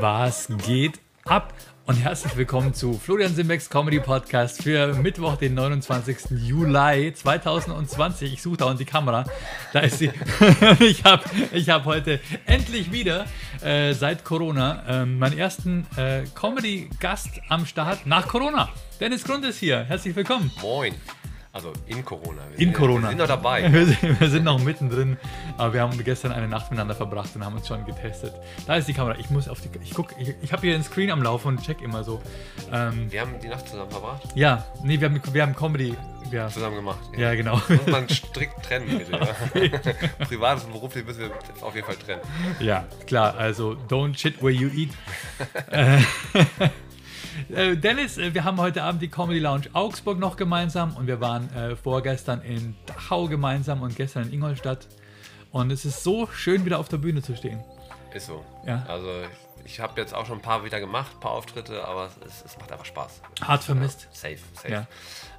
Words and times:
Was 0.00 0.48
geht 0.66 1.00
ab? 1.24 1.54
Und 1.86 1.96
herzlich 1.96 2.36
willkommen 2.36 2.74
zu 2.74 2.94
Florian 2.94 3.34
Simbecks 3.34 3.68
Comedy 3.68 4.00
Podcast 4.00 4.62
für 4.62 4.94
Mittwoch, 4.94 5.36
den 5.36 5.54
29. 5.54 6.30
Juli 6.30 7.12
2020. 7.14 8.32
Ich 8.32 8.42
suche 8.42 8.56
da 8.56 8.64
und 8.66 8.80
die 8.80 8.86
Kamera. 8.86 9.24
Da 9.72 9.80
ist 9.80 9.98
sie. 9.98 10.10
ich 10.80 11.04
habe 11.04 11.22
ich 11.52 11.68
hab 11.68 11.84
heute 11.84 12.20
endlich 12.46 12.90
wieder 12.90 13.26
äh, 13.62 13.92
seit 13.92 14.24
Corona 14.24 15.02
äh, 15.02 15.06
meinen 15.06 15.38
ersten 15.38 15.86
äh, 15.96 16.24
Comedy-Gast 16.34 17.40
am 17.48 17.66
Start 17.66 18.06
nach 18.06 18.26
Corona. 18.26 18.70
Dennis 18.98 19.22
Grund 19.24 19.44
ist 19.44 19.58
hier. 19.58 19.84
Herzlich 19.84 20.16
willkommen. 20.16 20.50
Moin. 20.60 20.94
Also 21.54 21.72
in 21.86 22.04
Corona. 22.04 22.42
Wir 22.50 22.58
in 22.58 22.64
sind, 22.64 22.72
Corona. 22.74 23.02
Wir 23.02 23.08
sind 23.10 23.18
noch 23.18 23.28
dabei. 23.28 23.72
Wir 23.72 23.86
sind, 23.86 24.20
wir 24.20 24.28
sind, 24.28 24.44
noch 24.44 24.58
mittendrin, 24.58 25.16
aber 25.56 25.72
wir 25.72 25.82
haben 25.82 25.96
gestern 26.02 26.32
eine 26.32 26.48
Nacht 26.48 26.70
miteinander 26.70 26.96
verbracht 26.96 27.30
und 27.36 27.44
haben 27.44 27.54
uns 27.54 27.68
schon 27.68 27.84
getestet. 27.86 28.34
Da 28.66 28.74
ist 28.74 28.88
die 28.88 28.92
Kamera. 28.92 29.16
Ich 29.20 29.30
muss 29.30 29.48
auf 29.48 29.60
die. 29.60 29.68
Ich 29.84 29.94
guck, 29.94 30.08
ich, 30.18 30.34
ich 30.42 30.52
habe 30.52 30.62
hier 30.62 30.72
den 30.72 30.82
Screen 30.82 31.12
am 31.12 31.22
Laufen 31.22 31.48
und 31.48 31.62
check 31.62 31.80
immer 31.80 32.02
so. 32.02 32.20
Ähm, 32.72 33.10
wir 33.10 33.20
haben 33.20 33.38
die 33.40 33.46
Nacht 33.46 33.68
zusammen 33.68 33.90
verbracht? 33.90 34.22
Ja, 34.34 34.66
nee, 34.82 35.00
wir 35.00 35.08
haben, 35.08 35.20
wir 35.32 35.42
haben 35.42 35.54
Comedy. 35.54 35.96
Ja. 36.32 36.48
Zusammen 36.48 36.76
gemacht. 36.76 36.98
Ja, 37.12 37.20
ja 37.20 37.34
genau. 37.36 37.60
Muss 37.68 37.86
man 37.86 38.08
strikt 38.08 38.64
trennen, 38.64 38.98
bitte. 39.52 39.76
Privates 40.26 40.64
und 40.64 40.72
beruflich 40.72 41.06
müssen 41.06 41.20
wir 41.20 41.30
auf 41.62 41.74
jeden 41.74 41.86
Fall 41.86 41.96
trennen. 41.96 42.22
Ja, 42.58 42.84
klar. 43.06 43.36
Also, 43.36 43.76
don't 43.88 44.18
shit 44.18 44.42
where 44.42 44.50
you 44.50 44.68
eat. 44.68 44.90
Äh, 47.54 47.76
Dennis, 47.76 48.18
äh, 48.18 48.34
wir 48.34 48.42
haben 48.42 48.58
heute 48.58 48.82
Abend 48.82 49.00
die 49.00 49.08
Comedy 49.08 49.38
Lounge 49.38 49.68
Augsburg 49.74 50.18
noch 50.18 50.36
gemeinsam 50.36 50.96
und 50.96 51.06
wir 51.06 51.20
waren 51.20 51.54
äh, 51.54 51.76
vorgestern 51.76 52.42
in 52.42 52.74
Dachau 52.86 53.28
gemeinsam 53.28 53.82
und 53.82 53.94
gestern 53.94 54.24
in 54.24 54.32
Ingolstadt. 54.32 54.88
Und 55.52 55.70
es 55.70 55.84
ist 55.84 56.02
so 56.02 56.26
schön, 56.26 56.64
wieder 56.64 56.80
auf 56.80 56.88
der 56.88 56.96
Bühne 56.96 57.22
zu 57.22 57.36
stehen. 57.36 57.62
Ist 58.12 58.26
so. 58.26 58.44
Ja. 58.66 58.84
Also 58.88 59.08
ich, 59.64 59.74
ich 59.74 59.80
habe 59.80 60.00
jetzt 60.00 60.14
auch 60.14 60.26
schon 60.26 60.38
ein 60.38 60.42
paar 60.42 60.64
wieder 60.64 60.80
gemacht, 60.80 61.12
ein 61.14 61.20
paar 61.20 61.30
Auftritte, 61.30 61.84
aber 61.84 62.10
es, 62.26 62.44
es 62.44 62.58
macht 62.58 62.72
einfach 62.72 62.86
Spaß. 62.86 63.20
Hart 63.42 63.62
vermisst. 63.62 64.08
Ja, 64.10 64.16
safe, 64.16 64.38
safe. 64.54 64.72
Ja. 64.72 64.86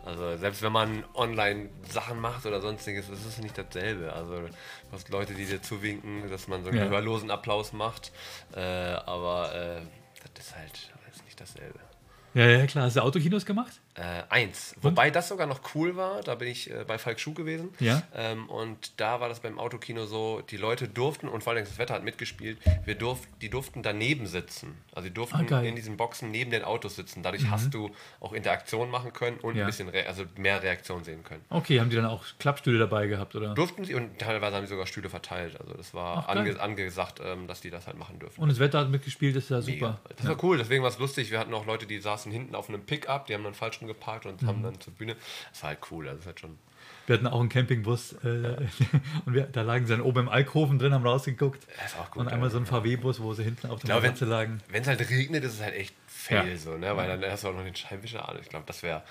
Also 0.05 0.37
selbst 0.37 0.61
wenn 0.61 0.71
man 0.71 1.03
online 1.15 1.69
Sachen 1.89 2.21
macht 2.21 2.45
oder 2.45 2.61
sonstiges, 2.61 3.09
ist 3.09 3.25
es 3.25 3.39
nicht 3.39 3.57
dasselbe. 3.57 4.13
Also 4.13 4.39
du 4.39 4.49
hast 4.93 5.09
Leute, 5.09 5.33
die 5.33 5.45
dir 5.45 5.61
zuwinken, 5.61 6.29
dass 6.29 6.47
man 6.47 6.63
so 6.63 6.69
einen 6.69 6.77
ja. 6.77 6.85
hörlosen 6.85 7.29
Applaus 7.29 7.73
macht, 7.73 8.13
äh, 8.55 8.61
aber 8.61 9.53
äh, 9.53 9.81
das 10.33 10.45
ist 10.45 10.55
halt 10.55 10.91
das 11.07 11.17
ist 11.17 11.25
nicht 11.25 11.41
dasselbe. 11.41 11.79
Ja, 12.35 12.45
ja, 12.49 12.67
klar. 12.67 12.83
Hast 12.85 12.97
du 12.97 13.01
Autokinos 13.01 13.45
gemacht? 13.45 13.81
Äh, 13.95 14.23
eins. 14.29 14.75
Wobei 14.81 15.09
das 15.09 15.29
sogar 15.29 15.47
noch 15.47 15.61
cool 15.73 15.95
war. 15.95 16.21
Da 16.21 16.35
bin 16.35 16.49
ich 16.49 16.69
äh, 16.69 16.83
bei 16.85 16.97
Falk 16.97 17.17
Schuh 17.17 17.33
gewesen. 17.33 17.69
Ja. 17.79 18.03
Ähm, 18.13 18.49
und 18.49 18.99
da 18.99 19.21
war 19.21 19.29
das 19.29 19.39
beim 19.39 19.57
Autokino 19.57 20.05
so, 20.05 20.41
die 20.49 20.57
Leute 20.57 20.89
durften, 20.89 21.29
und 21.29 21.43
vor 21.45 21.53
allem 21.53 21.63
das 21.63 21.77
Wetter 21.77 21.93
hat 21.93 22.03
mitgespielt, 22.03 22.57
wir 22.83 22.95
durf, 22.95 23.21
die 23.41 23.49
durften 23.49 23.83
daneben 23.83 24.27
sitzen. 24.27 24.77
Also 24.91 25.07
die 25.07 25.13
durften 25.13 25.51
ah, 25.53 25.61
in 25.61 25.77
diesen 25.77 25.95
Boxen 25.95 26.29
neben 26.29 26.51
den 26.51 26.63
Autos 26.63 26.97
sitzen. 26.97 27.23
Dadurch 27.23 27.43
mhm. 27.43 27.51
hast 27.51 27.73
du 27.73 27.89
auch 28.19 28.33
Interaktion 28.33 28.89
machen 28.91 29.13
können 29.13 29.37
und 29.37 29.55
ja. 29.55 29.63
ein 29.63 29.67
bisschen, 29.67 29.87
Re 29.87 30.05
also 30.07 30.25
mehr 30.35 30.61
Reaktion 30.61 31.05
sehen 31.05 31.23
können. 31.23 31.45
Okay, 31.49 31.79
haben 31.79 31.89
die 31.89 31.95
dann 31.95 32.05
auch 32.05 32.25
Klappstühle 32.37 32.79
dabei 32.79 33.07
gehabt, 33.07 33.33
oder? 33.35 33.53
Durften 33.53 33.85
sie 33.85 33.95
und 33.95 34.19
teilweise 34.19 34.57
haben 34.57 34.65
sie 34.65 34.71
sogar 34.71 34.87
Stühle 34.87 35.09
verteilt. 35.09 35.57
Also 35.61 35.73
das 35.73 35.93
war 35.93 36.25
Ach, 36.27 36.35
ange 36.35 36.59
angesagt, 36.59 37.21
ähm, 37.23 37.47
dass 37.47 37.61
die 37.61 37.69
das 37.69 37.87
halt 37.87 37.97
machen 37.97 38.19
dürfen. 38.19 38.41
Und 38.41 38.49
das 38.49 38.59
Wetter 38.59 38.79
hat 38.79 38.89
mitgespielt, 38.89 39.37
ist 39.37 39.49
ja 39.49 39.61
super. 39.61 39.71
Mega. 39.73 39.99
Das 40.17 40.27
war 40.27 40.43
cool, 40.43 40.57
deswegen 40.57 40.83
war 40.83 40.89
es 40.89 40.99
lustig. 40.99 41.31
Wir 41.31 41.39
hatten 41.39 41.53
auch 41.53 41.65
Leute, 41.65 41.85
die 41.85 41.99
saßen 41.99 42.29
hinten 42.29 42.55
auf 42.55 42.67
einem 42.67 42.85
Pickup, 42.85 43.27
die 43.27 43.33
haben 43.33 43.43
dann 43.45 43.53
falsch 43.53 43.79
rum 43.85 43.87
geparkt 43.87 44.25
und 44.25 44.41
mhm. 44.41 44.47
haben 44.47 44.63
dann 44.63 44.79
zur 44.79 44.93
Bühne. 44.93 45.15
Das 45.51 45.63
war 45.63 45.69
halt 45.69 45.79
cool. 45.91 46.07
Also 46.07 46.17
das 46.17 46.25
halt 46.27 46.39
schon. 46.39 46.57
Wir 47.07 47.15
hatten 47.15 47.27
auch 47.27 47.39
einen 47.39 47.49
Campingbus 47.49 48.13
äh, 48.23 48.67
und 49.25 49.33
wir, 49.33 49.43
da 49.43 49.61
lagen 49.61 49.85
sie 49.85 49.93
dann 49.93 50.01
oben 50.01 50.21
im 50.21 50.29
Alkoven 50.29 50.79
drin, 50.79 50.93
haben 50.93 51.05
rausgeguckt. 51.05 51.67
Das 51.77 51.93
ist 51.93 51.99
auch 51.99 52.11
gut. 52.11 52.21
Und 52.21 52.27
einmal 52.29 52.49
so 52.49 52.57
ein 52.57 52.65
VW-Bus, 52.65 53.21
wo 53.21 53.33
sie 53.33 53.43
hinten 53.43 53.67
auf 53.67 53.81
der 53.81 53.95
Matratze 53.95 54.25
lagen. 54.25 54.61
Wenn 54.69 54.81
es 54.81 54.87
halt 54.87 55.07
regnet, 55.09 55.43
ist 55.43 55.53
es 55.53 55.61
halt 55.61 55.75
echt 55.75 55.95
fail 56.07 56.49
ja. 56.49 56.57
so, 56.57 56.77
ne? 56.77 56.95
Weil 56.95 57.07
dann 57.07 57.31
hast 57.31 57.43
du 57.43 57.49
auch 57.49 57.53
noch 57.53 57.63
den 57.63 57.75
Scheinwischer 57.75 58.27
an. 58.27 58.37
Ich 58.41 58.49
glaube, 58.49 58.65
das 58.65 58.81
wäre, 58.83 59.03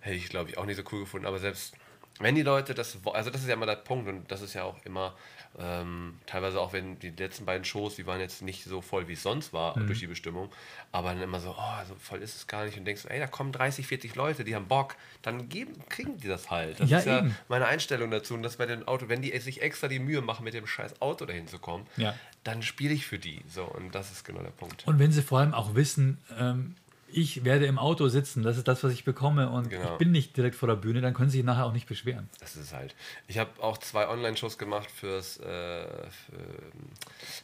hätte 0.00 0.16
ich 0.16 0.28
glaube 0.28 0.50
ich 0.50 0.58
auch 0.58 0.66
nicht 0.66 0.76
so 0.76 0.82
cool 0.92 1.00
gefunden. 1.00 1.26
Aber 1.26 1.38
selbst 1.38 1.74
wenn 2.20 2.34
die 2.34 2.42
Leute 2.42 2.74
das, 2.74 2.98
also 3.12 3.30
das 3.30 3.42
ist 3.42 3.48
ja 3.48 3.54
immer 3.54 3.66
der 3.66 3.76
Punkt 3.76 4.08
und 4.08 4.30
das 4.30 4.42
ist 4.42 4.54
ja 4.54 4.64
auch 4.64 4.76
immer 4.84 5.14
ähm, 5.58 6.18
teilweise 6.26 6.60
auch 6.60 6.72
wenn 6.72 6.98
die 6.98 7.10
letzten 7.10 7.44
beiden 7.44 7.64
Shows, 7.64 7.96
die 7.96 8.06
waren 8.06 8.20
jetzt 8.20 8.42
nicht 8.42 8.64
so 8.64 8.80
voll, 8.80 9.08
wie 9.08 9.14
es 9.14 9.22
sonst 9.22 9.52
war, 9.52 9.78
mhm. 9.78 9.86
durch 9.86 10.00
die 10.00 10.06
Bestimmung, 10.06 10.50
aber 10.92 11.12
dann 11.12 11.22
immer 11.22 11.40
so, 11.40 11.54
oh, 11.58 11.84
so 11.86 11.94
voll 11.96 12.22
ist 12.22 12.36
es 12.36 12.46
gar 12.46 12.64
nicht 12.64 12.78
und 12.78 12.84
denkst, 12.84 13.06
ey, 13.08 13.18
da 13.18 13.26
kommen 13.26 13.52
30, 13.52 13.86
40 13.86 14.14
Leute, 14.14 14.44
die 14.44 14.54
haben 14.54 14.68
Bock, 14.68 14.96
dann 15.22 15.48
geben, 15.48 15.72
kriegen 15.88 16.18
die 16.18 16.28
das 16.28 16.50
halt. 16.50 16.80
Das 16.80 16.90
ja, 16.90 16.98
ist 16.98 17.06
ja 17.06 17.18
eben. 17.18 17.36
meine 17.48 17.66
Einstellung 17.66 18.10
dazu 18.10 18.34
und 18.34 18.42
dass 18.42 18.56
bei 18.56 18.66
den 18.66 18.86
Auto, 18.86 19.08
wenn 19.08 19.22
die 19.22 19.36
sich 19.38 19.62
extra 19.62 19.88
die 19.88 19.98
Mühe 19.98 20.20
machen, 20.20 20.44
mit 20.44 20.54
dem 20.54 20.66
scheiß 20.66 21.00
Auto 21.00 21.24
dahin 21.26 21.48
zu 21.48 21.58
kommen, 21.58 21.86
ja. 21.96 22.14
dann 22.44 22.62
spiele 22.62 22.94
ich 22.94 23.06
für 23.06 23.18
die. 23.18 23.42
So, 23.48 23.64
und 23.64 23.94
das 23.94 24.12
ist 24.12 24.24
genau 24.24 24.42
der 24.42 24.50
Punkt. 24.50 24.86
Und 24.86 24.98
wenn 24.98 25.12
sie 25.12 25.22
vor 25.22 25.40
allem 25.40 25.54
auch 25.54 25.74
wissen, 25.74 26.18
ähm, 26.38 26.76
ich 27.10 27.44
werde 27.44 27.66
im 27.66 27.78
Auto 27.78 28.08
sitzen, 28.08 28.42
das 28.42 28.56
ist 28.56 28.68
das, 28.68 28.84
was 28.84 28.92
ich 28.92 29.04
bekomme 29.04 29.50
und 29.50 29.70
genau. 29.70 29.92
ich 29.92 29.98
bin 29.98 30.10
nicht 30.10 30.36
direkt 30.36 30.54
vor 30.54 30.68
der 30.68 30.76
Bühne, 30.76 31.00
dann 31.00 31.14
können 31.14 31.30
sie 31.30 31.38
sich 31.38 31.44
nachher 31.44 31.66
auch 31.66 31.72
nicht 31.72 31.86
beschweren. 31.86 32.28
Das 32.40 32.56
ist 32.56 32.72
halt. 32.72 32.94
Ich 33.26 33.38
habe 33.38 33.50
auch 33.62 33.78
zwei 33.78 34.08
Online-Shows 34.08 34.58
gemacht 34.58 34.90
fürs, 34.90 35.38
äh, 35.38 35.42
für, 35.42 36.10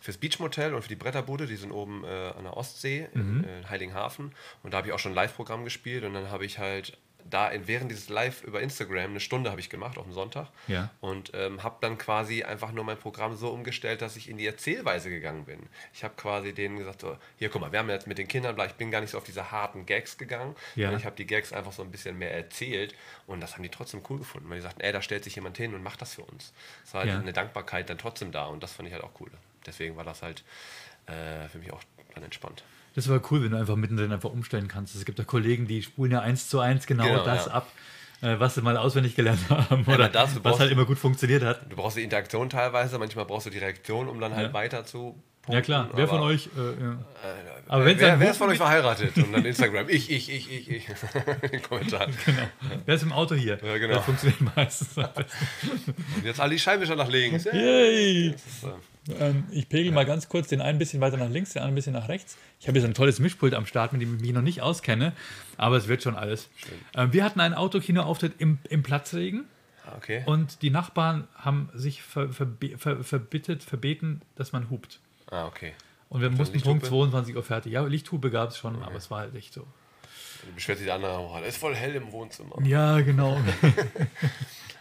fürs 0.01 0.17
Beachmotel 0.17 0.75
und 0.75 0.83
für 0.83 0.89
die 0.89 0.97
Bretterbude, 0.97 1.47
die 1.47 1.57
sind 1.57 1.73
oben 1.73 2.05
äh, 2.05 2.33
an 2.37 2.45
der 2.45 2.57
Ostsee 2.57 3.09
mhm. 3.15 3.45
in, 3.45 3.45
in 3.45 3.71
Heiligenhafen 3.71 4.33
und 4.63 4.73
da 4.73 4.79
habe 4.79 4.89
ich 4.89 4.93
auch 4.93 4.99
schon 4.99 5.15
Live-Programm 5.15 5.65
gespielt 5.65 6.05
und 6.05 6.15
dann 6.15 6.31
habe 6.31 6.45
ich 6.45 6.59
halt 6.59 6.99
da 7.29 7.51
während 7.67 7.91
dieses 7.91 8.09
Live 8.09 8.43
über 8.45 8.61
Instagram 8.61 9.11
eine 9.11 9.21
Stunde 9.21 9.51
habe 9.51 9.61
ich 9.61 9.71
gemacht 9.71 9.99
auf 9.99 10.05
dem 10.05 10.13
Sonntag 10.13 10.49
ja. 10.69 10.91
und 11.01 11.33
ähm, 11.35 11.63
habe 11.63 11.77
dann 11.81 11.99
quasi 11.99 12.43
einfach 12.43 12.73
nur 12.73 12.85
mein 12.85 12.99
Programm 12.99 13.37
so 13.37 13.51
umgestellt, 13.51 14.03
dass 14.03 14.17
ich 14.17 14.29
in 14.29 14.37
die 14.37 14.47
Erzählweise 14.47 15.11
gegangen 15.11 15.45
bin. 15.45 15.59
Ich 15.93 16.05
habe 16.05 16.15
quasi 16.17 16.53
denen 16.53 16.79
gesagt, 16.79 17.01
so, 17.01 17.17
hier 17.39 17.49
guck 17.49 17.61
mal, 17.61 17.73
wir 17.73 17.79
haben 17.79 17.89
jetzt 17.89 18.07
mit 18.07 18.19
den 18.19 18.29
Kindern, 18.29 18.57
ich 18.67 18.75
bin 18.75 18.91
gar 18.91 19.01
nicht 19.01 19.11
so 19.11 19.19
auf 19.19 19.25
diese 19.25 19.51
harten 19.51 19.87
Gags 19.87 20.19
gegangen, 20.19 20.55
ja. 20.77 20.95
ich 20.97 21.05
habe 21.05 21.17
die 21.17 21.27
Gags 21.27 21.53
einfach 21.53 21.73
so 21.73 21.83
ein 21.83 21.91
bisschen 21.91 22.19
mehr 22.19 22.35
erzählt 22.35 22.95
und 23.27 23.41
das 23.41 23.55
haben 23.55 23.63
die 23.63 23.71
trotzdem 23.71 24.03
cool 24.09 24.19
gefunden, 24.19 24.49
weil 24.51 24.57
die 24.57 24.63
sagten, 24.63 24.83
ey, 24.83 24.93
da 24.93 25.01
stellt 25.01 25.25
sich 25.25 25.35
jemand 25.35 25.57
hin 25.57 25.75
und 25.75 25.83
macht 25.83 26.03
das 26.03 26.15
für 26.15 26.23
uns. 26.23 26.53
Es 26.85 26.93
war 26.95 27.01
halt 27.03 27.11
ja. 27.11 27.19
eine 27.19 27.33
Dankbarkeit 27.33 27.89
dann 27.89 27.99
trotzdem 27.99 28.33
da 28.33 28.47
und 28.47 28.63
das 28.63 28.73
fand 28.73 28.89
ich 28.89 28.95
halt 28.95 29.05
auch 29.05 29.13
cool. 29.21 29.31
Deswegen 29.67 29.97
war 29.97 30.05
das 30.05 30.23
halt 30.23 30.45
äh, 31.07 31.49
für 31.49 31.59
mich 31.59 31.73
auch 31.73 31.83
dann 32.15 32.25
entspannt. 32.25 32.65
Das 32.95 33.09
war 33.09 33.21
cool, 33.31 33.43
wenn 33.43 33.51
du 33.51 33.59
einfach 33.59 33.77
mittendrin 33.77 34.13
einfach 34.13 34.31
umstellen 34.31 34.69
kannst. 34.69 34.95
Es 34.95 35.05
gibt 35.05 35.19
ja 35.19 35.25
Kollegen, 35.25 35.67
die 35.67 35.83
spulen 35.83 36.13
ja 36.13 36.21
eins 36.21 36.49
zu 36.49 36.61
eins 36.61 36.87
genau, 36.87 37.05
genau 37.05 37.25
das 37.25 37.47
ja. 37.47 37.53
ab, 37.53 37.71
äh, 38.23 38.39
was 38.39 38.55
sie 38.55 38.63
mal 38.63 38.77
auswendig 38.77 39.17
gelernt 39.17 39.41
haben 39.51 39.85
oder 39.87 40.09
das, 40.09 40.43
was 40.45 40.61
halt 40.61 40.71
immer 40.71 40.85
gut 40.85 40.99
funktioniert 40.99 41.43
hat. 41.43 41.71
Du 41.71 41.77
brauchst 41.77 41.97
die 41.97 42.05
Interaktion 42.05 42.49
teilweise, 42.51 42.99
manchmal 42.99 43.25
brauchst 43.25 43.47
du 43.47 43.51
die 43.51 43.59
Reaktion, 43.59 44.09
um 44.09 44.21
dann 44.21 44.35
halt 44.35 44.49
ja. 44.49 44.53
weiter 44.53 44.85
zu 44.85 45.21
Punkten, 45.47 45.53
ja 45.53 45.61
klar, 45.61 45.91
wer 45.95 46.09
von 46.09 46.21
euch? 46.21 46.49
Äh, 46.57 46.83
ja. 46.83 46.93
Äh, 46.93 46.97
aber 47.67 47.85
wer, 47.85 47.99
wer, 47.99 48.21
wer 48.21 48.31
ist 48.31 48.39
von 48.39 48.49
euch 48.49 48.57
verheiratet? 48.57 49.17
Und 49.17 49.33
dann 49.33 49.45
Instagram, 49.45 49.89
ich, 49.89 50.11
ich, 50.11 50.33
ich, 50.33 50.51
ich, 50.51 50.71
ich. 50.71 50.87
In 51.53 51.63
Kommentar. 51.63 52.07
Genau. 52.25 52.43
Wer 52.87 52.95
ist 52.95 53.03
im 53.03 53.13
Auto 53.13 53.35
hier? 53.35 53.59
Ja, 53.63 53.79
genau. 53.79 53.95
Das 53.97 54.05
funktioniert 54.05 54.57
meistens. 54.57 54.97
Und 54.97 56.25
jetzt 56.25 56.41
alle 56.41 56.51
die 56.51 56.59
Scheibenwischer 56.59 56.97
nach 56.97 57.09
links. 57.09 57.45
Yay! 57.45 58.29
Ist, 58.31 58.65
äh, 58.65 58.69
ähm, 59.21 59.45
ich 59.51 59.69
pegel 59.69 59.93
mal 59.93 60.07
ganz 60.07 60.29
kurz 60.29 60.49
den 60.49 60.61
einen 60.61 60.77
ein 60.77 60.79
bisschen 60.79 61.01
weiter 61.01 61.17
nach 61.17 61.29
links, 61.29 61.53
den 61.53 61.61
anderen 61.61 61.75
ein 61.75 61.77
bisschen 61.77 61.93
nach 61.93 62.09
rechts. 62.09 62.39
Ich 62.61 62.69
habe 62.69 62.79
jetzt 62.79 62.87
ein 62.87 62.95
tolles 62.95 63.19
Mischpult 63.19 63.53
am 63.55 63.67
Start, 63.67 63.93
mit 63.93 64.01
dem 64.01 64.17
ich 64.17 64.23
mich 64.23 64.33
noch 64.33 64.43
nicht 64.43 64.63
auskenne, 64.63 65.13
aber 65.59 65.77
es 65.77 65.89
wird 65.89 66.03
schon 66.03 66.17
alles. 66.17 66.49
Ähm, 66.97 67.13
wir 67.13 67.25
hatten 67.25 67.41
einen 67.41 67.55
Autokino-Auftritt 67.55 68.35
im, 68.39 68.59
im 68.69 68.83
Platzregen. 68.83 69.45
Ah, 69.87 69.93
okay. 69.97 70.23
Und 70.25 70.63
die 70.63 70.71
Nachbarn 70.71 71.29
haben 71.35 71.69
sich 71.75 72.03
ver, 72.03 72.31
verbe, 72.31 72.79
ver, 72.79 73.05
verbittet, 73.05 73.63
verbeten, 73.63 74.23
dass 74.37 74.53
man 74.53 74.71
hupt. 74.71 75.01
Ah, 75.31 75.47
okay. 75.47 75.73
Und 76.09 76.21
wir 76.21 76.31
mussten 76.31 76.61
Punkt 76.61 76.87
22 76.87 77.35
Uhr 77.35 77.43
fertig. 77.43 77.73
Ja, 77.73 77.83
Lichthube 77.85 78.31
gab 78.31 78.51
es 78.51 78.59
schon, 78.59 78.77
okay. 78.77 78.85
aber 78.85 78.97
es 78.97 79.11
war 79.11 79.21
halt 79.21 79.35
echt 79.35 79.53
so. 79.53 79.67
Du 80.47 80.53
beschwert 80.55 80.79
sich 80.79 80.87
der 80.87 80.95
andere 80.95 81.13
auch, 81.13 81.41
es 81.41 81.49
ist 81.49 81.57
voll 81.57 81.75
hell 81.75 81.95
im 81.95 82.13
Wohnzimmer. 82.13 82.57
Ja, 82.63 83.01
genau. 83.01 83.41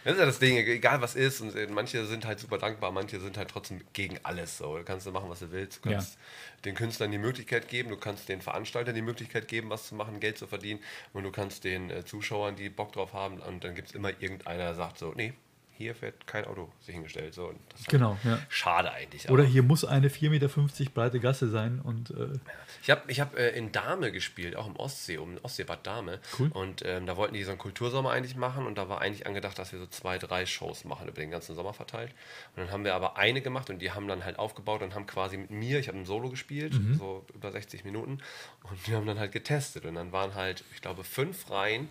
das 0.04 0.12
ist 0.12 0.18
ja 0.18 0.26
das 0.26 0.38
Ding, 0.38 0.56
egal 0.56 1.00
was 1.00 1.14
ist. 1.14 1.40
Und 1.40 1.70
manche 1.70 2.04
sind 2.06 2.26
halt 2.26 2.38
super 2.38 2.58
dankbar, 2.58 2.92
manche 2.92 3.18
sind 3.18 3.36
halt 3.36 3.50
trotzdem 3.50 3.80
gegen 3.92 4.18
alles. 4.22 4.58
So. 4.58 4.76
Du 4.76 4.84
kannst 4.84 5.10
machen, 5.10 5.30
was 5.30 5.40
du 5.40 5.50
willst. 5.50 5.84
Du 5.84 5.90
kannst 5.90 6.14
ja. 6.14 6.62
den 6.66 6.74
Künstlern 6.74 7.10
die 7.10 7.18
Möglichkeit 7.18 7.68
geben, 7.68 7.88
du 7.88 7.96
kannst 7.96 8.28
den 8.28 8.40
Veranstaltern 8.42 8.94
die 8.94 9.02
Möglichkeit 9.02 9.48
geben, 9.48 9.70
was 9.70 9.88
zu 9.88 9.94
machen, 9.94 10.20
Geld 10.20 10.38
zu 10.38 10.46
verdienen. 10.46 10.80
Und 11.12 11.24
du 11.24 11.30
kannst 11.30 11.64
den 11.64 11.90
äh, 11.90 12.04
Zuschauern, 12.04 12.56
die 12.56 12.68
Bock 12.68 12.92
drauf 12.92 13.12
haben, 13.12 13.40
und 13.40 13.64
dann 13.64 13.74
gibt 13.74 13.88
es 13.88 13.94
immer 13.94 14.10
irgendeiner, 14.10 14.64
der 14.64 14.74
sagt 14.74 14.98
so, 14.98 15.12
nee, 15.16 15.32
hier 15.76 16.00
wird 16.00 16.26
kein 16.26 16.44
Auto 16.44 16.70
sich 16.80 16.94
hingestellt. 16.94 17.34
So, 17.34 17.52
genau, 17.88 18.16
ja. 18.22 18.38
Schade 18.48 18.92
eigentlich. 18.92 19.28
Oder 19.28 19.44
hier 19.44 19.62
muss 19.62 19.84
eine 19.84 20.08
4,50 20.08 20.30
Meter 20.30 20.48
breite 20.94 21.20
Gasse 21.20 21.48
sein. 21.48 21.80
Und, 21.80 22.10
äh 22.10 22.38
ich 22.82 22.90
habe 22.90 23.02
ich 23.08 23.20
hab, 23.20 23.36
äh, 23.36 23.50
in 23.50 23.72
Dahme 23.72 24.12
gespielt, 24.12 24.56
auch 24.56 24.66
im 24.66 24.76
Ostsee, 24.76 25.18
um 25.18 25.36
Ostseebad 25.42 25.86
Dahme. 25.86 26.20
Cool. 26.38 26.48
Und 26.52 26.82
ähm, 26.84 27.06
da 27.06 27.16
wollten 27.16 27.34
die 27.34 27.42
so 27.42 27.50
einen 27.50 27.58
Kultursommer 27.58 28.10
eigentlich 28.10 28.36
machen 28.36 28.66
und 28.66 28.78
da 28.78 28.88
war 28.88 29.00
eigentlich 29.00 29.26
angedacht, 29.26 29.58
dass 29.58 29.72
wir 29.72 29.80
so 29.80 29.86
zwei, 29.86 30.18
drei 30.18 30.46
Shows 30.46 30.84
machen 30.84 31.08
über 31.08 31.20
den 31.20 31.30
ganzen 31.30 31.56
Sommer 31.56 31.74
verteilt. 31.74 32.12
Und 32.54 32.64
dann 32.64 32.70
haben 32.70 32.84
wir 32.84 32.94
aber 32.94 33.16
eine 33.16 33.40
gemacht 33.40 33.68
und 33.68 33.80
die 33.80 33.90
haben 33.90 34.06
dann 34.06 34.24
halt 34.24 34.38
aufgebaut 34.38 34.82
und 34.82 34.94
haben 34.94 35.06
quasi 35.06 35.36
mit 35.36 35.50
mir, 35.50 35.80
ich 35.80 35.88
habe 35.88 35.98
ein 35.98 36.06
Solo 36.06 36.30
gespielt, 36.30 36.74
mhm. 36.74 36.94
so 36.94 37.26
über 37.34 37.50
60 37.50 37.84
Minuten 37.84 38.18
und 38.62 38.88
wir 38.88 38.96
haben 38.96 39.06
dann 39.06 39.18
halt 39.18 39.32
getestet 39.32 39.84
und 39.86 39.96
dann 39.96 40.12
waren 40.12 40.34
halt, 40.34 40.64
ich 40.72 40.80
glaube, 40.80 41.02
fünf 41.02 41.50
Reihen 41.50 41.88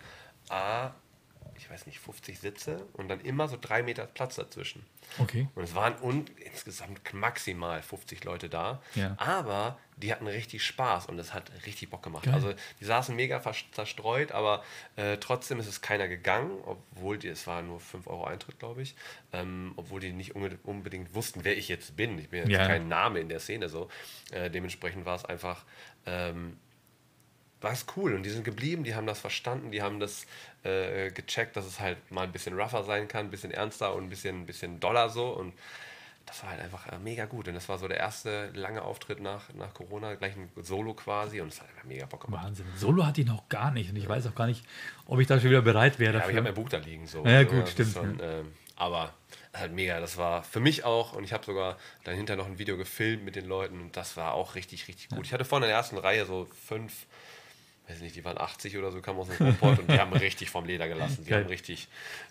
A 0.48 0.92
ich 1.56 1.70
weiß 1.70 1.86
nicht, 1.86 1.98
50 2.00 2.38
Sitze 2.40 2.86
und 2.94 3.08
dann 3.08 3.20
immer 3.20 3.48
so 3.48 3.56
drei 3.60 3.82
Meter 3.82 4.06
Platz 4.06 4.36
dazwischen. 4.36 4.84
Okay. 5.18 5.48
Und 5.54 5.64
es 5.64 5.74
waren 5.74 5.94
un 6.02 6.24
insgesamt 6.44 7.12
maximal 7.14 7.82
50 7.82 8.24
Leute 8.24 8.48
da. 8.48 8.82
Ja. 8.94 9.14
Aber 9.18 9.78
die 9.96 10.12
hatten 10.12 10.26
richtig 10.26 10.64
Spaß 10.64 11.06
und 11.06 11.18
es 11.18 11.32
hat 11.32 11.52
richtig 11.66 11.90
Bock 11.90 12.02
gemacht. 12.02 12.24
Geil. 12.24 12.34
Also 12.34 12.52
die 12.80 12.84
saßen 12.84 13.14
mega 13.14 13.40
zerstreut, 13.72 14.32
aber 14.32 14.64
äh, 14.96 15.16
trotzdem 15.18 15.60
ist 15.60 15.66
es 15.68 15.80
keiner 15.80 16.08
gegangen, 16.08 16.58
obwohl 16.64 17.18
die, 17.18 17.28
es 17.28 17.46
war 17.46 17.62
nur 17.62 17.80
5 17.80 18.06
Euro 18.06 18.24
Eintritt, 18.24 18.58
glaube 18.58 18.82
ich. 18.82 18.94
Ähm, 19.32 19.72
obwohl 19.76 20.00
die 20.00 20.12
nicht 20.12 20.34
unbedingt 20.34 21.14
wussten, 21.14 21.44
wer 21.44 21.56
ich 21.56 21.68
jetzt 21.68 21.96
bin. 21.96 22.18
Ich 22.18 22.30
bin 22.30 22.40
jetzt 22.40 22.50
Ja. 22.50 22.66
kein 22.66 22.88
Name 22.88 23.20
in 23.20 23.28
der 23.28 23.40
Szene 23.40 23.68
so. 23.68 23.88
Äh, 24.32 24.50
dementsprechend 24.50 25.04
war 25.06 25.16
es 25.16 25.24
einfach. 25.24 25.64
Ähm, 26.06 26.58
war 27.60 27.72
es 27.72 27.86
cool 27.96 28.12
und 28.14 28.24
die 28.24 28.30
sind 28.30 28.44
geblieben, 28.44 28.84
die 28.84 28.94
haben 28.94 29.06
das 29.06 29.18
verstanden, 29.20 29.70
die 29.70 29.80
haben 29.80 29.98
das 29.98 30.26
äh, 30.64 31.10
gecheckt, 31.10 31.56
dass 31.56 31.66
es 31.66 31.80
halt 31.80 32.10
mal 32.10 32.22
ein 32.22 32.32
bisschen 32.32 32.58
rougher 32.58 32.82
sein 32.84 33.06
kann, 33.08 33.26
ein 33.26 33.30
bisschen 33.30 33.50
ernster 33.52 33.94
und 33.94 34.04
ein 34.04 34.08
bisschen, 34.10 34.42
ein 34.42 34.46
bisschen 34.46 34.80
doller 34.80 35.08
so 35.08 35.28
und 35.28 35.52
das 36.26 36.42
war 36.42 36.50
halt 36.50 36.60
einfach 36.62 36.86
äh, 36.88 36.98
mega 36.98 37.26
gut 37.26 37.48
und 37.48 37.54
das 37.54 37.68
war 37.68 37.76
so 37.78 37.86
der 37.86 37.98
erste 37.98 38.50
lange 38.54 38.80
Auftritt 38.82 39.20
nach, 39.20 39.52
nach 39.52 39.74
Corona, 39.74 40.14
gleich 40.14 40.34
ein 40.36 40.50
Solo 40.62 40.94
quasi 40.94 41.40
und 41.40 41.48
es 41.48 41.60
hat 41.60 41.68
einfach 41.68 41.84
mega 41.84 42.06
Bock 42.06 42.24
gemacht. 42.24 42.44
Wahnsinn. 42.44 42.66
Solo 42.76 43.04
hatte 43.04 43.20
ich 43.20 43.26
noch 43.26 43.48
gar 43.50 43.70
nicht 43.70 43.90
und 43.90 43.96
ich 43.96 44.08
weiß 44.08 44.26
auch 44.26 44.34
gar 44.34 44.46
nicht, 44.46 44.64
ob 45.06 45.20
ich 45.20 45.26
da 45.26 45.38
schon 45.38 45.50
wieder 45.50 45.60
bereit 45.62 45.98
wäre 45.98 46.14
Ja, 46.14 46.20
aber 46.20 46.30
ich 46.30 46.36
dafür. 46.36 46.48
habe 46.48 46.54
mein 46.56 46.64
Buch 46.64 46.70
da 46.70 46.78
liegen 46.78 47.06
so. 47.06 47.24
Ja, 47.26 47.42
gut, 47.42 47.62
das 47.62 47.64
ist 47.68 47.72
stimmt, 47.72 47.92
Schon, 47.92 48.20
ähm, 48.22 48.52
aber 48.76 49.12
halt 49.52 49.72
mega, 49.72 50.00
das 50.00 50.16
war 50.16 50.42
für 50.42 50.60
mich 50.60 50.84
auch 50.84 51.12
und 51.12 51.24
ich 51.24 51.32
habe 51.34 51.44
sogar 51.44 51.76
dann 52.04 52.16
hinterher 52.16 52.42
noch 52.42 52.48
ein 52.50 52.58
Video 52.58 52.76
gefilmt 52.78 53.22
mit 53.24 53.36
den 53.36 53.44
Leuten 53.44 53.80
und 53.80 53.96
das 53.96 54.16
war 54.16 54.32
auch 54.32 54.54
richtig, 54.54 54.88
richtig 54.88 55.10
gut. 55.10 55.26
Ich 55.26 55.32
hatte 55.34 55.44
vorne 55.44 55.66
in 55.66 55.68
der 55.70 55.76
ersten 55.76 55.98
Reihe 55.98 56.24
so 56.24 56.48
fünf, 56.66 57.06
weiß 57.88 58.00
nicht, 58.00 58.16
die 58.16 58.24
waren 58.24 58.38
80 58.38 58.76
oder 58.78 58.90
so, 58.90 59.00
kamen 59.00 59.18
aus 59.18 59.28
dem 59.28 59.46
Ruhrpott 59.46 59.78
und 59.80 59.90
die 59.90 59.98
haben 59.98 60.12
richtig 60.14 60.50
vom 60.50 60.64
Leder 60.64 60.88
gelassen. 60.88 61.24
Die 61.24 61.30
Geil. 61.30 61.42
haben 61.42 61.48
richtig, 61.48 61.88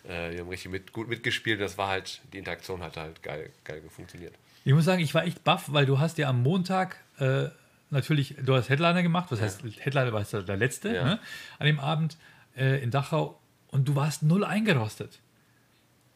äh, 0.08 0.30
die 0.32 0.40
haben 0.40 0.48
richtig 0.48 0.70
mit, 0.72 0.92
gut 0.92 1.08
mitgespielt. 1.08 1.60
Das 1.60 1.78
war 1.78 1.88
halt, 1.88 2.20
die 2.32 2.38
Interaktion 2.38 2.82
hat 2.82 2.96
halt 2.96 3.22
geil, 3.22 3.50
geil 3.64 3.82
funktioniert. 3.88 4.34
Ich 4.64 4.72
muss 4.72 4.84
sagen, 4.84 5.02
ich 5.02 5.14
war 5.14 5.24
echt 5.24 5.44
baff, 5.44 5.66
weil 5.72 5.86
du 5.86 5.98
hast 6.00 6.18
ja 6.18 6.28
am 6.28 6.42
Montag 6.42 6.96
äh, 7.18 7.48
natürlich, 7.90 8.34
du 8.42 8.54
hast 8.54 8.68
Headliner 8.68 9.02
gemacht, 9.02 9.30
was 9.30 9.40
heißt 9.40 9.62
Headliner 9.80 10.12
war 10.12 10.24
der 10.24 10.42
der 10.42 10.56
letzte, 10.56 10.94
Ja. 10.94 11.04
ne? 11.04 11.20
an 11.58 11.66
dem 11.66 11.78
Abend 11.78 12.16
äh, 12.56 12.82
in 12.82 12.90
Dachau 12.90 13.38
und 13.68 13.86
du 13.86 13.94
warst 13.94 14.22
null 14.22 14.44
eingerostet. 14.44 15.20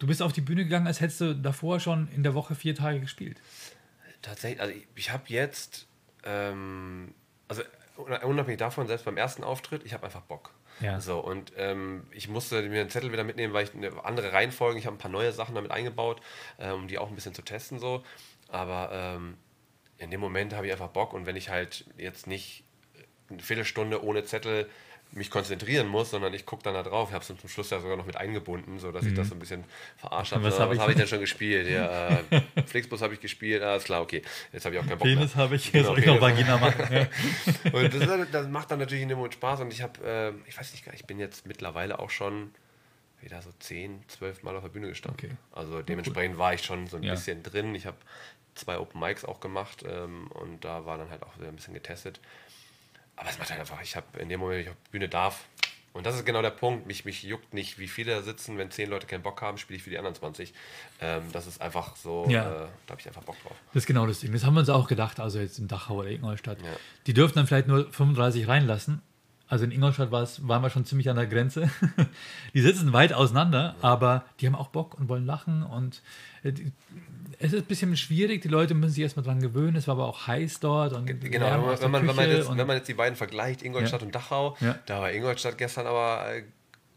Du 0.01 0.07
bist 0.07 0.23
auf 0.23 0.33
die 0.33 0.41
Bühne 0.41 0.65
gegangen, 0.65 0.87
als 0.87 1.01
hättest 1.01 1.21
du 1.21 1.35
davor 1.35 1.79
schon 1.81 2.09
in 2.15 2.23
der 2.23 2.35
Woche 2.35 2.55
vier 2.55 2.75
Tage 2.75 3.01
gespielt. 3.01 3.41
Tatsächlich, 4.23 4.61
also 4.61 4.73
ich, 4.75 4.87
ich 4.97 5.11
habe 5.13 5.25
jetzt, 5.29 5.87
ähm, 6.25 7.15
also 7.49 7.63
unabhängig 7.99 8.59
davon, 8.59 8.87
selbst 8.87 9.05
beim 9.05 9.17
ersten 9.17 9.45
Auftritt, 9.45 9.85
ich 9.85 9.93
habe 9.93 10.05
einfach 10.05 10.23
Bock. 10.23 10.53
Ja. 10.81 11.01
So, 11.01 11.19
und 11.19 11.53
ähm, 11.57 12.07
ich 12.13 12.29
musste 12.29 12.63
mir 12.63 12.81
einen 12.81 12.91
Zettel 12.91 13.13
wieder 13.13 13.25
mitnehmen, 13.25 13.53
weil 13.53 13.65
ich 13.65 13.75
eine 13.75 14.05
andere 14.05 14.33
Reihenfolge, 14.33 14.79
ich 14.79 14.87
habe 14.87 14.97
ein 14.97 15.01
paar 15.01 15.11
neue 15.11 15.33
Sachen 15.33 15.55
damit 15.55 15.71
eingebaut, 15.71 16.21
äh, 16.59 16.71
um 16.71 16.87
die 16.89 16.99
auch 16.99 17.09
ein 17.09 17.15
bisschen 17.15 17.35
zu 17.35 17.43
testen. 17.43 17.79
So. 17.79 18.05
Aber 18.49 18.91
ähm, 18.93 19.37
in 19.99 20.11
dem 20.11 20.21
Moment 20.21 20.55
habe 20.55 20.67
ich 20.67 20.73
einfach 20.73 20.89
Bock 20.89 21.13
und 21.13 21.27
wenn 21.27 21.37
ich 21.37 21.49
halt 21.51 21.85
jetzt 21.97 22.27
nicht 22.27 22.65
eine 23.29 23.43
Viertelstunde 23.43 24.03
ohne 24.03 24.25
Zettel 24.25 24.69
mich 25.13 25.31
konzentrieren 25.31 25.89
muss, 25.89 26.11
sondern 26.11 26.35
ich 26.35 26.45
gucke 26.45 26.63
dann 26.63 26.75
da 26.75 26.83
drauf. 26.83 27.09
Ich 27.09 27.15
habe 27.15 27.23
es 27.23 27.29
zum 27.41 27.49
Schluss 27.49 27.71
ja 27.71 27.81
sogar 27.81 27.97
noch 27.97 28.05
mit 28.07 28.17
eingebunden, 28.17 28.79
sodass 28.79 29.05
ich 29.07 29.15
das 29.15 29.29
so 29.29 29.35
ein 29.35 29.39
bisschen 29.39 29.65
verarscht 29.97 30.33
habe. 30.33 30.43
Mhm. 30.43 30.47
Was 30.49 30.59
hab 30.61 30.69
was 30.69 30.75
ich- 30.77 30.81
habe 30.83 30.93
ich 30.93 30.99
denn 30.99 31.07
schon 31.09 31.21
gespielt? 31.21 31.67
Ja, 31.69 32.11
äh, 32.31 32.63
Flixbus 32.67 33.01
habe 33.01 33.15
ich 33.15 33.21
gespielt, 33.21 33.63
alles 33.63 33.85
klar, 33.85 34.03
okay. 34.03 34.23
Jetzt 34.53 34.65
habe 34.67 34.75
ich 34.77 34.81
auch 34.81 34.87
keinen 34.87 34.99
Bock 34.99 35.07
Penis 35.09 35.35
habe 35.35 35.57
ich, 35.57 35.65
jetzt 35.67 35.73
Genau, 35.73 35.87
soll 35.89 35.99
ich 36.01 36.07
noch. 36.07 36.21
Vagina 36.21 36.57
machen. 36.59 37.09
Und 37.73 37.95
das, 37.95 38.31
das 38.31 38.49
macht 38.49 38.71
dann 38.71 38.79
natürlich 38.81 39.03
in 39.03 39.09
dem 39.09 39.17
Moment 39.19 39.35
Spaß 39.35 39.61
und 39.61 39.73
ich 39.73 39.83
habe, 39.83 40.35
äh, 40.47 40.49
ich 40.49 40.59
weiß 40.59 40.73
nicht, 40.73 40.85
gar 40.85 40.95
ich 40.95 41.05
bin 41.07 41.19
jetzt 41.19 41.47
mittlerweile 41.47 41.99
auch 41.99 42.11
schon 42.11 42.53
wieder 43.21 43.41
so 43.43 43.51
10, 43.59 44.05
12 44.09 44.43
Mal 44.43 44.55
auf 44.57 44.63
der 44.63 44.69
Bühne 44.71 44.89
gestanden. 44.89 45.19
Okay. 45.19 45.35
Also 45.53 45.83
dementsprechend 45.83 46.39
war 46.39 46.55
ich 46.55 46.63
schon 46.63 46.87
so 46.87 46.97
ein 46.99 47.03
Ja. 47.03 47.13
bisschen 47.15 47.43
drin. 47.43 47.75
Ich 47.75 47.87
habe 47.87 47.97
zwei 48.55 48.79
Open 48.79 49.01
Mics 49.01 49.25
auch 49.25 49.41
gemacht 49.41 49.85
ähm, 49.89 50.29
und 50.33 50.65
da 50.65 50.85
war 50.87 50.99
dann 50.99 51.11
halt 51.11 51.23
auch 51.23 51.37
wieder 51.39 51.49
ein 51.49 51.57
bisschen 51.57 51.75
getestet. 51.75 52.21
Aber 53.19 53.29
es 53.31 53.39
macht 53.39 53.51
halt 53.51 53.61
einfach, 53.61 53.81
ich 53.83 53.97
habe 53.97 54.07
in 54.19 54.29
dem 54.29 54.41
Moment, 54.41 54.59
wenn 54.59 54.65
ich 54.65 54.71
auf 54.71 54.77
Bühne 54.91 55.09
darf, 55.09 55.45
und 55.95 56.07
das 56.07 56.15
ist 56.15 56.25
genau 56.25 56.43
der 56.43 56.51
Punkt, 56.51 56.87
mich, 56.87 57.05
mich 57.05 57.23
juckt 57.25 57.53
nicht, 57.55 57.79
wie 57.79 57.89
viele 57.89 58.15
da 58.15 58.23
sitzen, 58.23 58.57
wenn 58.59 58.71
10 58.71 58.89
Leute 58.91 59.07
keinen 59.07 59.23
Bock 59.23 59.41
haben, 59.43 59.59
spiele 59.59 59.79
ich 59.79 59.83
für 59.83 59.91
die 59.91 59.99
anderen 59.99 60.15
20. 60.15 60.53
Ähm, 61.01 61.23
das 61.33 61.47
ist 61.49 61.61
einfach 61.61 61.97
so, 61.97 62.27
Ja. 62.29 62.43
äh, 62.43 62.67
da 62.87 62.91
habe 62.93 63.01
ich 63.01 63.07
einfach 63.09 63.23
Bock 63.25 63.37
drauf. 63.43 63.57
Das 63.73 63.83
ist 63.83 63.87
genau 63.87 64.07
das 64.07 64.21
Ding. 64.21 64.33
Das 64.33 64.45
haben 64.45 64.55
wir 64.55 64.61
uns 64.61 64.69
auch 64.69 64.87
gedacht, 64.87 65.19
also 65.19 65.41
jetzt 65.41 65.59
in 65.59 65.67
Dachau 65.67 65.97
oder 65.97 66.11
Ingolstadt. 66.11 66.61
Ja. 66.61 66.69
Die 67.07 67.15
dürfen 67.15 67.35
dann 67.35 67.47
vielleicht 67.49 67.67
nur 67.67 67.91
35 67.93 68.47
reinlassen. 68.47 69.03
Also 69.49 69.65
in 69.65 69.71
Ingolstadt 69.71 70.11
waren 70.13 70.63
wir 70.63 70.71
schon 70.71 70.85
ziemlich 70.85 71.09
an 71.09 71.17
der 71.17 71.27
Grenze. 71.27 71.71
Die 72.55 72.61
sitzen 72.61 72.93
weit 72.93 73.13
auseinander, 73.15 73.77
aber 73.81 74.25
die 74.41 74.47
haben 74.47 74.55
auch 74.55 74.69
Bock 74.69 74.99
und 74.99 75.09
wollen 75.09 75.25
lachen. 75.25 75.63
Und 75.63 76.03
äh, 76.43 76.53
es 77.39 77.53
ist 77.53 77.63
ein 77.63 77.67
bisschen 77.67 77.97
schwierig, 77.97 78.43
die 78.43 78.49
Leute 78.49 78.75
müssen 78.75 78.93
sich 78.93 79.03
erstmal 79.03 79.25
dran 79.25 79.41
gewöhnen. 79.41 79.77
Es 79.77 79.89
war 79.89 79.95
aber 79.95 80.07
auch 80.07 80.27
heiß 80.27 80.61
dort. 80.61 80.93
Und 80.93 81.07
Genau, 81.07 81.47
wenn 81.81 81.91
man, 81.91 82.07
wenn, 82.07 82.15
man, 82.17 82.29
jetzt, 82.31 82.49
wenn 82.51 82.67
man 82.67 82.77
jetzt 82.77 82.89
die 82.89 82.95
beiden 82.95 83.17
vergleicht, 83.17 83.63
Ingolstadt 83.63 84.01
Ja. 84.03 84.07
und 84.07 84.15
Dachau, 84.15 84.57
Ja. 84.61 84.79
da 84.87 85.01
war 85.01 85.13
Ingolstadt 85.13 85.57
gestern 85.57 85.87
aber 85.87 86.25
äh, 86.35 86.43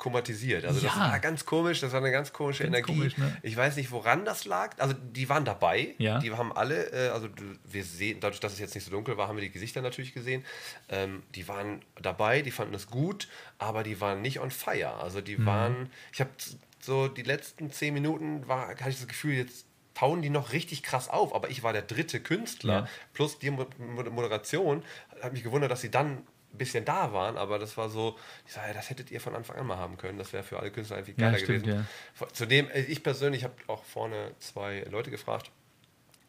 komatisiert. 0.02 0.66
Also 0.66 0.82
das 0.82 0.96
Ja. 0.96 1.00
war 1.12 1.20
ganz 1.20 1.46
komisch, 1.46 1.80
das 1.80 1.92
war 1.92 2.00
eine 2.00 2.12
ganz 2.12 2.34
komische 2.34 2.64
Ganz 2.64 2.76
Energie. 2.76 2.92
komisch, 2.98 3.18
ne? 3.18 3.38
Ich 3.44 3.56
weiß 3.56 3.76
nicht, 3.76 3.92
woran 3.92 4.26
das 4.26 4.46
lag. 4.46 4.74
Also 4.80 4.96
die 4.96 5.30
waren 5.30 5.46
dabei, 5.46 5.94
Ja. 6.00 6.18
die 6.18 6.32
haben 6.32 6.52
alle, 6.52 6.92
äh, 6.92 7.10
also 7.10 7.30
wir 7.66 7.84
sehen, 7.84 8.20
dadurch, 8.20 8.40
dass 8.40 8.54
es 8.54 8.60
jetzt 8.60 8.74
nicht 8.74 8.84
so 8.84 8.90
dunkel 8.90 9.16
war, 9.18 9.28
haben 9.28 9.36
wir 9.38 9.44
die 9.44 9.52
Gesichter 9.52 9.84
natürlich 9.84 10.16
gesehen. 10.16 10.44
Ähm, 10.90 11.22
die 11.36 11.48
waren 11.48 11.82
dabei, 12.02 12.42
die 12.42 12.50
fanden 12.50 12.74
es 12.74 12.88
gut, 12.88 13.28
aber 13.60 13.84
die 13.84 14.02
waren 14.02 14.24
nicht 14.24 14.40
on 14.40 14.50
fire. 14.50 14.96
Also 14.96 15.22
die 15.22 15.38
Mhm. 15.38 15.46
waren, 15.46 15.92
ich 16.12 16.20
habe 16.20 16.32
so 16.80 17.08
die 17.08 17.22
letzten 17.22 17.72
zehn 17.72 17.94
Minuten 17.94 18.48
war, 18.48 18.70
hatte 18.70 18.90
ich 18.90 18.98
das 18.98 19.08
Gefühl, 19.08 19.36
jetzt 19.36 19.68
tauen 19.94 20.24
die 20.24 20.32
noch 20.32 20.52
richtig 20.52 20.82
krass 20.82 21.10
auf, 21.10 21.36
aber 21.36 21.52
ich 21.52 21.62
war 21.62 21.74
der 21.74 21.84
dritte 21.84 22.20
Künstler 22.22 22.74
Ja. 22.74 22.88
plus 23.14 23.38
die 23.38 23.52
Mo- 23.52 23.68
Mo- 23.78 24.10
Moderation. 24.10 24.84
Hat 25.22 25.34
mich 25.34 25.44
gewundert, 25.44 25.70
dass 25.70 25.82
sie 25.82 25.92
dann 25.92 26.24
ein 26.54 26.58
bisschen 26.58 26.84
da 26.86 27.14
waren, 27.14 27.38
aber 27.38 27.60
das 27.60 27.78
war 27.78 27.90
so, 27.90 28.18
ich 28.46 28.54
sage, 28.54 28.74
das 28.74 28.90
hättet 28.90 29.10
ihr 29.12 29.22
von 29.22 29.36
Anfang 29.36 29.58
an 29.58 29.68
mal 29.68 29.78
haben 29.78 29.98
können. 29.98 30.18
Das 30.18 30.34
wäre 30.34 30.44
für 30.44 30.60
alle 30.60 30.72
Künstler 30.72 30.98
einfach 30.98 31.14
Ja, 31.18 31.28
geiler 31.32 31.38
stimmt, 31.40 31.64
gewesen. 31.64 31.88
Zudem, 32.34 32.70
äh, 32.70 32.82
ich 32.82 33.04
persönlich 33.04 33.44
habe 33.44 33.54
auch 33.68 33.84
vorne 33.86 34.32
zwei 34.40 34.86
Leute 34.92 35.12
gefragt, 35.12 35.50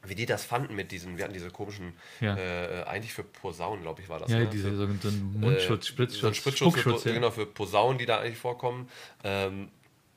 wie 0.04 0.14
die 0.16 0.26
das 0.26 0.44
fanden 0.44 0.74
mit 0.74 0.90
diesen, 0.90 1.16
wir 1.16 1.24
hatten 1.24 1.32
diese 1.34 1.50
komischen, 1.50 1.92
Ja. 2.20 2.36
äh, 2.36 2.82
eigentlich 2.84 3.12
für 3.14 3.22
Posaunen, 3.22 3.82
glaube 3.82 4.02
ich, 4.02 4.08
war 4.08 4.18
das. 4.20 4.30
ja, 4.30 4.38
ne? 4.38 4.46
diese 4.46 4.70
Für- 4.70 4.76
so, 4.76 4.86
so 4.86 5.08
ein 5.08 5.36
Mundschutz, 5.40 5.84
äh, 5.84 5.88
Spritzschutz, 5.88 6.20
so 6.20 6.26
ein 6.28 6.34
Spritzschutz, 6.34 6.72
Spuckschutz. 6.72 7.02
für, 7.02 7.08
ja. 7.10 7.14
genau, 7.14 7.30
für 7.30 7.46
Posaunen, 7.46 7.98
die 7.98 8.06
da 8.06 8.18
eigentlich 8.20 8.38
vorkommen. 8.38 8.88
Ähm, 9.24 9.70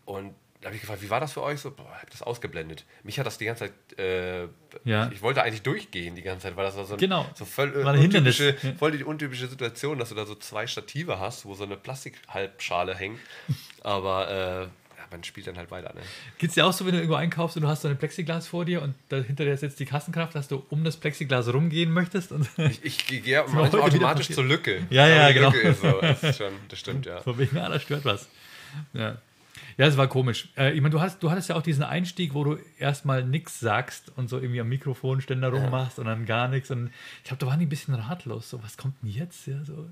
und 0.05 0.33
da 0.65 0.69
habe 0.69 0.77
ich 0.77 0.81
gefragt, 0.81 1.03
wie 1.03 1.11
war 1.11 1.19
das 1.19 1.33
für 1.33 1.43
euch 1.43 1.59
so? 1.59 1.69
Boah, 1.69 1.85
ich 1.95 2.01
habe 2.01 2.09
das 2.09 2.23
ausgeblendet. 2.23 2.85
Mich 3.03 3.19
hat 3.19 3.27
das 3.27 3.37
die 3.37 3.45
ganze 3.45 3.65
Zeit, 3.65 3.99
äh, 3.99 4.47
Ja. 4.83 5.05
ich, 5.09 5.13
ich 5.17 5.21
wollte 5.21 5.43
eigentlich 5.43 5.61
durchgehen 5.61 6.15
die 6.15 6.23
ganze 6.23 6.47
Zeit, 6.47 6.57
weil 6.57 6.65
das 6.65 6.75
war 6.75 6.85
so, 6.85 6.93
ein, 6.95 6.99
Genau. 6.99 7.29
so 7.35 7.45
voll, 7.45 7.67
Hindernis. 7.71 8.39
untypische, 8.39 8.75
voll 8.79 8.91
die 8.97 9.03
untypische 9.03 9.45
Situation, 9.45 9.99
dass 9.99 10.09
du 10.09 10.15
da 10.15 10.25
so 10.25 10.33
zwei 10.33 10.65
Stative 10.65 11.19
hast, 11.19 11.45
wo 11.45 11.53
so 11.53 11.65
eine 11.65 11.77
Plastikhalbschale 11.77 12.95
hängt. 12.95 13.19
Aber 13.83 14.67
äh, 14.67 14.67
man 15.11 15.23
spielt 15.23 15.45
dann 15.45 15.55
halt 15.57 15.69
weiter. 15.69 15.93
Ne? 15.93 16.01
Geht 16.39 16.49
es 16.49 16.55
dir 16.55 16.65
auch 16.65 16.73
so, 16.73 16.83
wenn 16.85 16.93
du 16.93 16.97
irgendwo 16.97 17.15
einkaufst 17.15 17.55
und 17.57 17.61
du 17.61 17.67
hast 17.69 17.83
so 17.83 17.87
ein 17.87 17.97
Plexiglas 17.97 18.47
vor 18.47 18.65
dir 18.65 18.81
und 18.81 18.95
dahinter 19.09 19.45
dir 19.45 19.55
sitzt 19.57 19.79
die 19.79 19.85
Kassenkraft, 19.85 20.33
dass 20.33 20.47
du 20.47 20.65
um 20.71 20.83
das 20.83 20.97
Plexiglas 20.97 21.53
rumgehen 21.53 21.91
möchtest? 21.91 22.31
Und 22.31 22.49
Ich, 22.57 22.83
ich 22.83 23.05
gehe 23.05 23.43
manchmal 23.53 23.81
automatisch 23.83 24.29
zur 24.31 24.43
Lücke. 24.45 24.81
Ja, 24.89 25.07
ja, 25.07 25.31
genau. 25.31 25.51
Lücke 25.51 25.67
ist 25.69 25.81
so, 25.81 26.01
das, 26.01 26.37
schon, 26.37 26.53
das 26.69 26.79
stimmt, 26.79 27.05
ja. 27.05 27.21
Von 27.21 27.37
wegen, 27.37 27.55
ah, 27.59 27.69
da 27.69 27.79
stört 27.79 28.03
was. 28.03 28.27
Ja. 28.93 29.17
Ja, 29.77 29.87
es 29.87 29.97
war 29.97 30.07
komisch. 30.07 30.49
Äh, 30.57 30.73
ich 30.73 30.81
meine, 30.81 30.91
du, 30.91 31.01
hast, 31.01 31.21
du 31.21 31.31
hattest 31.31 31.49
ja 31.49 31.55
auch 31.55 31.61
diesen 31.61 31.83
Einstieg, 31.83 32.33
wo 32.33 32.43
du 32.43 32.57
erstmal 32.79 33.23
nichts 33.23 33.59
sagst 33.59 34.11
und 34.15 34.29
so 34.29 34.37
irgendwie 34.39 34.61
am 34.61 34.69
Mikrofonständer 34.69 35.49
rummachst 35.49 35.99
und 35.99 36.05
dann 36.05 36.25
gar 36.25 36.47
nichts. 36.47 36.71
Und 36.71 36.91
ich 37.19 37.23
glaube, 37.25 37.39
da 37.39 37.47
waren 37.47 37.59
die 37.59 37.65
ein 37.65 37.69
bisschen 37.69 37.93
ratlos. 37.93 38.49
So, 38.49 38.63
was 38.63 38.77
kommt 38.77 38.95
denn 39.01 39.09
jetzt? 39.09 39.47
Ja, 39.47 39.63
so. 39.63 39.89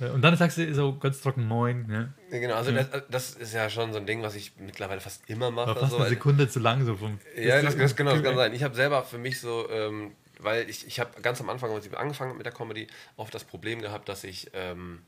Äh, 0.00 0.10
Und 0.10 0.22
dann 0.22 0.36
sagst 0.36 0.58
du 0.58 0.74
so 0.74 0.96
ganz 0.96 1.20
trocken 1.20 1.46
Moin. 1.46 1.86
Ne? 1.86 2.12
Ja, 2.30 2.38
Genau, 2.38 2.54
also 2.54 2.72
das, 2.72 2.88
das 3.08 3.30
ist 3.34 3.54
ja 3.54 3.70
schon 3.70 3.92
so 3.92 3.98
ein 3.98 4.06
Ding, 4.06 4.22
was 4.22 4.34
ich 4.34 4.52
mittlerweile 4.58 5.00
fast 5.00 5.22
immer 5.28 5.50
mache. 5.50 5.68
War 5.68 5.76
fast 5.76 5.92
so, 5.92 5.98
eine 5.98 6.08
Sekunde 6.08 6.48
zu 6.48 6.60
lang. 6.60 6.84
So 6.84 6.96
vom, 6.96 7.18
Ja, 7.36 7.62
das, 7.62 7.76
das, 7.76 7.96
genau, 7.96 8.12
das 8.12 8.22
kann 8.22 8.36
sein. 8.36 8.54
Ich 8.54 8.62
habe 8.62 8.74
selber 8.74 9.02
für 9.04 9.18
mich 9.18 9.40
so, 9.40 9.68
ähm, 9.70 10.12
weil 10.40 10.68
ich, 10.68 10.86
ich 10.86 11.00
habe 11.00 11.20
ganz 11.22 11.40
am 11.40 11.48
Anfang, 11.48 11.70
als 11.70 11.86
ich 11.86 11.96
angefangen 11.96 12.30
habe 12.30 12.38
mit 12.38 12.46
der 12.46 12.52
Comedy, 12.52 12.88
oft 13.16 13.34
das 13.34 13.44
Problem 13.44 13.80
gehabt, 13.80 14.08
dass 14.08 14.24
ich 14.24 14.50
ähm, 14.52 15.00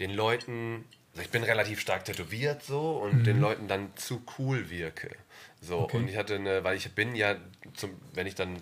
den 0.00 0.10
Leuten, 0.14 0.84
also 1.16 1.24
ich 1.24 1.30
bin 1.30 1.44
relativ 1.44 1.80
stark 1.80 2.04
tätowiert 2.04 2.62
so 2.62 2.98
und 2.98 3.24
den 3.24 3.40
Leuten 3.40 3.68
dann 3.68 3.88
zu 3.96 4.22
cool 4.38 4.68
wirke. 4.68 5.16
So, 5.62 5.78
Okay. 5.78 5.96
und 5.96 6.08
ich 6.08 6.16
hatte 6.18 6.34
eine, 6.34 6.62
weil 6.62 6.76
ich 6.76 6.92
bin 6.92 7.16
ja, 7.16 7.36
zum, 7.74 7.90
wenn 8.12 8.26
ich 8.26 8.34
dann 8.34 8.58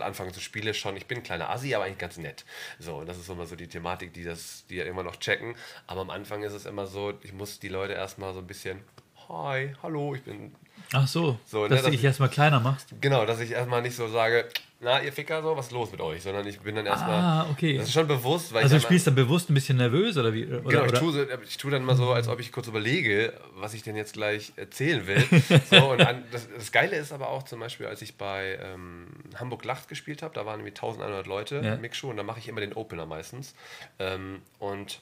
anfange 0.00 0.32
zu 0.32 0.40
spielen, 0.40 0.74
schon, 0.74 0.94
ich 0.96 1.06
bin 1.06 1.18
ein 1.18 1.22
kleiner 1.22 1.48
Assi, 1.48 1.74
aber 1.74 1.84
eigentlich 1.84 1.96
ganz 1.98 2.18
nett. 2.18 2.44
So, 2.78 2.96
und 2.98 3.06
das 3.08 3.16
ist 3.16 3.30
immer 3.30 3.46
so 3.46 3.56
die 3.56 3.66
Thematik, 3.68 4.12
die 4.12 4.24
das, 4.24 4.64
die 4.68 4.76
ja 4.76 4.84
immer 4.84 5.02
noch 5.04 5.16
checken. 5.16 5.54
Aber 5.86 6.02
am 6.02 6.10
Anfang 6.10 6.42
ist 6.42 6.52
es 6.52 6.66
immer 6.66 6.86
so, 6.86 7.14
ich 7.22 7.32
muss 7.32 7.60
die 7.60 7.68
Leute 7.68 7.94
erstmal 7.94 8.34
so 8.34 8.40
ein 8.40 8.46
bisschen, 8.46 8.80
hi, 9.28 9.74
hallo, 9.82 10.14
ich 10.14 10.22
bin 10.22 10.54
Ach 10.92 11.06
so, 11.08 11.38
So, 11.46 11.62
ne, 11.64 11.68
dass 11.70 11.80
du 11.80 11.86
das- 11.86 11.90
dich 11.96 12.04
erstmal 12.04 12.28
kleiner 12.28 12.60
machst. 12.60 12.88
Genau, 13.00 13.26
dass 13.26 13.40
ich 13.40 13.50
erstmal 13.50 13.82
nicht 13.82 13.96
so 13.96 14.06
sage, 14.08 14.48
na, 14.78 15.02
ihr 15.02 15.12
Ficker, 15.12 15.42
so, 15.42 15.56
was 15.56 15.66
ist 15.66 15.72
los 15.72 15.90
mit 15.90 16.00
euch? 16.02 16.22
Sondern 16.22 16.46
ich 16.46 16.60
bin 16.60 16.74
dann 16.76 16.84
erstmal. 16.86 17.14
Ah, 17.18 17.46
okay. 17.50 17.78
Das 17.78 17.86
ist 17.86 17.94
schon 17.94 18.06
bewusst, 18.06 18.52
weil 18.52 18.62
Also 18.62 18.74
du 18.74 18.76
ich. 18.76 18.82
dann- 18.82 18.88
spielst 18.88 19.06
dann 19.06 19.14
bewusst 19.14 19.50
ein 19.50 19.54
bisschen 19.54 19.78
nervös 19.78 20.16
oder 20.18 20.32
wie? 20.34 20.44
Oder, 20.46 20.60
Genau, 20.60 20.84
ich 20.84 20.92
tue, 20.92 21.28
ich 21.48 21.56
tue 21.56 21.70
dann 21.70 21.82
immer 21.82 21.96
so, 21.96 22.12
als 22.12 22.28
ob 22.28 22.38
ich 22.40 22.52
kurz 22.52 22.68
überlege, 22.68 23.32
was 23.54 23.72
ich 23.74 23.82
denn 23.82 23.96
jetzt 23.96 24.12
gleich 24.12 24.52
erzählen 24.56 25.06
will. 25.06 25.24
So, 25.70 25.90
und 25.92 26.02
an, 26.06 26.22
das, 26.30 26.46
das 26.54 26.70
Geile 26.72 26.96
ist 26.96 27.10
aber 27.12 27.30
auch 27.30 27.42
zum 27.44 27.58
Beispiel, 27.60 27.86
als 27.86 28.02
ich 28.02 28.16
bei 28.16 28.58
ähm, 28.62 29.06
Hamburg 29.36 29.64
Lacht 29.64 29.88
gespielt 29.88 30.22
habe, 30.22 30.34
da 30.34 30.44
waren 30.46 30.60
irgendwie 30.60 30.74
1100 30.74 31.26
Leute 31.26 31.56
Ja. 31.64 31.74
im 31.74 31.80
Mixshow 31.80 32.10
und 32.10 32.18
da 32.18 32.22
mache 32.22 32.38
ich 32.38 32.46
immer 32.48 32.60
den 32.60 32.74
Opener 32.74 33.06
meistens. 33.06 33.54
Ähm, 33.98 34.42
und 34.58 35.00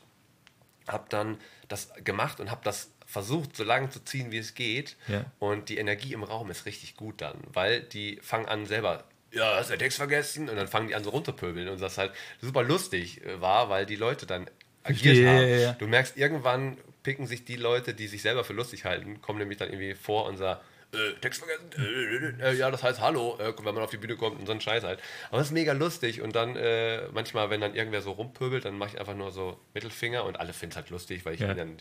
habe 0.87 1.04
dann 1.09 1.38
das 1.69 1.90
gemacht 2.04 2.38
und 2.40 2.50
habe 2.50 2.61
das 2.62 2.90
versucht, 3.14 3.56
so 3.56 3.62
lange 3.62 3.90
zu 3.90 4.04
ziehen, 4.04 4.33
wie 4.33 4.38
es 4.38 4.54
geht. 4.54 4.97
Ja. 5.06 5.25
Und 5.38 5.68
die 5.68 5.78
Energie 5.78 6.12
im 6.12 6.25
Raum 6.25 6.50
ist 6.50 6.66
richtig 6.66 6.97
gut 6.97 7.21
dann, 7.21 7.38
weil 7.52 7.80
die 7.80 8.18
fangen 8.23 8.47
an 8.47 8.66
selber, 8.66 9.04
ja, 9.30 9.56
hast 9.56 9.71
du 9.71 9.75
den 9.75 9.78
Text 9.78 9.99
vergessen? 9.99 10.49
Und 10.49 10.56
dann 10.56 10.66
fangen 10.66 10.88
die 10.88 10.97
an 10.97 11.04
so 11.04 11.11
runterpöbeln 11.11 11.68
und 11.68 11.80
das 11.80 11.97
halt 11.97 12.12
super 12.40 12.64
lustig 12.64 13.25
äh, 13.25 13.40
war, 13.40 13.68
weil 13.68 13.87
die 13.87 13.97
Leute 13.97 14.26
dann 14.26 14.50
agiert 14.83 15.16
Verstehe, 15.16 15.28
haben. 15.28 15.49
ja, 15.49 15.56
ja. 15.56 15.73
Du 15.75 15.87
merkst, 15.87 16.16
irgendwann 16.16 16.76
picken 17.04 17.26
sich 17.28 17.44
die 17.44 17.56
Leute, 17.56 17.94
die 17.94 18.09
sich 18.09 18.21
selber 18.21 18.42
für 18.42 18.52
lustig 18.52 18.85
halten, 18.85 19.21
kommen 19.23 19.38
nämlich 19.38 19.59
dann 19.59 19.68
irgendwie 19.68 19.94
vor 19.94 20.26
und 20.26 20.37
sagen, 20.37 20.61
äh, 20.94 21.14
Text 21.20 21.42
vergessen, 21.44 22.34
äh, 22.40 22.50
äh, 22.50 22.54
ja, 22.54 22.70
das 22.70 22.82
heißt 22.82 23.00
Hallo, 23.00 23.36
äh, 23.38 23.52
wenn 23.56 23.74
man 23.74 23.82
auf 23.84 23.90
die 23.90 23.96
Bühne 23.96 24.16
kommt 24.16 24.38
und 24.40 24.46
so 24.46 24.52
ein 24.52 24.60
Scheiß 24.60 24.84
halt. 24.84 25.00
Aber 25.28 25.38
das 25.38 25.48
ist 25.48 25.52
mega 25.52 25.72
lustig 25.72 26.20
und 26.22 26.34
dann 26.36 26.56
äh, 26.56 27.08
manchmal, 27.12 27.50
wenn 27.50 27.60
dann 27.60 27.74
irgendwer 27.74 28.02
so 28.02 28.12
rumpöbelt, 28.12 28.64
dann 28.64 28.78
mache 28.78 28.90
ich 28.94 29.00
einfach 29.00 29.14
nur 29.14 29.30
so 29.32 29.58
Mittelfinger 29.74 30.24
und 30.24 30.38
alle 30.40 30.52
finden 30.52 30.72
es 30.72 30.76
halt 30.76 30.90
lustig, 30.90 31.24
weil 31.24 31.34
ich 31.34 31.40
Ja. 31.40 31.52
dann, 31.54 31.76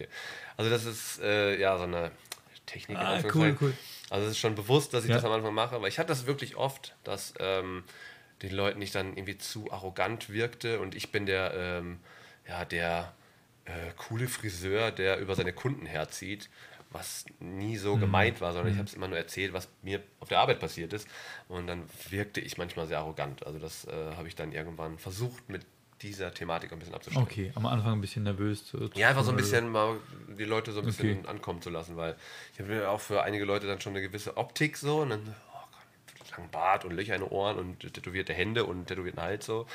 also 0.57 0.69
das 0.69 0.85
ist 0.85 1.21
äh, 1.21 1.59
ja 1.59 1.77
so 1.77 1.83
eine 1.83 2.11
Technik. 2.65 2.97
Ah, 2.97 3.19
cool, 3.33 3.57
cool. 3.59 3.73
Also 4.09 4.25
es 4.25 4.31
ist 4.33 4.39
schon 4.39 4.55
bewusst, 4.55 4.93
dass 4.93 5.03
ich 5.03 5.09
Ja. 5.09 5.15
das 5.15 5.25
am 5.25 5.31
Anfang 5.31 5.53
mache, 5.53 5.81
weil 5.81 5.89
ich 5.89 5.99
hatte 5.99 6.09
das 6.09 6.25
wirklich 6.25 6.55
oft, 6.55 6.95
dass 7.03 7.33
ähm, 7.39 7.83
den 8.41 8.51
Leuten 8.51 8.79
nicht 8.79 8.93
dann 8.95 9.15
irgendwie 9.17 9.37
zu 9.37 9.71
arrogant 9.71 10.29
wirkte 10.29 10.79
und 10.79 10.95
ich 10.95 11.11
bin 11.11 11.25
der, 11.25 11.53
ähm, 11.55 11.99
ja, 12.47 12.65
der 12.65 13.13
äh, 13.65 13.71
coole 13.97 14.27
Friseur, 14.27 14.91
der 14.91 15.19
über 15.19 15.35
seine 15.35 15.53
Kunden 15.53 15.85
herzieht, 15.85 16.49
was 16.93 17.25
nie 17.39 17.73
Mhm. 17.75 17.79
so 17.79 17.97
gemeint 17.97 18.39
war, 18.41 18.53
sondern 18.53 18.71
ich 18.71 18.77
habe 18.77 18.87
es 18.87 18.93
immer 18.93 19.07
nur 19.07 19.17
erzählt, 19.17 19.51
was 19.53 19.67
mir 19.81 20.01
auf 20.19 20.29
der 20.29 20.39
Arbeit 20.39 20.59
passiert 20.59 20.93
ist 20.93 21.07
und 21.47 21.67
dann 21.67 21.83
wirkte 22.09 22.39
ich 22.39 22.57
manchmal 22.57 22.87
sehr 22.87 22.99
arrogant. 22.99 23.45
Also 23.45 23.59
das 23.59 23.85
äh, 23.85 23.91
habe 24.15 24.27
ich 24.27 24.35
dann 24.35 24.51
irgendwann 24.51 24.97
versucht 24.99 25.49
mit 25.49 25.65
dieser 26.01 26.33
Thematik 26.33 26.71
ein 26.73 26.79
bisschen 26.79 26.95
abzustellen. 26.95 27.25
Okay, 27.25 27.51
am 27.55 27.65
Anfang 27.65 27.93
ein 27.93 28.01
bisschen 28.01 28.23
nervös. 28.23 28.65
Zu, 28.65 28.89
Ja, 28.95 29.09
einfach 29.09 29.23
so 29.23 29.31
ein 29.31 29.37
bisschen 29.37 29.69
mal 29.69 29.97
die 30.37 30.43
Leute 30.43 30.71
so 30.73 30.79
ein 30.81 30.85
bisschen 30.85 31.19
Okay. 31.19 31.27
ankommen 31.29 31.61
zu 31.61 31.69
lassen, 31.69 31.95
weil 31.97 32.15
ich 32.53 32.59
habe 32.59 32.75
ja 32.75 32.89
auch 32.89 32.99
für 32.99 33.23
einige 33.23 33.45
Leute 33.45 33.67
dann 33.67 33.79
schon 33.79 33.93
eine 33.93 34.01
gewisse 34.01 34.35
Optik 34.37 34.75
so 34.77 35.01
und 35.01 35.11
dann, 35.11 35.21
oh 35.21 35.67
Gott, 35.71 36.31
langen 36.37 36.49
Bart 36.51 36.83
und 36.83 36.91
Löcher 36.91 37.15
in 37.15 37.21
den 37.21 37.29
Ohren 37.29 37.57
und 37.57 37.79
tätowierte 37.79 38.33
Hände 38.33 38.65
und 38.65 38.87
tätowierten 38.87 39.21
Hals 39.21 39.45
so. 39.45 39.65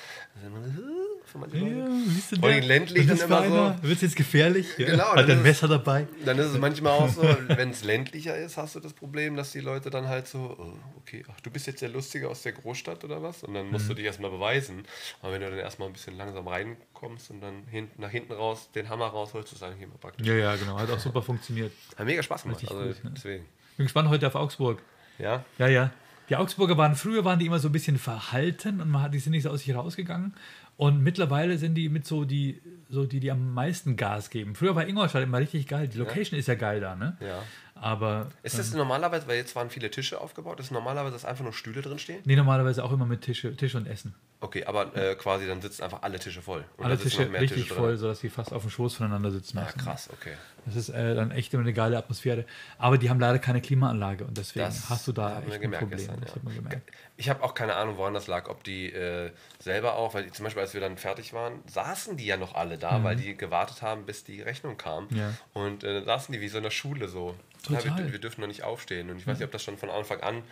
So, 1.29 1.33
für 1.33 1.39
manche 1.39 1.59
Ja, 1.59 1.65
Leute. 1.87 1.91
siehst 2.09 2.33
du 2.33 2.37
Und 2.37 2.43
der? 2.43 2.59
in 2.59 2.65
ländlich 2.65 3.07
dann 3.07 3.17
immer 3.19 3.27
so- 3.27 3.43
feiner. 3.51 3.83
Wird's 3.83 4.03
jetzt 4.03 4.17
gefährlich? 4.17 4.67
Ja. 4.79 4.87
Genau, 4.87 5.15
Hat 5.15 5.29
ein 5.31 5.43
Messer 5.43 5.69
dabei? 5.69 6.07
Dann 6.25 6.39
ist 6.39 6.47
es 6.47 6.59
manchmal 6.59 6.93
auch 6.93 7.09
so, 7.09 7.23
wenn 7.49 7.71
es 7.71 7.85
ländlicher 7.85 8.37
ist, 8.37 8.57
hast 8.57 8.75
du 8.75 8.81
das 8.81 8.93
Problem, 8.93 9.37
dass 9.37 9.53
die 9.53 9.61
Leute 9.61 9.91
dann 9.91 10.09
halt 10.09 10.27
so, 10.27 10.57
oh, 10.59 10.73
okay, 10.99 11.25
ach, 11.31 11.41
du 11.41 11.51
bist 11.51 11.67
jetzt 11.67 11.83
der 11.83 11.91
Lustige 11.91 12.29
aus 12.29 12.43
der 12.43 12.53
Großstadt 12.53 13.05
oder 13.05 13.23
was? 13.23 13.43
Und 13.45 13.55
dann 13.55 13.69
musst 13.71 13.85
Mhm. 13.85 13.89
du 13.91 13.95
dich 13.97 14.05
erstmal 14.07 14.31
beweisen. 14.31 14.85
Aber 15.23 15.33
wenn 15.33 15.41
du 15.41 15.51
dann 15.51 15.59
erstmal 15.59 15.89
ein 15.89 15.93
bisschen 15.93 16.17
langsam 16.17 16.49
reinkommst 16.49 17.31
und 17.31 17.41
dann 17.41 17.65
hinten, 17.71 18.01
nach 18.01 18.11
hinten 18.11 18.33
raus 18.33 18.71
den 18.75 18.89
Hammer 18.89 19.07
rausholst, 19.09 19.53
ist 19.53 19.63
eigentlich 19.63 19.83
immer 19.83 19.97
praktisch. 20.01 20.27
Ja, 20.27 20.35
ja, 20.35 20.57
genau. 20.57 20.79
Hat 20.79 20.91
auch 20.91 20.99
super 20.99 21.23
funktioniert. 21.23 21.73
Hat 21.97 22.07
mega 22.07 22.23
Spaß 22.23 22.43
gemacht. 22.45 22.63
Richtig 22.63 22.77
Also 22.77 22.93
gut, 22.93 23.05
ne? 23.05 23.13
deswegen. 23.15 23.45
Bin 23.77 23.87
gespannt 23.87 24.09
heute 24.09 24.27
auf 24.27 24.35
Augsburg. 24.35 24.83
Ja, 25.19 25.45
Ja, 25.59 25.67
ja. 25.69 25.91
Die 26.31 26.37
Augsburger 26.37 26.77
waren, 26.77 26.95
früher 26.95 27.25
waren 27.25 27.39
die 27.39 27.47
immer 27.47 27.59
so 27.59 27.71
ein 27.71 27.73
bisschen 27.73 27.97
verhalten 27.99 28.83
und 28.83 28.91
man 28.91 29.01
hat, 29.01 29.15
die 29.15 29.19
sind 29.19 29.33
nicht 29.33 29.45
so 29.45 29.49
aus 29.51 29.61
sich 29.61 29.75
rausgegangen. 29.75 30.35
Und 30.79 31.03
mittlerweile 31.03 31.59
sind 31.59 31.75
die 31.75 31.89
mit 31.89 32.07
so 32.07 32.25
die, 32.25 32.63
so 32.89 33.05
die, 33.05 33.19
die 33.19 33.33
am 33.33 33.53
meisten 33.53 33.97
Gas 33.97 34.31
geben. 34.31 34.55
Früher 34.55 34.77
war 34.77 34.87
Ingolstadt 34.87 35.25
immer 35.25 35.39
richtig 35.39 35.67
geil. 35.67 35.89
Die 35.89 35.99
Location 35.99 36.39
ist 36.39 36.47
ja 36.47 36.55
geil 36.55 36.81
da, 36.81 36.95
ne? 36.95 37.17
ja. 37.21 37.43
Aber 37.81 38.29
Ist 38.43 38.59
das 38.59 38.73
normalerweise, 38.75 39.27
weil 39.27 39.37
jetzt 39.37 39.55
waren 39.57 39.71
viele 39.71 39.91
Tische 39.91 40.21
aufgebaut, 40.21 40.61
ist 40.61 40.71
normalerweise, 40.71 41.13
dass 41.13 41.25
einfach 41.25 41.45
nur 41.45 41.53
Stühle 41.53 41.83
drin 41.83 41.99
stehen? 41.99 42.21
nee, 42.25 42.37
normalerweise 42.37 42.85
auch 42.85 42.93
immer 42.93 43.07
mit 43.07 43.23
Tische, 43.23 43.55
Tisch 43.57 43.75
und 43.75 43.87
Essen. 43.87 44.15
Okay, 44.41 44.65
aber 44.65 44.95
äh, 44.97 45.17
quasi 45.17 45.49
dann 45.49 45.61
sitzen 45.61 45.83
einfach 45.83 46.03
alle 46.03 46.19
Tische 46.21 46.43
voll. 46.43 46.65
Und 46.77 46.85
Alle 46.85 46.97
Tische 46.97 47.31
richtig 47.33 47.65
Tische 47.65 47.75
voll, 47.75 47.97
sodass 47.97 48.21
die 48.21 48.29
fast 48.29 48.53
auf 48.53 48.63
dem 48.63 48.71
Schoß 48.71 48.95
voneinander 48.95 49.33
sitzen. 49.33 49.57
Ja, 49.57 49.65
müssen. 49.65 49.81
krass, 49.81 50.09
okay. 50.13 50.35
Das 50.65 50.77
ist 50.77 50.91
äh, 50.91 51.15
dann 51.15 51.33
echt 51.33 51.53
immer 51.55 51.63
eine 51.63 51.73
geile 51.73 51.99
Atmosphäre. 51.99 52.45
Aber 52.79 52.99
die 52.99 53.11
haben 53.11 53.19
leider 53.19 53.39
keine 53.41 53.61
Klimaanlage 53.61 54.25
und 54.25 54.39
deswegen 54.39 54.67
Das 54.67 54.91
hast 54.91 55.09
du 55.09 55.13
da 55.13 55.41
echt 55.43 55.63
ein 55.63 55.73
Problem. 55.73 55.91
gestern, 55.91 56.23
ja. 56.25 56.33
man 56.43 56.55
gemerkt. 56.55 56.93
Ich 57.17 57.29
habe 57.29 57.43
auch 57.43 57.55
keine 57.55 57.75
Ahnung, 57.75 57.97
woran 57.97 58.15
das 58.15 58.29
lag. 58.29 58.49
Ob 58.49 58.63
die 58.63 58.93
äh, 58.93 59.33
selber 59.59 59.95
auch, 59.95 60.15
weil 60.15 60.25
die, 60.25 60.31
zum 60.31 60.45
Beispiel, 60.45 60.63
als 60.63 60.73
wir 60.73 60.81
dann 60.81 60.99
fertig 60.99 61.33
waren, 61.33 61.55
saßen 61.67 62.17
die 62.17 62.27
ja 62.27 62.37
noch 62.37 62.55
alle 62.55 62.79
da, 62.79 63.03
weil 63.03 63.17
die 63.17 63.37
gewartet 63.37 63.83
haben, 63.83 64.05
bis 64.07 64.23
die 64.23 64.41
Rechnung 64.41 64.77
kam. 64.77 65.09
Mhm. 65.11 65.17
Ja. 65.17 65.35
Und 65.53 65.83
äh, 65.83 65.95
dann 65.95 66.05
saßen 66.05 66.33
die 66.33 66.41
wie 66.41 66.49
so 66.49 66.59
in 66.59 66.65
der 66.65 66.71
Schule 66.71 67.09
so. 67.09 67.35
Total. 67.63 67.85
Ja, 67.85 67.99
wir, 67.99 68.13
wir 68.13 68.19
dürfen 68.19 68.41
noch 68.41 68.49
nicht 68.49 68.63
aufstehen. 68.63 69.11
Und 69.11 69.19
ich 69.19 69.27
weiß 69.27 69.39
nicht, 69.39 69.45
ob 69.45 69.53
das 69.53 69.63
schon 69.63 69.79
von 69.79 69.91
Anfang 69.91 70.21
an 70.21 70.43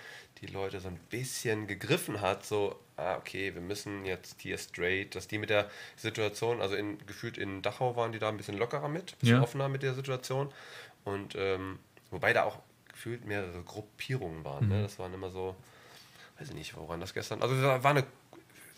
die 0.40 0.46
Leute 0.46 0.80
so 0.80 0.88
ein 0.88 0.98
bisschen 1.10 1.66
gegriffen 1.66 2.20
hat, 2.20 2.44
so, 2.44 2.78
ah, 2.96 3.16
okay, 3.16 3.54
wir 3.54 3.60
müssen 3.62 4.04
jetzt 4.04 4.40
hier 4.40 4.58
straight, 4.58 5.14
dass 5.14 5.28
die 5.28 5.38
mit 5.38 5.50
der 5.50 5.70
Situation, 5.96 6.60
also 6.60 6.74
in, 6.74 6.98
gefühlt 7.06 7.38
in 7.38 7.62
Dachau 7.62 7.96
waren 7.96 8.12
die 8.12 8.18
da 8.18 8.28
ein 8.28 8.36
bisschen 8.36 8.58
lockerer 8.58 8.88
mit, 8.88 9.12
ein 9.12 9.18
bisschen 9.20 9.36
Ja. 9.36 9.42
offener 9.42 9.68
mit 9.68 9.82
der 9.82 9.94
Situation. 9.94 10.52
Und 11.04 11.34
ähm, 11.36 11.78
wobei 12.10 12.32
da 12.32 12.42
auch 12.44 12.58
gefühlt 12.88 13.24
mehrere 13.24 13.62
Gruppierungen 13.62 14.44
waren. 14.44 14.64
Mhm. 14.66 14.72
Ne? 14.72 14.82
Das 14.82 14.98
waren 14.98 15.14
immer 15.14 15.30
so, 15.30 15.54
weiß 16.38 16.48
ich 16.48 16.54
nicht, 16.54 16.76
woran 16.76 17.00
das 17.00 17.14
gestern. 17.14 17.42
Also 17.42 17.60
war 17.62 17.82
war 17.84 17.90
eine, 17.92 18.04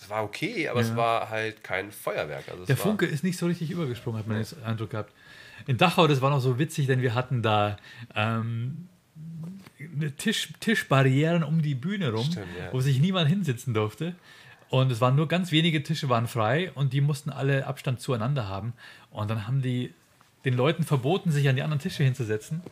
es 0.01 0.09
war 0.09 0.23
okay, 0.25 0.69
aber 0.69 0.81
Ja. 0.81 0.87
es 0.87 0.97
war 0.97 1.29
halt 1.31 1.63
kein 1.65 1.91
Feuerwerk. 1.93 2.49
Also 2.49 2.65
Der 2.65 2.77
Funke 2.77 3.07
ist 3.07 3.25
nicht 3.25 3.37
so 3.39 3.47
richtig 3.47 3.71
übergesprungen, 3.71 4.19
hat 4.21 4.27
man 4.27 4.43
den 4.43 4.63
Eindruck 4.65 4.91
gehabt. 4.91 5.13
In 5.67 5.77
Dachau, 5.77 6.07
das 6.07 6.21
war 6.21 6.31
noch 6.31 6.41
so 6.41 6.59
witzig, 6.59 6.87
denn 6.87 7.03
wir 7.03 7.15
hatten 7.15 7.43
da 7.43 7.77
ähm, 8.15 8.89
eine 9.95 10.13
Tisch, 10.13 10.51
Tischbarrieren 10.61 11.43
um 11.43 11.63
die 11.63 11.75
Bühne 11.75 12.13
rum, 12.13 12.25
Stimmt, 12.25 12.47
ja. 12.59 12.73
wo 12.73 12.81
sich 12.81 13.01
niemand 13.01 13.29
hinsitzen 13.29 13.75
durfte. 13.75 14.15
Und 14.71 14.93
es 14.93 15.01
waren 15.01 15.17
nur 15.17 15.29
ganz 15.29 15.51
wenige 15.51 15.83
Tische 15.83 16.09
waren 16.09 16.27
frei 16.29 16.71
und 16.73 16.93
die 16.93 17.01
mussten 17.01 17.31
alle 17.31 17.67
Abstand 17.67 18.01
zueinander 18.01 18.49
haben. 18.49 18.75
Und 19.11 19.31
dann 19.31 19.47
haben 19.47 19.63
die 19.63 19.95
den 20.45 20.55
Leuten 20.55 20.85
verboten, 20.85 21.33
sich 21.33 21.49
an 21.49 21.57
die 21.57 21.63
anderen 21.63 21.81
Tische 21.81 22.05
hinzusetzen, 22.05 22.63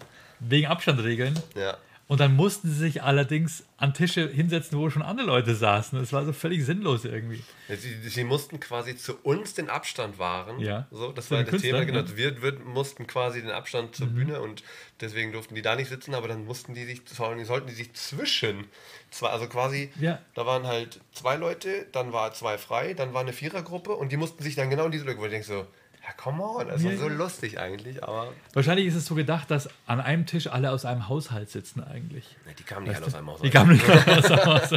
wegen 0.40 0.66
Abstandregeln. 0.66 1.35
Ja. 1.56 1.76
Und 2.09 2.21
dann 2.21 2.37
mussten 2.37 2.69
sie 2.69 2.77
sich 2.77 3.03
allerdings 3.03 3.65
an 3.79 3.93
Tische 3.93 4.29
hinsetzen, 4.29 4.79
wo 4.79 4.89
schon 4.91 5.03
andere 5.03 5.27
Leute 5.27 5.57
saßen. 5.57 5.99
Das 5.99 6.13
war 6.13 6.25
so 6.25 6.33
völlig 6.33 6.65
sinnlos 6.65 7.05
irgendwie. 7.05 7.43
Sie, 7.69 8.09
sie 8.09 8.23
mussten 8.23 8.61
quasi 8.61 8.97
zu 8.97 9.17
uns 9.25 9.55
den 9.55 9.69
Abstand 9.69 10.17
wahren. 10.21 10.61
Ja. 10.61 10.87
So, 10.93 11.11
das 11.11 11.27
Zu 11.27 11.35
war 11.35 11.43
das 11.43 11.61
Thema. 11.61 11.85
Genau. 11.85 11.99
ja. 12.01 12.17
Wir, 12.17 12.43
wir 12.43 12.61
mussten 12.61 13.09
quasi 13.09 13.41
den 13.43 13.51
Abstand 13.51 13.97
zur 13.97 14.07
Bühne 14.07 14.41
und 14.41 14.63
deswegen 15.01 15.33
durften 15.33 15.57
die 15.57 15.63
da 15.63 15.75
nicht 15.75 15.89
sitzen, 15.89 16.15
aber 16.15 16.29
dann 16.29 16.45
mussten 16.45 16.75
die 16.75 16.85
sich, 16.85 17.03
sollten 17.07 17.67
die 17.67 17.75
sich 17.75 17.93
zwischen 17.95 18.67
zwei, 19.11 19.31
also 19.31 19.49
quasi, 19.49 19.91
Ja. 19.99 20.21
da 20.35 20.47
waren 20.47 20.65
halt 20.69 21.01
zwei 21.13 21.35
Leute, 21.35 21.87
dann 21.91 22.13
war 22.13 22.33
zwei 22.35 22.57
frei, 22.57 22.95
dann 22.95 23.15
war 23.15 23.23
eine 23.23 23.33
Vierergruppe 23.33 23.91
und 23.97 24.13
die 24.13 24.17
mussten 24.17 24.45
sich 24.45 24.55
dann 24.55 24.71
genau 24.71 24.87
in 24.87 24.93
diese 24.93 25.05
Lücke, 25.05 25.21
wo 25.21 25.25
ich 25.25 25.33
denke 25.33 25.47
so, 25.47 25.67
ja, 26.07 26.13
come 26.17 26.43
on, 26.43 26.69
das 26.69 26.83
Ja, 26.83 26.91
war 26.91 26.97
so 26.99 27.09
lustig 27.09 27.59
eigentlich, 27.59 28.03
aber 28.05 28.33
Wahrscheinlich 28.53 28.87
ist 28.87 28.95
es 28.95 29.07
so 29.07 29.15
gedacht, 29.17 29.51
dass 29.51 29.69
an 29.87 30.01
einem 30.01 30.25
Tisch 30.27 30.47
alle 30.47 30.71
aus 30.71 30.85
einem 30.85 31.09
Haushalt 31.09 31.51
sitzen 31.51 31.83
eigentlich. 31.83 32.37
ne, 32.47 32.55
die 32.57 32.63
kamen 32.63 32.87
nicht 32.87 32.97
alle 32.97 33.07
aus 33.07 33.15
einem 33.15 33.27
Haus. 33.31 33.41
Die 33.41 33.51
kamen 33.51 33.73
nicht 33.73 33.89
aus 33.89 34.27
dem 34.27 34.45
Haus. 34.45 34.71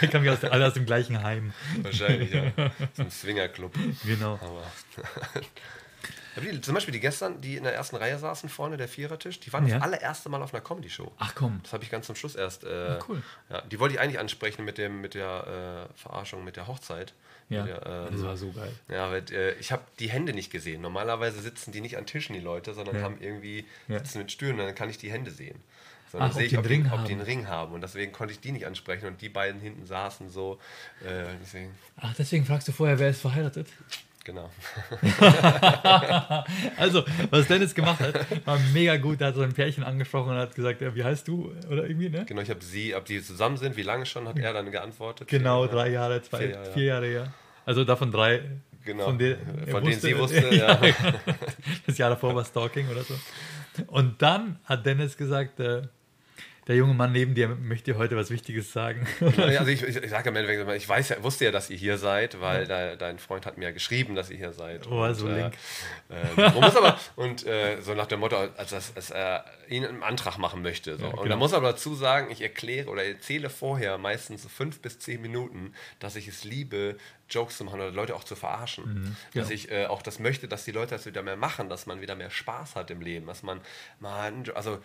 Die 0.00 0.08
kamen 0.08 0.28
aus, 0.28 0.42
alle 0.44 0.66
aus 0.66 0.74
dem 0.74 0.84
gleichen 0.86 1.22
Heim. 1.22 1.52
Wahrscheinlich, 1.82 2.32
ja. 2.32 2.50
So 2.94 3.02
ein 3.02 3.10
Swingerclub. 3.10 3.72
Genau. 4.04 4.34
Aber. 4.34 4.62
Zum 6.62 6.72
Beispiel 6.74 6.92
die 6.92 7.00
gestern, 7.00 7.42
die 7.42 7.56
in 7.56 7.62
der 7.64 7.74
ersten 7.74 7.96
Reihe 7.96 8.18
saßen 8.18 8.48
vorne, 8.48 8.78
der 8.78 8.88
Vierertisch, 8.88 9.38
die 9.38 9.52
waren 9.52 9.66
Ja. 9.66 9.74
das 9.74 9.82
allererste 9.84 10.30
Mal 10.30 10.42
auf 10.42 10.54
einer 10.54 10.62
Comedy-Show. 10.62 11.12
Ach 11.18 11.34
komm. 11.34 11.60
Das 11.62 11.74
habe 11.74 11.84
ich 11.84 11.90
ganz 11.90 12.06
zum 12.06 12.16
Schluss 12.16 12.34
erst. 12.36 12.64
Äh, 12.64 12.98
cool. 13.06 13.22
Ja, 13.50 13.60
die 13.60 13.78
wollte 13.78 13.94
ich 13.96 14.00
eigentlich 14.00 14.18
ansprechen 14.18 14.64
mit, 14.64 14.78
dem, 14.78 15.02
mit 15.02 15.12
der 15.12 15.88
äh, 15.92 15.98
Verarschung, 16.00 16.42
mit 16.42 16.56
der 16.56 16.66
Hochzeit. 16.68 17.12
Ja, 17.52 17.64
der, 17.64 17.86
ähm, 17.86 18.08
das 18.12 18.22
war 18.24 18.36
so 18.36 18.50
geil. 18.52 18.72
ja, 18.88 19.10
weil, 19.10 19.22
äh, 19.32 19.52
ich 19.54 19.72
habe 19.72 19.82
die 19.98 20.10
Hände 20.10 20.32
nicht 20.32 20.50
gesehen. 20.50 20.80
Normalerweise 20.82 21.40
sitzen 21.40 21.72
die 21.72 21.80
nicht 21.80 21.96
an 21.96 22.06
Tischen, 22.06 22.34
die 22.34 22.40
Leute, 22.40 22.74
sondern 22.74 22.96
Ja. 22.96 23.02
haben 23.02 23.16
irgendwie 23.20 23.64
sitzen 23.88 24.18
mit 24.18 24.32
Stühlen 24.32 24.58
und 24.60 24.66
dann 24.66 24.74
kann 24.74 24.88
ich 24.90 24.98
die 24.98 25.10
Hände 25.12 25.30
sehen. 25.30 25.60
Sondern 26.10 26.30
Ach, 26.30 26.34
sehe 26.34 26.44
ich, 26.44 26.58
ob, 26.58 26.68
Ring 26.68 26.90
ob 26.92 27.04
die 27.06 27.12
einen 27.12 27.20
haben. 27.22 27.26
Ring 27.26 27.48
haben. 27.48 27.72
Und 27.72 27.80
deswegen 27.80 28.12
konnte 28.12 28.34
ich 28.34 28.40
die 28.40 28.52
nicht 28.52 28.66
ansprechen 28.66 29.06
und 29.06 29.22
die 29.22 29.30
beiden 29.30 29.60
hinten 29.62 29.86
saßen 29.86 30.28
so. 30.28 30.58
Äh, 31.00 31.24
deswegen, 31.42 31.74
Ach, 31.96 32.14
deswegen 32.18 32.44
fragst 32.44 32.68
du 32.68 32.72
vorher, 32.72 32.98
wer 32.98 33.08
ist 33.08 33.20
verheiratet? 33.22 33.68
genau. 34.24 34.50
Also, 36.76 37.04
was 37.30 37.46
Dennis 37.48 37.74
gemacht 37.74 38.00
hat, 38.00 38.46
war 38.46 38.58
mega 38.72 38.96
gut. 38.96 39.20
Da 39.20 39.26
hat 39.26 39.34
so 39.34 39.42
ein 39.42 39.52
Pärchen 39.52 39.84
angesprochen 39.84 40.30
und 40.32 40.36
hat 40.38 40.54
gesagt, 40.54 40.80
wie 40.80 41.02
heißt 41.04 41.26
du? 41.28 41.52
Oder 41.70 41.86
irgendwie, 41.86 42.08
ne? 42.08 42.24
Genau, 42.26 42.40
ich 42.42 42.50
habe 42.50 42.62
sie, 42.62 42.94
ob 42.94 43.04
die 43.04 43.22
zusammen 43.22 43.56
sind, 43.56 43.76
wie 43.76 43.82
lange 43.82 44.06
schon, 44.06 44.28
hat 44.28 44.38
er 44.38 44.52
dann 44.52 44.70
geantwortet. 44.70 45.28
Genau, 45.28 45.66
drei 45.66 45.88
Jahre, 45.90 46.22
zwei, 46.22 46.38
Vier 46.38 46.50
Jahre, 46.50 46.72
vier 46.72 46.84
Jahre, 46.84 47.12
ja. 47.12 47.26
Also 47.64 47.84
davon 47.84 48.10
drei. 48.10 48.42
Genau. 48.84 49.04
Von, 49.04 49.18
der, 49.18 49.38
Von 49.38 49.66
er 49.66 49.80
denen 49.82 50.00
sie 50.00 50.18
wusste, 50.18 50.54
ja. 50.54 50.80
Das 51.86 51.98
Jahr 51.98 52.10
davor 52.10 52.34
war 52.34 52.44
Stalking 52.44 52.88
oder 52.88 53.02
so. 53.02 53.14
Und 53.86 54.20
dann 54.20 54.58
hat 54.64 54.84
Dennis 54.84 55.16
gesagt, 55.16 55.60
äh, 55.60 55.82
der 56.68 56.76
junge 56.76 56.94
Mann 56.94 57.10
neben 57.10 57.34
dir 57.34 57.48
möchte 57.48 57.92
dir 57.92 57.98
heute 57.98 58.16
was 58.16 58.30
Wichtiges 58.30 58.72
sagen. 58.72 59.06
Also 59.20 59.66
ich, 59.66 59.82
ich, 59.82 59.96
ich 59.96 60.10
sage 60.10 60.28
im 60.28 60.36
Endeffekt, 60.36 60.70
ich 60.76 60.88
weiß 60.88 61.08
ja, 61.08 61.22
wusste 61.22 61.46
ja, 61.46 61.50
dass 61.50 61.70
ihr 61.70 61.76
hier 61.76 61.98
seid, 61.98 62.40
weil 62.40 62.68
ja. 62.68 62.94
dein 62.94 63.18
Freund 63.18 63.46
hat 63.46 63.58
mir 63.58 63.64
ja 63.64 63.70
geschrieben, 63.72 64.14
dass 64.14 64.30
ihr 64.30 64.36
hier 64.36 64.52
seid. 64.52 64.86
Oh, 64.86 65.02
und, 65.02 65.14
so 65.14 65.28
äh, 65.28 65.42
link. 65.42 65.54
Äh, 66.08 66.50
muss 66.60 66.76
aber, 66.76 66.98
und 67.16 67.44
äh, 67.46 67.80
so 67.80 67.94
nach 67.94 68.06
dem 68.06 68.20
Motto, 68.20 68.36
als, 68.36 68.72
als, 68.72 68.94
als 68.94 69.10
er 69.10 69.44
ihn 69.68 69.84
einen 69.84 70.02
Antrag 70.04 70.38
machen 70.38 70.62
möchte. 70.62 70.96
So. 70.96 71.04
Ja, 71.04 71.10
genau. 71.10 71.22
Und 71.22 71.28
da 71.30 71.36
muss 71.36 71.52
aber 71.52 71.72
dazu 71.72 71.96
sagen, 71.96 72.30
ich 72.30 72.40
erkläre 72.40 72.88
oder 72.88 73.04
erzähle 73.04 73.50
vorher 73.50 73.98
meistens 73.98 74.46
fünf 74.46 74.80
bis 74.80 75.00
zehn 75.00 75.20
Minuten, 75.20 75.74
dass 75.98 76.14
ich 76.14 76.28
es 76.28 76.44
liebe, 76.44 76.96
Jokes 77.28 77.56
zu 77.56 77.64
machen 77.64 77.80
oder 77.80 77.90
Leute 77.90 78.14
auch 78.14 78.24
zu 78.24 78.36
verarschen. 78.36 78.84
Mhm, 78.84 79.16
dass 79.34 79.48
ja. 79.48 79.54
ich 79.54 79.70
äh, 79.70 79.86
auch 79.86 80.02
das 80.02 80.18
möchte, 80.18 80.46
dass 80.46 80.64
die 80.64 80.72
Leute 80.72 80.90
das 80.90 81.06
wieder 81.06 81.22
mehr 81.22 81.36
machen, 81.36 81.68
dass 81.68 81.86
man 81.86 82.00
wieder 82.00 82.14
mehr 82.14 82.30
Spaß 82.30 82.76
hat 82.76 82.90
im 82.90 83.00
Leben, 83.00 83.26
dass 83.26 83.42
man 83.42 83.60
mal, 83.98 84.32
also 84.54 84.78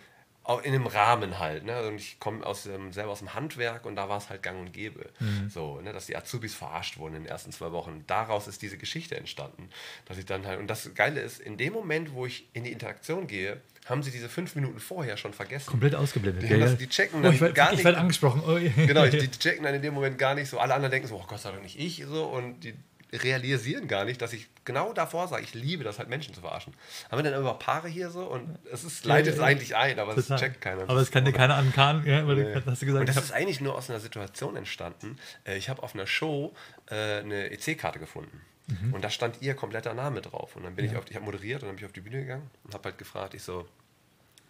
auch 0.48 0.62
in 0.62 0.74
einem 0.74 0.86
Rahmen 0.86 1.38
halt. 1.38 1.64
Ne? 1.64 1.86
Und 1.86 1.96
ich 1.96 2.18
komme 2.18 2.44
aus 2.44 2.62
dem, 2.62 2.92
selber 2.92 3.12
aus 3.12 3.18
dem 3.18 3.34
Handwerk 3.34 3.84
und 3.84 3.96
da 3.96 4.08
war 4.08 4.16
es 4.16 4.30
halt 4.30 4.42
gang 4.42 4.58
und 4.58 4.72
gäbe. 4.72 5.10
Mhm. 5.20 5.50
So, 5.50 5.80
ne? 5.82 5.92
dass 5.92 6.06
die 6.06 6.16
Azubis 6.16 6.54
verarscht 6.54 6.96
wurden 6.96 7.16
in 7.16 7.22
den 7.24 7.28
ersten 7.30 7.52
zwei 7.52 7.70
Wochen. 7.72 8.04
Daraus 8.06 8.48
ist 8.48 8.62
diese 8.62 8.78
Geschichte 8.78 9.16
entstanden. 9.16 9.68
Dass 10.06 10.16
ich 10.16 10.24
dann 10.24 10.46
halt, 10.46 10.58
und 10.58 10.66
das 10.66 10.94
Geile 10.94 11.20
ist, 11.20 11.38
in 11.38 11.58
dem 11.58 11.74
Moment, 11.74 12.14
wo 12.14 12.24
ich 12.24 12.48
in 12.54 12.64
die 12.64 12.72
Interaktion 12.72 13.26
gehe, 13.26 13.60
haben 13.84 14.02
sie 14.02 14.10
diese 14.10 14.30
fünf 14.30 14.54
Minuten 14.54 14.80
vorher 14.80 15.18
schon 15.18 15.34
vergessen. 15.34 15.68
Komplett 15.68 15.94
ausgeblendet. 15.94 16.42
Die, 16.42 16.48
ja, 16.48 16.58
das, 16.58 16.78
die 16.78 16.88
checken 16.88 17.22
dann 17.22 17.32
oh, 17.32 17.34
ich 17.34 17.40
werd, 17.42 17.54
gar 17.54 17.66
ich 17.66 17.70
nicht. 17.72 17.80
Ich 17.80 17.84
werde 17.84 17.98
angesprochen. 17.98 18.42
Oh, 18.46 18.58
genau, 18.86 19.06
die 19.06 19.30
checken 19.30 19.64
dann 19.64 19.74
in 19.74 19.82
dem 19.82 19.92
Moment 19.92 20.16
gar 20.16 20.34
nicht 20.34 20.48
so. 20.48 20.58
Alle 20.58 20.74
anderen 20.74 20.90
denken 20.90 21.08
so, 21.08 21.16
oh 21.16 21.24
Gott 21.26 21.40
sei 21.40 21.50
Dank 21.50 21.62
nicht 21.62 21.78
ich. 21.78 22.04
So, 22.06 22.24
und 22.24 22.60
die 22.60 22.74
realisieren 23.12 23.88
gar 23.88 24.04
nicht, 24.04 24.20
dass 24.20 24.32
ich 24.32 24.48
genau 24.64 24.92
davor 24.92 25.28
sage, 25.28 25.42
ich 25.42 25.54
liebe 25.54 25.84
das 25.84 25.98
halt 25.98 26.08
Menschen 26.08 26.34
zu 26.34 26.40
verarschen. 26.40 26.74
Haben 27.10 27.24
wir 27.24 27.30
dann 27.30 27.40
immer 27.40 27.54
Paare 27.54 27.88
hier 27.88 28.10
so 28.10 28.24
und 28.24 28.58
es 28.70 28.84
ist, 28.84 29.04
leitet 29.04 29.34
es 29.34 29.40
eigentlich 29.40 29.76
ein, 29.76 29.98
aber 29.98 30.16
es 30.16 30.28
checkt 30.28 30.60
keiner. 30.60 30.82
Aber 30.82 31.00
es 31.00 31.10
kann 31.10 31.24
dir 31.24 31.32
keiner 31.32 31.56
ankarren, 31.56 32.04
ja, 32.06 32.26
weil 32.26 32.36
nee. 32.36 32.62
hast 32.66 32.82
du 32.82 32.86
gesagt. 32.86 33.00
Und 33.00 33.08
das 33.08 33.24
ist 33.24 33.32
eigentlich 33.32 33.60
nur 33.60 33.74
aus 33.74 33.88
einer 33.88 34.00
Situation 34.00 34.56
entstanden. 34.56 35.18
Äh, 35.44 35.56
ich 35.56 35.68
habe 35.68 35.82
auf 35.82 35.94
einer 35.94 36.06
Show 36.06 36.54
äh, 36.86 37.20
eine 37.20 37.50
EC-Karte 37.50 37.98
gefunden. 37.98 38.42
Mhm. 38.66 38.94
Und 38.94 39.02
da 39.02 39.10
stand 39.10 39.40
ihr 39.40 39.54
kompletter 39.54 39.94
Name 39.94 40.20
drauf. 40.20 40.56
Und 40.56 40.64
dann 40.64 40.76
bin 40.76 40.84
ja. 40.84 40.92
ich 40.92 40.98
auf, 40.98 41.04
ich 41.08 41.16
habe 41.16 41.24
moderiert 41.24 41.62
und 41.62 41.68
dann 41.68 41.76
bin 41.76 41.84
ich 41.84 41.88
auf 41.88 41.92
die 41.92 42.00
Bühne 42.00 42.20
gegangen 42.20 42.50
und 42.64 42.74
habe 42.74 42.84
halt 42.84 42.98
gefragt, 42.98 43.34
ich 43.34 43.42
so, 43.42 43.66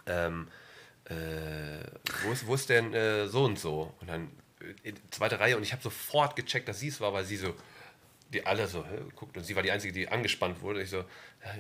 ähm, 0.07 0.49
äh, 1.05 1.15
wo, 2.25 2.33
ist, 2.33 2.47
wo 2.47 2.55
ist 2.55 2.69
denn 2.69 2.93
äh, 2.93 3.29
so 3.29 3.45
und 3.45 3.59
so? 3.59 3.95
Und 4.01 4.09
dann 4.09 4.31
äh, 4.83 4.93
zweite 5.11 5.39
Reihe 5.39 5.57
und 5.57 5.63
ich 5.63 5.73
habe 5.73 5.83
sofort 5.83 6.35
gecheckt, 6.35 6.69
dass 6.69 6.81
sie 6.81 6.89
es 6.89 7.01
war, 7.01 7.13
weil 7.13 7.25
sie 7.25 7.37
so, 7.37 7.55
die 8.29 8.45
alle 8.45 8.67
so 8.67 8.85
hä, 8.85 8.99
guckt 9.15 9.37
und 9.37 9.45
sie 9.45 9.57
war 9.57 9.63
die 9.63 9.71
Einzige, 9.71 9.93
die 9.93 10.09
angespannt 10.09 10.61
wurde. 10.61 10.83
Ich 10.83 10.91
so, 10.91 11.05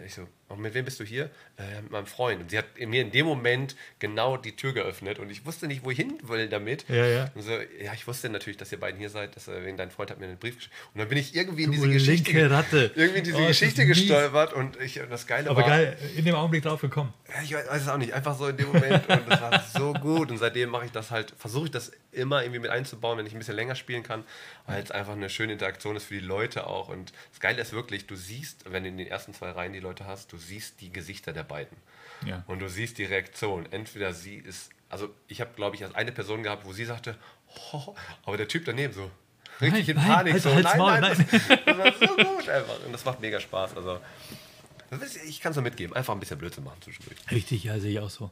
ich 0.04 0.14
so, 0.14 0.26
und 0.48 0.60
mit 0.60 0.74
wem 0.74 0.84
bist 0.84 0.98
du 0.98 1.04
hier? 1.04 1.30
Äh, 1.56 1.82
mit 1.82 1.90
meinem 1.90 2.06
Freund. 2.06 2.40
Und 2.40 2.50
sie 2.50 2.58
hat 2.58 2.66
mir 2.78 3.02
in 3.02 3.10
dem 3.10 3.26
Moment 3.26 3.76
genau 3.98 4.36
die 4.36 4.56
Tür 4.56 4.72
geöffnet 4.72 5.18
und 5.18 5.30
ich 5.30 5.44
wusste 5.44 5.66
nicht, 5.66 5.84
wo 5.84 5.90
ich 5.90 5.98
hin 5.98 6.18
will 6.22 6.48
damit. 6.48 6.86
Ja, 6.88 7.06
ja. 7.06 7.30
Und 7.34 7.42
so, 7.42 7.52
ja, 7.52 7.92
ich 7.92 8.06
wusste 8.06 8.30
natürlich, 8.30 8.56
dass 8.56 8.72
ihr 8.72 8.80
beiden 8.80 8.98
hier 8.98 9.10
seid, 9.10 9.36
dass 9.36 9.46
äh, 9.48 9.74
dein 9.76 9.90
Freund 9.90 10.10
hat 10.10 10.18
mir 10.18 10.26
einen 10.26 10.38
Brief 10.38 10.56
geschrieben. 10.56 10.74
Und 10.94 11.00
dann 11.00 11.08
bin 11.08 11.18
ich 11.18 11.34
irgendwie 11.34 11.64
in 11.64 11.72
diese 11.72 11.88
Geschichte, 11.88 12.50
Ratte. 12.50 12.90
irgendwie 12.94 13.18
in 13.18 13.24
diese 13.24 13.36
oh, 13.36 13.46
Geschichte 13.46 13.84
gestolpert 13.86 14.54
und 14.54 14.80
ich, 14.80 15.00
das 15.08 15.26
Geile 15.26 15.50
Aber 15.50 15.60
war. 15.60 15.68
geil, 15.68 15.98
in 16.16 16.24
dem 16.24 16.34
Augenblick 16.34 16.62
drauf 16.62 16.80
gekommen. 16.80 17.12
Ja, 17.28 17.42
ich 17.42 17.52
weiß 17.52 17.82
es 17.82 17.88
auch 17.88 17.98
nicht, 17.98 18.14
einfach 18.14 18.36
so 18.36 18.48
in 18.48 18.56
dem 18.56 18.68
Moment 18.68 19.06
und 19.08 19.28
das 19.28 19.40
war 19.40 19.62
so 19.62 19.92
gut 19.92 20.30
und 20.30 20.38
seitdem 20.38 20.70
mache 20.70 20.86
ich 20.86 20.92
das 20.92 21.10
halt, 21.10 21.34
versuche 21.36 21.66
ich 21.66 21.70
das 21.70 21.92
immer 22.10 22.42
irgendwie 22.42 22.60
mit 22.60 22.70
einzubauen, 22.70 23.18
wenn 23.18 23.26
ich 23.26 23.34
ein 23.34 23.38
bisschen 23.38 23.54
länger 23.56 23.74
spielen 23.74 24.02
kann, 24.02 24.24
weil 24.66 24.82
es 24.82 24.90
einfach 24.90 25.12
eine 25.12 25.28
schöne 25.28 25.52
Interaktion 25.52 25.94
ist 25.94 26.04
für 26.04 26.14
die 26.14 26.20
Leute 26.20 26.66
auch 26.66 26.88
und 26.88 27.12
das 27.30 27.40
Geile 27.40 27.60
ist 27.60 27.72
wirklich, 27.72 28.06
du 28.06 28.16
siehst, 28.16 28.64
wenn 28.72 28.82
du 28.82 28.88
in 28.88 28.96
den 28.96 29.06
ersten 29.06 29.34
zwei 29.34 29.50
Reihen 29.50 29.67
die 29.72 29.80
Leute 29.80 30.06
hast, 30.06 30.32
du 30.32 30.38
siehst 30.38 30.80
die 30.80 30.92
Gesichter 30.92 31.32
der 31.32 31.44
beiden. 31.44 31.76
Ja. 32.24 32.42
Und 32.46 32.60
du 32.60 32.68
siehst 32.68 32.98
die 32.98 33.04
Reaktion. 33.04 33.66
Entweder 33.70 34.12
sie 34.12 34.36
ist, 34.36 34.70
also 34.88 35.14
ich 35.28 35.40
habe, 35.40 35.50
glaube 35.54 35.76
ich, 35.76 35.84
als 35.84 35.94
eine 35.94 36.12
Person 36.12 36.42
gehabt, 36.42 36.64
wo 36.64 36.72
sie 36.72 36.84
sagte, 36.84 37.16
oh, 37.72 37.94
aber 38.24 38.36
der 38.36 38.48
Typ 38.48 38.64
daneben 38.64 38.92
so, 38.92 39.10
richtig 39.60 39.88
nein, 39.88 39.96
in 39.96 40.02
Panik, 40.02 40.32
nein, 40.34 40.42
so, 40.42 40.54
halt, 40.54 40.64
nein, 40.64 40.78
nein, 40.78 41.00
nein, 41.00 41.26
das, 41.30 41.64
das 41.64 41.78
war 41.78 42.08
so 42.08 42.16
gut 42.16 42.48
einfach. 42.48 42.84
Und 42.84 42.92
das 42.92 43.04
macht 43.04 43.20
mega 43.20 43.40
Spaß. 43.40 43.76
Also, 43.76 44.00
ich 45.26 45.40
kann 45.40 45.50
es 45.50 45.56
nur 45.56 45.62
mitgeben, 45.62 45.94
einfach 45.94 46.14
ein 46.14 46.20
bisschen 46.20 46.38
Blödsinn 46.38 46.64
machen 46.64 46.80
zwischendurch. 46.82 47.18
Richtig, 47.30 47.64
ja, 47.64 47.78
sehe 47.78 47.92
ich 47.92 48.00
auch 48.00 48.10
so. 48.10 48.30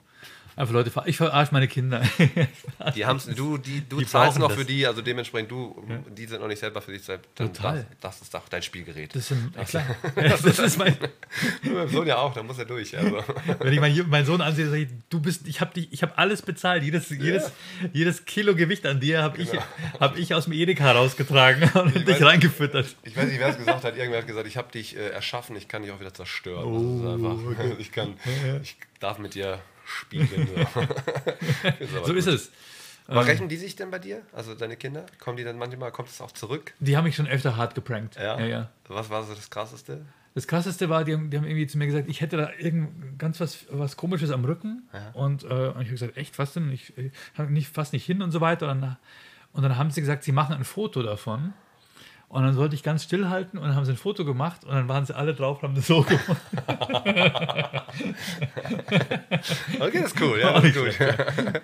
Einfach 0.59 0.73
Leute, 0.73 0.91
ich 1.05 1.19
verarsche 1.19 1.53
meine 1.53 1.69
Kinder. 1.69 2.01
die 2.95 3.05
haben's, 3.05 3.27
du 3.27 3.59
die, 3.59 3.87
du 3.87 3.99
die 3.99 4.07
zahlst 4.07 4.39
noch 4.39 4.49
das. 4.49 4.57
für 4.57 4.65
die, 4.65 4.87
also 4.87 5.03
dementsprechend 5.03 5.51
du, 5.51 5.85
ja. 5.87 5.99
die 6.11 6.25
sind 6.25 6.41
noch 6.41 6.49
nicht 6.49 6.61
selber 6.61 6.81
für 6.81 6.93
dich 6.93 7.03
selbst. 7.03 7.29
Total. 7.37 7.87
Das, 8.01 8.15
das, 8.15 8.23
ist 8.23 8.33
doch 8.33 8.49
dein 8.49 8.63
Spielgerät. 8.63 9.15
Das, 9.15 9.29
sind, 9.29 9.55
das, 9.55 9.69
klar. 9.69 9.85
das, 10.15 10.41
das 10.41 10.59
ist 10.59 10.79
mein. 10.79 10.97
mein 11.63 11.89
Sohn 11.91 12.07
ja 12.07 12.17
auch, 12.17 12.33
da 12.33 12.43
muss 12.43 12.57
er 12.57 12.65
durch. 12.65 12.97
Also. 12.97 13.23
Wenn 13.59 13.73
ich 13.75 13.81
meinen 13.81 14.09
mein 14.09 14.25
Sohn 14.25 14.41
ansehe, 14.41 14.71
sage 14.71 14.83
ich, 14.85 14.89
du 15.11 15.21
bist, 15.21 15.47
ich 15.47 15.61
habe 15.61 15.79
habe 15.79 16.17
alles 16.17 16.41
bezahlt, 16.41 16.83
jedes, 16.83 17.11
ja. 17.11 17.17
jedes, 17.17 17.53
jedes 17.93 18.25
Kilo 18.25 18.55
Gewicht 18.55 18.87
an 18.87 18.99
dir 18.99 19.23
habe 19.23 19.37
genau. 19.37 19.53
ich, 19.53 20.01
hab 20.01 20.17
ich 20.17 20.33
aus 20.33 20.45
dem 20.45 20.55
Edeka 20.55 20.91
rausgetragen 20.93 21.69
und 21.75 21.97
ich 21.97 22.07
dich 22.07 22.15
weiß, 22.15 22.29
reingefüttert. 22.29 22.97
Ich 23.03 23.15
weiß 23.15 23.29
nicht, 23.29 23.41
wer 23.41 23.49
es 23.49 23.59
gesagt 23.59 23.85
hat. 23.85 23.95
Irgendwer 23.95 24.21
hat 24.21 24.27
gesagt, 24.27 24.47
ich 24.47 24.57
habe 24.57 24.73
dich 24.73 24.97
äh, 24.97 25.11
erschaffen, 25.11 25.55
ich 25.55 25.69
kann 25.69 25.83
dich 25.83 25.91
auch 25.91 26.01
wieder 26.01 26.15
zerstören. 26.15 26.65
Oh, 26.65 27.13
einfach, 27.13 27.47
okay. 27.47 27.75
ich 27.79 27.93
kann, 27.93 28.15
ich 28.63 28.79
darf 29.01 29.19
mit 29.19 29.35
dir 29.35 29.61
spiegeln. 29.87 30.49
So, 31.93 32.05
so 32.05 32.13
ist 32.15 32.27
es. 32.27 32.51
Aber 33.09 33.23
ähm, 33.23 33.27
rechnen 33.27 33.49
die 33.49 33.57
sich 33.57 33.77
denn 33.77 33.91
bei 33.91 33.99
dir? 33.99 34.23
Also 34.33 34.55
deine 34.55 34.77
Kinder? 34.77 35.07
Kommen 35.21 35.37
die 35.37 35.45
dann 35.45 35.59
manchmal, 35.59 35.93
kommt 35.93 36.09
es 36.09 36.21
auch 36.21 36.33
zurück? 36.33 36.75
Die 36.81 36.97
haben 36.97 37.05
mich 37.05 37.17
schon 37.17 37.29
öfter 37.29 37.57
hart 37.57 37.75
geprankt. 37.75 38.17
Ja? 38.17 38.39
ja, 38.39 38.47
ja. 38.47 38.71
Was 38.89 39.11
war 39.11 39.23
so 39.23 39.35
das 39.35 39.49
Krasseste? 39.49 40.05
Das 40.35 40.47
Krasseste 40.47 40.91
war, 40.91 41.05
die 41.05 41.15
haben, 41.15 41.31
die 41.31 41.37
haben 41.39 41.47
irgendwie 41.47 41.67
zu 41.67 41.79
mir 41.79 41.87
gesagt, 41.87 42.09
ich 42.09 42.21
hätte 42.21 42.37
da 42.37 42.51
irgend 42.59 43.19
ganz 43.19 43.41
was, 43.41 43.65
was 43.71 43.97
Komisches 43.97 44.31
am 44.31 44.45
Rücken. 44.45 44.89
Ja. 44.93 45.11
Und, 45.13 45.45
äh, 45.45 45.47
und 45.47 45.81
ich 45.81 45.89
habe 45.89 45.91
gesagt, 45.93 46.17
echt, 46.17 46.39
was 46.39 46.53
denn? 46.53 46.71
Ich, 46.73 46.93
ich 46.99 47.13
nicht, 47.49 47.69
fast 47.71 47.93
nicht 47.93 48.05
hin 48.05 48.21
und 48.21 48.33
so 48.33 48.41
weiter. 48.41 48.71
Und 48.71 48.83
dann, 48.83 48.97
und 49.53 49.63
dann 49.63 49.79
haben 49.79 49.91
sie 49.91 50.01
gesagt, 50.01 50.25
sie 50.25 50.33
machen 50.33 50.55
ein 50.55 50.65
Foto 50.65 51.03
davon. 51.03 51.55
Und 52.29 52.43
dann 52.43 52.55
sollte 52.55 52.75
ich 52.75 52.83
ganz 52.83 53.05
still 53.05 53.29
halten 53.29 53.57
und 53.57 53.69
dann 53.69 53.77
haben 53.77 53.85
sie 53.85 53.93
ein 53.93 53.97
Foto 53.97 54.25
gemacht 54.25 54.65
und 54.65 54.75
dann 54.75 54.89
waren 54.89 55.07
sie 55.07 55.15
alle 55.15 55.33
drauf 55.33 55.63
und 55.63 55.69
haben 55.69 55.77
das 55.77 55.87
so 55.87 56.03
gemacht. 56.03 56.43
okay, 59.81 60.03
das 60.03 60.13
ist 60.13 60.21
cool, 60.21 60.41
ja, 60.41 60.61
das 60.61 60.65
ist 60.65 60.77
gut. 60.77 60.99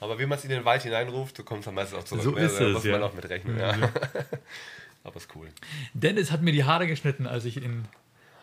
Aber 0.00 0.18
wie 0.18 0.26
man 0.26 0.38
es 0.38 0.44
in 0.44 0.50
den 0.50 0.64
Wald 0.64 0.82
hineinruft, 0.82 1.36
so 1.36 1.44
kommt 1.44 1.60
es 1.60 1.66
dann 1.66 1.74
meistens 1.74 1.98
auch 1.98 2.04
zurück. 2.04 2.22
So 2.22 2.30
ne? 2.32 2.40
ist 2.40 2.60
es, 2.60 2.72
muss 2.72 2.84
ja. 2.84 2.92
man 2.92 3.02
auch 3.04 3.14
mit 3.14 3.28
rechnen. 3.28 3.58
Ja. 3.58 3.74
Aber 5.04 5.16
ist 5.16 5.28
cool. 5.36 5.48
Dennis 5.94 6.32
hat 6.32 6.42
mir 6.42 6.52
die 6.52 6.64
Haare 6.64 6.86
geschnitten, 6.86 7.26
als 7.26 7.44
ich 7.44 7.62
in 7.62 7.86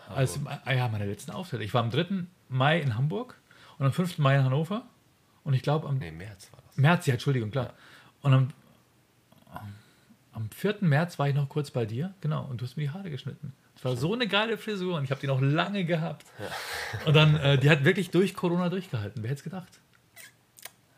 als, 0.10 0.40
ah 0.66 0.74
ja, 0.74 0.88
meine 0.88 1.06
letzten 1.06 1.32
Auftritte. 1.32 1.64
Ich 1.64 1.74
war 1.74 1.84
am 1.84 1.90
3. 1.90 2.26
Mai 2.50 2.80
in 2.80 2.96
Hamburg 2.96 3.36
und 3.78 3.86
am 3.86 3.94
5. 3.94 4.18
Mai 4.18 4.36
in 4.36 4.44
Hannover. 4.44 4.86
Und 5.44 5.54
ich 5.54 5.62
glaube 5.62 5.88
am. 5.88 5.98
Nee, 5.98 6.12
März 6.12 6.50
war 6.52 6.62
das. 6.66 6.78
März, 6.78 7.06
ja, 7.06 7.14
Entschuldigung, 7.14 7.52
klar. 7.52 7.74
Und 8.22 8.34
am 8.34 8.50
am 10.34 10.50
4. 10.50 10.78
März 10.82 11.20
war 11.20 11.30
ich 11.30 11.36
noch 11.36 11.48
kurz 11.50 11.72
bei 11.72 11.86
dir, 11.86 12.14
genau, 12.22 12.46
und 12.46 12.62
du 12.62 12.66
hast 12.66 12.76
mir 12.76 12.84
die 12.84 12.90
Haare 12.90 13.10
geschnitten. 13.10 13.54
Das 13.76 13.86
war 13.86 13.96
so 13.96 14.14
eine 14.14 14.28
geile 14.28 14.58
Frisur 14.58 14.98
und 14.98 15.04
ich 15.04 15.12
habe 15.12 15.22
die 15.22 15.28
noch 15.28 15.42
lange 15.42 15.86
gehabt. 15.86 16.26
Ja. 16.40 17.08
Und 17.08 17.16
dann, 17.16 17.36
äh, 17.38 17.58
die 17.58 17.70
hat 17.70 17.86
wirklich 17.86 18.12
durch 18.12 18.34
Corona 18.34 18.70
durchgehalten. 18.70 19.24
Wer 19.24 19.32
hätte 19.32 19.40
es 19.40 19.44
gedacht? 19.44 19.80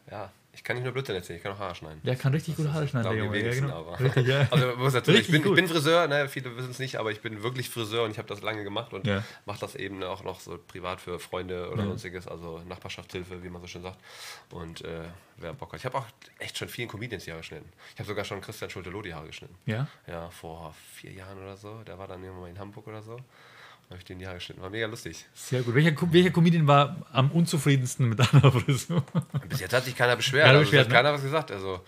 Ja, 0.10 0.32
kann 0.65 0.75
nicht 0.75 0.84
nur 0.84 0.93
Blödsinn 0.93 1.15
erzählen, 1.15 1.38
ich 1.38 1.43
kann 1.43 1.54
auch 1.54 1.60
Haare 1.60 1.75
schneiden. 1.75 2.01
Der 2.04 2.15
kann 2.15 2.34
richtig 2.34 2.56
gut 2.58 2.67
Haare 2.67 2.88
schneiden, 2.88 3.12
der 3.12 3.23
Junge. 3.23 3.39
Ja, 3.39 3.54
genau. 3.54 3.78
aber. 3.78 3.99
Richtig, 3.99 4.28
ja. 4.28 4.47
Also, 4.49 4.75
muss 4.75 4.93
dazu, 4.93 5.12
ich, 5.12 5.28
bin, 5.28 5.45
ich 5.45 5.54
bin 5.54 5.67
Friseur, 5.67 6.08
ne, 6.08 6.28
viele 6.28 6.58
wissen 6.58 6.71
es 6.71 6.80
nicht, 6.80 6.97
aber 6.97 7.12
ich 7.12 7.21
bin 7.21 7.43
wirklich 7.43 7.69
Friseur 7.69 8.04
und 8.04 8.12
ich 8.12 8.17
habe 8.17 8.28
das 8.28 8.41
lange 8.41 8.63
gemacht 8.63 8.91
und 8.91 9.06
ja. 9.06 9.23
mache 9.45 9.60
das 9.60 9.75
eben 9.75 10.04
auch 10.04 10.23
noch 10.23 10.39
so 10.39 10.58
privat 10.58 10.99
für 10.99 11.19
Freunde 11.19 11.69
oder 11.69 11.84
ja. 11.84 11.89
sonstiges, 11.89 12.28
also 12.28 12.62
Nachbarschaftshilfe, 12.67 13.43
wie 13.43 13.49
man 13.49 13.62
so 13.62 13.67
schön 13.67 13.84
sagt. 13.84 13.99
Und 14.49 14.82
äh, 14.82 15.04
wer 15.38 15.54
Bock 15.54 15.71
hat. 15.71 15.80
Ich 15.80 15.86
habe 15.86 15.97
auch 15.99 16.06
echt 16.39 16.58
schon 16.58 16.67
vielen 16.67 16.89
Comedians 16.89 17.25
die 17.25 17.32
Haare 17.32 17.41
geschnitten. 17.41 17.71
Ich 17.93 17.99
habe 17.99 18.08
sogar 18.08 18.25
schon 18.25 18.41
Christian 18.41 18.69
Schulte-Loh 18.69 19.04
die 19.04 19.13
Haare 19.13 19.28
geschnitten. 19.28 19.56
Ja? 19.65 19.88
Ja, 20.08 20.30
vor 20.32 20.73
vier 20.95 21.12
Jahren 21.12 21.38
oder 21.38 21.56
so. 21.56 21.84
Der 21.84 21.99
war 21.99 22.08
dann 22.08 22.23
irgendwann 22.23 22.41
mal 22.41 22.49
in 22.49 22.60
Hamburg 22.60 22.88
oder 22.88 23.01
so 23.01 23.17
habe 23.89 24.00
ich 24.00 24.06
den 24.06 24.19
die 24.19 24.26
Haare 24.26 24.38
geschnitten. 24.38 24.62
War 24.62 24.69
mega 24.69 24.88
lustig. 24.88 25.26
Sehr 25.34 25.62
gut. 25.62 25.76
Welcher, 25.76 25.95
welcher 26.12 26.32
Comedian 26.32 26.67
war 26.67 27.06
am 27.12 27.32
unzufriedensten 27.32 28.10
mit 28.10 28.19
deiner 28.19 28.52
Frisur? 28.52 29.04
Bis 29.48 29.60
jetzt 29.60 29.74
hat 29.74 29.86
sich 29.86 29.95
keiner 29.95 30.15
beschwert. 30.15 30.48
also 30.48 30.62
beschwert, 30.62 30.86
hat 30.86 30.89
ne? 30.89 30.95
keiner 30.95 31.13
was 31.13 31.21
gesagt. 31.21 31.52
Also, 31.52 31.82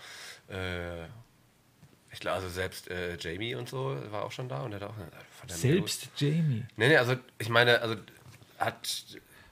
äh, 0.48 1.04
ich 2.12 2.20
glaube, 2.20 2.36
also 2.36 2.48
selbst 2.48 2.88
äh, 2.90 3.16
Jamie 3.18 3.54
und 3.54 3.68
so 3.68 3.96
war 4.10 4.24
auch 4.24 4.32
schon 4.32 4.48
da 4.48 4.62
und 4.62 4.74
hat 4.74 4.82
auch. 4.82 4.94
Äh, 4.96 5.52
selbst 5.52 6.08
Jamie? 6.16 6.64
Nee, 6.76 6.88
nee, 6.88 6.96
also 6.96 7.16
ich 7.38 7.48
meine, 7.48 7.80
also 7.80 7.96
hat. 8.58 9.04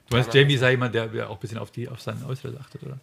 Du 0.09 0.17
weißt, 0.17 0.33
Jamie 0.33 0.57
sei 0.57 0.71
jemand, 0.71 0.95
der 0.95 1.29
auch 1.29 1.35
ein 1.35 1.39
bisschen 1.39 1.57
auf, 1.57 1.71
die, 1.71 1.89
auf 1.89 2.01
sein 2.01 2.23
Äußeres 2.23 2.57
achtet, 2.59 2.81
oder? 2.83 2.97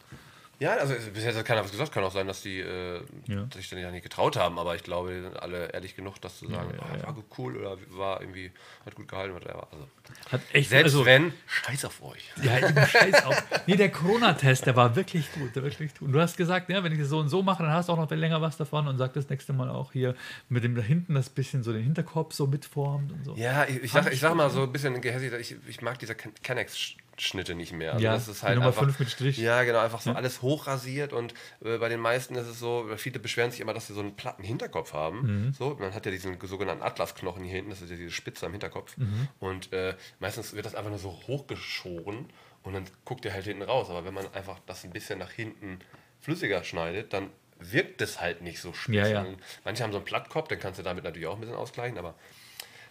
Ja, 0.60 0.76
also 0.76 0.94
bisher 1.12 1.34
hat 1.34 1.44
keiner 1.44 1.64
was 1.64 1.70
gesagt. 1.70 1.92
Kann 1.92 2.04
auch 2.04 2.12
sein, 2.12 2.26
dass 2.26 2.42
die 2.42 2.60
äh, 2.60 3.00
ja. 3.26 3.46
sich 3.54 3.68
dann 3.70 3.78
ja 3.78 3.90
nicht 3.90 4.02
getraut 4.02 4.36
haben, 4.36 4.58
aber 4.58 4.74
ich 4.76 4.82
glaube, 4.82 5.14
die 5.14 5.20
sind 5.20 5.36
alle 5.40 5.72
ehrlich 5.72 5.96
genug, 5.96 6.20
das 6.20 6.38
zu 6.38 6.48
sagen, 6.48 6.70
ja, 6.72 6.96
ja, 6.96 7.04
oh, 7.04 7.16
war 7.16 7.24
cool 7.38 7.56
oder 7.56 7.76
war 7.90 8.20
irgendwie, 8.20 8.50
hat 8.86 8.94
gut 8.94 9.08
gehalten, 9.08 9.34
whatever. 9.34 9.68
Also, 9.70 9.88
hat 10.30 10.40
echt, 10.52 10.70
selbst 10.70 10.94
also, 10.94 11.04
wenn, 11.04 11.32
scheiß 11.46 11.84
auf 11.84 12.02
euch. 12.02 12.30
Ja, 12.42 12.86
scheiß 12.86 13.24
auf. 13.24 13.42
Nee, 13.66 13.76
der 13.76 13.90
Corona-Test, 13.90 14.66
der 14.66 14.76
war 14.76 14.94
wirklich 14.96 15.32
gut, 15.32 15.54
der 15.56 15.62
wirklich 15.62 15.92
gut. 15.94 16.08
Und 16.08 16.12
du 16.12 16.20
hast 16.20 16.36
gesagt, 16.36 16.68
ja, 16.68 16.82
wenn 16.84 16.92
ich 16.92 16.98
das 16.98 17.08
so 17.08 17.18
und 17.18 17.28
so 17.28 17.42
mache, 17.42 17.62
dann 17.62 17.72
hast 17.72 17.88
du 17.88 17.92
auch 17.92 17.98
noch 17.98 18.10
länger 18.10 18.40
was 18.40 18.56
davon 18.56 18.86
und 18.86 18.98
sag 18.98 19.12
das 19.14 19.28
nächste 19.28 19.52
Mal 19.52 19.70
auch 19.70 19.92
hier 19.92 20.14
mit 20.48 20.64
dem 20.64 20.74
da 20.74 20.82
hinten 20.82 21.14
das 21.14 21.30
bisschen 21.30 21.62
so 21.62 21.72
den 21.72 21.82
Hinterkopf 21.82 22.34
so 22.34 22.46
mitformt 22.46 23.12
und 23.12 23.24
so. 23.24 23.34
Ja, 23.36 23.64
ich, 23.64 23.82
ich, 23.82 23.92
sag, 23.92 24.12
ich 24.12 24.20
sag 24.20 24.34
mal 24.34 24.50
so 24.50 24.62
ein 24.62 24.72
bisschen 24.72 25.00
gehässig, 25.00 25.32
ich, 25.32 25.56
ich 25.68 25.82
mag 25.82 25.98
dieser 25.98 26.14
Kennex 26.14 26.94
Schnitte 27.18 27.54
nicht 27.54 27.72
mehr. 27.72 27.94
Also 27.94 28.04
Ja, 28.04 28.12
das 28.14 28.28
ist 28.28 28.42
halt 28.42 28.56
Nummer 28.56 28.68
einfach, 28.68 28.82
fünf 28.82 28.98
mit 28.98 29.10
Strich. 29.10 29.38
Ja, 29.38 29.62
genau, 29.64 29.78
einfach 29.78 30.00
so 30.00 30.12
alles 30.12 30.42
hochrasiert 30.42 31.12
und 31.12 31.34
äh, 31.64 31.78
bei 31.78 31.88
den 31.88 32.00
meisten 32.00 32.34
ist 32.34 32.46
es 32.46 32.58
so, 32.58 32.88
viele 32.96 33.18
beschweren 33.18 33.50
sich 33.50 33.60
immer, 33.60 33.74
dass 33.74 33.86
sie 33.86 33.94
so 33.94 34.00
einen 34.00 34.16
platten 34.16 34.42
Hinterkopf 34.42 34.92
haben. 34.92 35.46
Mhm. 35.46 35.52
So, 35.52 35.76
man 35.78 35.94
hat 35.94 36.06
ja 36.06 36.12
diesen 36.12 36.38
sogenannten 36.40 36.82
Atlasknochen 36.82 37.44
hier 37.44 37.54
hinten, 37.54 37.70
das 37.70 37.82
ist 37.82 37.90
ja 37.90 37.96
diese 37.96 38.10
Spitze 38.10 38.46
am 38.46 38.52
Hinterkopf. 38.52 38.96
Mhm. 38.96 39.28
Und 39.40 39.72
äh, 39.72 39.94
meistens 40.18 40.54
wird 40.54 40.66
das 40.66 40.74
einfach 40.74 40.90
nur 40.90 40.98
so 40.98 41.10
hochgeschoren 41.26 42.26
und 42.62 42.72
dann 42.72 42.84
guckt 43.04 43.24
der 43.24 43.32
halt 43.32 43.44
hinten 43.44 43.62
raus. 43.62 43.90
Aber 43.90 44.04
wenn 44.04 44.14
man 44.14 44.32
einfach 44.34 44.58
das 44.66 44.84
ein 44.84 44.90
bisschen 44.90 45.18
nach 45.18 45.30
hinten 45.30 45.78
flüssiger 46.20 46.64
schneidet, 46.64 47.12
dann 47.12 47.30
wirkt 47.58 48.02
es 48.02 48.20
halt 48.20 48.42
nicht 48.42 48.60
so 48.60 48.72
spitz. 48.72 48.94
Ja, 48.94 49.06
ja. 49.06 49.26
Manche 49.64 49.82
haben 49.82 49.92
so 49.92 49.98
einen 49.98 50.04
Plattkopf, 50.04 50.48
dann 50.48 50.58
kannst 50.58 50.78
du 50.78 50.82
damit 50.82 51.04
natürlich 51.04 51.28
auch 51.28 51.34
ein 51.34 51.40
bisschen 51.40 51.56
ausgleichen, 51.56 51.98
aber 51.98 52.14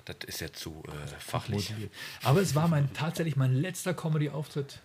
das 0.06 0.18
ist 0.26 0.42
ja 0.42 0.52
zu 0.52 0.84
äh, 0.88 1.08
fachlich. 1.20 1.74
Aber 2.24 2.42
es 2.42 2.56
war 2.56 2.68
mein, 2.68 2.92
tatsächlich 2.94 3.36
mein 3.36 3.54
letzter 3.54 3.94
Comedy-Auftritt 3.94 4.80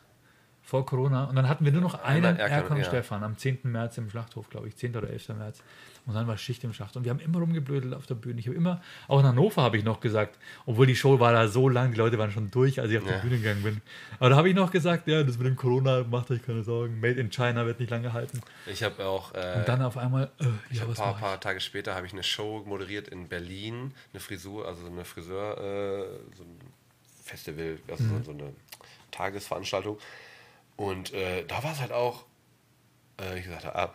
vor 0.68 0.84
Corona. 0.84 1.24
Und 1.24 1.34
dann 1.36 1.48
hatten 1.48 1.64
wir 1.64 1.72
nur 1.72 1.80
noch 1.80 1.94
einen 2.04 2.36
Erkan, 2.36 2.66
und 2.66 2.76
ja. 2.76 2.84
Stefan 2.84 3.24
am 3.24 3.38
10. 3.38 3.60
März 3.62 3.96
im 3.96 4.10
Schlachthof, 4.10 4.50
glaube 4.50 4.68
ich, 4.68 4.76
10. 4.76 4.94
oder 4.96 5.08
11. 5.08 5.30
März. 5.30 5.62
Und 6.04 6.12
dann 6.14 6.26
war 6.26 6.36
Schicht 6.36 6.62
im 6.64 6.74
Schacht. 6.74 6.94
Und 6.96 7.04
wir 7.04 7.10
haben 7.10 7.20
immer 7.20 7.38
rumgeblödelt 7.38 7.94
auf 7.94 8.04
der 8.06 8.16
Bühne. 8.16 8.38
Ich 8.40 8.46
habe 8.46 8.56
immer, 8.56 8.82
auch 9.08 9.18
in 9.20 9.26
Hannover 9.26 9.62
habe 9.62 9.78
ich 9.78 9.84
noch 9.84 9.98
gesagt, 10.00 10.38
obwohl 10.66 10.86
die 10.86 10.94
Show 10.96 11.20
war 11.20 11.32
da 11.32 11.48
so 11.48 11.70
lang, 11.70 11.92
die 11.92 11.96
Leute 11.98 12.18
waren 12.18 12.30
schon 12.30 12.50
durch, 12.50 12.80
als 12.80 12.90
ich 12.90 12.98
auf 12.98 13.06
Ja. 13.06 13.16
die 13.16 13.26
Bühne 13.28 13.38
gegangen 13.38 13.62
bin. 13.62 13.80
Aber 14.18 14.28
da 14.30 14.36
habe 14.36 14.48
ich 14.50 14.54
noch 14.54 14.70
gesagt, 14.70 15.08
ja, 15.08 15.22
das 15.22 15.38
mit 15.38 15.46
dem 15.46 15.56
Corona, 15.56 16.04
macht 16.04 16.30
euch 16.30 16.44
keine 16.44 16.62
Sorgen. 16.64 17.00
Made 17.00 17.18
in 17.18 17.30
China 17.30 17.64
wird 17.64 17.80
nicht 17.80 17.88
lange 17.90 18.12
halten. 18.12 18.40
Ich 18.66 18.82
habe 18.82 19.06
auch 19.06 19.32
äh, 19.34 19.54
Und 19.58 19.68
dann 19.68 19.80
auf 19.82 19.96
einmal, 19.96 20.30
äh, 20.38 20.44
Ich 20.70 20.78
ja, 20.78 20.84
ein 20.86 20.92
paar, 20.94 21.14
paar 21.16 21.40
Tage 21.40 21.60
später 21.60 21.94
habe 21.94 22.06
ich 22.06 22.12
eine 22.12 22.22
Show 22.22 22.62
moderiert 22.66 23.08
in 23.08 23.26
Berlin, 23.28 23.92
eine 24.12 24.20
Frisur, 24.20 24.66
also 24.68 24.86
eine 24.86 25.04
Friseur, 25.06 25.56
äh, 25.58 26.36
so 26.36 26.42
ein 26.42 26.58
Festival, 27.24 27.78
also 27.90 28.04
Mhm. 28.04 28.24
so 28.24 28.30
eine 28.32 28.52
Tagesveranstaltung. 29.12 29.98
Und 30.78 31.12
äh, 31.12 31.44
da 31.44 31.62
war 31.62 31.72
es 31.72 31.80
halt 31.80 31.92
auch, 31.92 32.24
äh, 33.20 33.36
ich 33.38 33.44
gesagt 33.44 33.64
habe, 33.66 33.76
ah, 33.76 33.94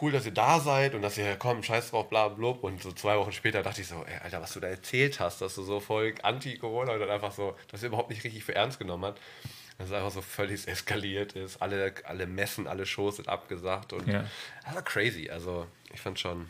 cool, 0.00 0.10
dass 0.12 0.24
ihr 0.26 0.32
da 0.32 0.58
seid 0.60 0.94
und 0.94 1.02
dass 1.02 1.16
ihr 1.18 1.36
kommt, 1.36 1.64
scheiß 1.66 1.90
drauf, 1.90 2.08
bla 2.08 2.28
bla. 2.28 2.52
bla. 2.52 2.60
Und 2.62 2.82
so 2.82 2.90
zwei 2.90 3.16
Wochen 3.18 3.32
später 3.32 3.62
dachte 3.62 3.82
ich 3.82 3.86
so, 3.86 4.02
ey, 4.04 4.16
Alter, 4.24 4.40
was 4.40 4.52
du 4.54 4.60
da 4.60 4.66
erzählt 4.68 5.20
hast, 5.20 5.40
dass 5.40 5.54
du 5.54 5.62
so 5.62 5.78
voll 5.78 6.14
anti-Corona 6.22 6.92
und 6.94 7.00
dann 7.00 7.10
einfach 7.10 7.32
so, 7.32 7.54
dass 7.70 7.82
ihr 7.82 7.88
überhaupt 7.88 8.10
nicht 8.10 8.24
richtig 8.24 8.42
für 8.44 8.54
ernst 8.54 8.78
genommen 8.78 9.04
hat. 9.04 9.20
Dass 9.78 9.88
es 9.88 9.92
einfach 9.92 10.10
so 10.10 10.22
völlig 10.22 10.66
eskaliert 10.68 11.34
ist. 11.34 11.60
Alle, 11.60 11.92
alle 12.04 12.26
Messen, 12.26 12.66
alle 12.66 12.86
Shows 12.86 13.16
sind 13.16 13.28
abgesagt 13.28 13.92
und 13.92 14.08
Ja. 14.08 14.24
das 14.64 14.74
war 14.74 14.82
crazy. 14.82 15.28
Also 15.30 15.66
ich 15.92 16.00
fand 16.00 16.18
schon. 16.18 16.48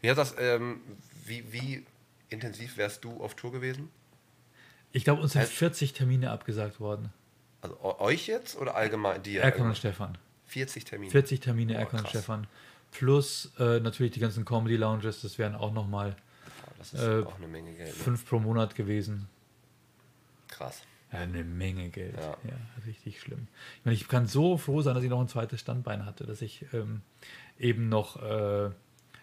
Wie 0.00 0.10
hat 0.10 0.16
das, 0.18 0.34
ähm, 0.38 0.80
wie, 1.26 1.52
wie 1.52 1.84
intensiv 2.30 2.78
wärst 2.78 3.04
du 3.04 3.22
auf 3.22 3.34
Tour 3.34 3.52
gewesen? 3.52 3.90
Ich 4.90 5.04
glaube, 5.04 5.20
uns 5.22 5.32
sind 5.32 5.42
Also- 5.42 5.52
40 5.52 5.92
Termine 5.92 6.30
abgesagt 6.30 6.80
worden. 6.80 7.12
Also 7.62 7.76
eu- 7.82 7.98
euch 8.00 8.26
jetzt 8.26 8.56
oder 8.58 8.74
allgemein 8.74 9.22
dir? 9.22 9.40
Erkan 9.42 9.68
und? 9.68 9.76
Stefan. 9.78 10.18
40 10.46 10.84
Termine. 10.84 11.10
40 11.10 11.40
Termine, 11.40 11.72
Boah, 11.72 11.78
Erkan 11.80 12.00
und. 12.00 12.08
Stefan. 12.08 12.46
Plus 12.90 13.50
äh, 13.58 13.80
natürlich 13.80 14.12
die 14.12 14.20
ganzen 14.20 14.44
Comedy 14.44 14.76
Lounges, 14.76 15.22
das 15.22 15.38
wären 15.38 15.54
auch 15.54 15.72
nochmal 15.72 16.14
ist 16.82 16.94
äh, 16.94 17.22
auch 17.24 17.36
eine 17.38 17.46
Menge 17.46 17.72
Geld. 17.72 17.88
Ne? 17.88 17.92
fünf 18.04 18.26
pro 18.28 18.38
Monat 18.40 18.74
gewesen. 18.74 19.28
Krass. 20.48 20.82
Ja, 21.12 21.20
eine 21.20 21.44
Menge 21.44 21.88
Geld. 21.90 22.16
Ja. 22.16 22.36
Ja. 22.48 22.56
richtig 22.86 23.20
schlimm. 23.20 23.46
Ich 23.78 23.84
meine, 23.84 23.94
ich 23.94 24.08
kann 24.08 24.26
so 24.26 24.56
froh 24.58 24.82
sein, 24.82 24.94
dass 24.94 25.04
ich 25.04 25.10
noch 25.10 25.20
ein 25.20 25.28
zweites 25.28 25.60
Standbein 25.60 26.04
hatte, 26.06 26.24
dass 26.26 26.42
ich 26.42 26.66
ähm, 26.72 27.02
eben 27.58 27.88
noch, 27.88 28.20
äh, 28.22 28.66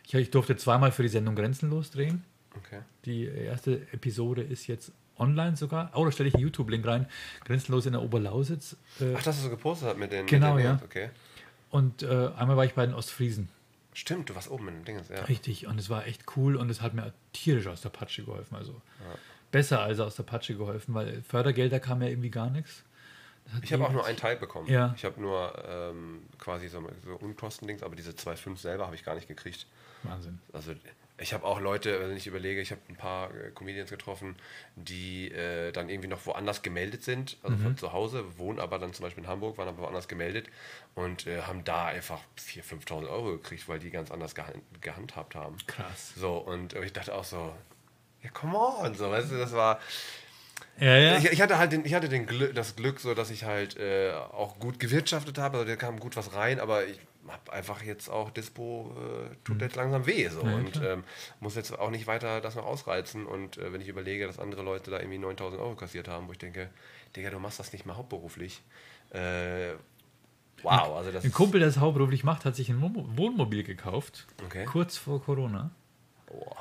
ich, 0.07 0.13
ich 0.13 0.31
durfte 0.31 0.55
zweimal 0.55 0.91
für 0.91 1.03
die 1.03 1.09
Sendung 1.09 1.35
Grenzenlos 1.35 1.91
drehen. 1.91 2.23
Okay. 2.57 2.81
Die 3.05 3.25
erste 3.25 3.81
Episode 3.91 4.41
ist 4.41 4.67
jetzt 4.67 4.91
online 5.19 5.55
sogar. 5.55 5.91
Oh, 5.93 6.05
da 6.05 6.11
stelle 6.11 6.29
ich 6.29 6.35
einen 6.35 6.43
YouTube-Link 6.43 6.85
rein. 6.85 7.07
Grenzenlos 7.45 7.85
in 7.85 7.93
der 7.93 8.01
Oberlausitz. 8.01 8.75
Äh, 8.99 9.13
Ach, 9.15 9.23
dass 9.23 9.37
du 9.37 9.43
so 9.43 9.49
gepostet 9.49 9.89
hast 9.89 9.97
mit 9.97 10.11
den. 10.11 10.25
Genau, 10.25 10.55
mit 10.55 10.63
den 10.63 10.71
ja. 10.71 10.81
Okay. 10.83 11.09
und 11.69 12.03
äh, 12.03 12.29
einmal 12.37 12.57
war 12.57 12.65
ich 12.65 12.73
bei 12.73 12.85
den 12.85 12.95
Ostfriesen. 12.95 13.49
Stimmt, 13.93 14.29
du 14.29 14.35
warst 14.35 14.49
oben 14.49 14.67
in 14.69 14.75
dem 14.75 14.85
Ding. 14.85 15.01
Ja. 15.09 15.23
Richtig, 15.23 15.67
und 15.67 15.79
es 15.79 15.89
war 15.89 16.05
echt 16.07 16.23
cool 16.37 16.55
und 16.55 16.69
es 16.69 16.81
hat 16.81 16.93
mir 16.93 17.11
tierisch 17.33 17.67
aus 17.67 17.81
der 17.81 17.89
Patsche 17.89 18.23
geholfen. 18.23 18.55
Also 18.55 18.81
besser 19.51 19.81
als 19.81 19.99
aus 19.99 20.15
der 20.15 20.23
Patsche 20.23 20.55
geholfen, 20.55 20.93
weil 20.93 21.21
Fördergelder 21.21 21.79
kam 21.79 22.01
ja 22.01 22.07
irgendwie 22.07 22.29
gar 22.29 22.49
nichts. 22.49 22.83
Ich 23.63 23.73
habe 23.73 23.83
auch 23.85 23.91
nur 23.91 24.05
einen 24.05 24.17
Teil 24.17 24.35
bekommen. 24.37 24.67
Ja. 24.67 24.93
Ich 24.95 25.05
habe 25.05 25.19
nur 25.19 25.53
ähm, 25.67 26.21
quasi 26.37 26.67
so, 26.67 26.87
so 27.03 27.15
Unkostendings, 27.15 27.81
aber 27.83 27.95
diese 27.95 28.11
2,5 28.11 28.57
selber 28.57 28.85
habe 28.85 28.95
ich 28.95 29.03
gar 29.03 29.15
nicht 29.15 29.27
gekriegt. 29.27 29.65
Wahnsinn. 30.03 30.39
Also 30.53 30.73
ich 31.21 31.33
habe 31.33 31.43
auch 31.43 31.59
Leute, 31.59 31.99
wenn 31.99 32.15
ich 32.15 32.27
überlege, 32.27 32.61
ich 32.61 32.71
habe 32.71 32.79
ein 32.87 32.95
paar 32.95 33.33
äh, 33.35 33.49
Comedians 33.51 33.89
getroffen, 33.89 34.35
die 34.75 35.29
äh, 35.31 35.71
dann 35.73 35.89
irgendwie 35.89 36.07
noch 36.07 36.25
woanders 36.25 36.61
gemeldet 36.61 37.03
sind, 37.03 37.35
also 37.43 37.57
Mhm. 37.57 37.61
von 37.63 37.77
zu 37.77 37.91
Hause, 37.91 38.37
wohnen 38.37 38.59
aber 38.59 38.79
dann 38.79 38.93
zum 38.93 39.03
Beispiel 39.03 39.23
in 39.23 39.29
Hamburg, 39.29 39.57
waren 39.57 39.67
aber 39.67 39.79
woanders 39.79 40.07
gemeldet 40.07 40.47
und 40.95 41.27
äh, 41.27 41.41
haben 41.41 41.63
da 41.65 41.87
einfach 41.87 42.19
4.000, 42.37 42.85
5.000 42.85 43.09
Euro 43.09 43.31
gekriegt, 43.33 43.67
weil 43.67 43.79
die 43.79 43.89
ganz 43.89 44.11
anders 44.11 44.33
gehan 44.35 44.53
gehandhabt 44.79 45.35
haben. 45.35 45.57
Krass. 45.67 46.13
So, 46.15 46.37
und 46.37 46.73
ich 46.75 46.93
dachte 46.93 47.13
auch 47.13 47.25
so, 47.25 47.53
ja, 48.23 48.29
come 48.29 48.57
on, 48.57 48.93
so, 48.95 49.09
weißt 49.11 49.31
du, 49.31 49.37
das 49.37 49.51
war, 49.53 49.79
Ja, 50.79 50.97
ja. 50.97 51.17
ich, 51.17 51.25
ich 51.25 51.41
hatte 51.41 51.57
halt 51.57 51.71
den, 51.73 51.83
ich 51.85 51.93
hatte 51.93 52.07
den 52.09 52.25
Glück, 52.25 52.55
das 52.55 52.75
Glück, 52.75 52.99
so 52.99 53.13
dass 53.13 53.29
ich 53.31 53.43
halt 53.43 53.77
äh, 53.77 54.11
auch 54.13 54.59
gut 54.59 54.79
gewirtschaftet 54.79 55.37
habe. 55.37 55.57
Also 55.57 55.69
da 55.69 55.75
kam 55.75 55.99
gut 55.99 56.15
was 56.15 56.33
rein, 56.35 56.59
aber 56.59 56.85
ich 56.87 56.99
habe 57.27 57.51
einfach 57.53 57.83
jetzt 57.83 58.09
auch 58.09 58.31
Dispo 58.31 58.95
äh, 58.97 59.35
tut 59.43 59.61
jetzt 59.61 59.75
langsam 59.75 60.05
weh 60.07 60.27
so 60.29 60.41
Ja, 60.43 60.55
und 60.55 60.81
ähm, 60.81 61.03
muss 61.41 61.55
jetzt 61.55 61.77
auch 61.77 61.91
nicht 61.91 62.07
weiter 62.07 62.39
das 62.41 62.55
noch 62.55 62.65
ausreizen. 62.65 63.25
Und 63.25 63.57
äh, 63.57 63.71
wenn 63.73 63.81
ich 63.81 63.87
überlege, 63.89 64.25
dass 64.25 64.39
andere 64.39 64.63
Leute 64.63 64.89
da 64.89 64.99
irgendwie 64.99 65.17
9000 65.19 65.61
Euro 65.61 65.75
kassiert 65.75 66.07
haben, 66.07 66.27
wo 66.27 66.31
ich 66.31 66.37
denke, 66.39 66.69
Digga, 67.15 67.29
du 67.29 67.39
machst 67.39 67.59
das 67.59 67.73
nicht 67.73 67.85
mal 67.85 67.97
hauptberuflich. 67.97 68.61
Äh, 69.11 69.73
wow, 70.63 70.95
also 70.97 71.11
das 71.11 71.23
Ein 71.25 71.31
Kumpel, 71.33 71.59
der 71.59 71.69
es 71.69 71.77
hauptberuflich 71.77 72.23
macht, 72.23 72.45
hat 72.45 72.55
sich 72.55 72.69
ein 72.69 72.81
Wohn- 72.81 73.17
Wohnmobil 73.17 73.63
gekauft, 73.63 74.27
Okay. 74.45 74.65
kurz 74.65 74.97
vor 74.97 75.21
Corona. 75.21 75.71
Boah. 76.25 76.55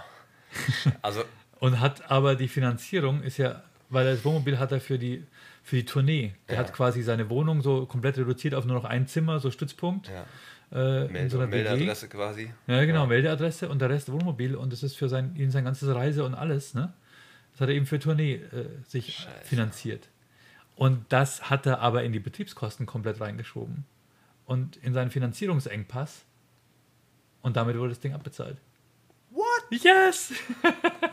Also 1.02 1.24
Und 1.60 1.80
hat 1.80 2.10
aber 2.10 2.36
die 2.36 2.46
Finanzierung 2.48 3.22
ist 3.22 3.36
ja, 3.36 3.62
weil 3.90 4.04
das 4.06 4.24
Wohnmobil 4.24 4.58
hat 4.58 4.72
er 4.72 4.80
für 4.80 4.98
die, 4.98 5.24
für 5.62 5.76
die 5.76 5.84
Tournee. 5.84 6.34
Der 6.48 6.56
Ja. 6.56 6.60
hat 6.62 6.72
quasi 6.72 7.02
seine 7.02 7.28
Wohnung 7.30 7.62
so 7.62 7.86
komplett 7.86 8.18
reduziert 8.18 8.54
auf 8.54 8.64
nur 8.64 8.76
noch 8.76 8.84
ein 8.84 9.06
Zimmer, 9.06 9.40
so 9.40 9.50
Stützpunkt. 9.50 10.08
ja, 10.08 10.24
Äh, 10.70 11.06
in 11.06 11.12
Melde 11.12 11.30
so. 11.30 11.38
Meldeadresse 11.46 12.08
quasi. 12.08 12.52
Ja, 12.66 12.84
genau, 12.84 13.06
Meldeadresse 13.06 13.68
und 13.70 13.78
der 13.80 13.88
Rest 13.88 14.12
Wohnmobil 14.12 14.54
und 14.54 14.70
das 14.72 14.82
ist 14.82 14.96
für 14.96 15.08
sein, 15.08 15.34
ihn 15.36 15.50
sein 15.50 15.64
ganzes 15.64 15.88
Reise 15.94 16.24
und 16.24 16.34
alles, 16.34 16.74
ne? 16.74 16.92
Das 17.52 17.62
hat 17.62 17.70
er 17.70 17.74
eben 17.74 17.86
für 17.86 17.98
Tournee 17.98 18.34
äh, 18.34 18.66
sich 18.86 19.14
Scheiße. 19.16 19.44
finanziert. 19.46 20.08
Und 20.76 21.06
das 21.08 21.48
hat 21.50 21.64
er 21.66 21.80
aber 21.80 22.04
in 22.04 22.12
die 22.12 22.20
Betriebskosten 22.20 22.84
komplett 22.86 23.18
reingeschoben. 23.20 23.84
Und 24.44 24.76
in 24.76 24.92
seinen 24.94 25.10
Finanzierungsengpass. 25.10 26.24
Und 27.42 27.56
damit 27.56 27.76
wurde 27.76 27.88
das 27.90 28.00
Ding 28.00 28.12
abbezahlt. 28.14 28.58
What? 29.30 29.44
Yes! 29.82 30.32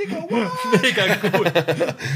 Digga, 0.00 0.16
what? 0.28 0.82
Mega 0.82 1.14
gut. 1.16 1.52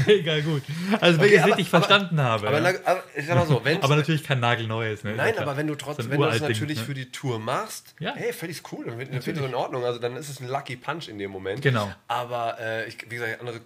Mega 0.07 0.39
gut. 0.41 0.63
Also, 1.01 1.19
wenn 1.19 1.25
Okay, 1.25 1.27
ich 1.27 1.33
es 1.33 1.43
aber- 1.43 1.57
richtig 1.57 1.73
aber- 1.73 1.83
verstanden 1.83 2.21
habe. 2.21 2.47
Aber, 2.47 2.61
ja. 2.61 2.79
aber 2.85 3.03
ich 3.15 3.25
sag 3.25 3.35
mal 3.35 3.45
so, 3.47 3.63
wenn 3.63 3.81
aber 3.83 3.95
natürlich 3.95 4.23
kein 4.23 4.39
nagelneues. 4.39 5.03
Ne? 5.03 5.13
Nein, 5.15 5.35
Ja, 5.35 5.41
aber 5.41 5.57
wenn 5.57 5.67
du 5.67 5.75
trotzdem, 5.75 6.09
wenn 6.09 6.17
du 6.19 6.25
Uralt-Ding, 6.25 6.49
natürlich 6.49 6.79
ne? 6.79 6.85
für 6.85 6.93
die 6.93 7.11
Tour 7.11 7.39
machst, 7.39 7.93
Ja. 7.99 8.13
hey, 8.15 8.33
völlig 8.33 8.61
cool, 8.71 8.85
dann 8.85 8.99
ich 8.99 9.23
so 9.23 9.31
in 9.45 9.55
Ordnung. 9.55 9.85
Also 9.85 9.99
dann 9.99 10.15
ist 10.15 10.29
es 10.29 10.39
ein 10.39 10.47
Lucky 10.47 10.75
Punch 10.75 11.07
in 11.07 11.19
dem 11.19 11.31
Moment. 11.31 11.61
Genau. 11.61 11.91
Aber 12.07 12.57
äh, 12.59 12.87
ich, 12.87 12.97
wie 13.09 13.15
gesagt, 13.15 13.39
andere. 13.39 13.57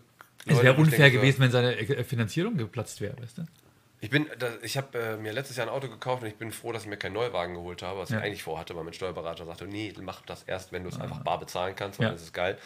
Es 0.45 0.53
Leute, 0.53 0.63
wäre 0.63 0.77
wo 0.77 0.82
ich 0.82 0.86
unfair 0.88 0.99
denke 0.99 1.17
so, 1.17 1.21
gewesen, 1.21 1.39
wenn 1.41 1.51
seine 1.51 1.75
äh, 1.77 2.03
Finanzierung 2.03 2.58
geplatzt 2.58 3.01
wäre, 3.01 3.15
weißt 3.21 3.38
du? 3.39 3.43
Ich 4.01 4.10
bin, 4.10 4.27
ich 4.62 4.77
habe 4.77 4.97
äh, 4.97 5.17
mir 5.17 5.34
letztes 5.34 5.58
Jahr 5.58 5.67
ein 5.67 5.73
Auto 5.73 5.89
gekauft 5.89 6.21
und 6.23 6.29
ich 6.29 6.36
bin 6.36 6.53
froh, 6.53 6.71
dass 6.71 6.84
ich 6.84 6.88
mir 6.89 6.95
keinen 6.95 7.12
Neuwagen 7.13 7.53
geholt 7.55 7.82
habe, 7.82 7.99
was 7.99 8.10
Ja. 8.10 8.19
ich 8.19 8.23
eigentlich 8.23 8.43
vorhatte, 8.43 8.73
weil 8.77 8.86
mein 8.86 8.93
Steuerberater 8.93 9.45
sagte, 9.45 9.65
nee, 9.67 9.93
mach 10.01 10.21
das 10.21 10.43
erst, 10.43 10.71
wenn 10.71 10.84
du 10.84 10.89
es 10.89 10.97
einfach 10.97 11.19
bar 11.19 11.38
bezahlen 11.38 11.75
kannst, 11.75 11.99
weil 11.99 12.05
Ja. 12.05 12.12
das 12.13 12.21
ist 12.21 12.34
geil. 12.34 12.58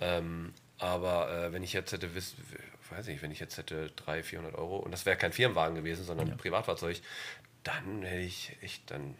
Ähm, 0.00 0.52
aber 0.78 1.30
äh, 1.30 1.52
wenn 1.52 1.62
ich 1.62 1.72
jetzt 1.72 1.92
hätte, 1.92 2.14
weiß 2.14 3.06
nicht, 3.06 3.22
wenn 3.22 3.30
ich 3.30 3.40
jetzt 3.40 3.56
hätte 3.58 3.90
300, 3.96 4.26
400 4.26 4.54
Euro 4.54 4.76
und 4.76 4.90
das 4.90 5.06
wäre 5.06 5.16
kein 5.16 5.32
Firmenwagen 5.32 5.74
gewesen, 5.74 6.04
sondern 6.04 6.30
ein 6.30 6.36
Privatfahrzeug, 6.36 7.00
dann 7.62 8.02
hätte 8.02 8.22
ich 8.22 8.56
echt, 8.60 8.90
dann 8.90 9.14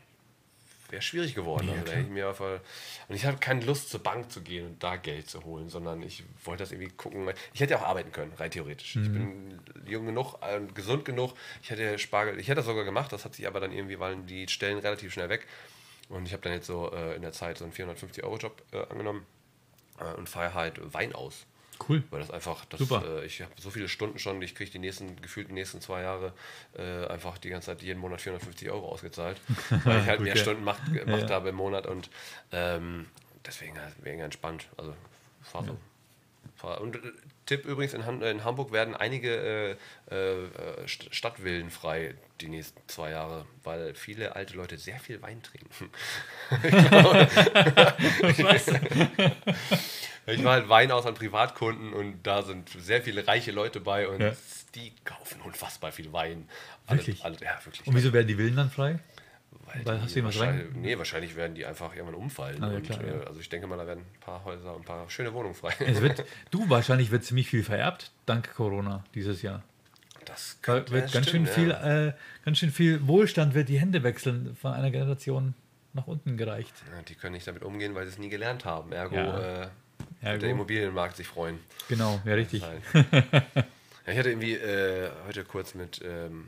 wäre 0.90 1.02
schwierig 1.02 1.34
geworden. 1.34 1.68
Ja, 1.68 1.80
also, 1.80 1.92
ich 1.92 2.08
mir 2.08 2.30
auf, 2.30 2.40
und 2.40 2.60
ich 3.14 3.24
hatte 3.24 3.38
keine 3.38 3.64
Lust 3.64 3.90
zur 3.90 4.02
Bank 4.02 4.30
zu 4.30 4.42
gehen 4.42 4.66
und 4.66 4.82
da 4.82 4.96
Geld 4.96 5.28
zu 5.28 5.44
holen, 5.44 5.68
sondern 5.68 6.02
ich 6.02 6.24
wollte 6.44 6.62
das 6.62 6.72
irgendwie 6.72 6.90
gucken. 6.90 7.28
Ich 7.54 7.60
hätte 7.60 7.72
ja 7.72 7.80
auch 7.80 7.86
arbeiten 7.86 8.12
können, 8.12 8.32
rein 8.36 8.50
theoretisch. 8.50 8.96
Mhm. 8.96 9.02
Ich 9.02 9.12
bin 9.12 9.60
jung 9.86 10.06
genug, 10.06 10.34
äh, 10.42 10.60
gesund 10.74 11.04
genug. 11.04 11.34
Ich 11.62 11.70
hätte 11.70 11.98
Spargel, 11.98 12.38
ich 12.38 12.48
hätte 12.48 12.56
das 12.56 12.66
sogar 12.66 12.84
gemacht, 12.84 13.12
das 13.12 13.24
hat 13.24 13.34
sich 13.34 13.46
aber 13.46 13.60
dann 13.60 13.72
irgendwie, 13.72 13.98
waren 13.98 14.26
die 14.26 14.46
Stellen 14.48 14.78
relativ 14.78 15.12
schnell 15.12 15.28
weg. 15.28 15.46
Und 16.08 16.26
ich 16.26 16.32
habe 16.32 16.42
dann 16.42 16.52
jetzt 16.52 16.66
so 16.66 16.92
äh, 16.92 17.16
in 17.16 17.22
der 17.22 17.32
Zeit 17.32 17.58
so 17.58 17.64
einen 17.64 17.72
450-Euro-Job 17.72 18.62
äh, 18.72 18.86
angenommen 18.90 19.26
und 20.16 20.28
fahre 20.28 20.54
halt 20.54 20.80
Wein 20.92 21.14
aus. 21.14 21.46
Cool. 21.88 22.02
Weil 22.10 22.20
das 22.20 22.30
einfach, 22.30 22.64
das, 22.66 22.80
Super. 22.80 23.04
Äh, 23.22 23.26
ich 23.26 23.42
habe 23.42 23.52
so 23.58 23.70
viele 23.70 23.88
Stunden 23.88 24.18
schon, 24.18 24.40
ich 24.40 24.54
kriege 24.54 24.70
die 24.70 24.78
nächsten, 24.78 25.20
gefühlt 25.20 25.48
die 25.48 25.52
nächsten 25.52 25.80
zwei 25.80 26.02
Jahre 26.02 26.32
äh, 26.76 27.06
einfach 27.06 27.36
die 27.38 27.50
ganze 27.50 27.66
Zeit 27.66 27.82
jeden 27.82 28.00
Monat 28.00 28.20
450 28.22 28.70
Euro 28.70 28.88
ausgezahlt. 28.88 29.40
weil 29.84 30.00
ich 30.00 30.06
halt 30.06 30.18
Gut, 30.18 30.26
mehr 30.26 30.36
ja. 30.36 30.42
Stunden 30.42 30.64
macht, 30.64 30.92
gemacht 30.92 31.28
Ja. 31.28 31.36
habe 31.36 31.50
im 31.50 31.56
Monat 31.56 31.86
und 31.86 32.08
ähm, 32.52 33.06
deswegen 33.44 33.78
halt 33.78 34.02
mega 34.02 34.24
entspannt. 34.24 34.68
Also 34.76 34.94
fahr 35.42 35.64
so. 35.64 35.78
Und 36.80 36.96
äh, 36.96 37.12
Tipp 37.46 37.64
übrigens, 37.64 37.94
in, 37.94 38.04
Han 38.04 38.22
in 38.22 38.44
Hamburg 38.44 38.72
werden 38.72 38.94
einige 38.96 39.76
äh, 40.10 40.14
äh, 40.14 40.48
St- 40.86 41.12
Stadtvillen 41.14 41.70
frei 41.70 42.14
die 42.40 42.48
nächsten 42.48 42.80
zwei 42.88 43.10
Jahre, 43.12 43.46
weil 43.62 43.94
viele 43.94 44.34
alte 44.36 44.54
Leute 44.54 44.76
sehr 44.78 44.98
viel 44.98 45.22
Wein 45.22 45.40
trinken. 45.42 45.90
Was? 48.42 48.66
Ich 50.28 50.42
war 50.42 50.54
halt 50.54 50.68
Wein 50.68 50.90
aus 50.90 51.06
an 51.06 51.14
Privatkunden 51.14 51.92
und 51.92 52.24
da 52.24 52.42
sind 52.42 52.68
sehr 52.80 53.00
viele 53.00 53.28
reiche 53.28 53.52
Leute 53.52 53.78
bei 53.78 54.08
und 54.08 54.20
Ja. 54.20 54.32
die 54.74 54.92
kaufen 55.04 55.40
unfassbar 55.40 55.92
viel 55.92 56.12
Wein. 56.12 56.48
Alle- 56.88 56.98
Wirklich? 56.98 57.24
Alle, 57.24 57.36
ja, 57.40 57.56
wirklich. 57.64 57.86
Und 57.86 57.94
wieso 57.94 58.12
werden 58.12 58.26
die 58.26 58.34
Villen 58.34 58.56
dann 58.56 58.68
frei? 58.68 58.98
Weil 59.84 60.00
hast 60.00 60.14
du 60.16 60.24
wahrscheinlich, 60.24 60.66
rein- 60.66 60.80
Nee, 60.80 60.96
wahrscheinlich 60.98 61.36
werden 61.36 61.54
die 61.54 61.66
einfach 61.66 61.94
irgendwann 61.94 62.14
umfallen. 62.14 62.62
Ah, 62.62 62.70
ja, 62.70 62.76
und, 62.76 62.82
klar, 62.84 63.02
äh, 63.02 63.08
ja. 63.18 63.20
Also 63.24 63.40
ich 63.40 63.48
denke 63.48 63.66
mal, 63.66 63.76
da 63.76 63.86
werden 63.86 64.00
ein 64.04 64.20
paar 64.20 64.44
Häuser 64.44 64.74
und 64.74 64.82
ein 64.82 64.84
paar 64.84 65.08
schöne 65.10 65.32
Wohnungen 65.34 65.54
frei. 65.54 65.72
Es 65.80 66.00
wird, 66.00 66.24
du, 66.50 66.68
wahrscheinlich 66.68 67.10
wird 67.10 67.24
ziemlich 67.24 67.48
viel 67.48 67.62
vererbt, 67.62 68.10
dank 68.26 68.54
Corona 68.54 69.04
dieses 69.14 69.42
Jahr. 69.42 69.62
Das 70.24 70.58
Da 70.62 70.72
könnte- 70.74 70.92
wird 70.92 71.08
ja, 71.08 71.14
ganz, 71.14 71.30
schön 71.30 71.46
stimmt, 71.46 71.48
viel, 71.50 71.68
ja. 71.70 72.06
äh, 72.08 72.12
ganz 72.44 72.58
schön 72.58 72.70
viel 72.70 73.06
Wohlstand 73.06 73.54
wird 73.54 73.68
die 73.68 73.78
Hände 73.78 74.02
wechseln, 74.02 74.56
von 74.60 74.72
einer 74.72 74.90
Generation 74.90 75.54
nach 75.92 76.06
unten 76.06 76.36
gereicht. 76.36 76.74
Die 77.08 77.14
können 77.14 77.34
nicht 77.34 77.46
damit 77.46 77.62
umgehen, 77.62 77.94
weil 77.94 78.04
sie 78.04 78.10
es 78.12 78.18
nie 78.18 78.28
gelernt 78.28 78.64
haben. 78.64 78.92
Ergo 78.92 79.16
äh, 79.16 79.20
wird 79.22 79.70
Ergo. 80.20 80.40
der 80.40 80.50
Immobilienmarkt 80.50 81.16
sich 81.16 81.26
freuen. 81.26 81.58
Genau, 81.88 82.20
ja, 82.24 82.34
richtig. 82.34 82.62
Ich 84.08 84.16
hatte 84.16 84.30
irgendwie 84.30 84.54
äh, 84.54 85.10
heute 85.26 85.42
kurz 85.44 85.74
mit 85.74 86.00
ähm, 86.04 86.44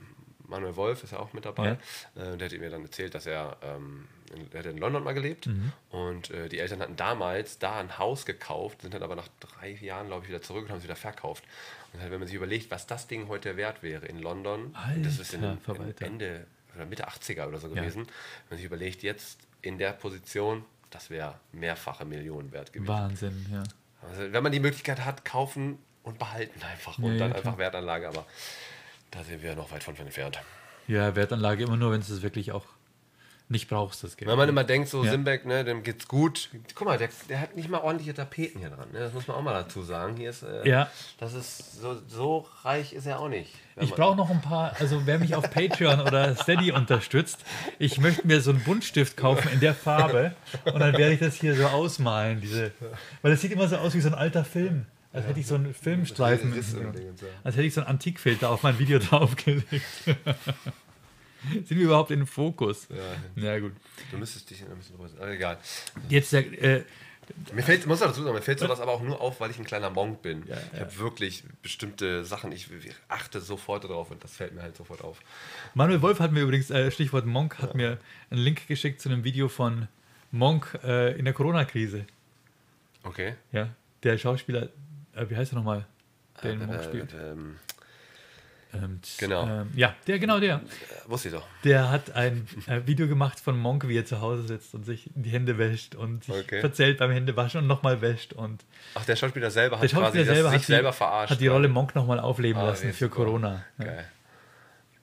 Manuel 0.48 0.74
Wolf, 0.76 1.04
ist 1.04 1.12
ja 1.12 1.18
auch 1.20 1.32
mit 1.32 1.44
dabei. 1.44 1.78
Äh, 2.16 2.36
der 2.36 2.48
hat 2.50 2.58
mir 2.58 2.70
dann 2.70 2.82
erzählt, 2.82 3.14
dass 3.14 3.26
er, 3.26 3.56
ähm, 3.62 4.06
in, 4.34 4.50
er 4.52 4.66
in 4.66 4.78
London 4.78 5.04
mal 5.04 5.12
gelebt 5.14 5.46
Mhm. 5.46 5.72
und 5.90 6.30
äh, 6.30 6.48
die 6.48 6.58
Eltern 6.58 6.80
hatten 6.80 6.96
damals 6.96 7.58
da 7.58 7.78
ein 7.78 7.98
Haus 7.98 8.24
gekauft, 8.26 8.82
sind 8.82 8.94
dann 8.94 9.02
aber 9.02 9.14
nach 9.16 9.28
drei 9.40 9.70
Jahren, 9.72 10.06
glaube 10.08 10.24
ich, 10.24 10.28
wieder 10.30 10.42
zurück 10.42 10.64
und 10.64 10.70
haben 10.70 10.78
es 10.78 10.84
wieder 10.84 10.96
verkauft. 10.96 11.44
Und 11.92 12.00
halt, 12.00 12.10
wenn 12.10 12.18
man 12.18 12.26
sich 12.26 12.36
überlegt, 12.36 12.70
was 12.70 12.86
das 12.86 13.06
Ding 13.06 13.28
heute 13.28 13.56
wert 13.56 13.82
wäre 13.82 14.06
in 14.06 14.18
London, 14.20 14.74
und 14.94 15.02
das 15.06 15.18
ist 15.18 15.34
in, 15.34 15.44
Alter 15.44 15.74
in. 15.76 15.94
Ende 16.06 16.46
oder 16.74 16.84
Mitte 16.86 17.08
80er 17.08 17.46
oder 17.46 17.58
so 17.58 17.68
Ja. 17.68 17.74
gewesen, 17.74 18.02
wenn 18.06 18.50
man 18.50 18.56
sich 18.58 18.66
überlegt, 18.66 19.02
jetzt 19.02 19.38
in 19.62 19.78
der 19.78 19.92
Position, 19.92 20.64
das 20.90 21.10
wäre 21.10 21.34
mehrfache 21.52 22.04
Millionen 22.04 22.52
wert 22.52 22.72
gewesen. 22.72 22.88
Wahnsinn, 22.88 23.46
ja. 23.52 23.62
Also, 24.08 24.32
wenn 24.32 24.42
man 24.42 24.52
die 24.52 24.60
Möglichkeit 24.60 25.04
hat, 25.04 25.24
kaufen 25.24 25.78
und 26.04 26.18
behalten 26.18 26.62
einfach 26.62 26.96
und 26.98 27.04
Ja, 27.04 27.12
ja, 27.12 27.18
dann 27.18 27.32
einfach 27.32 27.58
Wertanlage, 27.58 28.08
aber 28.08 28.24
da 29.10 29.22
sind 29.24 29.42
wir 29.42 29.54
noch 29.56 29.70
weit 29.72 29.82
von 29.84 29.96
entfernt. 29.96 30.38
Ja, 30.86 31.14
Wertanlage 31.16 31.64
immer 31.64 31.76
nur, 31.76 31.92
wenn 31.92 32.00
du 32.00 32.12
es 32.12 32.22
wirklich 32.22 32.52
auch 32.52 32.64
nicht 33.50 33.68
brauchst, 33.68 34.04
das 34.04 34.18
Geld. 34.18 34.30
Wenn 34.30 34.36
man 34.36 34.48
immer 34.50 34.64
denkt, 34.64 34.90
so 34.90 35.02
Ja. 35.02 35.10
Simbeck, 35.10 35.46
ne, 35.46 35.64
dem 35.64 35.82
geht's 35.82 36.06
gut. 36.06 36.50
Guck 36.74 36.86
mal, 36.86 36.98
der, 36.98 37.08
der 37.30 37.40
hat 37.40 37.56
nicht 37.56 37.70
mal 37.70 37.78
ordentliche 37.78 38.12
Tapeten 38.12 38.58
hier 38.60 38.68
dran. 38.68 38.90
Ne? 38.92 38.98
Das 39.00 39.14
muss 39.14 39.26
man 39.26 39.38
auch 39.38 39.42
mal 39.42 39.54
dazu 39.54 39.82
sagen. 39.82 40.16
Hier 40.16 40.28
ist, 40.30 40.42
äh, 40.42 40.68
Ja. 40.68 40.90
das 41.18 41.32
ist 41.32 41.80
so, 41.80 41.96
so 42.06 42.46
reich 42.62 42.92
ist 42.92 43.06
er 43.06 43.20
auch 43.20 43.30
nicht. 43.30 43.54
Ich 43.80 43.90
brauche 43.94 44.16
noch 44.16 44.28
ein 44.28 44.42
paar, 44.42 44.76
also 44.78 45.06
wer 45.06 45.18
mich 45.18 45.34
auf 45.34 45.50
Patreon 45.50 46.00
oder 46.02 46.34
Steady 46.36 46.72
unterstützt, 46.72 47.38
ich 47.78 47.98
möchte 47.98 48.26
mir 48.26 48.42
so 48.42 48.50
einen 48.50 48.62
Buntstift 48.64 49.16
kaufen 49.16 49.48
in 49.50 49.60
der 49.60 49.74
Farbe 49.74 50.34
und 50.66 50.78
dann 50.80 50.92
werde 50.92 51.14
ich 51.14 51.20
das 51.20 51.34
hier 51.34 51.54
so 51.54 51.64
ausmalen, 51.66 52.42
diese, 52.42 52.72
weil 53.22 53.30
das 53.30 53.40
sieht 53.40 53.52
immer 53.52 53.66
so 53.68 53.76
aus 53.76 53.94
wie 53.94 54.00
so 54.02 54.08
ein 54.08 54.14
alter 54.14 54.44
Film. 54.44 54.84
Als 55.12 55.26
hätte 55.26 55.40
ich 55.40 55.46
so 55.46 55.54
einen 55.54 55.72
Filmstreifen, 55.72 56.52
ja. 56.54 57.28
als 57.42 57.56
hätte 57.56 57.66
ich 57.66 57.74
so 57.74 57.80
einen 57.80 57.88
Antikfilter 57.90 58.50
auf 58.50 58.62
mein 58.62 58.78
Video 58.78 58.98
draufgelegt. 58.98 59.84
Sind 60.04 61.70
wir 61.70 61.84
überhaupt 61.84 62.10
in 62.10 62.26
Fokus? 62.26 62.88
Ja, 62.90 63.42
Ja, 63.42 63.58
gut. 63.58 63.72
du 64.10 64.18
müsstest 64.18 64.50
dich 64.50 64.62
ein 64.62 64.76
bisschen 64.76 64.96
drüber 64.96 65.08
Aber 65.18 65.30
egal. 65.30 65.58
Jetzt 66.08 66.32
der, 66.32 66.62
äh, 66.62 66.84
Mir 67.52 67.62
fällt, 67.62 67.86
muss 67.86 68.00
dazu 68.00 68.22
sagen, 68.22 68.34
mir 68.34 68.42
fällt 68.42 68.58
sowas 68.58 68.80
aber 68.80 68.92
auch 68.92 69.02
nur 69.02 69.20
auf, 69.20 69.40
weil 69.40 69.50
ich 69.50 69.58
ein 69.58 69.64
kleiner 69.64 69.88
Monk 69.90 70.20
bin. 70.20 70.44
Ja, 70.46 70.56
ich 70.72 70.80
habe 70.80 70.98
wirklich 70.98 71.44
bestimmte 71.62 72.24
Sachen, 72.24 72.50
ich, 72.52 72.68
ich 72.72 72.92
achte 73.08 73.40
sofort 73.40 73.84
darauf 73.84 74.10
und 74.10 74.22
das 74.24 74.32
fällt 74.34 74.54
mir 74.54 74.62
halt 74.62 74.76
sofort 74.76 75.02
auf. 75.02 75.20
Manuel 75.74 76.02
Wolf 76.02 76.18
hat 76.20 76.32
mir 76.32 76.40
übrigens, 76.40 76.70
äh, 76.70 76.90
Stichwort 76.90 77.24
Monk, 77.24 77.58
hat 77.58 77.74
mir 77.74 77.98
einen 78.30 78.40
Link 78.40 78.66
geschickt 78.66 79.00
zu 79.00 79.08
einem 79.08 79.24
Video 79.24 79.48
von 79.48 79.86
Monk 80.32 80.78
äh, 80.84 81.16
in 81.18 81.24
der 81.24 81.34
Corona-Krise. 81.34 82.04
Okay. 83.04 83.34
Ja, 83.52 83.68
der 84.02 84.18
Schauspieler, 84.18 84.70
äh, 85.18 85.28
wie 85.30 85.36
heißt 85.36 85.52
er 85.52 85.56
nochmal? 85.56 85.84
Der 86.42 86.52
den 86.52 86.66
Monk 86.66 86.82
spielt. 86.84 87.14
ähm, 87.14 87.56
Ähm, 88.74 89.00
genau. 89.16 89.46
Ähm, 89.48 89.70
ja, 89.74 89.94
der, 90.06 90.18
genau 90.18 90.38
der. 90.40 90.56
äh, 90.56 91.10
wusste 91.10 91.28
ich 91.28 91.34
doch. 91.34 91.46
Der 91.64 91.90
hat 91.90 92.14
ein 92.14 92.46
äh, 92.66 92.86
Video 92.86 93.08
gemacht 93.08 93.40
von 93.40 93.56
Monk, 93.58 93.88
wie 93.88 93.96
er 93.96 94.04
zu 94.04 94.20
Hause 94.20 94.46
sitzt 94.46 94.74
und 94.74 94.84
sich 94.84 95.08
die 95.14 95.30
Hände 95.30 95.56
wäscht 95.56 95.94
und 95.94 96.24
sich 96.24 96.34
Okay. 96.34 96.60
verzählt 96.60 96.98
beim 96.98 97.10
Händewaschen 97.10 97.62
und 97.62 97.66
nochmal 97.66 98.02
wäscht. 98.02 98.34
Und 98.34 98.66
Ach, 98.94 99.06
der 99.06 99.16
Schauspieler 99.16 99.50
selber 99.50 99.76
hat 99.76 99.84
der 99.84 99.88
Schauspieler 99.88 100.24
quasi 100.24 100.34
selber 100.34 100.50
sich 100.50 100.58
hat 100.60 100.68
die, 100.68 100.72
selber 100.72 100.92
verarscht. 100.92 101.30
hat 101.32 101.40
die 101.40 101.46
Rolle 101.46 101.68
Monk 101.68 101.94
nochmal 101.94 102.20
aufleben 102.20 102.60
Ah, 102.60 102.66
lassen 102.66 102.92
für. 102.92 103.08
Corona. 103.08 103.64
Ja. 103.78 103.84
Geil. 103.86 104.04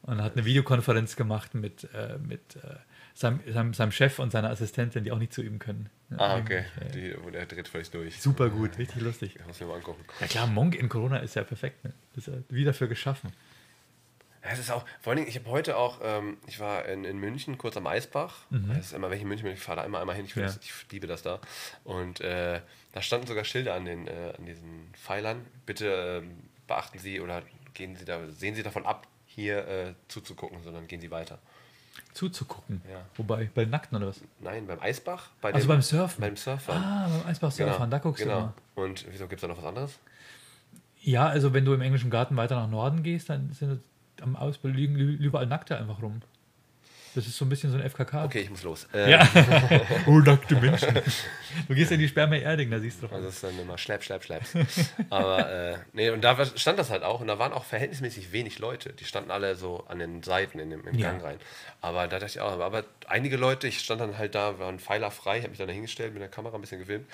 Und 0.04 0.22
hat 0.22 0.34
eine 0.34 0.46
Videokonferenz 0.46 1.16
gemacht 1.16 1.56
mit, 1.56 1.90
äh, 1.96 2.20
mit 2.20 2.58
äh, 2.58 2.76
seinem, 3.16 3.40
seinem, 3.52 3.74
seinem 3.74 3.92
Chef 3.92 4.20
und 4.20 4.32
seiner 4.32 4.52
Assistentin, 4.52 5.04
die 5.04 5.12
auch 5.12 5.18
nicht 5.18 5.34
zu 5.34 5.42
ihm 5.42 5.58
können. 5.58 5.90
Ah, 6.18 6.38
okay. 6.38 6.66
äh, 6.82 6.92
Die, 6.92 7.14
und 7.14 7.34
er 7.36 7.46
dreht 7.46 7.68
völlig 7.68 7.90
durch. 7.92 8.22
Super 8.22 8.50
gut, 8.50 8.78
richtig 8.78 9.02
lustig. 9.02 9.36
Ich 9.40 9.46
muss 9.48 9.60
mir 9.60 9.66
mal 9.68 9.76
angucken. 9.78 10.04
Ja 10.20 10.28
klar, 10.28 10.48
Monk 10.48 10.76
in 10.76 10.88
Corona 10.90 11.18
ist 11.18 11.36
ja 11.36 11.44
perfekt. 11.44 11.84
Ne? 11.84 11.94
Das 12.14 12.28
ist 12.28 12.34
ja 12.34 12.40
wie 12.50 12.64
dafür 12.64 12.88
geschaffen. 12.88 13.32
Ja, 14.44 14.52
es 14.52 14.60
ist 14.60 14.70
auch, 14.70 14.86
vor 15.02 15.10
allen 15.12 15.18
Dingen, 15.18 15.28
ich 15.30 15.36
habe 15.38 15.50
heute 15.50 15.76
auch, 15.76 16.00
ähm, 16.04 16.38
ich 16.46 16.60
war 16.60 16.86
in, 16.86 17.04
in 17.04 17.18
München, 17.18 17.58
kurz 17.58 17.76
am 17.78 17.88
Eisbach. 17.88 18.46
Das 18.52 18.78
ist 18.88 18.94
immer, 18.94 19.10
wenn 19.10 19.16
ich 19.18 19.24
in 19.24 19.28
München 19.28 19.46
bin, 19.46 19.54
ich 19.56 19.60
fahre 19.60 19.78
da 19.80 19.84
immer 19.86 20.00
einmal 20.00 20.16
hin, 20.16 20.26
ich, 20.26 20.36
Mhm. 20.36 20.42
Ja. 20.42 20.48
das, 20.48 20.60
ich 20.62 20.72
liebe 20.92 21.08
das 21.08 21.24
da. 21.24 21.40
Und 21.84 22.22
äh, 22.22 22.62
da 22.94 23.02
standen 23.02 23.26
sogar 23.26 23.44
Schilder 23.44 23.74
an, 23.74 23.86
den, 23.86 24.08
äh, 24.08 24.34
an 24.38 24.46
diesen 24.46 24.90
Pfeilern. 24.94 25.44
Bitte 25.66 26.22
ähm, 26.24 26.38
beachten 26.68 27.00
Sie 27.00 27.20
oder 27.20 27.42
gehen 27.74 27.96
Sie 27.96 28.06
da, 28.06 28.20
sehen 28.30 28.54
Sie 28.54 28.62
davon 28.62 28.86
ab, 28.86 29.08
hier 29.26 29.68
äh, 29.68 29.94
zuzugucken, 30.08 30.62
sondern 30.64 30.88
gehen 30.88 31.02
Sie 31.02 31.10
weiter. 31.10 31.40
Zuzugucken. 32.14 32.82
Ja. 32.90 33.02
Wobei, 33.16 33.50
bei 33.54 33.66
Nackten 33.66 33.98
oder 33.98 34.08
was? 34.08 34.22
Nein, 34.40 34.68
beim 34.68 34.80
Eisbach? 34.82 35.30
Bei 35.42 35.54
Also 35.54 35.66
dem- 35.66 35.70
beim 35.70 35.82
Surfen. 35.82 36.22
Beim 36.22 36.36
Surfen. 36.38 36.74
Ah, 36.74 37.08
beim 37.10 37.28
Eisbach 37.30 37.52
surfen, 37.52 37.90
da 37.90 37.98
guckst 37.98 38.22
du 38.24 38.28
genau. 38.28 38.38
immer. 38.40 38.54
Und 38.76 39.06
wieso 39.12 39.28
gibt 39.28 39.40
es 39.40 39.42
da 39.42 39.48
noch 39.48 39.58
was 39.58 39.66
anderes? 39.66 40.00
Ja, 41.02 41.28
also 41.28 41.54
wenn 41.54 41.66
du 41.66 41.74
im 41.74 41.82
englischen 41.82 42.10
Garten 42.10 42.36
weiter 42.38 42.56
nach 42.56 42.70
Norden 42.70 43.04
gehst, 43.04 43.30
dann 43.30 43.52
sind 43.54 43.82
am 44.22 44.36
Ausbau 44.36 44.70
liegen 44.70 44.96
überall 44.96 45.46
Nackte 45.46 45.78
einfach 45.78 46.02
rum. 46.02 46.22
Das 47.16 47.26
ist 47.26 47.38
so 47.38 47.46
ein 47.46 47.50
bisschen 47.50 47.72
so 47.72 47.78
ein 47.78 47.90
FKK. 47.90 48.26
Okay, 48.26 48.42
ich 48.42 48.50
muss 48.50 48.64
los. 48.64 48.88
Äh, 48.94 49.12
Ja. 49.12 49.28
oh, 50.06 50.20
nackte 50.20 50.56
Menschen. 50.56 51.00
Du 51.68 51.74
gehst 51.74 51.92
in 51.92 52.00
die 52.00 52.08
Sperma 52.08 52.36
Erding, 52.36 52.70
da 52.70 52.80
siehst 52.80 53.02
du 53.02 53.08
doch. 53.08 53.14
Also 53.14 53.28
das 53.28 53.36
ist 53.36 53.44
dann 53.44 53.58
immer 53.60 53.78
schlepp, 53.78 54.04
schlepp, 54.04 54.24
schlepp. 54.24 54.44
Aber 55.10 55.50
äh, 55.50 55.78
nee, 55.94 56.10
und 56.10 56.22
da 56.22 56.46
stand 56.46 56.78
das 56.78 56.90
halt 56.90 57.04
auch 57.04 57.22
und 57.22 57.28
da 57.28 57.40
waren 57.40 57.54
auch 57.54 57.64
verhältnismäßig 57.64 58.32
wenig 58.34 58.60
Leute. 58.60 58.92
Die 58.94 59.06
standen 59.06 59.32
alle 59.32 59.56
so 59.56 59.86
an 59.88 60.00
den 60.00 60.22
Seiten 60.24 60.60
in 60.60 60.70
dem, 60.70 60.86
im 60.88 60.96
Ja. 61.00 61.12
Gang 61.12 61.24
rein. 61.24 61.38
Aber 61.82 62.08
da 62.08 62.20
dachte 62.20 62.26
ich 62.32 62.42
auch, 62.42 62.60
aber, 62.60 62.84
einige 63.08 63.38
Leute, 63.38 63.68
ich 63.68 63.80
stand 63.80 64.02
dann 64.02 64.18
halt 64.18 64.36
da, 64.36 64.60
waren 64.60 64.80
Pfeiler 64.80 65.10
frei, 65.12 65.40
habe 65.40 65.50
mich 65.50 65.58
dann 65.60 65.68
da 65.68 65.74
hingestellt 65.74 66.14
mit 66.14 66.22
der 66.22 66.30
Kamera 66.30 66.56
ein 66.56 66.62
bisschen 66.62 66.80
gefilmt. 66.80 67.08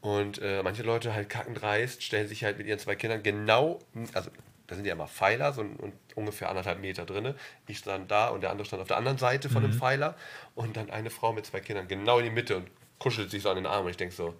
Und 0.00 0.40
äh, 0.42 0.62
manche 0.62 0.82
Leute 0.82 1.14
halt 1.14 1.28
kackendreist, 1.28 2.02
stellen 2.02 2.26
sich 2.26 2.42
halt 2.42 2.58
mit 2.58 2.66
ihren 2.66 2.78
zwei 2.78 2.96
Kindern 2.96 3.22
genau, 3.22 3.78
also 4.14 4.30
da 4.66 4.74
sind 4.76 4.84
ja 4.84 4.92
immer 4.92 5.08
Pfeiler, 5.08 5.52
so 5.52 5.60
ein, 5.62 5.76
und 5.76 5.92
ungefähr 6.14 6.48
anderthalb 6.48 6.80
Meter 6.80 7.04
drin. 7.04 7.34
Ich 7.66 7.78
stand 7.78 8.10
da 8.10 8.28
und 8.28 8.42
der 8.42 8.50
andere 8.50 8.66
stand 8.66 8.80
auf 8.82 8.88
der 8.88 8.96
anderen 8.96 9.18
Seite 9.18 9.48
von 9.50 9.62
Mhm. 9.62 9.68
dem 9.72 9.78
Pfeiler 9.78 10.16
und 10.54 10.76
dann 10.76 10.90
eine 10.90 11.10
Frau 11.10 11.32
mit 11.32 11.46
zwei 11.46 11.60
Kindern 11.60 11.88
genau 11.88 12.18
in 12.18 12.24
die 12.24 12.30
Mitte 12.30 12.56
und 12.56 12.68
kuschelt 12.98 13.30
sich 13.30 13.42
so 13.42 13.50
an 13.50 13.56
den 13.56 13.66
Arm. 13.66 13.84
Und 13.84 13.90
ich 13.90 13.96
denke 13.96 14.14
so, 14.14 14.34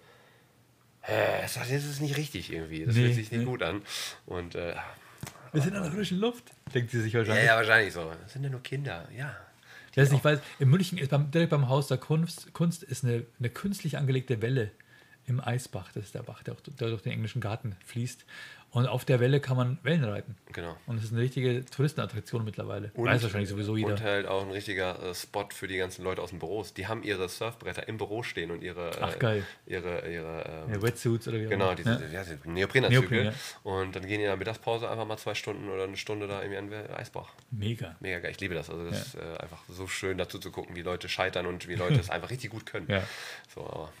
Hä, 1.01 1.41
das 1.41 1.57
ist 1.69 1.99
nicht 1.99 2.15
richtig 2.15 2.51
irgendwie. 2.51 2.85
Das 2.85 2.95
Nee, 2.95 3.03
fühlt 3.03 3.15
sich 3.15 3.31
nicht 3.31 3.39
nee. 3.41 3.45
gut 3.45 3.61
an. 3.61 3.81
Und 4.25 4.55
äh, 4.55 4.73
Wir 5.51 5.61
sind 5.61 5.75
an 5.75 5.83
der 5.83 5.91
frischen 5.91 6.19
Luft, 6.19 6.45
denkt 6.73 6.91
sie 6.91 7.01
sich 7.01 7.11
ja, 7.13 7.19
wahrscheinlich. 7.19 7.45
ja, 7.45 7.55
wahrscheinlich 7.57 7.93
so. 7.93 8.09
Das 8.23 8.31
sind 8.33 8.43
ja 8.45 8.49
nur 8.49 8.63
Kinder, 8.63 9.07
ja. 9.15 9.35
Wer 9.95 10.03
es 10.05 10.11
nicht 10.11 10.23
weiß, 10.23 10.39
in 10.59 10.69
München 10.69 10.97
ist 10.97 11.09
beim, 11.09 11.29
direkt 11.29 11.51
beim 11.51 11.67
Haus 11.69 11.87
der 11.87 11.97
Kunst, 11.97 12.53
Kunst 12.53 12.81
ist 12.83 13.03
eine, 13.03 13.25
eine 13.37 13.49
künstlich 13.49 13.97
angelegte 13.97 14.41
Welle 14.41 14.71
im 15.27 15.39
Eisbach. 15.39 15.91
Das 15.93 16.05
ist 16.05 16.15
der 16.15 16.23
Bach, 16.23 16.41
der, 16.43 16.53
auch, 16.55 16.61
der 16.61 16.87
durch 16.89 17.01
den 17.03 17.11
englischen 17.11 17.41
Garten 17.41 17.75
fließt. 17.85 18.25
Und 18.73 18.87
auf 18.87 19.05
der 19.05 19.19
Welle 19.19 19.39
kann 19.39 19.55
man 19.55 19.77
Wellen 19.83 20.03
reiten. 20.03 20.35
Genau. 20.51 20.75
Und 20.87 20.97
es 20.97 21.03
ist 21.03 21.11
eine 21.11 21.21
richtige 21.21 21.63
Touristenattraktion 21.63 22.43
mittlerweile. 22.43 22.91
Weiß 22.95 23.21
wahrscheinlich 23.21 23.49
sowieso 23.49 23.77
jeder. 23.77 23.89
Und 23.91 24.01
halt 24.01 24.25
auch 24.25 24.41
ein 24.41 24.49
richtiger 24.49 24.99
äh, 25.03 25.13
Spot 25.13 25.47
für 25.53 25.67
die 25.67 25.77
ganzen 25.77 26.03
Leute 26.03 26.23
aus 26.23 26.31
den 26.31 26.39
Büros. 26.39 26.73
Die 26.73 26.87
haben 26.87 27.03
ihre 27.03 27.29
Surfbretter 27.29 27.87
im 27.87 27.97
Büro 27.97 28.23
stehen 28.23 28.49
und 28.49 28.63
ihre, 28.63 28.89
äh, 28.89 28.97
Ach, 28.99 29.19
geil. 29.19 29.45
ihre, 29.67 30.11
ihre 30.11 30.65
ähm, 30.67 30.73
Ja, 30.73 30.81
Wetsuits 30.81 31.27
oder 31.27 31.39
wie 31.39 31.45
auch 31.45 31.49
Genau, 31.51 31.65
immer. 31.67 31.75
diese 31.75 31.89
Ja. 31.91 32.09
ja. 32.09 32.23
diese 32.23 32.39
Neoprenanzüge. 32.49 33.15
Neopren, 33.15 33.25
ja. 33.25 33.71
Und 33.71 33.95
dann 33.95 34.01
gehen 34.07 34.17
die 34.17 34.23
in 34.23 34.29
der 34.29 34.37
Mittagspause 34.37 34.89
einfach 34.89 35.05
mal 35.05 35.17
zwei 35.17 35.35
Stunden 35.35 35.69
oder 35.69 35.83
eine 35.83 35.95
Stunde 35.97 36.27
da 36.27 36.41
irgendwie 36.41 36.57
an 36.57 36.69
den 36.71 36.89
Eisbach. 36.95 37.31
Mega. 37.51 37.95
Mega 37.99 38.17
geil. 38.21 38.31
Ich 38.31 38.39
liebe 38.39 38.55
das. 38.55 38.71
Also 38.71 38.89
das 38.89 39.07
ist 39.07 39.15
äh, 39.15 39.37
einfach 39.39 39.59
so 39.69 39.85
schön 39.85 40.17
dazu 40.17 40.39
zu 40.39 40.49
gucken, 40.49 40.75
wie 40.75 40.81
Leute 40.81 41.09
scheitern 41.09 41.45
und 41.45 41.67
wie 41.67 41.75
Leute 41.75 41.93
es 41.99 42.09
einfach 42.09 42.31
richtig 42.31 42.49
gut 42.49 42.65
können. 42.65 42.87
Ja. 42.89 43.03
So, 43.53 43.61
aber 43.61 43.93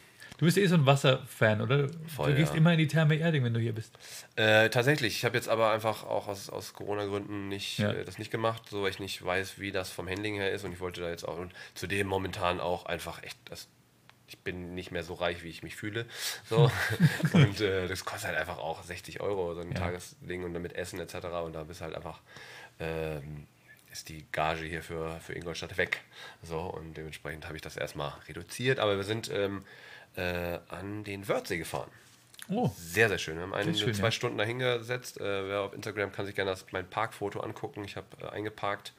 Du 0.43 0.47
bist 0.47 0.57
eh 0.57 0.67
so 0.67 0.75
ein 0.75 0.85
Wasserfan, 0.85 1.61
oder? 1.61 1.87
Voll, 2.05 2.31
du 2.31 2.35
gehst 2.35 2.51
ja. 2.51 2.57
immer 2.57 2.73
in 2.73 2.77
die 2.77 2.87
Therme 2.87 3.15
Erding, 3.15 3.45
wenn 3.45 3.53
du 3.53 3.61
hier 3.61 3.71
bist. 3.71 3.97
Äh, 4.35 4.69
tatsächlich, 4.69 5.15
ich 5.15 5.23
habe 5.23 5.37
jetzt 5.37 5.47
aber 5.47 5.71
einfach 5.71 6.03
auch 6.03 6.27
aus, 6.27 6.49
aus 6.49 6.73
Corona-Gründen 6.73 7.47
nicht, 7.47 7.79
Ja. 7.79 7.93
äh, 7.93 8.03
das 8.03 8.17
nicht 8.17 8.29
gemacht, 8.29 8.63
so 8.69 8.83
weil 8.83 8.89
ich 8.89 8.99
nicht 8.99 9.23
weiß, 9.23 9.57
wie 9.59 9.71
das 9.71 9.89
vom 9.89 10.09
Handling 10.09 10.35
her 10.35 10.51
ist 10.51 10.65
und 10.65 10.73
ich 10.73 10.81
wollte 10.81 10.99
da 10.99 11.07
jetzt 11.09 11.25
auch 11.25 11.37
und 11.37 11.53
zudem 11.75 12.07
momentan 12.07 12.59
auch 12.59 12.85
einfach 12.87 13.23
echt 13.23 13.37
das 13.45 13.69
ich 14.27 14.37
bin 14.39 14.75
nicht 14.75 14.91
mehr 14.91 15.05
so 15.05 15.13
reich, 15.13 15.43
wie 15.43 15.49
ich 15.49 15.63
mich 15.63 15.77
fühle. 15.77 16.07
So. 16.49 16.69
und 17.33 17.61
äh, 17.61 17.87
das 17.87 18.03
kostet 18.03 18.31
halt 18.31 18.37
einfach 18.37 18.57
auch 18.57 18.83
60 18.83 19.21
Euro, 19.21 19.53
so 19.53 19.61
ein 19.61 19.69
Ja. 19.69 19.75
Tagesding 19.75 20.43
und 20.43 20.53
damit 20.53 20.73
Essen 20.73 20.99
etc. 20.99 21.27
Und 21.45 21.53
da 21.53 21.63
bist 21.63 21.79
halt 21.79 21.95
einfach, 21.95 22.19
ähm, 22.81 23.47
ist 23.93 24.09
die 24.09 24.25
Gage 24.33 24.65
hier 24.65 24.83
für, 24.83 25.21
für 25.21 25.33
Ingolstadt 25.33 25.77
weg. 25.77 26.01
So, 26.41 26.59
und 26.59 26.97
dementsprechend 26.97 27.45
habe 27.45 27.55
ich 27.55 27.61
das 27.61 27.77
erstmal 27.77 28.11
reduziert. 28.27 28.79
Aber 28.79 28.97
wir 28.97 29.03
sind 29.03 29.29
ähm, 29.31 29.63
äh, 30.15 30.59
an 30.69 31.03
den 31.03 31.27
Wörthsee 31.27 31.57
gefahren. 31.57 31.89
Oh, 32.49 32.69
Sehr, 32.77 33.07
sehr 33.07 33.17
schön. 33.17 33.35
Wir 33.37 33.43
haben 33.43 33.53
eine, 33.53 33.73
schön, 33.73 33.93
zwei 33.93 34.05
ja. 34.05 34.11
Stunden 34.11 34.37
da 34.37 34.43
hingesetzt. 34.43 35.19
Äh, 35.19 35.47
wer 35.47 35.61
auf 35.61 35.73
Instagram 35.73 36.11
kann 36.11 36.25
sich 36.25 36.35
gerne 36.35 36.51
das, 36.51 36.65
mein 36.71 36.89
Parkfoto 36.89 37.39
angucken. 37.39 37.83
Ich 37.85 37.95
habe 37.95 38.07
äh, 38.21 38.27
eingeparkt. 38.29 38.93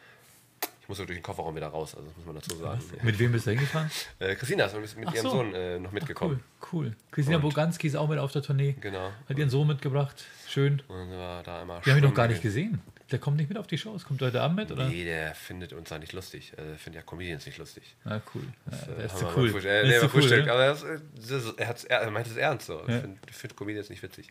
Ich 0.80 0.88
muss 0.88 0.98
durch 0.98 1.08
den 1.08 1.22
Kofferraum 1.22 1.56
wieder 1.56 1.68
raus, 1.68 1.94
also 1.94 2.06
das 2.08 2.16
muss 2.18 2.26
man 2.26 2.34
dazu 2.34 2.56
sagen. 2.56 2.78
mit 3.02 3.18
wem 3.18 3.32
bist 3.32 3.46
du 3.46 3.52
hingefahren? 3.52 3.90
Äh, 4.18 4.34
Christina 4.34 4.66
ist 4.66 4.74
mit, 4.74 4.96
mit 4.98 5.08
Ach 5.08 5.14
ihrem 5.14 5.22
so. 5.22 5.30
Sohn 5.30 5.54
äh, 5.54 5.78
noch 5.78 5.92
mitgekommen. 5.92 6.42
Cool, 6.60 6.80
cool. 6.88 6.96
Christina 7.10 7.36
Und- 7.36 7.42
Boganski 7.42 7.86
ist 7.86 7.96
auch 7.96 8.06
mit 8.08 8.18
auf 8.18 8.32
der 8.32 8.42
Tournee. 8.42 8.76
Genau. 8.80 9.10
Hat 9.26 9.38
ihren 9.38 9.48
Sohn 9.48 9.66
mitgebracht. 9.66 10.24
Schön. 10.46 10.82
Und 10.88 11.10
wir 11.10 11.42
da 11.42 11.62
einmal 11.62 11.80
Die 11.84 11.90
habe 11.90 12.00
ich 12.00 12.04
noch 12.04 12.12
gar 12.14 12.28
nicht 12.28 12.42
gesehen. 12.42 12.82
Der 13.10 13.18
kommt 13.18 13.36
nicht 13.36 13.48
mit 13.50 13.58
auf 13.58 13.66
die 13.66 13.76
Shows. 13.76 14.04
Kommt 14.04 14.22
heute 14.22 14.40
Abend 14.40 14.56
mit, 14.56 14.72
oder? 14.72 14.88
Nee, 14.88 15.04
der 15.04 15.34
findet 15.34 15.72
uns 15.74 15.90
da 15.90 15.98
nicht 15.98 16.12
lustig. 16.14 16.52
Also, 16.56 16.70
der 16.70 16.78
findet 16.78 17.02
ja 17.02 17.06
Comedians 17.06 17.44
nicht 17.44 17.58
lustig. 17.58 17.94
Na, 18.04 18.22
cool. 18.34 18.42
Ja, 18.70 18.76
Äh, 18.92 18.96
der 18.96 19.04
ist 19.06 19.18
zu 19.18 19.26
cool. 19.36 19.50
mal 19.52 19.64
Äh, 19.66 19.82
nee, 19.86 19.94
ist 19.94 20.00
zu 20.00 20.10
cool, 20.14 20.30
ja. 20.30 20.52
Aber 20.54 20.66
das, 20.66 20.84
das, 21.28 21.52
er, 21.56 21.68
hat's, 21.68 21.84
er 21.84 22.10
meint 22.10 22.26
es 22.26 22.36
ernst 22.36 22.66
so. 22.66 22.82
Ja. 22.88 22.94
Ich 22.96 23.00
finde 23.02 23.18
find 23.30 23.56
Comedians 23.56 23.90
nicht 23.90 24.02
witzig. 24.02 24.28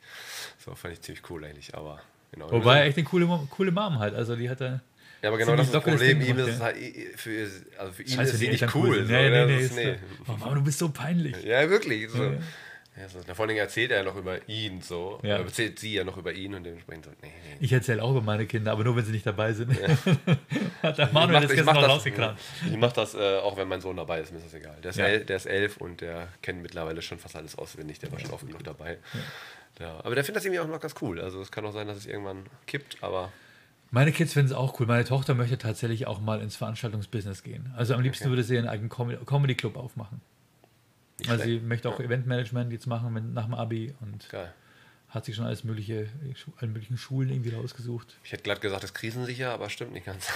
So, 0.57 0.73
fand 0.73 0.93
ich 0.95 1.01
ziemlich 1.01 1.29
cool 1.29 1.45
eigentlich. 1.45 1.75
Aber 1.75 2.01
genau. 2.31 2.51
Wobei 2.51 2.79
er 2.79 2.85
echt 2.85 2.97
eine 2.97 3.05
coole, 3.05 3.25
Mom- 3.27 3.47
coole 3.51 3.71
Mom 3.71 3.99
hat. 3.99 4.15
Also 4.15 4.35
die 4.35 4.49
hat 4.49 4.59
er. 4.61 4.81
Ja, 5.21 5.29
aber 5.29 5.37
genau 5.37 5.55
das 5.55 5.67
ist 5.67 5.73
das 5.75 5.83
Problem. 5.83 6.19
Ihm 6.21 6.37
ist 6.37 6.47
es 6.47 6.57
ja. 6.59 6.65
halt, 6.65 6.77
für, 7.15 7.49
also 7.77 7.93
für 7.93 8.01
ihn 8.03 8.09
Scheiße, 8.09 8.33
ist 8.33 8.39
sie 8.39 8.49
nicht 8.49 8.61
Eltern 8.63 8.81
cool. 8.81 8.95
sind. 8.95 9.07
so, 9.07 9.13
Nee, 9.13 9.29
nee, 9.29 9.45
ne? 9.45 9.45
nee. 9.45 9.61
Das 9.63 9.75
nee. 9.75 9.95
Oh, 10.27 10.31
Mama, 10.37 10.55
du 10.55 10.63
bist 10.63 10.79
so 10.79 10.89
peinlich. 10.89 11.41
Ja, 11.43 11.69
wirklich. 11.69 12.09
So. 12.09 12.21
Ja, 12.23 12.31
Ja, 12.31 12.37
ja. 12.97 13.09
so. 13.09 13.19
Vor 13.33 13.47
Dingen 13.47 13.59
erzählt 13.59 13.91
er 13.91 13.99
ja 13.99 14.03
noch 14.03 14.15
über 14.15 14.47
ihn 14.47 14.81
so. 14.81 15.19
Ja. 15.23 15.37
Erzählt 15.37 15.79
sie 15.79 15.93
ja 15.93 16.03
noch 16.03 16.17
über 16.17 16.31
ihn 16.33 16.53
und 16.53 16.63
dementsprechend 16.63 17.05
so, 17.05 17.11
nee, 17.21 17.27
nee. 17.49 17.57
Ich 17.59 17.71
erzähle 17.73 18.01
auch 18.03 18.11
über 18.11 18.21
meine 18.21 18.45
Kinder, 18.45 18.71
aber 18.71 18.83
nur 18.83 18.95
wenn 18.95 19.05
sie 19.05 19.11
nicht 19.11 19.25
dabei 19.25 19.53
sind. 19.53 19.71
hat 20.81 20.97
der 20.97 21.07
Ich 21.07 21.11
Manuel 21.13 21.33
mach- 21.33 21.41
das 21.41 21.51
ich 21.51 21.57
gestern 21.57 21.75
noch 21.75 21.87
rausgekramt. 21.89 22.39
Ich 22.69 22.77
mache 22.77 22.93
das, 22.95 23.13
äh, 23.15 23.37
auch 23.37 23.57
wenn 23.57 23.67
mein 23.67 23.81
Sohn 23.81 23.97
dabei 23.97 24.19
ist, 24.21 24.31
mir 24.31 24.37
ist 24.39 24.45
das 24.47 24.53
egal. 24.53 24.77
Der 24.83 24.91
ist, 24.91 24.97
Ja. 24.97 25.05
el, 25.05 25.25
der 25.25 25.35
ist 25.37 25.45
elf 25.45 25.77
und 25.77 26.01
der 26.01 26.27
kennt 26.41 26.61
mittlerweile 26.61 27.01
schon 27.01 27.19
fast 27.19 27.35
alles 27.35 27.57
auswendig. 27.57 27.99
Der 27.99 28.11
war 28.11 28.19
schon 28.19 28.31
oft 28.31 28.45
genug 28.45 28.63
dabei. 28.63 28.97
Ja. 29.79 29.99
Aber 30.03 30.15
der 30.15 30.23
findet 30.23 30.37
das 30.37 30.45
irgendwie 30.45 30.59
auch 30.59 30.67
noch 30.67 30.79
ganz 30.79 30.95
cool. 31.01 31.19
Also 31.19 31.41
es 31.41 31.51
kann 31.51 31.65
auch 31.65 31.73
sein, 31.73 31.87
dass 31.87 31.97
es 31.97 32.05
irgendwann 32.05 32.45
kippt, 32.67 32.97
aber 33.01 33.31
Meine 33.91 34.11
Kids 34.11 34.33
finden 34.33 34.51
es 34.51 34.53
auch 34.57 34.79
cool. 34.79 34.85
Meine 34.85 35.03
Tochter 35.03 35.33
möchte 35.35 35.57
tatsächlich 35.57 36.05
auch 36.07 36.19
mal 36.19 36.41
ins 36.41 36.55
Veranstaltungsbusiness 36.55 37.43
gehen. 37.43 37.73
Also 37.75 37.93
am 37.95 38.01
liebsten 38.01 38.25
Okay. 38.25 38.29
würde 38.31 38.43
sie 38.43 38.57
einen 38.57 38.67
eigenen 38.67 38.89
Com 38.89 39.15
Comedy 39.25 39.55
Club 39.55 39.77
aufmachen. 39.77 40.21
Nicht 41.23 41.31
Also 41.31 41.43
sie 41.45 41.59
möchte 41.59 41.89
auch 41.89 41.99
Eventmanagement 41.99 42.71
jetzt 42.71 42.87
machen 42.87 43.13
mit, 43.13 43.23
nach 43.33 43.45
dem 43.45 43.53
Abi 43.53 43.93
und 44.01 44.29
Geil. 44.29 44.53
hat 45.09 45.25
sich 45.25 45.35
schon 45.35 45.45
alles 45.45 45.63
mögliche, 45.63 46.07
alle 46.57 46.69
möglichen 46.71 46.97
Schulen 46.97 47.29
irgendwie 47.29 47.51
rausgesucht. 47.53 48.15
Ich 48.23 48.31
hätte 48.31 48.43
glatt 48.43 48.61
gesagt, 48.61 48.83
das 48.83 48.91
ist 48.91 48.95
krisensicher, 48.95 49.51
aber 49.51 49.69
stimmt 49.69 49.93
nicht 49.93 50.05
ganz. 50.05 50.27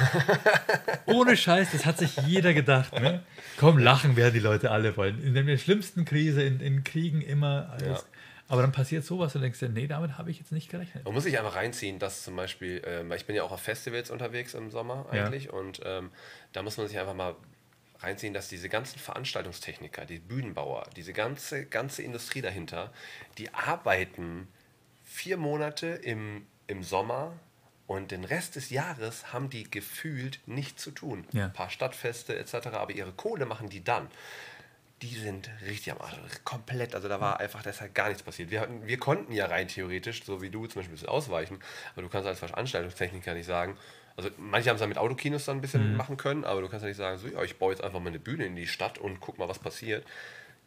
Ohne 1.05 1.37
Scheiß, 1.37 1.71
das 1.71 1.85
hat 1.85 1.97
sich 1.97 2.15
jeder 2.25 2.53
gedacht. 2.53 2.93
Ne? 2.93 3.23
Komm, 3.57 3.77
lachen 3.77 4.15
werden 4.15 4.33
die 4.33 4.39
Leute 4.39 4.71
alle 4.71 4.95
wollen. 4.97 5.21
In 5.21 5.33
der 5.33 5.57
schlimmsten 5.57 6.05
Krise, 6.05 6.43
in, 6.43 6.59
in 6.59 6.83
Kriegen 6.83 7.21
immer 7.21 7.69
alles. 7.71 8.01
Ja. 8.01 8.03
Aber 8.49 8.61
dann 8.61 8.71
passiert 8.71 9.03
sowas 9.03 9.35
und 9.35 9.41
denkst 9.41 9.59
dir, 9.59 9.67
nee, 9.67 9.87
damit 9.87 10.17
habe 10.17 10.31
ich 10.31 10.39
jetzt 10.39 10.53
nicht 10.53 10.69
gerechnet. 10.69 11.03
Man 11.03 11.13
muss 11.13 11.23
sich 11.25 11.37
einfach 11.37 11.55
reinziehen, 11.55 11.99
dass 11.99 12.23
zum 12.23 12.35
Beispiel, 12.37 12.81
ähm, 12.85 13.09
weil 13.09 13.17
ich 13.17 13.25
bin 13.25 13.35
ja 13.35 13.43
auch 13.43 13.51
auf 13.51 13.59
Festivals 13.61 14.09
unterwegs 14.09 14.53
im 14.53 14.71
Sommer 14.71 15.05
Ja. 15.11 15.25
eigentlich 15.25 15.51
und 15.51 15.81
ähm, 15.83 16.11
da 16.53 16.63
muss 16.63 16.77
man 16.77 16.87
sich 16.87 16.97
einfach 16.97 17.13
mal 17.13 17.35
reinziehen, 18.01 18.33
dass 18.33 18.47
diese 18.47 18.69
ganzen 18.69 18.99
Veranstaltungstechniker, 18.99 20.05
die 20.05 20.19
Bühnenbauer, 20.19 20.89
diese 20.95 21.13
ganze, 21.13 21.65
ganze 21.65 22.03
Industrie 22.03 22.41
dahinter, 22.41 22.91
die 23.37 23.53
arbeiten 23.53 24.47
vier 25.03 25.37
Monate 25.37 25.87
im, 25.87 26.45
im 26.67 26.83
Sommer 26.83 27.33
und 27.87 28.11
den 28.11 28.25
Rest 28.25 28.57
des 28.57 28.69
Jahres 28.69 29.31
haben 29.33 29.49
die 29.49 29.69
gefühlt 29.69 30.41
nichts 30.45 30.83
zu 30.83 30.91
tun. 30.91 31.25
Ja. 31.31 31.45
Ein 31.45 31.53
paar 31.53 31.69
Stadtfeste 31.69 32.37
etc., 32.37 32.67
aber 32.67 32.91
ihre 32.91 33.13
Kohle 33.13 33.45
machen 33.45 33.69
die 33.69 33.83
dann. 33.83 34.09
Die 35.01 35.15
sind 35.15 35.49
richtig 35.65 35.93
am 35.93 36.01
Arsch. 36.01 36.17
Komplett. 36.43 36.95
Also 36.95 37.07
da 37.07 37.21
war 37.21 37.39
einfach, 37.39 37.61
da 37.61 37.69
ist 37.69 37.81
halt 37.81 37.95
gar 37.95 38.09
nichts 38.09 38.23
passiert. 38.23 38.49
Wir, 38.49 38.61
hatten, 38.61 38.85
wir 38.85 38.97
konnten 38.97 39.31
ja 39.31 39.45
rein 39.45 39.67
theoretisch, 39.67 40.23
so 40.25 40.41
wie 40.41 40.49
du 40.49 40.65
zum 40.65 40.79
Beispiel, 40.79 40.91
ein 40.91 40.95
bisschen 40.95 41.09
ausweichen, 41.09 41.59
aber 41.93 42.01
du 42.01 42.09
kannst 42.09 42.27
als 42.27 42.39
Veranstaltungstechniker 42.39 43.33
nicht 43.33 43.45
sagen, 43.45 43.77
also 44.17 44.29
manche 44.37 44.69
haben 44.69 44.75
es 44.75 44.81
dann 44.81 44.89
mit 44.89 44.97
Autokinos 44.97 45.45
dann 45.45 45.57
ein 45.57 45.61
bisschen 45.61 45.91
Mhm. 45.91 45.97
machen 45.97 46.17
können, 46.17 46.43
aber 46.43 46.61
du 46.61 46.67
kannst 46.67 46.83
ja 46.83 46.87
nicht 46.89 46.97
sagen, 46.97 47.17
so, 47.19 47.27
ja, 47.27 47.41
ich 47.43 47.57
baue 47.57 47.71
jetzt 47.71 47.83
einfach 47.83 47.99
mal 47.99 48.09
eine 48.09 48.19
Bühne 48.19 48.45
in 48.45 48.55
die 48.55 48.67
Stadt 48.67 48.97
und 48.97 49.19
guck 49.21 49.37
mal, 49.37 49.47
was 49.47 49.59
passiert. 49.59 50.05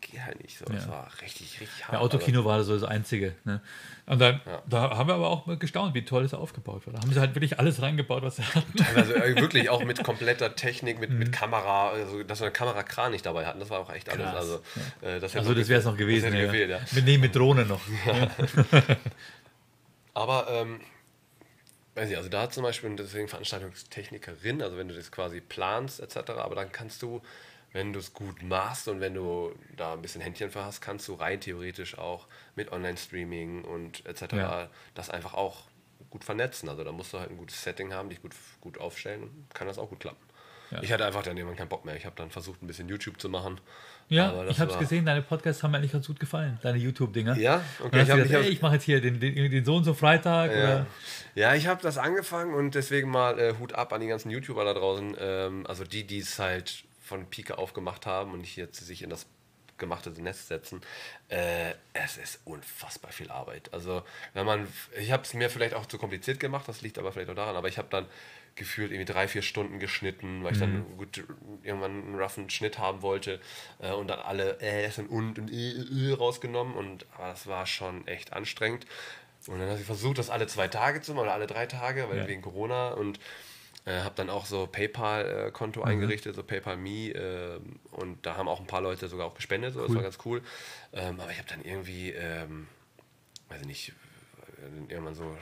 Geht 0.03 0.25
halt 0.25 0.43
nicht 0.43 0.57
so. 0.57 0.65
Das 0.65 0.87
Ja. 0.87 0.93
war 0.93 1.09
richtig, 1.21 1.61
richtig 1.61 1.85
hart. 1.85 1.93
Ja, 1.93 1.99
Autokino 2.01 2.43
war 2.47 2.63
so 2.65 2.73
das 2.73 2.85
Einzige. 2.85 3.35
Ne? 3.45 3.61
Und 4.07 4.19
dann, 4.19 4.41
Ja. 4.47 4.63
da 4.67 4.97
haben 4.97 5.09
wir 5.09 5.15
aber 5.15 5.29
auch 5.29 5.59
gestaunt, 5.59 5.93
wie 5.95 6.03
toll 6.07 6.25
es 6.25 6.33
aufgebaut 6.33 6.87
war. 6.87 6.95
Da 6.95 7.01
haben 7.03 7.13
sie 7.13 7.21
halt 7.21 7.35
wirklich 7.35 7.59
alles 7.59 7.83
reingebaut, 7.83 8.23
was 8.23 8.37
sie 8.37 8.43
hatten. 8.45 8.83
Also 8.97 9.13
äh, 9.13 9.37
wirklich 9.39 9.69
auch 9.69 9.85
mit 9.85 10.03
kompletter 10.05 10.57
Technik, 10.57 11.01
mit, 11.01 11.11
mit 11.11 11.33
Kamera, 11.33 11.91
also 11.91 12.23
dass 12.23 12.41
wir 12.41 12.47
eine 12.47 12.53
Kamerakran 12.55 13.13
nicht 13.13 13.27
dabei 13.27 13.45
hatten, 13.45 13.61
das 13.61 13.69
war 13.69 13.81
auch 13.81 13.93
echt 13.93 14.09
alles. 14.09 14.23
Krass, 14.23 14.37
Also, 14.37 14.63
äh, 15.03 15.21
das 15.21 15.37
Also 15.37 15.53
das 15.53 15.69
wäre 15.69 15.81
es 15.81 15.85
noch 15.85 15.99
gewesen. 15.99 16.31
Das 16.31 16.35
ja. 16.35 16.47
gefehlt, 16.47 16.71
ja. 16.71 16.79
Mit, 16.93 17.05
nee, 17.05 17.19
mit 17.19 17.37
Drohne 17.37 17.67
noch. 17.67 17.81
Aber, 20.15 20.47
ähm, 20.51 20.81
weiß 21.95 22.11
ich, 22.11 22.17
also 22.17 22.29
da 22.29 22.51
zum 22.51 22.63
Beispiel 22.63 22.95
deswegen 22.97 23.29
Veranstaltungstechnikerin, 23.29 24.63
also 24.63 24.77
wenn 24.77 24.89
du 24.89 24.95
das 24.95 25.11
quasi 25.11 25.41
planst 25.41 26.01
etc., 26.01 26.31
aber 26.31 26.55
dann 26.55 26.73
kannst 26.73 27.03
du, 27.03 27.21
wenn 27.73 27.93
du 27.93 27.99
es 27.99 28.13
gut 28.13 28.43
machst 28.43 28.89
und 28.89 29.01
wenn 29.01 29.15
du 29.15 29.55
da 29.77 29.95
ein 29.95 30.03
bisschen 30.03 30.21
Händchen 30.21 30.51
für 30.51 30.65
hast, 30.65 30.81
kannst 30.81 31.07
du 31.09 31.15
rein 31.15 31.41
theoretisch 31.41 31.99
auch 31.99 32.27
mit 32.55 32.73
Online-Streaming 32.73 33.65
und 33.65 34.05
etc. 34.07 34.33
Ja. 34.33 34.71
das 34.95 35.11
einfach 35.11 35.35
auch 35.35 35.65
gut 36.11 36.25
vernetzen. 36.25 36.69
Also 36.69 36.85
da 36.85 36.93
musst 36.93 37.13
du 37.13 37.19
halt 37.19 37.31
ein 37.31 37.37
gutes 37.37 37.63
Setting 37.63 37.93
haben, 37.93 38.11
dich 38.11 38.21
gut, 38.21 38.35
gut 38.61 38.79
aufstellen 38.79 39.23
und 39.23 39.55
kann 39.55 39.67
das 39.67 39.79
auch 39.79 39.89
gut 39.89 40.01
klappen. 40.01 40.25
Ja. 40.71 40.83
Ich 40.83 40.93
hatte 40.93 41.05
einfach 41.05 41.23
dann 41.23 41.37
irgendwann 41.37 41.57
keinen 41.57 41.69
Bock 41.69 41.85
mehr. 41.85 41.97
Ich 41.97 42.07
habe 42.07 42.17
dann 42.17 42.31
versucht, 42.31 42.63
ein 42.63 42.67
bisschen 42.67 42.89
YouTube 42.89 43.21
zu 43.21 43.29
machen. 43.29 43.61
Ja, 44.11 44.45
ich 44.49 44.59
habe 44.59 44.73
es 44.73 44.79
gesehen, 44.79 45.07
deine 45.07 45.23
Podcasts 45.23 45.63
haben 45.63 45.71
mir 45.71 45.79
eigentlich 45.79 45.93
ganz 45.93 46.09
gut 46.09 46.19
gefallen, 46.19 46.59
deine 46.63 46.79
YouTube-Dinger. 46.79 47.39
Ja, 47.39 47.63
okay. 47.79 48.03
Ich 48.03 48.09
gesagt, 48.09 48.27
ich 48.27 48.33
ey, 48.33 48.49
ich 48.49 48.61
mache 48.61 48.75
jetzt 48.75 48.83
hier 48.83 49.01
den, 49.01 49.21
den, 49.21 49.35
den 49.51 49.65
so 49.65 49.77
und 49.77 49.85
so 49.85 49.95
Freitag. 49.95 50.53
Ja, 50.53 50.87
ja 51.37 51.55
ich 51.55 51.69
habe 51.69 51.81
das 51.81 51.97
angefangen 51.97 52.53
und 52.53 52.75
deswegen 52.75 53.09
mal 53.09 53.39
äh, 53.39 53.55
Hut 53.61 53.73
ab 53.73 53.93
an 53.93 54.01
die 54.01 54.09
ganzen 54.09 54.31
YouTuber 54.31 54.65
da 54.65 54.75
draußen. 54.75 55.17
Ähm, 55.19 55.65
also 55.69 55.85
die, 55.85 56.05
die 56.05 56.19
es 56.19 56.41
halt 56.41 56.83
von 57.01 57.27
Pike 57.27 57.57
aufgemacht 57.57 58.05
haben 58.05 58.33
und 58.33 58.41
nicht 58.41 58.57
jetzt 58.57 58.85
sich 58.85 59.03
in 59.03 59.11
das 59.11 59.27
gemachte 59.81 60.11
Nest 60.23 60.47
setzen. 60.47 60.81
Äh, 61.29 61.73
es 61.93 62.17
ist 62.17 62.41
unfassbar 62.45 63.11
viel 63.11 63.31
Arbeit. 63.31 63.73
Also 63.73 64.03
wenn 64.35 64.47
man, 64.47 64.69
ich 64.97 65.11
habe 65.11 65.25
es 65.25 65.35
mir 65.35 65.51
vielleicht 65.51 65.75
auch 65.75 65.87
zu 65.87 65.99
kompliziert 65.99 66.39
gemacht, 66.39 66.69
das 66.69 66.83
liegt 66.83 66.99
aber 66.99 67.11
vielleicht 67.13 67.31
auch 67.31 67.35
daran, 67.35 67.57
aber 67.57 67.67
ich 67.69 67.79
habe 67.79 67.89
dann 67.91 68.07
gefühlt 68.57 68.93
irgendwie 68.93 69.13
drei, 69.13 69.27
vier 69.27 69.43
Stunden 69.43 69.79
geschnitten, 69.79 70.45
weil 70.45 70.53
ich 70.53 70.59
dann 70.59 70.85
gut 70.97 71.25
irgendwann 71.63 72.03
einen 72.03 72.21
roughen 72.21 72.51
Schnitt 72.51 72.79
haben 72.79 73.03
wollte 73.03 73.41
äh, 73.81 73.93
und 73.93 74.09
dann 74.09 74.21
alle 74.21 74.61
Äs 74.61 74.99
und 74.99 75.09
und 75.09 75.51
Ö, 75.51 75.87
Ö 75.91 76.15
rausgenommen 76.15 76.75
und 76.75 77.07
aber 77.17 77.29
das 77.29 77.47
war 77.47 77.67
schon 77.67 78.07
echt 78.07 78.33
anstrengend. 78.33 78.87
Und 79.47 79.59
dann 79.59 79.71
habe 79.71 79.81
ich 79.81 79.87
versucht, 79.87 80.19
das 80.19 80.29
alle 80.29 80.47
zwei 80.47 80.69
Tage 80.69 81.01
zu 81.01 81.15
machen 81.15 81.25
oder 81.25 81.33
alle 81.35 81.47
drei 81.47 81.67
Tage, 81.67 82.09
weil 82.11 82.19
Ja. 82.19 82.27
wegen 82.29 82.43
Corona 82.43 82.91
und 82.91 83.19
äh, 83.87 84.01
habe 84.01 84.15
dann 84.17 84.31
auch 84.31 84.47
so 84.47 84.67
PayPal-Konto 84.67 85.81
Mhm. 85.81 85.87
eingerichtet, 85.87 86.35
so 86.37 86.43
PayPal.me 86.43 87.09
äh, 87.11 87.61
und 87.93 88.25
da 88.27 88.37
haben 88.37 88.49
auch 88.49 88.61
ein 88.61 88.67
paar 88.67 88.83
Leute 88.83 89.09
sogar 89.09 89.27
auch 89.27 89.35
gespendet, 89.35 89.75
so, 89.75 89.81
das 89.81 89.91
Cool. 89.91 89.97
war 89.97 90.03
ganz 90.03 90.19
cool. 90.25 90.43
Ähm, 90.93 91.19
aber 91.21 91.31
ich 91.31 91.39
habe 91.39 91.49
dann 91.49 91.63
irgendwie, 91.63 92.11
ähm, 92.11 92.69
weiß 93.49 93.61
ich 93.63 93.67
nicht, 93.67 93.93
äh, 94.89 94.93
irgendwann 94.93 95.15
so, 95.15 95.37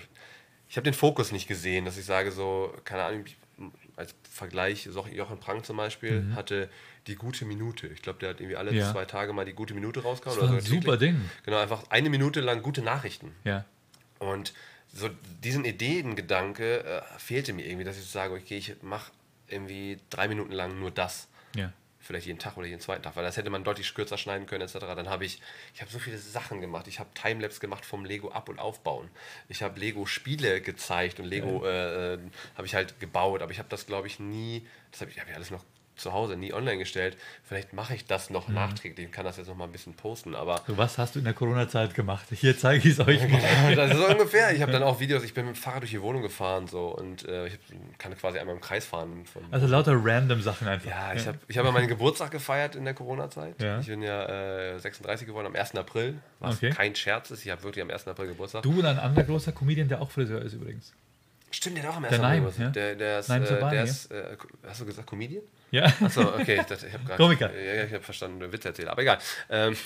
ich 0.69 0.77
habe 0.77 0.85
den 0.85 0.95
Fokus 0.95 1.33
nicht 1.33 1.49
gesehen, 1.49 1.85
dass 1.85 1.97
ich 1.99 2.05
sage 2.05 2.31
so, 2.31 2.75
keine 2.85 3.03
Ahnung, 3.05 3.25
ich- 3.27 3.37
als 3.97 4.15
Vergleich, 4.31 4.87
so 4.89 5.05
Jochen 5.09 5.41
Prank 5.41 5.67
zum 5.67 5.77
Beispiel 5.77 6.33
hatte 6.37 6.71
die 7.09 7.17
gute 7.17 7.45
Minute. 7.45 7.89
Ich 7.89 8.03
glaube, 8.03 8.21
der 8.21 8.29
hat 8.29 8.39
irgendwie 8.39 8.55
alle 8.55 8.71
Mhm. 8.71 8.77
Ja. 8.79 8.93
zwei 8.93 9.05
Tage 9.05 9.33
mal 9.33 9.45
die 9.45 9.55
gute 9.55 9.75
Minute 9.75 10.01
rausgehauen. 10.03 10.39
Das 10.39 10.49
war 10.49 10.57
ein 10.57 10.61
super 10.63 10.93
täglich. 10.97 11.15
Ding. 11.17 11.31
Genau, 11.45 11.57
einfach 11.59 11.83
eine 11.91 12.09
Minute 12.09 12.41
lang 12.41 12.63
gute 12.63 12.83
Nachrichten. 12.83 13.35
ja. 13.43 13.65
Und 14.21 14.53
so 14.93 15.09
diesen 15.43 15.65
Ideengedanke 15.65 16.85
äh, 16.85 17.03
fehlte 17.19 17.53
mir 17.53 17.67
irgendwie, 17.67 17.85
dass 17.85 17.99
ich 17.99 18.07
sage, 18.07 18.35
okay, 18.35 18.59
ich 18.59 18.83
mache 18.83 19.13
irgendwie 19.49 19.99
drei 20.11 20.29
Minuten 20.29 20.53
lang 20.53 20.79
nur 20.79 20.91
das. 20.91 21.29
ja. 21.55 21.73
Vielleicht 22.01 22.27
jeden 22.27 22.39
Tag 22.39 22.57
oder 22.57 22.67
jeden 22.67 22.81
zweiten 22.81 23.03
Tag, 23.03 23.17
weil 23.17 23.25
das 23.25 23.37
hätte 23.37 23.51
man 23.51 23.65
deutlich 23.65 23.93
kürzer 23.93 24.17
schneiden 24.17 24.47
können, 24.47 24.63
etc. 24.63 24.79
Dann 24.79 25.11
habe 25.11 25.27
ich, 25.27 25.43
ich 25.75 25.83
habe 25.83 25.91
so 25.91 25.99
viele 25.99 26.17
Sachen 26.17 26.63
gemacht. 26.63 26.87
Ich 26.87 27.01
habe 27.01 27.11
Timelapse 27.13 27.61
gemacht 27.61 27.85
vom 27.85 28.07
Lego 28.07 28.31
ab- 28.31 28.49
und 28.49 28.59
aufbauen. 28.59 29.11
Ich 29.51 29.63
habe 29.63 29.79
Lego-Spiele 29.79 30.63
gezeigt 30.63 31.21
und 31.21 31.27
Lego 31.27 31.67
äh, 31.67 32.15
äh, 32.15 32.19
habe 32.57 32.67
ich 32.67 32.75
halt 32.75 32.99
gebaut, 32.99 33.43
aber 33.43 33.53
ich 33.53 33.59
habe 33.59 33.69
das, 33.69 33.85
glaube 33.85 34.07
ich, 34.07 34.21
nie, 34.21 34.67
das 34.91 35.03
habe 35.03 35.11
ich, 35.11 35.21
hab 35.21 35.29
ich 35.29 35.35
alles 35.35 35.51
noch 35.51 35.65
zu 35.99 36.13
Hause 36.13 36.37
nie 36.37 36.53
online 36.53 36.79
gestellt. 36.79 37.17
Vielleicht 37.45 37.73
mache 37.73 37.95
ich 37.95 38.07
das 38.07 38.31
noch 38.31 38.49
nachträglich 38.49 39.07
und 39.07 39.13
kann 39.13 39.25
das 39.25 39.37
jetzt 39.37 39.49
noch 39.49 39.57
mal 39.57 39.65
ein 39.65 39.73
bisschen 39.73 39.95
posten. 39.95 40.35
Aber 40.35 40.63
So, 40.67 40.79
was 40.79 40.99
hast 40.99 41.15
du 41.15 41.19
in 41.19 41.25
der 41.25 41.35
Corona-Zeit 41.35 41.95
gemacht? 41.95 42.25
Hier 42.33 42.57
zeige 42.57 42.79
ich 42.89 42.99
es 42.99 43.01
euch 43.07 43.29
mal. 43.29 43.75
das 43.77 43.91
ist 43.93 43.97
so 43.99 44.07
ungefähr. 44.09 44.53
Ich 44.55 44.63
habe 44.63 44.73
dann 44.73 44.83
auch 44.85 45.01
Videos, 45.01 45.23
ich 45.25 45.35
bin 45.35 45.47
mit 45.47 45.55
dem 45.57 45.59
Fahrrad 45.61 45.83
durch 45.83 45.91
die 45.91 46.01
Wohnung 46.03 46.23
gefahren 46.23 46.67
so 46.67 46.89
und 46.89 47.27
äh, 47.29 47.49
ich 47.49 47.59
kann 47.99 48.17
quasi 48.17 48.39
einmal 48.39 48.55
im 48.55 48.61
Kreis 48.61 48.87
fahren. 48.87 49.25
Von, 49.27 49.43
Also 49.51 49.67
lauter 49.67 49.93
random 49.97 50.41
Sachen 50.43 50.69
einfach. 50.69 50.89
ja, 50.89 51.13
ich 51.15 51.27
habe 51.27 51.39
ich 51.49 51.59
hab 51.59 51.65
ja 51.65 51.71
meinen 51.73 51.89
Geburtstag 51.89 52.31
gefeiert 52.31 52.75
in 52.77 52.85
der 52.85 52.95
Corona-Zeit. 52.95 53.61
Ja. 53.61 53.81
Ich 53.81 53.87
bin 53.87 54.03
ja 54.03 54.75
äh, 54.75 54.79
36 54.79 55.27
geworden 55.27 55.47
am 55.47 55.55
1. 55.57 55.75
April, 55.77 56.15
was 56.41 56.57
Okay. 56.57 56.71
kein 56.71 56.95
Scherz 56.95 57.31
ist. 57.31 57.45
Ich 57.45 57.51
habe 57.51 57.63
wirklich 57.63 57.83
am 57.83 57.91
1. 57.91 58.07
April 58.09 58.29
Geburtstag. 58.29 58.63
Du 58.63 58.79
und 58.79 58.87
ein 58.87 58.99
anderer 58.99 59.25
großer 59.25 59.53
Comedian, 59.53 59.89
der 59.89 60.01
auch 60.01 60.11
Friseur 60.11 60.43
ist 60.43 60.55
übrigens. 60.55 60.93
Stimmt, 61.51 61.77
der 61.79 61.85
hat 61.85 61.91
auch 61.93 61.97
am 61.97 62.05
1. 62.05 62.11
Der 62.11 62.19
April 62.21 62.29
Naim, 62.31 62.39
Geburtstag. 62.41 62.65
ja. 62.67 62.71
Der, 62.71 62.95
der 62.97 63.19
ist, 63.21 63.29
Naim 63.29 63.43
äh, 63.43 63.47
Sobani, 63.47 63.71
der 63.75 63.85
ist 63.85 64.11
äh, 64.13 64.37
hast 64.67 64.81
du 64.81 64.87
gesagt 64.87 65.07
Comedian? 65.09 65.43
Ja. 65.71 65.85
Achso, 66.01 66.23
okay, 66.35 66.63
das, 66.69 66.83
ich 66.83 66.93
habe 66.93 67.05
gerade. 67.05 67.23
Komiker. 67.23 67.51
Ja, 67.59 67.85
ich 67.85 67.93
habe 67.93 68.03
verstanden, 68.03 68.43
einen 68.43 68.53
Witz 68.53 68.65
erzählt, 68.65 68.89
aber 68.89 69.03
egal. 69.03 69.19
Ähm, 69.51 69.77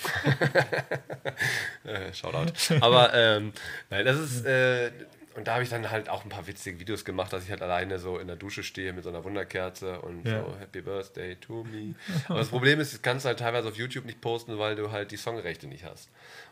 äh, 1.83 2.13
Shoutout. 2.13 2.53
Aber 2.81 3.13
ähm, 3.13 3.53
nein, 3.89 4.05
das 4.05 4.17
ist. 4.19 4.45
Äh, 4.45 4.91
und 5.35 5.47
da 5.47 5.53
habe 5.55 5.63
ich 5.63 5.69
dann 5.69 5.89
halt 5.89 6.09
auch 6.09 6.23
ein 6.23 6.29
paar 6.29 6.45
witzige 6.45 6.79
Videos 6.79 7.03
gemacht, 7.03 7.33
dass 7.33 7.43
ich 7.43 7.49
halt 7.49 7.63
alleine 7.63 7.97
so 7.97 8.19
in 8.19 8.27
der 8.27 8.35
Dusche 8.35 8.61
stehe 8.61 8.93
mit 8.93 9.03
so 9.03 9.09
einer 9.09 9.23
Wunderkerze 9.23 9.99
und 10.01 10.27
Ja. 10.27 10.43
so 10.43 10.55
Happy 10.59 10.81
Birthday 10.81 11.35
to 11.37 11.63
me. 11.63 11.95
Aber 12.27 12.37
das 12.37 12.49
Problem 12.49 12.79
ist, 12.79 12.93
das 12.93 13.01
kannst 13.01 13.25
du 13.25 13.29
halt 13.29 13.39
teilweise 13.39 13.67
auf 13.67 13.75
YouTube 13.75 14.05
nicht 14.05 14.21
posten, 14.21 14.59
weil 14.59 14.75
du 14.75 14.91
halt 14.91 15.09
die 15.09 15.17
Songrechte 15.17 15.65
nicht 15.65 15.85
hast. 15.85 16.09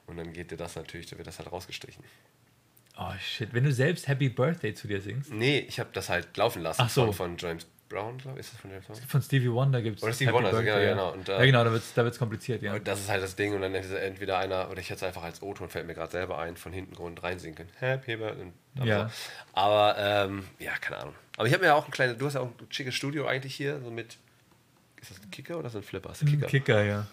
Und 0.07 0.17
dann 0.17 0.33
geht 0.33 0.49
dir 0.49 0.57
das 0.57 0.75
natürlich, 0.75 1.05
dann 1.05 1.19
wird 1.19 1.27
das 1.27 1.37
halt 1.37 1.51
rausgestrichen. 1.51 2.03
Oh 3.03 3.13
shit, 3.19 3.53
wenn 3.53 3.63
du 3.63 3.71
selbst 3.71 4.07
Happy 4.07 4.29
Birthday 4.29 4.73
zu 4.73 4.87
dir 4.87 5.01
singst. 5.01 5.31
Nee, 5.33 5.59
ich 5.67 5.79
habe 5.79 5.89
das 5.93 6.09
halt 6.09 6.35
laufen 6.37 6.61
lassen 6.61 6.81
Ach 6.83 6.89
so. 6.89 7.05
von, 7.11 7.13
von 7.13 7.37
James 7.37 7.65
Brown, 7.89 8.17
glaube 8.19 8.39
ich. 8.39 8.45
Ist 8.45 8.53
das 8.53 8.61
von 8.61 8.69
James 8.69 8.85
Brown? 8.85 8.97
Von 9.07 9.21
Stevie 9.21 9.51
Wonder 9.51 9.81
gibt 9.81 9.97
es. 9.97 10.03
Oder 10.03 10.13
Stevie 10.13 10.31
Wonder, 10.33 10.49
also 10.49 10.61
genau, 10.61 10.79
genau. 10.79 11.11
Und, 11.13 11.27
äh, 11.29 11.31
ja, 11.39 11.45
genau, 11.45 11.63
da 11.63 11.71
wird 11.71 11.81
es 11.83 11.93
da 11.93 12.03
wird's 12.03 12.19
kompliziert, 12.19 12.61
ja. 12.61 12.73
Und 12.73 12.87
das 12.87 12.99
ist 12.99 13.09
halt 13.09 13.23
das 13.23 13.35
Ding 13.35 13.53
und 13.55 13.61
dann 13.61 13.73
entweder 13.73 14.37
einer, 14.37 14.69
oder 14.69 14.79
ich 14.79 14.89
hätte 14.89 14.97
es 14.97 15.03
einfach 15.03 15.23
als 15.23 15.41
O-Ton, 15.41 15.69
fällt 15.69 15.87
mir 15.87 15.93
gerade 15.95 16.11
selber 16.11 16.37
ein, 16.37 16.55
von 16.57 16.71
hinten 16.71 16.93
Grund 16.95 17.21
reinsingen 17.23 17.55
können. 17.55 17.69
Happy 17.79 18.15
Birthday. 18.17 18.51
und 18.75 18.85
Ja. 18.85 19.09
so. 19.09 19.13
Aber, 19.53 19.95
ähm, 19.97 20.45
ja, 20.59 20.71
keine 20.79 21.01
Ahnung. 21.01 21.15
Aber 21.37 21.47
ich 21.47 21.53
habe 21.53 21.61
mir 21.61 21.67
ja 21.69 21.75
auch 21.75 21.85
ein 21.85 21.91
kleines, 21.91 22.17
du 22.17 22.25
hast 22.27 22.35
ja 22.35 22.41
auch 22.41 22.47
ein 22.47 22.67
schickes 22.69 22.93
Studio 22.93 23.25
eigentlich 23.25 23.55
hier, 23.55 23.81
so 23.81 23.89
mit, 23.89 24.17
ist 25.01 25.09
das 25.11 25.19
ein 25.21 25.31
Kicker 25.31 25.57
oder 25.57 25.67
ist 25.67 25.73
das 25.73 25.81
ein 25.81 25.87
Flipper? 25.87 26.09
Das 26.09 26.21
ist 26.21 26.27
ein 26.27 26.31
Kicker. 26.31 26.47
Kicker, 26.47 26.83
ja. 26.83 27.07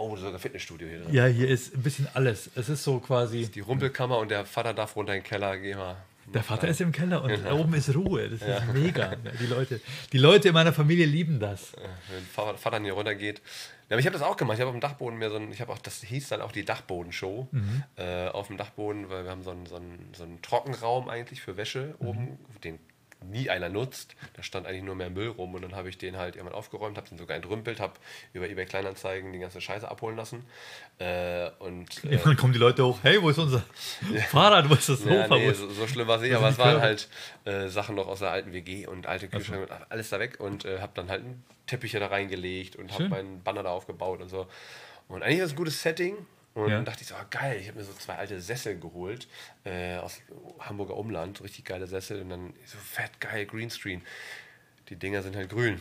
Oh, 0.00 0.16
sogar 0.16 0.38
Fitnessstudio 0.38 0.88
hier 0.88 1.00
drin. 1.00 1.12
Ja, 1.14 1.26
hier 1.26 1.48
ist 1.48 1.74
ein 1.74 1.82
bisschen 1.82 2.08
alles. 2.14 2.50
Es 2.54 2.68
ist 2.68 2.82
so 2.84 2.98
quasi. 3.00 3.46
Die 3.48 3.60
Rumpelkammer 3.60 4.18
und 4.18 4.30
der 4.30 4.44
Vater 4.46 4.72
darf 4.72 4.96
runter 4.96 5.14
in 5.14 5.20
den 5.20 5.26
Keller, 5.26 5.58
geh 5.58 5.74
mal. 5.74 5.96
Der 6.32 6.42
Vater 6.44 6.68
ist 6.68 6.80
im 6.80 6.92
Keller 6.92 7.22
und 7.24 7.28
Genau. 7.30 7.58
oben 7.58 7.74
ist 7.74 7.92
Ruhe. 7.94 8.28
Das 8.28 8.40
ist 8.40 8.72
mega. 8.72 9.10
Ja, 9.12 9.16
Die 9.40 9.46
Leute, 9.46 9.80
die 10.12 10.18
Leute 10.18 10.48
in 10.48 10.54
meiner 10.54 10.72
Familie 10.72 11.04
lieben 11.06 11.40
das. 11.40 11.72
wenn 11.74 12.24
Vater 12.24 12.56
Vater 12.56 12.80
hier 12.80 12.92
runter 12.92 13.14
geht. 13.16 13.38
Ja, 13.88 13.94
aber 13.96 13.98
ich 13.98 14.06
habe 14.06 14.16
das 14.16 14.22
auch 14.22 14.36
gemacht. 14.36 14.54
Ich 14.56 14.60
habe 14.60 14.68
auf 14.70 14.76
dem 14.76 14.80
Dachboden 14.80 15.18
mir 15.18 15.28
so 15.28 15.36
ein, 15.36 15.50
ich 15.50 15.60
habe 15.60 15.72
auch, 15.72 15.78
das 15.78 16.00
hieß 16.02 16.28
dann 16.28 16.40
auch 16.40 16.52
die 16.52 16.64
Dachbodenshow 16.64 17.48
Mhm. 17.50 17.82
äh, 17.96 18.28
auf 18.28 18.46
dem 18.46 18.56
Dachboden, 18.58 19.10
weil 19.10 19.24
wir 19.24 19.30
haben 19.32 19.42
so 19.42 19.50
einen, 19.50 19.66
so 19.66 19.74
einen, 19.76 20.08
so 20.16 20.22
einen 20.22 20.40
Trockenraum 20.40 21.08
eigentlich 21.08 21.40
für 21.42 21.56
Wäsche 21.56 21.94
Mhm. 21.98 22.06
oben, 22.06 22.38
den 22.62 22.78
nie 23.24 23.50
einer 23.50 23.68
nutzt. 23.68 24.14
Da 24.34 24.42
stand 24.42 24.66
eigentlich 24.66 24.82
nur 24.82 24.94
mehr 24.94 25.10
Müll 25.10 25.28
rum 25.28 25.54
und 25.54 25.62
dann 25.62 25.74
habe 25.74 25.88
ich 25.88 25.98
den 25.98 26.16
halt 26.16 26.36
irgendwann 26.36 26.56
aufgeräumt, 26.56 26.96
habe 26.96 27.08
den 27.08 27.18
sogar 27.18 27.36
entrümpelt, 27.36 27.80
habe 27.80 27.94
über 28.32 28.48
eBay 28.48 28.66
Kleinanzeigen 28.66 29.32
die 29.32 29.38
ganze 29.38 29.60
Scheiße 29.60 29.88
abholen 29.90 30.16
lassen. 30.16 30.44
Äh, 30.98 31.50
und 31.58 32.04
äh, 32.04 32.12
Irgendwann 32.12 32.36
kommen 32.36 32.52
die 32.52 32.58
Leute 32.58 32.84
hoch. 32.84 32.98
Hey, 33.02 33.20
wo 33.22 33.30
ist 33.30 33.38
unser 33.38 33.62
Fahrrad? 34.30 34.68
Wo 34.68 34.74
ist 34.74 34.88
das 34.88 35.00
Sofa? 35.00 35.14
ja, 35.14 35.30
Wo 35.30 35.34
nee, 35.34 35.48
ist- 35.48 35.58
so, 35.58 35.70
so 35.70 35.86
schlimm 35.86 36.08
war 36.08 36.16
es 36.16 36.22
nicht, 36.22 36.34
aber 36.34 36.48
es 36.48 36.58
waren 36.58 36.80
halt 36.80 37.08
äh, 37.44 37.68
Sachen 37.68 37.94
noch 37.96 38.08
aus 38.08 38.20
der 38.20 38.30
alten 38.30 38.52
WG 38.52 38.86
und 38.86 39.06
alte 39.06 39.28
Kühlschränke 39.28 39.66
und 39.72 39.90
alles 39.90 40.10
da 40.10 40.18
weg 40.18 40.40
und 40.40 40.64
äh, 40.64 40.80
habe 40.80 40.92
dann 40.94 41.08
halt 41.08 41.22
einen 41.22 41.44
Teppich 41.66 41.92
da 41.92 42.06
reingelegt 42.06 42.76
und 42.76 42.92
habe 42.92 43.08
meinen 43.08 43.42
Banner 43.42 43.62
da 43.62 43.70
aufgebaut 43.70 44.20
und 44.20 44.28
so. 44.28 44.46
Und 45.08 45.22
eigentlich 45.22 45.38
war 45.40 45.46
es 45.46 45.52
ein 45.52 45.56
gutes 45.56 45.82
Setting. 45.82 46.16
Und 46.54 46.68
Ja. 46.68 46.76
dann 46.76 46.84
dachte 46.84 47.02
ich 47.02 47.08
so, 47.08 47.14
ah, 47.14 47.24
geil, 47.30 47.58
ich 47.60 47.68
habe 47.68 47.78
mir 47.78 47.84
so 47.84 47.92
zwei 47.92 48.16
alte 48.16 48.40
Sessel 48.40 48.78
geholt 48.78 49.28
äh, 49.64 49.96
aus 49.98 50.20
Hamburger 50.58 50.96
Umland, 50.96 51.40
richtig 51.42 51.64
geile 51.64 51.86
Sessel 51.86 52.20
und 52.22 52.30
dann 52.30 52.54
so 52.66 52.76
fett 52.78 53.20
geil, 53.20 53.46
Greenscreen. 53.46 54.02
Die 54.88 54.96
Dinger 54.96 55.22
sind 55.22 55.36
halt 55.36 55.48
grün. 55.48 55.80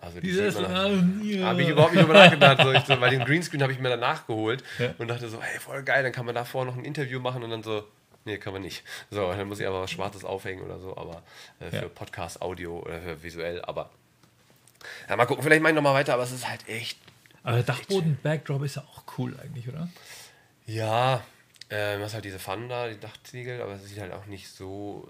Also 0.00 0.20
Die 0.20 0.30
dann- 0.36 1.20
ja. 1.24 1.46
habe 1.46 1.62
ich 1.62 1.68
überhaupt 1.70 1.94
nicht 1.94 2.02
drüber 2.04 2.14
nachgedacht. 2.14 2.62
So, 2.62 2.72
ich 2.72 2.84
so, 2.84 3.00
weil 3.00 3.10
den 3.10 3.24
Greenscreen 3.24 3.62
habe 3.62 3.72
ich 3.72 3.78
mir 3.80 3.88
danach 3.88 4.26
geholt 4.26 4.62
Ja. 4.78 4.94
und 4.98 5.08
dachte 5.08 5.28
so, 5.28 5.42
hey, 5.42 5.58
voll 5.58 5.82
geil, 5.82 6.02
dann 6.04 6.12
kann 6.12 6.26
man 6.26 6.34
davor 6.34 6.64
noch 6.64 6.76
ein 6.76 6.84
Interview 6.84 7.18
machen 7.18 7.42
und 7.42 7.50
dann 7.50 7.62
so, 7.64 7.82
nee, 8.24 8.38
kann 8.38 8.52
man 8.52 8.62
nicht. 8.62 8.84
So, 9.10 9.32
dann 9.32 9.48
muss 9.48 9.58
ich 9.58 9.66
aber 9.66 9.80
was 9.82 9.90
Schwarzes 9.90 10.24
aufhängen 10.24 10.62
oder 10.62 10.78
so, 10.78 10.96
aber 10.96 11.22
äh, 11.58 11.70
für 11.70 11.76
Ja. 11.76 11.88
Podcast, 11.88 12.40
Audio 12.42 12.78
oder 12.78 13.00
für 13.00 13.22
visuell, 13.22 13.60
aber 13.62 13.90
ja, 15.08 15.16
mal 15.16 15.24
gucken, 15.26 15.42
vielleicht 15.42 15.62
mache 15.62 15.70
ich 15.72 15.76
nochmal 15.76 15.94
weiter, 15.94 16.14
aber 16.14 16.22
es 16.22 16.30
ist 16.30 16.48
halt 16.48 16.68
echt, 16.68 16.98
Aber 17.46 17.56
der 17.58 17.64
Dachboden-Backdrop 17.64 18.64
ist 18.64 18.74
ja 18.74 18.82
auch 18.82 19.04
cool 19.18 19.38
eigentlich, 19.40 19.68
oder? 19.68 19.88
ja, 20.66 21.22
ähm, 21.70 22.00
hast 22.02 22.14
halt 22.14 22.24
diese 22.24 22.40
Pfannen 22.40 22.68
da, 22.68 22.88
die 22.88 22.98
Dachziegel, 22.98 23.62
aber 23.62 23.74
es 23.74 23.84
sieht 23.88 24.00
halt 24.00 24.12
auch 24.12 24.26
nicht 24.26 24.48
so 24.48 25.08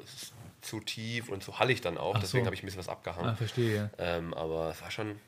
zu 0.60 0.80
tief 0.80 1.30
und 1.30 1.42
zu 1.42 1.58
hallig 1.58 1.80
dann 1.80 1.96
auch, 1.96 2.14
Ach 2.14 2.20
deswegen 2.20 2.44
so. 2.44 2.46
habe 2.46 2.54
ich 2.54 2.62
ein 2.62 2.66
bisschen 2.66 2.78
was 2.80 2.88
abgehangen. 2.88 3.30
Ah, 3.30 3.34
verstehe, 3.36 3.76
ja. 3.76 3.90
Ähm, 3.98 4.34
aber 4.34 4.70
es 4.70 4.82
war 4.82 4.90
schon, 4.90 5.18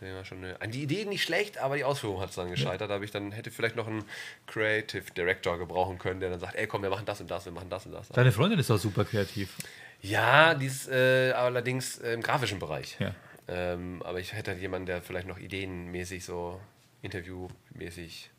ja, 0.00 0.24
schon 0.24 0.44
eine, 0.44 0.68
die 0.68 0.82
Idee 0.82 1.04
nicht 1.04 1.22
schlecht, 1.22 1.58
aber 1.58 1.76
die 1.76 1.84
Ausführung 1.84 2.20
hat 2.20 2.30
es 2.30 2.34
dann 2.34 2.50
gescheitert. 2.50 2.90
Da 2.90 2.94
habe 2.94 3.04
ich 3.04 3.12
dann 3.12 3.30
hätte 3.30 3.52
vielleicht 3.52 3.76
noch 3.76 3.86
einen 3.86 4.04
Creative 4.48 5.04
Director 5.16 5.58
gebrauchen 5.58 5.98
können, 5.98 6.18
der 6.18 6.30
dann 6.30 6.40
sagt, 6.40 6.56
ey 6.56 6.66
komm, 6.66 6.82
wir 6.82 6.90
machen 6.90 7.06
das 7.06 7.20
und 7.20 7.30
das, 7.30 7.44
wir 7.44 7.52
machen 7.52 7.70
das 7.70 7.86
und 7.86 7.92
das. 7.92 8.08
Deine 8.08 8.32
Freundin 8.32 8.58
ist 8.58 8.70
auch 8.70 8.78
super 8.78 9.04
kreativ. 9.04 9.56
Ja, 10.00 10.54
die 10.54 10.66
ist 10.66 10.88
äh, 10.88 11.30
allerdings 11.32 11.98
im 11.98 12.20
grafischen 12.20 12.58
Bereich. 12.58 12.96
Ja. 12.98 13.14
Ähm, 13.48 14.02
aber 14.04 14.20
ich 14.20 14.32
hätte 14.32 14.52
halt 14.52 14.60
jemanden, 14.60 14.86
der 14.86 15.02
vielleicht 15.02 15.26
noch 15.26 15.38
ideenmäßig 15.38 16.24
so 16.24 16.60
interviewmäßig 17.02 18.30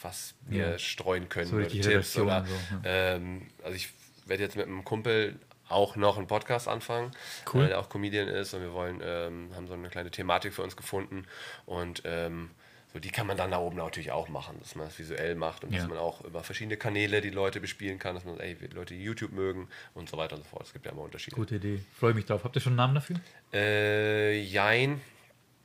was 0.00 0.34
mir 0.46 0.72
Ja. 0.72 0.78
streuen 0.78 1.28
können 1.28 1.46
So 1.46 1.56
oder 1.56 1.68
Tipps 1.68 1.86
Redaktion 1.88 2.26
oder 2.26 2.46
so, 2.46 2.54
ähm, 2.84 3.48
also 3.64 3.74
ich 3.74 3.90
werde 4.26 4.42
jetzt 4.44 4.56
mit 4.56 4.66
einem 4.66 4.84
Kumpel 4.84 5.38
auch 5.68 5.96
noch 5.96 6.16
einen 6.16 6.26
Podcast 6.28 6.68
anfangen, 6.68 7.10
Cool. 7.52 7.64
äh, 7.64 7.68
der 7.68 7.78
auch 7.80 7.88
Comedian 7.88 8.28
ist 8.28 8.54
und 8.54 8.62
wir 8.62 8.72
wollen 8.72 9.00
ähm, 9.04 9.50
haben 9.54 9.66
so 9.66 9.74
eine 9.74 9.88
kleine 9.88 10.10
Thematik 10.10 10.54
für 10.54 10.62
uns 10.62 10.76
gefunden 10.76 11.26
und 11.66 12.02
ähm, 12.04 12.50
so 12.92 12.98
die 12.98 13.10
kann 13.10 13.26
man 13.26 13.36
dann 13.36 13.50
da 13.50 13.58
oben 13.58 13.76
natürlich 13.76 14.10
auch 14.12 14.28
machen, 14.28 14.56
dass 14.60 14.74
man 14.74 14.86
das 14.86 14.98
visuell 14.98 15.34
macht 15.34 15.64
und 15.64 15.72
Ja. 15.72 15.80
dass 15.80 15.88
man 15.88 15.98
auch 15.98 16.24
über 16.24 16.42
verschiedene 16.42 16.76
Kanäle 16.76 17.20
die 17.20 17.30
Leute 17.30 17.60
bespielen 17.60 17.98
kann, 17.98 18.14
dass 18.14 18.24
man 18.24 18.38
ey, 18.40 18.56
Leute 18.74 18.94
die 18.94 19.02
YouTube 19.02 19.32
mögen 19.32 19.68
und 19.94 20.08
so 20.08 20.16
weiter 20.16 20.36
und 20.36 20.42
so 20.44 20.48
fort. 20.48 20.66
Es 20.66 20.72
gibt 20.72 20.86
ja 20.86 20.92
immer 20.92 21.02
Unterschiede. 21.02 21.36
Gute 21.36 21.56
Idee. 21.56 21.80
Freue 21.98 22.14
mich 22.14 22.24
drauf. 22.24 22.44
Habt 22.44 22.56
ihr 22.56 22.60
schon 22.62 22.72
einen 22.72 22.76
Namen 22.78 22.94
dafür? 22.94 23.16
Äh, 23.52 24.40
jein. 24.40 25.00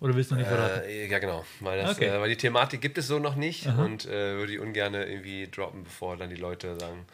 Oder 0.01 0.15
willst 0.15 0.31
du 0.31 0.35
noch 0.35 0.41
nicht 0.41 0.49
verraten? 0.49 0.81
Äh, 0.85 1.07
ja, 1.07 1.19
genau. 1.19 1.45
Weil, 1.61 1.81
das, 1.81 1.95
Okay. 1.95 2.07
äh, 2.07 2.19
weil 2.19 2.27
die 2.29 2.35
Thematik 2.35 2.81
gibt 2.81 2.97
es 2.97 3.07
so 3.07 3.19
noch 3.19 3.35
nicht 3.35 3.67
und 3.67 4.05
äh, 4.05 4.35
würde 4.35 4.51
ich 4.51 4.59
ungern 4.59 4.93
irgendwie 4.93 5.47
droppen, 5.47 5.85
bevor 5.85 6.17
dann 6.17 6.29
die 6.29 6.35
Leute 6.35 6.77
sagen. 6.77 7.05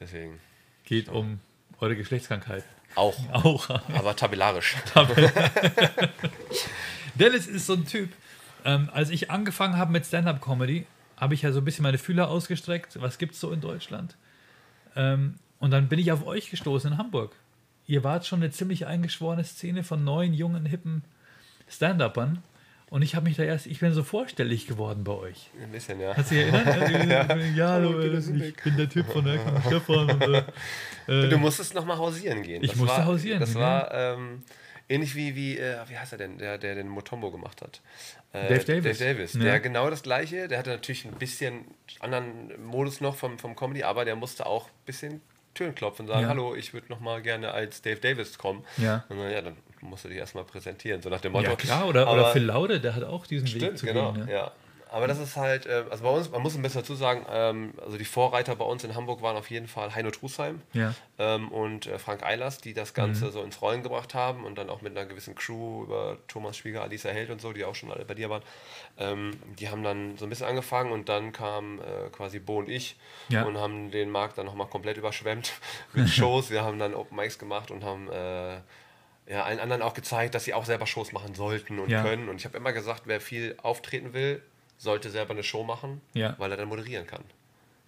Deswegen. 0.00 0.40
Geht 0.84 1.08
um 1.08 1.38
eure 1.78 1.94
Geschlechtskrankheit. 1.94 2.64
Auch. 2.96 3.16
Auch. 3.32 3.70
Aber 3.70 4.16
tabellarisch. 4.16 4.74
Dennis 7.14 7.46
ist 7.46 7.66
so 7.66 7.74
ein 7.74 7.86
Typ. 7.86 8.10
Ähm, 8.64 8.88
als 8.92 9.10
ich 9.10 9.30
angefangen 9.30 9.76
habe 9.76 9.92
mit 9.92 10.06
Stand-Up-Comedy, 10.06 10.86
habe 11.16 11.34
ich 11.34 11.42
ja 11.42 11.52
so 11.52 11.60
ein 11.60 11.64
bisschen 11.64 11.82
meine 11.82 11.98
Fühler 11.98 12.28
ausgestreckt. 12.28 13.00
Was 13.00 13.18
gibt 13.18 13.34
es 13.34 13.40
so 13.40 13.50
in 13.52 13.60
Deutschland? 13.60 14.16
Ähm, 14.96 15.34
und 15.58 15.70
dann 15.70 15.88
bin 15.88 15.98
ich 15.98 16.12
auf 16.12 16.26
euch 16.26 16.50
gestoßen 16.50 16.92
in 16.92 16.98
Hamburg. 16.98 17.34
Ihr 17.86 18.02
wart 18.02 18.26
schon 18.26 18.42
eine 18.42 18.50
ziemlich 18.50 18.86
eingeschworene 18.86 19.44
Szene 19.44 19.84
von 19.84 20.04
neuen, 20.04 20.32
jungen, 20.34 20.66
hippen 20.66 21.04
Stand-Uppern. 21.68 22.42
Und 22.90 23.02
ich 23.02 23.14
habe 23.14 23.24
mich 23.24 23.36
da 23.36 23.42
erst, 23.42 23.66
ich 23.66 23.80
bin 23.80 23.92
so 23.92 24.02
vorstellig 24.02 24.66
geworden 24.66 25.04
bei 25.04 25.12
euch. 25.12 25.50
Ein 25.62 25.72
bisschen, 25.72 26.00
ja. 26.00 26.14
Kannst 26.14 26.30
du 26.32 26.34
dich 26.36 26.44
erinnern? 26.46 27.54
ja, 27.56 27.68
hallo, 27.68 27.90
Hallo, 27.90 28.00
äh, 28.00 28.18
ich 28.18 28.56
bin 28.56 28.76
der 28.76 28.88
Typ 28.88 29.06
von 29.06 29.24
der 29.24 29.38
Stefan. 29.66 30.10
Und, 30.10 30.22
äh, 30.22 30.44
äh, 31.08 31.28
Du 31.28 31.38
musstest 31.38 31.74
nochmal 31.74 31.98
hausieren 31.98 32.42
gehen. 32.42 32.62
Ich 32.62 32.70
Das 32.70 32.78
musste 32.78 32.98
war, 32.98 33.06
hausieren 33.06 33.40
Das 33.40 33.52
gehen, 33.52 33.60
war 33.60 33.92
ähm, 33.92 34.42
ähnlich 34.88 35.14
wie, 35.14 35.34
wie 35.36 35.58
äh, 35.58 35.76
wie 35.88 35.96
heißt 35.98 36.12
er 36.12 36.18
denn, 36.18 36.38
der, 36.38 36.58
der 36.58 36.74
den 36.74 36.88
Motombo 36.88 37.30
gemacht 37.30 37.62
hat. 37.62 37.80
Äh, 38.32 38.48
Dave 38.48 38.64
Davis. 38.64 38.98
Dave 38.98 39.14
Davis. 39.14 39.34
Ja. 39.34 39.40
Der 39.44 39.60
genau 39.60 39.88
das 39.90 40.02
gleiche. 40.02 40.48
Der 40.48 40.58
hatte 40.58 40.70
natürlich 40.70 41.04
ein 41.04 41.12
bisschen 41.14 41.64
anderen 42.00 42.52
Modus 42.64 43.00
noch 43.00 43.14
vom, 43.16 43.38
vom 43.38 43.54
Comedy, 43.56 43.82
aber 43.82 44.04
der 44.04 44.16
musste 44.16 44.46
auch 44.46 44.66
ein 44.66 44.84
bisschen 44.86 45.20
Türen 45.54 45.74
klopfen 45.74 46.06
und 46.06 46.08
sagen, 46.08 46.22
Ja. 46.22 46.28
hallo, 46.28 46.54
ich 46.56 46.74
würde 46.74 46.88
nochmal 46.88 47.22
gerne 47.22 47.52
als 47.52 47.80
Dave 47.82 48.00
Davis 48.00 48.38
kommen. 48.38 48.64
Ja. 48.76 49.04
Und 49.08 49.18
dann, 49.18 49.30
ja, 49.30 49.40
dann 49.40 49.56
musst 49.80 50.04
du 50.04 50.08
dich 50.08 50.18
erstmal 50.18 50.44
präsentieren, 50.44 51.00
so 51.00 51.08
nach 51.10 51.20
dem 51.20 51.30
Motto. 51.32 51.50
ja, 51.50 51.56
klar, 51.56 51.86
oder, 51.86 52.02
Aber- 52.08 52.12
oder 52.14 52.32
Phil 52.32 52.42
Laude, 52.44 52.80
der 52.80 52.96
hat 52.96 53.04
auch 53.04 53.26
diesen 53.26 53.46
Weg 53.46 53.56
Stimmt, 53.62 53.78
zu 53.78 53.86
genau. 53.86 54.12
gehen. 54.14 54.26
Ja. 54.28 54.34
Ja. 54.34 54.52
Aber 54.94 55.08
das 55.08 55.18
ist 55.18 55.36
halt, 55.36 55.66
äh, 55.66 55.84
also 55.90 56.04
bei 56.04 56.10
uns, 56.10 56.30
man 56.30 56.40
muss 56.40 56.54
ein 56.54 56.62
bisschen 56.62 56.82
dazu 56.82 56.94
sagen, 56.94 57.26
ähm, 57.28 57.74
also 57.84 57.98
die 57.98 58.04
Vorreiter 58.04 58.54
bei 58.54 58.64
uns 58.64 58.84
in 58.84 58.94
Hamburg 58.94 59.22
waren 59.22 59.36
auf 59.36 59.50
jeden 59.50 59.66
Fall 59.66 59.92
Heino 59.94 60.12
Trusheim 60.12 60.62
Ja. 60.72 60.94
ähm, 61.18 61.50
und 61.50 61.86
äh, 61.86 61.98
Frank 61.98 62.22
Eilers, 62.22 62.58
die 62.58 62.74
das 62.74 62.94
Ganze 62.94 63.32
so 63.32 63.42
ins 63.42 63.60
Rollen 63.60 63.82
gebracht 63.82 64.14
haben 64.14 64.44
und 64.44 64.56
dann 64.56 64.70
auch 64.70 64.82
mit 64.82 64.96
einer 64.96 65.04
gewissen 65.06 65.34
Crew 65.34 65.82
über 65.82 66.18
Thomas 66.28 66.56
Schwieger, 66.56 66.82
Alisa 66.82 67.08
Held 67.08 67.30
und 67.30 67.40
so, 67.40 67.52
die 67.52 67.64
auch 67.64 67.74
schon 67.74 67.90
alle 67.90 68.04
bei 68.04 68.14
dir 68.14 68.30
waren. 68.30 68.42
Ähm, 68.96 69.32
die 69.58 69.68
haben 69.68 69.82
dann 69.82 70.16
so 70.16 70.26
ein 70.26 70.28
bisschen 70.28 70.46
angefangen 70.46 70.92
und 70.92 71.08
dann 71.08 71.32
kam 71.32 71.80
äh, 71.80 72.08
quasi 72.12 72.38
Bo 72.38 72.58
und 72.58 72.68
ich 72.68 72.96
Ja. 73.30 73.42
und 73.44 73.58
haben 73.58 73.90
den 73.90 74.10
Markt 74.10 74.38
dann 74.38 74.46
nochmal 74.46 74.68
komplett 74.68 74.96
überschwemmt 74.96 75.54
mit 75.92 76.08
Shows. 76.08 76.50
Wir 76.50 76.62
haben 76.62 76.78
dann 76.78 76.94
Open 76.94 77.16
Mics 77.16 77.38
gemacht 77.40 77.70
und 77.72 77.82
haben 77.82 78.08
ja, 79.26 79.42
allen 79.42 79.58
anderen 79.58 79.80
auch 79.82 79.94
gezeigt, 79.94 80.34
dass 80.34 80.44
sie 80.44 80.54
auch 80.54 80.66
selber 80.66 80.86
Shows 80.86 81.12
machen 81.12 81.34
sollten 81.34 81.78
und 81.80 81.88
Ja. 81.88 82.02
können. 82.02 82.28
Und 82.28 82.36
ich 82.36 82.44
habe 82.44 82.56
immer 82.58 82.72
gesagt, 82.72 83.02
wer 83.06 83.20
viel 83.20 83.56
auftreten 83.62 84.12
will, 84.12 84.42
sollte 84.76 85.10
selber 85.10 85.32
eine 85.32 85.42
Show 85.42 85.64
machen, 85.64 86.00
Ja. 86.14 86.34
weil 86.38 86.50
er 86.50 86.56
dann 86.56 86.68
moderieren 86.68 87.06
kann. 87.06 87.24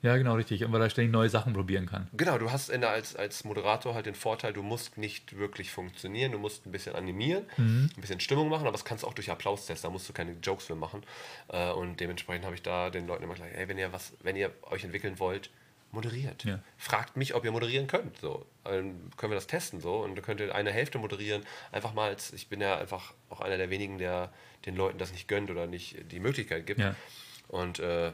Ja, 0.03 0.17
genau, 0.19 0.35
richtig. 0.35 0.63
Und 0.63 0.73
weil 0.73 0.83
er 0.83 0.91
ständig 0.91 1.11
neue 1.11 1.29
Sachen 1.31 1.53
probieren 1.53 1.87
kann. 1.87 2.07
Genau, 2.13 2.39
du 2.39 2.53
hast 2.53 2.69
in 2.69 2.81
der, 2.83 2.91
als, 2.91 3.17
als 3.17 3.43
Moderator 3.45 3.95
halt 3.95 4.07
den 4.07 4.15
Vorteil, 4.15 4.53
du 4.53 4.63
musst 4.63 4.99
nicht 4.99 5.37
wirklich 5.37 5.71
funktionieren, 5.73 6.31
du 6.33 6.39
musst 6.39 6.65
ein 6.67 6.71
bisschen 6.71 6.95
animieren, 6.95 7.45
Mhm. 7.57 7.91
ein 7.97 8.01
bisschen 8.01 8.21
Stimmung 8.21 8.49
machen, 8.49 8.63
aber 8.63 8.73
das 8.73 8.85
kannst 8.85 9.03
du 9.03 9.09
auch 9.09 9.15
durch 9.15 9.31
Applaus 9.31 9.67
testen, 9.67 9.89
da 9.89 9.93
musst 9.93 10.09
du 10.09 10.13
keine 10.13 10.33
Jokes 10.43 10.67
für 10.67 10.75
machen. 10.77 11.03
Äh, 11.49 11.73
Und 11.73 11.99
dementsprechend 11.99 12.45
habe 12.45 12.55
ich 12.55 12.63
da 12.63 12.91
den 12.91 13.07
Leuten 13.09 13.25
immer 13.25 13.35
gesagt, 13.35 13.53
ey, 13.55 13.67
wenn 13.69 13.79
ihr 13.79 13.93
was, 13.93 14.13
wenn 14.23 14.37
ihr 14.37 14.53
euch 14.71 14.85
entwickeln 14.85 15.19
wollt, 15.19 15.51
moderiert. 15.93 16.45
Ja. 16.45 16.61
Fragt 16.77 17.17
mich, 17.17 17.35
ob 17.35 17.45
ihr 17.45 17.53
moderieren 17.53 17.87
könnt. 17.87 18.19
So. 18.19 18.45
Dann 18.65 19.11
können 19.17 19.33
wir 19.33 19.37
das 19.37 19.47
testen 19.47 19.81
so 19.81 19.97
und 20.05 20.15
dann 20.15 20.25
könnt 20.25 20.41
ihr 20.41 20.55
eine 20.55 20.71
Hälfte 20.71 20.99
moderieren. 20.99 21.43
Einfach 21.73 21.95
mal 21.95 22.09
als, 22.11 22.33
ich 22.33 22.49
bin 22.49 22.61
ja 22.61 22.77
einfach 22.79 23.15
auch 23.31 23.41
einer 23.41 23.57
der 23.57 23.71
wenigen, 23.71 23.97
der 23.99 24.31
den 24.67 24.77
Leuten 24.77 24.99
das 24.99 25.13
nicht 25.13 25.29
gönnt 25.29 25.51
oder 25.51 25.67
nicht 25.67 26.13
die 26.13 26.21
Möglichkeit 26.21 26.67
gibt. 26.67 26.81
Ja. 26.81 26.95
Und 27.49 27.79
äh, 27.79 28.13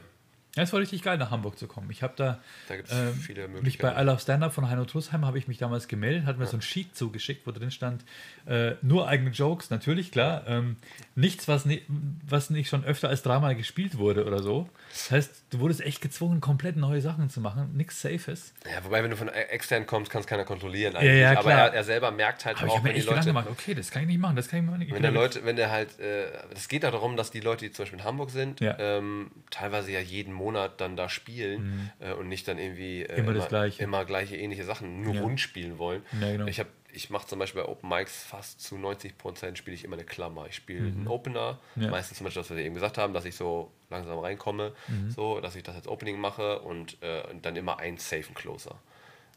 Ja, 0.55 0.61
es 0.61 0.71
war 0.71 0.79
richtig 0.79 1.01
geil, 1.01 1.17
nach 1.17 1.31
Hamburg 1.31 1.57
zu 1.57 1.65
kommen. 1.67 1.89
Ich 1.89 2.03
habe 2.03 2.13
da, 2.15 2.39
Da 2.67 2.75
gibt's 2.75 2.91
ähm, 2.93 3.15
viele 3.15 3.47
mich 3.47 3.79
bei 3.79 3.99
I 3.99 4.03
Love 4.05 4.19
Stand-Up 4.19 4.53
von 4.53 4.69
Heino 4.69 4.85
Trussheim 4.85 5.25
habe 5.25 5.39
ich 5.39 5.47
mich 5.47 5.57
damals 5.57 5.87
gemeldet, 5.87 6.25
hat 6.27 6.37
mir 6.37 6.45
so 6.45 6.57
ein 6.57 6.61
Sheet 6.61 6.95
zugeschickt, 6.95 7.47
wo 7.47 7.51
drin 7.51 7.71
stand, 7.71 8.05
äh, 8.45 8.73
nur 8.83 9.07
eigene 9.07 9.31
Jokes, 9.31 9.71
natürlich, 9.71 10.11
klar. 10.11 10.43
Ähm, 10.45 10.75
nichts, 11.15 11.47
was, 11.47 11.65
ni 11.65 11.81
was 12.29 12.51
nicht 12.51 12.69
schon 12.69 12.83
öfter 12.85 13.09
als 13.09 13.23
dreimal 13.23 13.55
gespielt 13.55 13.97
wurde 13.97 14.25
oder 14.25 14.43
so. 14.43 14.69
Das 14.91 15.09
heißt, 15.09 15.43
du 15.49 15.59
wurdest 15.59 15.81
echt 15.81 16.01
gezwungen, 16.01 16.39
komplett 16.39 16.75
neue 16.77 17.01
Sachen 17.01 17.31
zu 17.31 17.41
machen, 17.41 17.71
nichts 17.75 17.99
Safes. 18.01 18.53
Ja, 18.71 18.83
wobei, 18.85 19.01
wenn 19.01 19.09
du 19.09 19.17
von 19.17 19.29
e- 19.29 19.31
extern 19.31 19.87
kommst, 19.87 20.11
kann 20.11 20.21
es 20.21 20.27
keiner 20.27 20.43
kontrollieren. 20.45 20.93
Ja, 20.93 21.01
ja, 21.01 21.39
Aber 21.39 21.51
er, 21.51 21.73
er 21.73 21.83
selber 21.83 22.11
merkt 22.11 22.45
halt 22.45 22.57
Aber 22.57 22.67
ich 22.67 22.71
auch, 22.73 22.77
habe 22.77 22.89
mir 22.89 22.93
wenn 22.93 23.01
die 23.01 23.07
Leute. 23.07 23.25
gemacht, 23.25 23.47
okay, 23.49 23.73
das 23.73 23.89
kann 23.89 24.03
ich 24.03 24.07
nicht 24.07 24.19
machen, 24.19 24.35
das 24.35 24.49
kann 24.49 24.59
ich 24.59 24.65
mal 24.69 24.77
nicht. 24.77 24.89
Ich 24.89 24.93
Wenn 24.93 25.01
der 25.01 25.09
Leute, 25.11 25.43
wenn 25.45 25.55
der 25.55 25.71
halt, 25.71 25.99
äh, 25.99 26.25
es 26.53 26.67
geht 26.67 26.83
darum, 26.83 27.17
dass 27.17 27.31
die 27.31 27.39
Leute, 27.39 27.65
die 27.65 27.71
zum 27.71 27.83
Beispiel 27.85 27.97
in 27.97 28.05
Hamburg 28.05 28.29
sind, 28.29 28.59
Ja. 28.59 28.77
ähm, 28.77 29.31
teilweise 29.49 29.91
ja 29.91 29.99
jeden 29.99 30.31
Monat 30.31 30.42
dann 30.51 30.95
da 30.97 31.09
spielen 31.09 31.91
äh, 31.99 32.11
und 32.13 32.27
nicht 32.27 32.47
dann 32.47 32.57
irgendwie 32.57 33.03
äh, 33.03 33.13
Mhm. 33.21 33.27
Immer 33.29 33.33
das 33.33 33.47
Gleiche. 33.49 33.83
immer 33.83 34.05
gleiche 34.05 34.35
ähnliche 34.35 34.63
Sachen 34.65 35.01
nur 35.01 35.15
Ja. 35.15 35.21
rund 35.21 35.39
spielen 35.39 35.77
wollen. 35.77 36.03
Ja, 36.21 36.31
genau. 36.31 36.47
Ich 36.47 36.59
habe, 36.59 36.69
ich 36.91 37.09
mache 37.09 37.25
zum 37.27 37.39
Beispiel 37.39 37.61
bei 37.63 37.67
Open 37.69 37.89
Mics 37.89 38.23
fast 38.23 38.61
zu 38.61 38.77
90 38.77 39.17
Prozent 39.17 39.57
spiele 39.57 39.75
ich 39.75 39.83
immer 39.83 39.95
eine 39.95 40.05
Klammer. 40.05 40.45
Ich 40.47 40.55
spiele 40.55 40.81
Mhm. 40.81 40.97
einen 40.99 41.07
Opener, 41.07 41.59
Ja. 41.75 41.89
meistens 41.89 42.17
zum 42.17 42.25
Beispiel, 42.25 42.41
was 42.41 42.49
wir 42.49 42.57
eben 42.57 42.75
gesagt 42.75 42.97
haben, 42.97 43.13
dass 43.13 43.25
ich 43.25 43.35
so 43.35 43.71
langsam 43.89 44.19
reinkomme, 44.19 44.73
Mhm. 44.87 45.09
so, 45.09 45.39
dass 45.39 45.55
ich 45.55 45.63
das 45.63 45.75
als 45.75 45.87
Opening 45.87 46.19
mache 46.19 46.59
und, 46.59 46.97
äh, 47.01 47.23
und 47.31 47.45
dann 47.45 47.55
immer 47.55 47.79
einen 47.79 47.97
safen 47.97 48.33
Closer. 48.35 48.79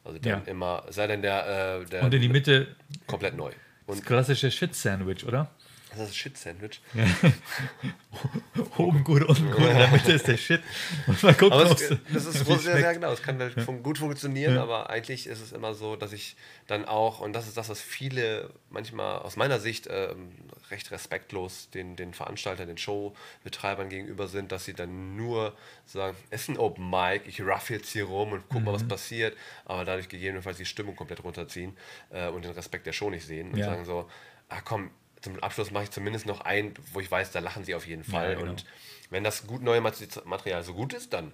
Also 0.04 0.18
dann 0.18 0.44
Ja. 0.44 0.50
immer, 0.50 0.84
sei 0.90 1.06
denn 1.06 1.22
der, 1.22 1.80
äh, 1.82 1.84
der 1.86 2.02
Und 2.04 2.14
in 2.14 2.20
die 2.22 2.28
Mitte 2.28 2.76
komplett 3.06 3.36
neu. 3.36 3.50
das 3.86 3.96
Und 3.98 4.06
klassische 4.06 4.50
Shit-Sandwich, 4.50 5.24
oder? 5.26 5.50
Das 5.98 6.08
ist 6.10 6.16
Shit-Sandwich. 6.16 6.80
Oben 8.78 9.04
gut, 9.04 9.22
unten 9.24 9.50
gut, 9.50 9.68
in 9.68 9.76
der 9.78 9.88
Mitte 9.88 10.12
ist 10.12 10.26
der 10.26 10.36
Shit. 10.36 10.62
Und 11.06 11.22
man 11.22 11.36
guckt, 11.36 11.52
Aber 11.52 11.64
es, 11.70 11.88
das 12.12 12.24
ist 12.24 12.46
sehr, 12.46 12.58
sehr 12.58 12.94
genau. 12.94 13.12
Es 13.12 13.22
kann 13.22 13.38
halt 13.38 13.54
gut 13.82 13.98
funktionieren, 13.98 14.56
aber 14.58 14.88
eigentlich 14.90 15.26
ist 15.26 15.40
es 15.40 15.52
immer 15.52 15.74
so, 15.74 15.96
dass 15.96 16.12
ich 16.12 16.36
dann 16.66 16.84
auch, 16.86 17.20
und 17.20 17.32
das 17.34 17.46
ist 17.46 17.56
das, 17.56 17.68
was 17.68 17.80
viele 17.80 18.50
manchmal 18.70 19.18
aus 19.18 19.36
meiner 19.36 19.60
Sicht 19.60 19.86
ähm, 19.90 20.32
recht 20.70 20.90
respektlos 20.90 21.68
den, 21.70 21.96
den 21.96 22.14
Veranstaltern, 22.14 22.66
den 22.68 22.78
Showbetreibern 22.78 23.88
gegenüber 23.88 24.28
sind, 24.28 24.52
dass 24.52 24.64
sie 24.64 24.74
dann 24.74 25.16
nur 25.16 25.54
sagen, 25.84 26.16
es 26.30 26.42
ist 26.42 26.48
ein 26.48 26.58
Open 26.58 26.88
Mic, 26.88 27.22
ich 27.26 27.42
raff 27.42 27.70
jetzt 27.70 27.90
hier 27.92 28.04
rum 28.04 28.32
und 28.32 28.44
guck 28.48 28.62
mal, 28.64 28.70
Mhm. 28.70 28.74
was 28.76 28.88
passiert, 28.88 29.36
aber 29.64 29.84
dadurch 29.84 30.08
gegebenenfalls 30.08 30.56
die 30.58 30.64
Stimmung 30.66 30.96
komplett 30.96 31.22
runterziehen 31.22 31.76
äh, 32.10 32.28
und 32.28 32.44
den 32.44 32.52
Respekt 32.52 32.86
der 32.86 32.92
Show 32.92 33.10
nicht 33.10 33.26
sehen 33.26 33.52
und 33.52 33.58
Ja. 33.58 33.66
sagen 33.66 33.84
so, 33.84 34.08
ah 34.48 34.60
komm, 34.64 34.90
zum 35.34 35.42
Abschluss 35.42 35.70
mache 35.70 35.84
ich 35.84 35.90
zumindest 35.90 36.26
noch 36.26 36.40
einen, 36.40 36.74
wo 36.92 37.00
ich 37.00 37.10
weiß, 37.10 37.30
da 37.32 37.40
lachen 37.40 37.64
sie 37.64 37.74
auf 37.74 37.86
jeden 37.86 38.04
Fall. 38.04 38.36
genau. 38.36 38.50
Und 38.50 38.64
wenn 39.10 39.24
das 39.24 39.46
gut 39.46 39.62
neue 39.62 39.80
Mate- 39.80 40.22
Material 40.24 40.62
so 40.62 40.74
gut 40.74 40.92
ist, 40.94 41.12
dann 41.12 41.32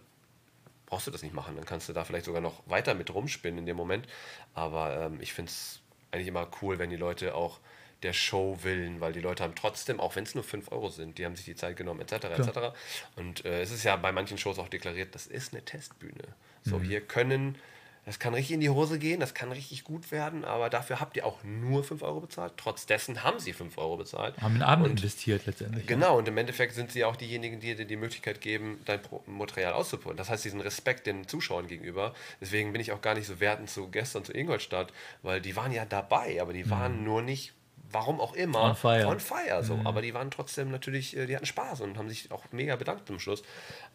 brauchst 0.86 1.06
du 1.06 1.10
das 1.10 1.22
nicht 1.22 1.34
machen. 1.34 1.56
Dann 1.56 1.64
kannst 1.64 1.88
du 1.88 1.92
da 1.92 2.04
vielleicht 2.04 2.24
sogar 2.26 2.40
noch 2.40 2.62
weiter 2.66 2.94
mit 2.94 3.12
rumspinnen 3.14 3.58
in 3.58 3.66
dem 3.66 3.76
Moment. 3.76 4.06
Aber 4.54 4.96
ähm, 5.06 5.20
ich 5.20 5.32
finde 5.32 5.50
es 5.50 5.80
eigentlich 6.10 6.28
immer 6.28 6.48
cool, 6.60 6.78
wenn 6.78 6.90
die 6.90 6.96
Leute 6.96 7.34
auch 7.34 7.60
der 8.02 8.12
Show 8.12 8.58
willen, 8.62 9.00
weil 9.00 9.12
die 9.12 9.20
Leute 9.20 9.44
haben 9.44 9.54
trotzdem, 9.54 10.00
auch 10.00 10.16
wenn 10.16 10.24
es 10.24 10.34
nur 10.34 10.42
5 10.42 10.72
Euro 10.72 10.88
sind, 10.90 11.18
die 11.18 11.24
haben 11.24 11.36
sich 11.36 11.44
die 11.44 11.54
Zeit 11.54 11.76
genommen, 11.76 12.00
etc. 12.00 12.24
etc. 12.24 12.74
Und 13.16 13.44
äh, 13.44 13.62
es 13.62 13.70
ist 13.70 13.84
ja 13.84 13.94
bei 13.96 14.10
manchen 14.10 14.38
Shows 14.38 14.58
auch 14.58 14.68
deklariert, 14.68 15.14
das 15.14 15.26
ist 15.28 15.52
eine 15.54 15.64
Testbühne. 15.64 16.24
So, 16.64 16.78
Mhm. 16.78 16.82
wir 16.88 17.00
können, 17.00 17.58
das 18.04 18.18
kann 18.18 18.34
richtig 18.34 18.54
in 18.54 18.60
die 18.60 18.68
Hose 18.70 18.98
gehen, 18.98 19.20
das 19.20 19.32
kann 19.32 19.52
richtig 19.52 19.84
gut 19.84 20.10
werden, 20.10 20.44
aber 20.44 20.70
dafür 20.70 20.98
habt 21.00 21.16
ihr 21.16 21.24
auch 21.24 21.44
nur 21.44 21.84
5 21.84 22.02
Euro 22.02 22.20
bezahlt. 22.20 22.54
Trotz 22.56 22.84
dessen 22.86 23.22
haben 23.22 23.38
sie 23.38 23.52
5 23.52 23.78
Euro 23.78 23.96
bezahlt. 23.96 24.36
Haben 24.38 24.54
einen 24.54 24.62
Abend 24.62 24.86
Und- 24.86 24.90
investiert 24.92 25.46
letztendlich. 25.46 25.86
Genau, 25.86 26.18
und 26.18 26.26
im 26.26 26.36
Endeffekt 26.36 26.74
sind 26.74 26.90
sie 26.90 27.04
auch 27.04 27.14
diejenigen, 27.16 27.60
die 27.60 27.74
dir 27.76 27.84
die 27.84 27.96
Möglichkeit 27.96 28.40
geben, 28.40 28.80
dein 28.86 29.00
Material 29.26 29.72
auszuprobieren. 29.74 30.16
Das 30.16 30.30
heißt, 30.30 30.44
diesen 30.44 30.60
Respekt 30.60 31.06
den 31.06 31.28
Zuschauern 31.28 31.68
gegenüber. 31.68 32.12
Deswegen 32.40 32.72
bin 32.72 32.80
ich 32.80 32.90
auch 32.92 33.00
gar 33.02 33.14
nicht 33.14 33.26
so 33.26 33.38
wertend 33.40 33.70
zu 33.70 33.88
gestern 33.88 34.24
zu 34.24 34.32
Ingolstadt, 34.32 34.92
weil 35.22 35.40
die 35.40 35.54
waren 35.54 35.70
ja 35.72 35.84
dabei, 35.84 36.40
aber 36.42 36.52
die 36.52 36.68
waren 36.68 37.04
nur 37.04 37.22
nicht, 37.22 37.52
warum 37.92 38.20
auch 38.20 38.34
immer, 38.34 38.64
Mhm. 38.64 38.70
On 38.70 38.76
fire. 38.76 39.02
Mhm. 39.04 39.08
on 39.08 39.20
fire 39.20 39.62
so. 39.62 39.80
Aber 39.84 40.02
die 40.02 40.14
waren 40.14 40.30
trotzdem 40.30 40.70
natürlich, 40.70 41.16
äh, 41.16 41.26
die 41.26 41.36
hatten 41.36 41.46
Spaß 41.46 41.80
und 41.82 41.96
haben 41.98 42.08
sich 42.08 42.30
auch 42.30 42.44
mega 42.52 42.76
bedankt 42.76 43.06
zum 43.06 43.18
Schluss. 43.18 43.42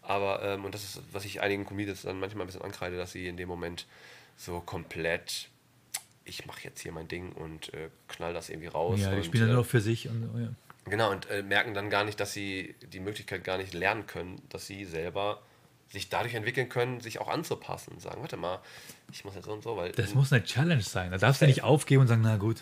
Aber, 0.01 0.41
ähm, 0.43 0.65
und 0.65 0.73
das 0.73 0.83
ist, 0.83 1.01
was 1.11 1.25
ich 1.25 1.41
einigen 1.41 1.65
Comedians 1.65 2.03
dann 2.03 2.19
manchmal 2.19 2.43
ein 2.43 2.47
bisschen 2.47 2.61
ankreide, 2.61 2.97
dass 2.97 3.11
sie 3.11 3.27
in 3.27 3.37
dem 3.37 3.47
Moment 3.49 3.85
so 4.37 4.59
komplett, 4.59 5.49
ich 6.25 6.45
mache 6.45 6.61
jetzt 6.63 6.79
hier 6.81 6.91
mein 6.91 7.07
Ding 7.07 7.31
und 7.33 7.73
äh, 7.73 7.89
knall 8.07 8.33
das 8.33 8.49
irgendwie 8.49 8.67
raus. 8.67 8.99
Ja, 8.99 9.13
die 9.15 9.23
spielen 9.23 9.43
dann 9.43 9.51
äh, 9.51 9.55
nur 9.55 9.65
für 9.65 9.81
sich. 9.81 10.07
Und, 10.07 10.29
oh 10.35 10.39
ja. 10.39 10.49
Genau, 10.85 11.11
und 11.11 11.29
äh, 11.29 11.43
merken 11.43 11.73
dann 11.73 11.89
gar 11.89 12.03
nicht, 12.05 12.19
dass 12.19 12.33
sie 12.33 12.75
die 12.93 12.99
Möglichkeit 12.99 13.43
gar 13.43 13.57
nicht 13.57 13.73
lernen 13.73 14.07
können, 14.07 14.41
dass 14.49 14.67
sie 14.67 14.85
selber 14.85 15.41
sich 15.89 16.09
dadurch 16.09 16.33
entwickeln 16.35 16.67
können, 16.69 16.99
sich 16.99 17.19
auch 17.19 17.29
anzupassen 17.29 17.93
und 17.93 18.01
sagen, 18.01 18.21
warte 18.21 18.35
mal, 18.37 18.59
ich 19.11 19.23
muss 19.23 19.35
jetzt 19.35 19.45
so 19.45 19.53
und 19.53 19.63
so, 19.63 19.77
weil... 19.77 19.91
Das 19.93 20.13
muss 20.13 20.33
eine 20.33 20.43
Challenge 20.43 20.81
sein. 20.81 21.11
Da 21.11 21.17
darfst 21.17 21.41
du 21.41 21.45
nicht 21.45 21.63
aufgeben 21.63 22.01
und 22.01 22.07
sagen, 22.07 22.21
na 22.23 22.35
gut, 22.35 22.57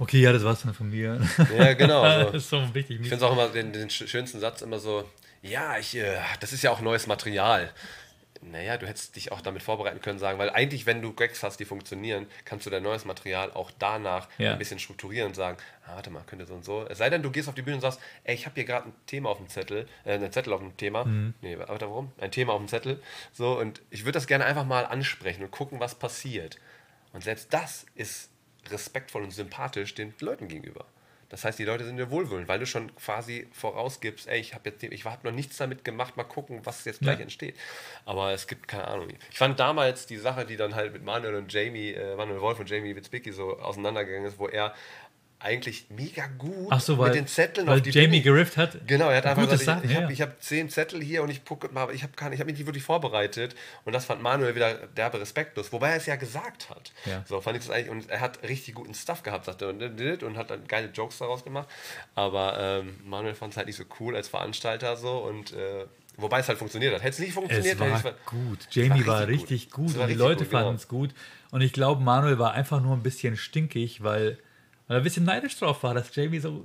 okay, 0.00 0.20
ja, 0.20 0.32
das 0.32 0.42
war's 0.44 0.62
dann 0.62 0.74
von 0.74 0.90
mir. 0.90 1.20
ja, 1.56 1.74
genau. 1.74 2.02
das 2.04 2.30
So. 2.32 2.36
ist 2.36 2.48
so 2.50 2.58
richtig 2.74 3.00
Ich 3.00 3.08
finde 3.08 3.16
es 3.16 3.22
auch 3.22 3.32
immer 3.32 3.48
den, 3.48 3.72
den 3.72 3.88
sch- 3.88 4.08
schönsten 4.08 4.40
Satz 4.40 4.60
immer 4.62 4.80
so, 4.80 5.08
ja, 5.42 5.78
ich, 5.78 5.94
äh, 5.96 6.16
das 6.40 6.52
ist 6.52 6.62
ja 6.62 6.70
auch 6.72 6.80
neues 6.80 7.06
Material. 7.06 7.70
Naja, 8.50 8.76
du 8.76 8.86
hättest 8.86 9.16
dich 9.16 9.32
auch 9.32 9.40
damit 9.40 9.62
vorbereiten 9.62 10.00
können, 10.00 10.18
sagen, 10.18 10.38
weil 10.38 10.50
eigentlich, 10.50 10.86
wenn 10.86 11.00
du 11.00 11.12
Gags 11.12 11.42
hast, 11.42 11.58
die 11.60 11.64
funktionieren, 11.64 12.26
kannst 12.44 12.66
du 12.66 12.70
dein 12.70 12.82
neues 12.82 13.04
Material 13.04 13.50
auch 13.52 13.70
danach 13.78 14.28
Ja. 14.38 14.52
ein 14.52 14.58
bisschen 14.58 14.78
strukturieren 14.78 15.28
und 15.28 15.34
sagen, 15.34 15.56
ah, 15.86 15.94
warte 15.94 16.10
mal, 16.10 16.22
könnte 16.26 16.44
so 16.46 16.54
und 16.54 16.64
so. 16.64 16.86
Es 16.88 16.98
sei 16.98 17.08
denn, 17.10 17.22
du 17.22 17.30
gehst 17.30 17.48
auf 17.48 17.54
die 17.54 17.62
Bühne 17.62 17.76
und 17.76 17.80
sagst, 17.80 18.00
ey, 18.24 18.34
ich 18.34 18.44
habe 18.46 18.54
hier 18.54 18.64
gerade 18.64 18.88
ein 18.88 18.94
Thema 19.06 19.30
auf 19.30 19.38
dem 19.38 19.48
Zettel, 19.48 19.88
äh, 20.04 20.12
einen 20.12 20.30
Zettel 20.30 20.52
auf 20.52 20.60
dem 20.60 20.76
Thema. 20.76 21.04
Mhm. 21.04 21.34
Nee, 21.40 21.58
warte, 21.58 21.86
warum? 21.88 22.12
Ein 22.18 22.30
Thema 22.30 22.52
auf 22.52 22.60
dem 22.60 22.68
Zettel. 22.68 23.02
So, 23.32 23.58
und 23.58 23.80
ich 23.90 24.02
würde 24.02 24.12
das 24.12 24.26
gerne 24.26 24.44
einfach 24.44 24.64
mal 24.64 24.84
ansprechen 24.86 25.42
und 25.42 25.50
gucken, 25.50 25.80
was 25.80 25.94
passiert. 25.94 26.58
Und 27.12 27.24
selbst 27.24 27.52
das 27.52 27.86
ist 27.94 28.30
respektvoll 28.70 29.22
und 29.22 29.30
sympathisch 29.30 29.94
den 29.94 30.14
Leuten 30.20 30.48
gegenüber. 30.48 30.84
Das 31.34 31.44
heißt, 31.44 31.58
die 31.58 31.64
Leute 31.64 31.84
sind 31.84 31.96
dir 31.96 32.10
wohlwollend, 32.12 32.46
weil 32.46 32.60
du 32.60 32.66
schon 32.66 32.94
quasi 32.94 33.48
vorausgibst, 33.50 34.28
ey, 34.28 34.38
ich 34.38 34.54
habe 34.54 34.70
jetzt 34.70 34.84
ich 34.84 35.04
habe 35.04 35.26
noch 35.26 35.34
nichts 35.34 35.56
damit 35.56 35.84
gemacht, 35.84 36.16
mal 36.16 36.22
gucken, 36.22 36.60
was 36.64 36.84
jetzt 36.84 37.00
gleich 37.00 37.16
Ja. 37.18 37.22
entsteht. 37.24 37.56
Aber 38.04 38.30
es 38.32 38.46
gibt 38.46 38.68
keine 38.68 38.86
Ahnung. 38.86 39.08
Ich 39.32 39.38
fand 39.38 39.58
damals 39.58 40.06
die 40.06 40.16
Sache, 40.16 40.46
die 40.46 40.56
dann 40.56 40.76
halt 40.76 40.92
mit 40.92 41.02
Manuel 41.02 41.34
und 41.34 41.52
Jamie, 41.52 41.90
äh, 41.90 42.14
Manuel 42.14 42.40
Wolf 42.40 42.60
und 42.60 42.70
Jamie 42.70 42.94
Witzbicki 42.94 43.32
so 43.32 43.58
auseinandergegangen 43.58 44.28
ist, 44.28 44.38
wo 44.38 44.46
er 44.46 44.74
eigentlich 45.38 45.86
mega 45.90 46.26
gut 46.38 46.68
Ach 46.70 46.80
so, 46.80 46.96
weil, 46.96 47.10
mit 47.10 47.16
den 47.16 47.26
Zetteln 47.26 47.66
weil 47.66 47.76
auf 47.76 47.82
die 47.82 47.90
Jamie 47.90 48.20
Bühne 48.20 48.22
gerifft 48.22 48.56
hat. 48.56 48.86
Genau, 48.86 49.10
er 49.10 49.18
hat 49.18 49.26
einfach 49.26 49.48
gesagt, 49.48 49.60
ich, 49.60 49.66
Sachen, 49.66 49.84
ich 49.84 49.90
ja. 49.94 50.02
habe 50.02 50.12
ich 50.12 50.22
hab 50.22 50.42
zehn 50.42 50.70
Zettel 50.70 51.02
hier 51.02 51.22
und 51.22 51.30
ich 51.30 51.44
gucke 51.44 51.68
mal, 51.68 51.94
ich 51.94 52.02
habe 52.02 52.12
ich 52.32 52.40
hab 52.40 52.46
mich 52.46 52.56
nicht 52.56 52.66
wirklich 52.66 52.84
vorbereitet 52.84 53.54
und 53.84 53.92
das 53.92 54.06
fand 54.06 54.22
Manuel 54.22 54.54
wieder 54.54 54.74
derbe 54.74 55.20
respektlos, 55.20 55.72
wobei 55.72 55.90
er 55.90 55.96
es 55.96 56.06
ja 56.06 56.16
gesagt 56.16 56.70
hat. 56.70 56.92
Ja. 57.04 57.22
So 57.26 57.40
fand 57.40 57.58
ich 57.58 57.64
das 57.64 57.74
eigentlich 57.74 57.90
und 57.90 58.08
er 58.10 58.20
hat 58.20 58.42
richtig 58.42 58.74
guten 58.74 58.94
Stuff 58.94 59.22
gehabt, 59.22 59.44
sagte 59.44 59.66
er 59.66 59.70
und, 59.70 60.22
und 60.22 60.36
hat 60.36 60.50
dann 60.50 60.66
geile 60.66 60.88
Jokes 60.88 61.18
daraus 61.18 61.44
gemacht, 61.44 61.68
aber 62.14 62.56
ähm, 62.58 63.00
Manuel 63.04 63.34
fand 63.34 63.52
es 63.52 63.56
halt 63.56 63.66
nicht 63.66 63.76
so 63.76 63.84
cool 64.00 64.16
als 64.16 64.28
Veranstalter 64.28 64.96
so 64.96 65.18
und 65.18 65.52
äh, 65.52 65.86
wobei 66.16 66.40
es 66.40 66.48
halt 66.48 66.58
funktioniert 66.58 66.94
hat. 66.94 67.02
Hätte 67.02 67.14
es 67.14 67.18
nicht 67.18 67.32
funktioniert, 67.32 67.74
Es 67.74 67.80
hätte 67.80 67.90
war 67.90 67.98
ich's- 67.98 68.24
gut. 68.26 68.58
Jamie 68.70 69.06
war 69.06 69.26
richtig 69.26 69.50
richtig 69.50 69.70
gut. 69.70 69.86
gut, 69.86 69.94
war 69.96 70.02
und 70.02 70.08
die 70.08 70.12
richtig 70.14 70.18
Leute 70.18 70.44
gut, 70.44 70.50
genau. 70.50 70.62
fanden 70.62 70.76
es 70.76 70.88
gut. 70.88 71.10
Und 71.50 71.60
ich 71.60 71.72
glaube, 71.72 72.02
Manuel 72.02 72.38
war 72.38 72.52
einfach 72.52 72.80
nur 72.80 72.94
ein 72.96 73.02
bisschen 73.02 73.36
stinkig, 73.36 74.02
weil, 74.02 74.38
weil 74.86 74.96
er 74.96 75.00
ein 75.00 75.04
bisschen 75.04 75.24
neidisch 75.24 75.56
drauf 75.58 75.82
war, 75.82 75.94
dass 75.94 76.14
Jamie 76.14 76.38
so 76.40 76.64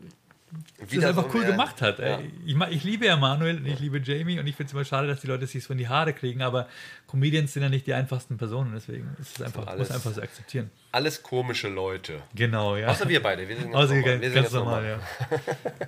das 0.79 0.91
Wieder 0.91 1.09
einfach 1.09 1.29
so, 1.31 1.37
cool 1.37 1.45
gemacht 1.45 1.79
hat. 1.83 1.99
ja. 1.99 2.19
Ich, 2.43 2.55
ich 2.71 2.83
liebe 2.83 3.05
ja 3.05 3.15
Manuel 3.17 3.57
und 3.57 3.67
ich 3.67 3.79
liebe 3.79 3.99
Jamie 3.99 4.39
und 4.39 4.47
ich 4.47 4.55
finde 4.55 4.69
es 4.69 4.73
immer 4.73 4.83
schade, 4.83 5.07
dass 5.07 5.21
die 5.21 5.27
Leute 5.27 5.45
sich 5.45 5.63
so 5.63 5.73
in 5.73 5.77
die 5.77 5.87
Haare 5.87 6.11
kriegen, 6.11 6.41
aber 6.41 6.67
Comedians 7.05 7.53
sind 7.53 7.61
ja 7.61 7.69
nicht 7.69 7.85
die 7.85 7.93
einfachsten 7.93 8.37
Personen, 8.37 8.71
deswegen 8.73 9.15
ist 9.19 9.37
es 9.39 9.45
einfach, 9.45 9.67
alles- 9.67 9.89
muss 9.89 9.91
einfach 9.95 10.11
so 10.11 10.21
akzeptieren. 10.23 10.71
Alles 10.91 11.21
komische 11.21 11.67
Leute. 11.67 12.23
Genau, 12.33 12.75
ja. 12.77 12.87
Außer 12.87 13.07
wir 13.07 13.21
beide. 13.21 13.47
Wir 13.47 13.57
sind 13.57 13.65
ganz 13.71 13.75
Außer 13.75 13.93
normal. 13.95 14.03
ganz, 14.09 14.21
Wir 14.23 14.29
sind 14.31 14.35
ganz 14.41 14.45
ganz 14.51 14.53
normal, 14.55 14.81
normal. 14.81 14.99
ja. 15.31 15.87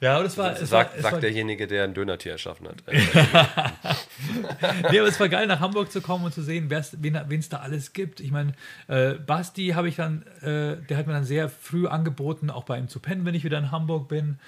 ja, 0.00 0.14
aber 0.14 0.24
das 0.24 0.38
war, 0.38 0.52
es 0.52 0.60
war, 0.60 0.66
Sagt, 0.66 0.96
es 0.96 1.02
sagt 1.02 1.14
war 1.14 1.20
derjenige, 1.20 1.66
der 1.66 1.84
ein 1.84 1.92
Dönertier 1.92 2.32
erschaffen 2.32 2.68
hat. 2.68 2.76
Äh, 2.86 2.98
nee, 4.90 4.98
aber 5.00 5.08
es 5.08 5.18
war 5.18 5.28
geil, 5.28 5.46
nach 5.46 5.58
Hamburg 5.58 5.90
zu 5.90 6.00
kommen 6.00 6.24
und 6.24 6.32
zu 6.32 6.42
sehen, 6.42 6.70
wen 6.70 7.40
es 7.40 7.48
da 7.48 7.58
alles 7.58 7.92
gibt. 7.92 8.20
Ich 8.20 8.30
meine, 8.30 8.52
äh, 8.86 9.14
Basti 9.14 9.68
habe 9.68 9.88
ich 9.88 9.96
dann, 9.96 10.22
äh, 10.42 10.76
der 10.88 10.96
hat 10.96 11.06
mir 11.06 11.14
dann 11.14 11.24
sehr 11.24 11.48
früh 11.48 11.88
angeboten, 11.88 12.50
auch 12.50 12.64
bei 12.64 12.78
ihm 12.78 12.88
zu 12.88 13.00
pennen, 13.00 13.24
wenn 13.24 13.34
ich 13.34 13.42
wieder 13.42 13.58
in 13.58 13.72
Hamburg 13.72 14.08
bin. 14.08 14.38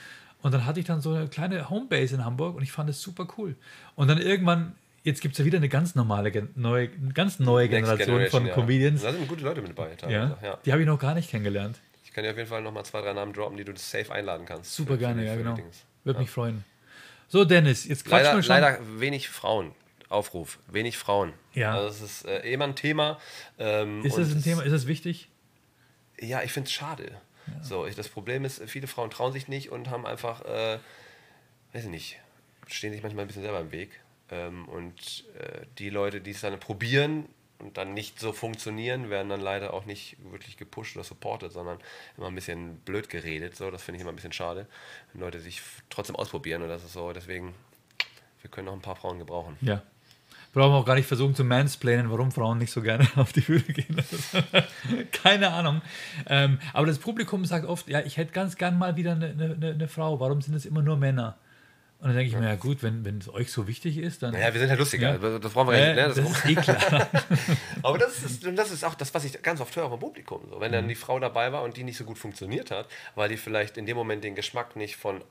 Und 0.42 0.54
dann 0.54 0.64
hatte 0.66 0.80
ich 0.80 0.86
dann 0.86 1.00
so 1.00 1.12
eine 1.14 1.28
kleine 1.28 1.68
Homebase 1.68 2.14
in 2.14 2.24
Hamburg 2.24 2.56
und 2.56 2.62
ich 2.62 2.72
fand 2.72 2.88
es 2.88 3.02
super 3.02 3.26
cool. 3.36 3.56
Und 3.96 4.08
dann 4.08 4.18
irgendwann, 4.18 4.74
jetzt 5.02 5.20
gibt 5.20 5.32
es 5.32 5.38
ja 5.38 5.44
wieder 5.44 5.58
eine 5.58 5.68
ganz 5.68 5.96
normale, 5.96 6.48
neue, 6.54 6.88
ganz 7.12 7.40
neue 7.40 7.68
Next 7.68 7.90
Generation 7.90 8.26
von 8.30 8.46
ja. 8.46 8.54
Comedians. 8.54 9.02
Da 9.02 9.12
sind 9.12 9.26
gute 9.26 9.44
Leute 9.44 9.62
mit 9.62 9.76
dabei. 9.76 9.96
Ja, 10.08 10.38
ja. 10.42 10.58
Die 10.64 10.72
habe 10.72 10.80
ich 10.80 10.86
noch 10.86 10.98
gar 10.98 11.14
nicht 11.14 11.28
kennengelernt. 11.28 11.78
Ich 12.10 12.14
kann 12.16 12.24
dir 12.24 12.30
auf 12.32 12.36
jeden 12.36 12.48
Fall 12.48 12.60
nochmal 12.60 12.84
zwei, 12.84 13.02
drei 13.02 13.12
Namen 13.12 13.32
droppen, 13.32 13.56
die 13.56 13.62
du 13.62 13.72
safe 13.76 14.10
einladen 14.12 14.44
kannst. 14.44 14.74
Super 14.74 14.94
Für- 14.94 14.98
gerne, 14.98 15.24
ja, 15.24 15.30
für 15.30 15.38
die 15.38 15.42
genau. 15.44 15.54
Dings. 15.54 15.84
Würde 16.02 16.18
mich 16.18 16.28
freuen. 16.28 16.64
So, 17.28 17.44
Dennis, 17.44 17.86
jetzt 17.86 18.04
quatschen 18.04 18.24
Leider, 18.24 18.36
wir 18.38 18.42
schon. 18.42 18.50
leider 18.60 19.00
wenig 19.00 19.28
Frauen. 19.28 19.70
Aufruf. 20.08 20.58
Wenig 20.66 20.98
Frauen. 20.98 21.32
Ja. 21.54 21.72
Also 21.76 21.86
das 21.88 22.00
ist 22.02 22.24
äh, 22.26 22.40
immer 22.52 22.64
ein 22.64 22.74
Thema. 22.74 23.20
Ähm, 23.60 24.04
ist 24.04 24.18
das 24.18 24.32
ein 24.32 24.42
Thema? 24.42 24.62
Ist 24.62 24.72
das 24.72 24.88
wichtig? 24.88 25.28
Ja, 26.18 26.42
ich 26.42 26.50
finde 26.52 26.66
es 26.66 26.72
schade. 26.72 27.12
So, 27.62 27.86
ich, 27.86 27.94
das 27.94 28.08
Problem 28.08 28.44
ist, 28.44 28.60
viele 28.66 28.88
Frauen 28.88 29.10
trauen 29.10 29.32
sich 29.32 29.46
nicht 29.46 29.70
und 29.70 29.88
haben 29.88 30.04
einfach, 30.04 30.44
äh, 30.44 30.78
weiß 31.72 31.84
ich 31.84 31.90
nicht, 31.90 32.18
stehen 32.66 32.92
sich 32.92 33.04
manchmal 33.04 33.24
ein 33.24 33.28
bisschen 33.28 33.42
selber 33.42 33.60
im 33.60 33.70
Weg. 33.70 34.00
Ähm, 34.32 34.68
und 34.68 35.24
äh, 35.38 35.60
die 35.78 35.90
Leute, 35.90 36.20
die 36.20 36.32
es 36.32 36.40
dann 36.40 36.58
probieren 36.58 37.26
und 37.60 37.76
dann 37.76 37.94
nicht 37.94 38.18
so 38.18 38.32
funktionieren, 38.32 39.10
werden 39.10 39.28
dann 39.28 39.40
leider 39.40 39.74
auch 39.74 39.84
nicht 39.84 40.16
wirklich 40.30 40.56
gepusht 40.56 40.96
oder 40.96 41.04
supported, 41.04 41.52
sondern 41.52 41.78
immer 42.16 42.28
ein 42.28 42.34
bisschen 42.34 42.76
blöd 42.78 43.08
geredet. 43.08 43.56
So, 43.56 43.70
das 43.70 43.82
finde 43.82 43.96
ich 43.96 44.02
immer 44.02 44.12
ein 44.12 44.16
bisschen 44.16 44.32
schade, 44.32 44.66
wenn 45.12 45.20
Leute 45.20 45.40
sich 45.40 45.60
trotzdem 45.88 46.16
ausprobieren. 46.16 46.62
Und 46.62 46.68
das 46.68 46.84
ist 46.84 46.92
so, 46.92 47.12
deswegen, 47.12 47.54
wir 48.40 48.50
können 48.50 48.66
noch 48.66 48.74
ein 48.74 48.80
paar 48.80 48.96
Frauen 48.96 49.18
gebrauchen. 49.18 49.56
Ja. 49.60 49.82
Brauchen 50.52 50.72
wir 50.72 50.78
auch 50.78 50.86
gar 50.86 50.96
nicht 50.96 51.06
versuchen 51.06 51.36
zu 51.36 51.44
mansplainen, 51.44 52.10
warum 52.10 52.32
Frauen 52.32 52.58
nicht 52.58 52.72
so 52.72 52.82
gerne 52.82 53.06
auf 53.16 53.32
die 53.32 53.40
Bühne 53.40 53.62
gehen. 53.62 54.02
Keine 55.12 55.52
Ahnung. 55.52 55.80
Ähm, 56.26 56.58
aber 56.72 56.86
das 56.86 56.98
Publikum 56.98 57.44
sagt 57.44 57.66
oft, 57.66 57.88
ja, 57.88 58.00
ich 58.00 58.16
hätte 58.16 58.32
ganz 58.32 58.56
gern 58.56 58.76
mal 58.76 58.96
wieder 58.96 59.12
eine, 59.12 59.28
eine, 59.28 59.70
eine 59.74 59.88
Frau. 59.88 60.18
Warum 60.18 60.42
sind 60.42 60.54
es 60.54 60.66
immer 60.66 60.82
nur 60.82 60.96
Männer? 60.96 61.38
Und 62.00 62.08
dann 62.08 62.16
denke 62.16 62.32
ich 62.32 62.40
mir, 62.40 62.48
ja 62.48 62.56
gut, 62.56 62.82
wenn, 62.82 63.04
wenn 63.04 63.18
es 63.18 63.28
euch 63.28 63.52
so 63.52 63.66
wichtig 63.66 63.98
ist, 63.98 64.22
dann... 64.22 64.32
Naja, 64.32 64.54
wir 64.54 64.60
sind 64.60 64.70
halt 64.70 64.78
lustiger. 64.78 65.20
Ja. 65.20 65.38
Das 65.38 65.52
brauchen 65.52 65.68
wir 65.68 65.78
ja 65.78 65.86
nicht. 65.88 65.96
Ne? 65.96 66.08
das, 66.08 66.16
Das 66.16 66.44
ist 66.44 66.46
eh 66.46 66.54
klar. 66.54 67.08
Aber 67.82 67.98
das 67.98 68.22
ist, 68.22 68.46
das 68.56 68.70
ist 68.70 68.84
auch 68.84 68.94
das, 68.94 69.12
was 69.12 69.24
ich 69.24 69.42
ganz 69.42 69.60
oft 69.60 69.76
höre 69.76 69.90
vom 69.90 70.00
Publikum. 70.00 70.40
So. 70.48 70.60
Wenn 70.60 70.72
dann 70.72 70.88
die 70.88 70.94
Frau 70.94 71.20
dabei 71.20 71.52
war 71.52 71.62
und 71.62 71.76
die 71.76 71.84
nicht 71.84 71.98
so 71.98 72.04
gut 72.04 72.16
funktioniert 72.16 72.70
hat, 72.70 72.88
weil 73.16 73.28
die 73.28 73.36
vielleicht 73.36 73.76
in 73.76 73.84
dem 73.84 73.98
Moment 73.98 74.24
den 74.24 74.34
Geschmack 74.34 74.76
nicht 74.76 74.96
von 74.96 75.22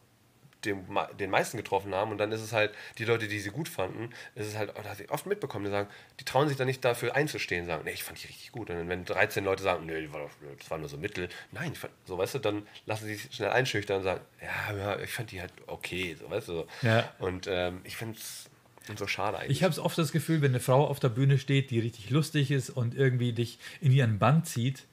dem, 0.65 0.85
den 1.19 1.29
meisten 1.29 1.57
getroffen 1.57 1.93
haben 1.93 2.11
und 2.11 2.17
dann 2.17 2.31
ist 2.31 2.41
es 2.41 2.53
halt, 2.53 2.73
die 2.97 3.05
Leute, 3.05 3.27
die 3.27 3.39
sie 3.39 3.49
gut 3.49 3.69
fanden, 3.69 4.09
ist 4.35 4.47
es 4.47 4.57
halt, 4.57 4.73
ich 4.99 5.09
oft 5.11 5.25
mitbekommen, 5.25 5.65
die 5.65 5.71
sagen, 5.71 5.89
die 6.19 6.25
trauen 6.25 6.47
sich 6.47 6.57
dann 6.57 6.67
nicht 6.67 6.83
dafür 6.83 7.15
einzustehen, 7.15 7.65
sagen, 7.65 7.83
nee, 7.85 7.91
ich 7.91 8.03
fand 8.03 8.21
die 8.21 8.27
richtig 8.27 8.51
gut. 8.51 8.69
Und 8.69 8.89
wenn 8.89 9.05
13 9.05 9.43
Leute 9.43 9.63
sagen, 9.63 9.85
nee, 9.85 10.09
das 10.57 10.69
war 10.69 10.77
nur 10.77 10.89
so 10.89 10.97
Mittel, 10.97 11.29
nein, 11.51 11.75
fand, 11.75 11.93
so, 12.05 12.17
weißt 12.17 12.35
du, 12.35 12.39
dann 12.39 12.67
lassen 12.85 13.05
sie 13.05 13.15
sich 13.15 13.33
schnell 13.33 13.51
einschüchtern 13.51 13.97
und 13.97 14.03
sagen, 14.03 14.21
ja, 14.41 14.75
ja, 14.75 14.99
ich 14.99 15.11
fand 15.11 15.31
die 15.31 15.41
halt 15.41 15.53
okay, 15.67 16.15
so, 16.19 16.29
weißt 16.29 16.47
du. 16.49 16.65
Ja. 16.81 17.11
Und 17.19 17.47
ähm, 17.47 17.81
ich 17.83 17.95
finde 17.95 18.17
es 18.17 18.49
so 18.97 19.07
schade 19.07 19.37
eigentlich. 19.37 19.57
Ich 19.57 19.63
habe 19.63 19.79
oft 19.81 19.97
das 19.97 20.11
Gefühl, 20.11 20.41
wenn 20.41 20.51
eine 20.51 20.59
Frau 20.59 20.87
auf 20.87 20.99
der 20.99 21.09
Bühne 21.09 21.37
steht, 21.37 21.71
die 21.71 21.79
richtig 21.79 22.09
lustig 22.09 22.51
ist 22.51 22.69
und 22.69 22.95
irgendwie 22.95 23.33
dich 23.33 23.59
in 23.81 23.91
ihren 23.91 24.19
Bann 24.19 24.43
zieht, 24.43 24.87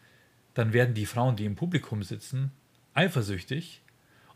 dann 0.55 0.73
werden 0.73 0.95
die 0.95 1.07
Frauen, 1.07 1.37
die 1.37 1.45
im 1.45 1.57
Publikum 1.57 2.03
sitzen, 2.03 2.53
eifersüchtig 2.95 3.83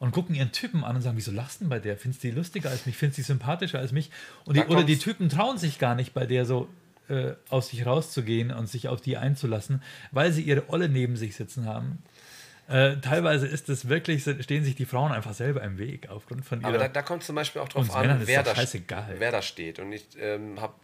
und 0.01 0.13
gucken 0.13 0.35
ihren 0.35 0.51
Typen 0.51 0.83
an 0.83 0.97
und 0.97 1.03
sagen, 1.03 1.17
wieso 1.17 1.31
lachst 1.31 1.61
denn 1.61 1.69
bei 1.69 1.79
der? 1.79 1.97
Findest 1.97 2.25
du 2.25 2.29
die 2.29 2.35
lustiger 2.35 2.71
als 2.71 2.87
mich? 2.87 2.97
Findest 2.97 3.19
du 3.19 3.23
die 3.23 3.27
sympathischer 3.27 3.79
als 3.79 3.93
mich? 3.93 4.11
Und 4.47 4.57
die, 4.57 4.63
oder 4.63 4.83
die. 4.83 4.99
Typen 4.99 5.29
trauen 5.29 5.59
sich 5.59 5.79
gar 5.79 5.95
nicht, 5.95 6.15
bei 6.15 6.27
der 6.27 6.47
so 6.47 6.69
äh, 7.09 7.35
aus 7.51 7.69
sich 7.69 7.85
rauszugehen 7.85 8.51
und 8.51 8.67
sich 8.67 8.89
auf 8.89 9.03
die 9.03 9.19
einzulassen, 9.19 9.83
weil 10.11 10.33
sie 10.33 10.43
ihre 10.43 10.71
Olle 10.71 10.89
neben 10.89 11.17
sich 11.17 11.37
sitzen 11.37 11.67
haben. 11.67 12.03
Äh, 12.67 12.97
teilweise 12.99 13.47
ist 13.47 13.69
es 13.69 13.89
wirklich, 13.89 14.23
stehen 14.23 14.65
sich 14.65 14.75
die 14.75 14.87
Frauen 14.87 15.13
einfach 15.13 15.35
selber 15.35 15.63
im 15.63 15.77
Weg 15.77 16.09
aufgrund 16.09 16.47
von 16.47 16.61
ihrer... 16.61 16.69
Aber 16.69 16.79
da, 16.79 16.89
da 16.89 17.03
kommt 17.03 17.23
zum 17.23 17.35
Beispiel 17.35 17.61
auch 17.61 17.69
drauf 17.69 17.95
an, 17.95 18.23
wer 18.25 18.43
da, 18.43 18.55
wer 19.19 19.33
da 19.33 19.43
steht. 19.43 19.81
Und 19.81 19.93
ich 19.93 20.07
ähm, 20.19 20.61
habe. 20.61 20.75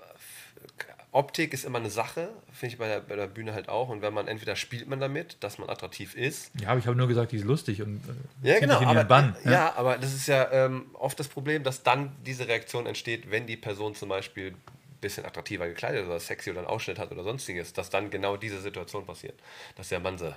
Optik 1.16 1.54
ist 1.54 1.64
immer 1.64 1.78
eine 1.78 1.88
Sache, 1.88 2.28
finde 2.52 2.74
ich 2.74 2.78
bei 2.78 2.88
der, 2.88 3.00
bei 3.00 3.16
der 3.16 3.26
Bühne 3.26 3.54
halt 3.54 3.70
auch. 3.70 3.88
Und 3.88 4.02
wenn 4.02 4.12
man 4.12 4.28
entweder 4.28 4.54
spielt 4.54 4.86
man 4.86 5.00
damit, 5.00 5.38
dass 5.40 5.56
man 5.56 5.70
attraktiv 5.70 6.14
ist. 6.14 6.50
ja, 6.60 6.68
aber 6.68 6.78
ich 6.78 6.86
habe 6.86 6.96
nur 6.96 7.08
gesagt, 7.08 7.32
die 7.32 7.36
ist 7.36 7.44
lustig 7.46 7.80
und 7.80 8.02
äh, 8.42 8.48
Ja, 8.52 8.60
genau. 8.60 8.80
Aber, 8.82 9.04
Bann. 9.04 9.34
ja. 9.46 9.72
aber 9.76 9.96
das 9.96 10.12
ist 10.12 10.28
ja 10.28 10.50
ähm, 10.52 10.86
oft 10.92 11.18
das 11.18 11.28
Problem, 11.28 11.62
dass 11.62 11.82
dann 11.82 12.12
diese 12.26 12.46
Reaktion 12.48 12.84
entsteht, 12.84 13.30
wenn 13.30 13.46
die 13.46 13.56
Person 13.56 13.94
zum 13.94 14.10
Beispiel 14.10 14.48
ein 14.50 14.56
bisschen 15.00 15.24
attraktiver 15.24 15.66
gekleidet 15.68 16.04
oder 16.04 16.20
sexy 16.20 16.50
oder 16.50 16.60
einen 16.60 16.68
Ausschnitt 16.68 16.98
hat 16.98 17.10
oder 17.10 17.22
sonstiges, 17.22 17.72
dass 17.72 17.88
dann 17.88 18.10
genau 18.10 18.36
diese 18.36 18.60
Situation 18.60 19.06
passiert. 19.06 19.36
Dass 19.76 19.88
der 19.88 20.00
Mann 20.00 20.18
so, 20.18 20.26
äh, 20.26 20.32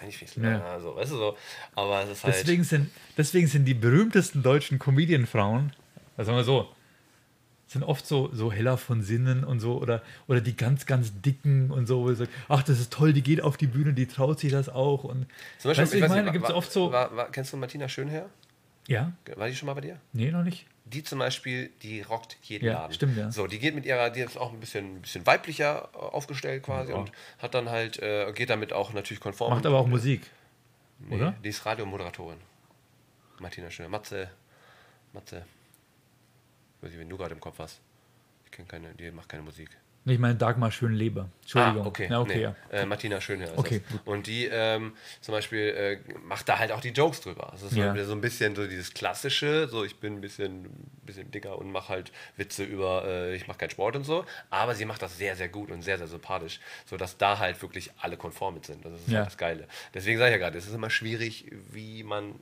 eigentlich 0.00 0.18
finde 0.18 0.30
ich 0.34 0.44
Ja. 0.44 0.74
ja. 0.74 0.80
so, 0.80 0.94
weißt 0.94 1.10
du 1.10 1.16
so. 1.16 1.36
Aber 1.74 2.04
es 2.04 2.10
ist 2.10 2.22
halt. 2.22 2.36
Deswegen 2.36 2.62
sind, 2.62 2.88
deswegen 3.18 3.48
sind 3.48 3.64
die 3.64 3.74
berühmtesten 3.74 4.44
deutschen 4.44 4.78
Comedian-Frauen, 4.78 5.72
also 6.16 6.28
sagen 6.28 6.38
wir 6.38 6.44
so, 6.44 6.68
sind 7.74 7.82
oft 7.84 8.06
so, 8.06 8.30
so 8.32 8.50
heller 8.50 8.78
von 8.78 9.02
Sinnen 9.02 9.44
und 9.44 9.60
so 9.60 9.76
oder, 9.78 10.02
oder 10.26 10.40
die 10.40 10.56
ganz, 10.56 10.86
ganz 10.86 11.12
dicken 11.20 11.70
und 11.70 11.86
so, 11.86 12.02
wo 12.04 12.10
ich 12.10 12.16
sage, 12.18 12.30
ach, 12.48 12.62
das 12.62 12.80
ist 12.80 12.92
toll, 12.92 13.12
die 13.12 13.22
geht 13.22 13.42
auf 13.42 13.56
die 13.58 13.66
Bühne, 13.66 13.92
die 13.92 14.06
traut 14.06 14.40
sich 14.40 14.50
das 14.50 14.68
auch. 14.70 15.04
Und 15.04 15.26
zum 15.58 15.68
Beispiel, 15.70 15.84
weißt 15.84 15.94
ich 15.94 16.08
meine, 16.08 16.32
gibt 16.32 16.46
es 16.46 16.50
oft 16.54 16.72
so. 16.72 16.90
War, 16.90 17.14
war, 17.14 17.30
kennst 17.30 17.52
du 17.52 17.58
Martina 17.58 17.88
Schönherr? 17.88 18.30
ja? 18.88 19.12
War 19.36 19.48
die 19.48 19.54
schon 19.54 19.66
mal 19.66 19.74
bei 19.74 19.82
dir? 19.82 20.00
Nee, 20.12 20.30
noch 20.30 20.42
nicht. 20.42 20.66
Die 20.86 21.02
zum 21.02 21.18
Beispiel, 21.18 21.70
die 21.82 22.02
rockt 22.02 22.36
jeden 22.42 22.66
Ja, 22.66 22.72
Laden. 22.82 22.92
stimmt, 22.94 23.16
ja. 23.16 23.30
So, 23.32 23.46
die 23.46 23.58
geht 23.58 23.74
mit 23.74 23.86
ihrer, 23.86 24.10
die 24.10 24.20
ist 24.20 24.36
auch 24.36 24.52
ein 24.52 24.60
bisschen, 24.60 24.96
ein 24.96 25.00
bisschen 25.02 25.26
weiblicher 25.26 25.88
äh, 25.94 25.96
aufgestellt 25.96 26.62
quasi 26.62 26.92
Ja. 26.92 26.98
und 26.98 27.10
hat 27.38 27.54
dann 27.54 27.70
halt, 27.70 27.98
äh, 28.00 28.32
geht 28.34 28.50
damit 28.50 28.72
auch 28.72 28.92
natürlich 28.92 29.20
konform. 29.20 29.50
Macht 29.54 29.66
aber 29.66 29.78
auch 29.78 29.86
Musik. 29.86 30.22
Nee, 30.98 31.16
oder? 31.16 31.34
Die 31.42 31.48
ist 31.48 31.64
Radiomoderatorin. 31.64 32.38
Martina 33.40 33.70
Schöner. 33.70 33.88
Matze. 33.88 34.30
Matze. 35.12 35.44
Weiß 36.84 36.90
nicht, 36.90 37.00
wenn 37.00 37.08
du 37.08 37.16
gerade 37.16 37.34
im 37.34 37.40
Kopf 37.40 37.58
hast. 37.58 37.80
Ich 38.44 38.50
kenne 38.50 38.68
keine, 38.68 38.94
die 38.94 39.10
macht 39.10 39.28
keine 39.30 39.42
Musik. 39.42 39.70
Ich 40.06 40.18
meine 40.18 40.34
Dagmar 40.34 40.70
Schönleber. 40.70 41.30
Entschuldigung. 41.40 41.82
Ah, 41.82 41.86
okay. 41.86 42.08
Ja, 42.10 42.20
okay, 42.20 42.36
nee. 42.36 42.42
ja. 42.42 42.54
Äh, 42.70 42.84
Martina 42.84 43.22
Schönherr 43.22 43.52
ist 43.52 43.58
Okay, 43.58 43.80
das. 43.90 44.00
Und 44.04 44.26
die 44.26 44.44
ähm, 44.52 44.94
zum 45.22 45.32
Beispiel 45.32 45.60
äh, 45.60 46.12
macht 46.18 46.46
da 46.46 46.58
halt 46.58 46.72
auch 46.72 46.82
die 46.82 46.90
Jokes 46.90 47.22
drüber. 47.22 47.48
Das 47.52 47.62
ist 47.62 47.74
Ja. 47.74 47.90
halt 47.94 48.04
so 48.04 48.12
ein 48.12 48.20
bisschen 48.20 48.54
so 48.54 48.66
dieses 48.66 48.92
klassische, 48.92 49.66
so 49.66 49.82
ich 49.82 49.96
bin 50.00 50.16
ein 50.16 50.20
bisschen, 50.20 50.68
bisschen 51.06 51.30
dicker 51.30 51.56
und 51.56 51.72
mache 51.72 51.88
halt 51.88 52.12
Witze 52.36 52.64
über, 52.64 53.06
äh, 53.06 53.34
ich 53.34 53.46
mache 53.48 53.56
keinen 53.56 53.70
Sport 53.70 53.96
und 53.96 54.04
so. 54.04 54.26
Aber 54.50 54.74
sie 54.74 54.84
macht 54.84 55.00
das 55.00 55.16
sehr, 55.16 55.36
sehr 55.36 55.48
gut 55.48 55.70
und 55.70 55.80
sehr, 55.80 55.96
sehr 55.96 56.06
sympathisch, 56.08 56.60
sodass 56.84 57.16
da 57.16 57.38
halt 57.38 57.62
wirklich 57.62 57.90
alle 57.98 58.18
konform 58.18 58.52
mit 58.56 58.66
sind. 58.66 58.84
Das 58.84 58.92
ist 58.92 59.08
Ja. 59.08 59.20
halt 59.20 59.28
das 59.28 59.38
Geile. 59.38 59.66
Deswegen 59.94 60.18
sage 60.18 60.32
ich 60.32 60.38
ja 60.38 60.44
gerade, 60.44 60.58
es 60.58 60.66
ist 60.66 60.74
immer 60.74 60.90
schwierig, 60.90 61.46
wie 61.72 62.02
man 62.02 62.34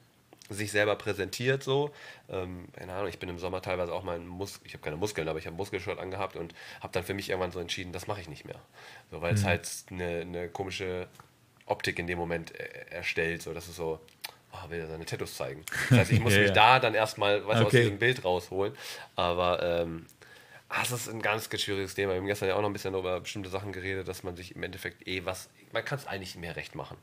sich 0.54 0.70
selber 0.72 0.96
präsentiert 0.96 1.62
so. 1.62 1.90
Ähm, 2.30 2.68
keine 2.72 2.92
Ahnung, 2.94 3.08
ich 3.08 3.18
bin 3.18 3.28
im 3.28 3.38
Sommer 3.38 3.62
teilweise 3.62 3.92
auch 3.92 4.02
mal 4.02 4.16
ein 4.16 4.26
Mus 4.26 4.60
ich 4.64 4.72
habe 4.74 4.82
keine 4.82 4.96
Muskeln, 4.96 5.28
aber 5.28 5.38
ich 5.38 5.46
habe 5.46 5.54
ein 5.54 5.58
Muskelshirt 5.58 5.98
angehabt 5.98 6.36
und 6.36 6.54
habe 6.80 6.92
dann 6.92 7.04
für 7.04 7.14
mich 7.14 7.28
irgendwann 7.30 7.52
so 7.52 7.60
entschieden, 7.60 7.92
das 7.92 8.06
mache 8.06 8.20
ich 8.20 8.28
nicht 8.28 8.44
mehr. 8.44 8.60
So, 9.10 9.22
weil 9.22 9.34
es 9.34 9.44
halt 9.44 9.68
eine, 9.90 10.20
eine 10.22 10.48
komische 10.48 11.08
Optik 11.66 11.98
in 11.98 12.06
dem 12.06 12.18
Moment 12.18 12.58
äh, 12.58 12.64
erstellt, 12.90 13.42
so 13.42 13.54
dass 13.54 13.68
es 13.68 13.76
so, 13.76 14.00
oh, 14.52 14.70
will 14.70 14.80
er 14.80 14.86
seine 14.88 15.04
Tattoos 15.06 15.36
zeigen. 15.36 15.64
Das 15.88 15.98
heißt, 16.00 16.10
ich 16.12 16.20
muss 16.20 16.34
Ja, 16.34 16.40
mich 16.40 16.48
ja. 16.48 16.52
da 16.52 16.78
dann 16.80 16.94
erstmal 16.94 17.46
was 17.46 17.60
aus 17.60 17.66
Okay. 17.68 17.78
diesem 17.78 17.98
Bild 17.98 18.24
rausholen. 18.24 18.74
Aber 19.16 19.62
ähm, 19.62 20.06
ah, 20.68 20.82
es 20.82 20.90
ist 20.92 21.08
ein 21.08 21.22
ganz, 21.22 21.48
ganz 21.50 21.62
schwieriges 21.62 21.94
Thema. 21.94 22.12
Wir 22.12 22.18
haben 22.20 22.26
gestern 22.26 22.48
ja 22.48 22.56
auch 22.56 22.60
noch 22.62 22.68
ein 22.70 22.72
bisschen 22.72 22.94
über 22.94 23.20
bestimmte 23.20 23.50
Sachen 23.50 23.72
geredet, 23.72 24.08
dass 24.08 24.22
man 24.22 24.36
sich 24.36 24.54
im 24.56 24.62
Endeffekt 24.62 25.06
eh 25.06 25.24
was, 25.24 25.48
man 25.72 25.84
kann 25.84 25.98
es 25.98 26.06
eigentlich 26.06 26.36
mehr 26.36 26.54
recht 26.56 26.74
machen. 26.74 26.96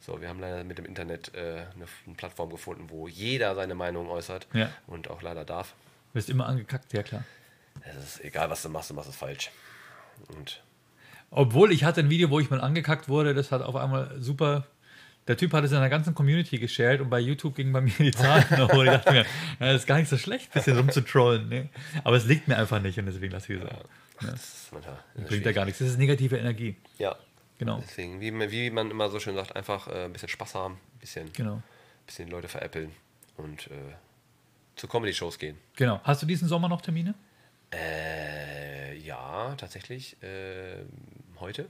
So, 0.00 0.20
wir 0.20 0.28
haben 0.28 0.40
leider 0.40 0.64
mit 0.64 0.78
dem 0.78 0.84
Internet 0.86 1.32
äh, 1.34 1.38
eine, 1.74 1.86
eine 2.06 2.14
Plattform 2.16 2.50
gefunden, 2.50 2.86
wo 2.88 3.06
jeder 3.08 3.54
seine 3.54 3.74
Meinung 3.74 4.08
äußert 4.08 4.46
Ja. 4.52 4.70
und 4.86 5.08
auch 5.10 5.22
leider 5.22 5.44
darf. 5.44 5.74
Wirst 6.12 6.30
immer 6.30 6.46
angekackt, 6.46 6.92
ja 6.92 7.02
klar. 7.02 7.24
Es 7.82 8.16
ist 8.16 8.24
egal, 8.24 8.48
was 8.50 8.62
du 8.62 8.68
machst, 8.68 8.90
du 8.90 8.94
machst 8.94 9.10
es 9.10 9.16
falsch. 9.16 9.50
Und 10.36 10.62
Obwohl 11.30 11.72
ich 11.72 11.84
hatte 11.84 12.00
ein 12.00 12.10
Video, 12.10 12.30
wo 12.30 12.40
ich 12.40 12.50
mal 12.50 12.60
angekackt 12.60 13.08
wurde, 13.08 13.34
das 13.34 13.50
hat 13.50 13.62
auf 13.62 13.74
einmal 13.76 14.14
super. 14.20 14.66
Der 15.26 15.36
Typ 15.38 15.52
hat 15.54 15.64
es 15.64 15.72
in 15.72 15.80
der 15.80 15.88
ganzen 15.88 16.14
Community 16.14 16.58
geshared 16.58 17.00
und 17.00 17.08
bei 17.08 17.18
YouTube 17.18 17.54
gingen 17.56 17.72
bei 17.72 17.80
mir 17.80 17.94
die 17.98 18.10
Zahlen 18.10 18.44
hoch. 18.58 18.82
Ich 18.84 18.90
dachte 18.90 19.12
mir, 19.12 19.24
das 19.58 19.76
ist 19.76 19.86
gar 19.86 19.96
nicht 19.98 20.08
so 20.08 20.18
schlecht, 20.18 20.48
ein 20.50 20.52
bisschen 20.52 20.76
rumzutrollen. 20.76 21.48
Ne? 21.48 21.68
Aber 22.04 22.16
es 22.16 22.26
liegt 22.26 22.46
mir 22.46 22.56
einfach 22.58 22.80
nicht 22.80 22.98
und 22.98 23.06
deswegen 23.06 23.32
lasse 23.32 23.54
ich 23.54 23.62
es. 23.62 23.66
auch. 23.68 23.84
das 24.20 24.32
ist 24.34 24.72
das 24.72 25.24
Bringt 25.26 25.46
ja 25.46 25.52
gar 25.52 25.64
nichts. 25.64 25.78
Das 25.78 25.88
ist 25.88 25.98
negative 25.98 26.36
Energie. 26.36 26.76
Ja, 26.98 27.16
Genau. 27.66 27.80
deswegen, 27.82 28.20
wie, 28.20 28.30
man- 28.30 28.50
wie 28.50 28.70
man 28.70 28.90
immer 28.90 29.08
so 29.10 29.18
schön 29.20 29.34
sagt, 29.34 29.54
einfach 29.56 29.88
äh, 29.88 30.04
ein 30.06 30.12
bisschen 30.12 30.28
Spaß 30.28 30.54
haben, 30.54 30.74
ein 30.74 30.98
bisschen, 30.98 31.32
Genau. 31.32 31.62
bisschen 32.06 32.28
Leute 32.30 32.48
veräppeln 32.48 32.90
und 33.36 33.66
äh, 33.68 33.94
zu 34.76 34.86
Comedy-Shows 34.88 35.38
gehen. 35.38 35.56
Genau. 35.76 36.00
Hast 36.04 36.22
du 36.22 36.26
diesen 36.26 36.48
Sommer 36.48 36.68
noch 36.68 36.80
Termine? 36.80 37.14
Äh, 37.72 38.96
ja, 38.98 39.54
tatsächlich. 39.56 40.16
Äh, 40.22 40.84
heute. 41.40 41.68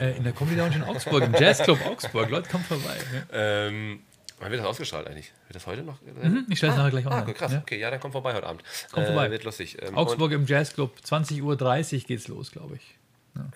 Äh, 0.00 0.16
in 0.16 0.24
der 0.24 0.32
Comedy 0.32 0.56
Lounge 0.56 0.76
in 0.76 0.82
Augsburg, 0.82 1.22
im 1.22 1.32
Jazzclub 1.34 1.84
Augsburg. 1.86 2.28
Leute, 2.30 2.48
kommt 2.50 2.66
vorbei. 2.66 2.96
Ne? 3.12 3.26
Ähm, 3.32 4.00
wann 4.40 4.50
wird 4.50 4.60
das 4.60 4.66
ausgestrahlt 4.68 5.06
eigentlich? 5.06 5.32
Wird 5.46 5.54
das 5.56 5.66
heute 5.66 5.82
noch? 5.82 6.00
Mhm, 6.02 6.46
ich 6.50 6.58
stelle 6.58 6.72
es 6.72 6.78
nachher 6.78 6.90
gleich 6.90 7.06
Ah, 7.06 7.10
online. 7.10 7.26
gut, 7.26 7.34
krass. 7.36 7.52
Ja. 7.52 7.58
Okay, 7.60 7.78
ja, 7.78 7.90
dann 7.90 8.00
kommt 8.00 8.12
vorbei 8.12 8.34
heute 8.34 8.46
Abend. 8.46 8.62
Kommt 8.92 9.06
vorbei. 9.06 9.30
Wird 9.30 9.44
lustig. 9.44 9.80
Ähm, 9.82 9.96
Augsburg 9.96 10.32
im 10.32 10.44
Jazzclub, 10.44 10.96
20.30 11.04 11.42
Uhr 11.42 12.00
geht's 12.06 12.26
los, 12.28 12.50
glaube 12.50 12.76
ich. 12.76 12.96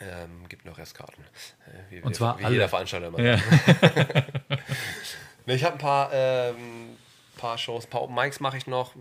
Ähm, 0.01 0.49
gibt 0.49 0.64
noch 0.64 0.78
Restkarten. 0.78 1.22
Äh, 1.66 1.95
wie, 1.95 2.01
Und 2.03 2.14
zwar 2.14 2.39
wie 2.39 2.45
alle. 2.45 2.55
jeder 2.55 2.68
Veranstalter. 2.68 3.11
Ja. 3.20 3.39
Ich 5.47 5.64
habe 5.64 5.74
ein 5.74 5.78
paar, 5.78 6.11
ähm, 6.12 6.97
paar 7.37 7.59
Shows, 7.59 7.87
ein 7.87 7.91
paar 7.91 8.03
Open 8.03 8.14
Mics 8.14 8.39
mache 8.41 8.57
ich 8.57 8.66
noch. 8.68 8.95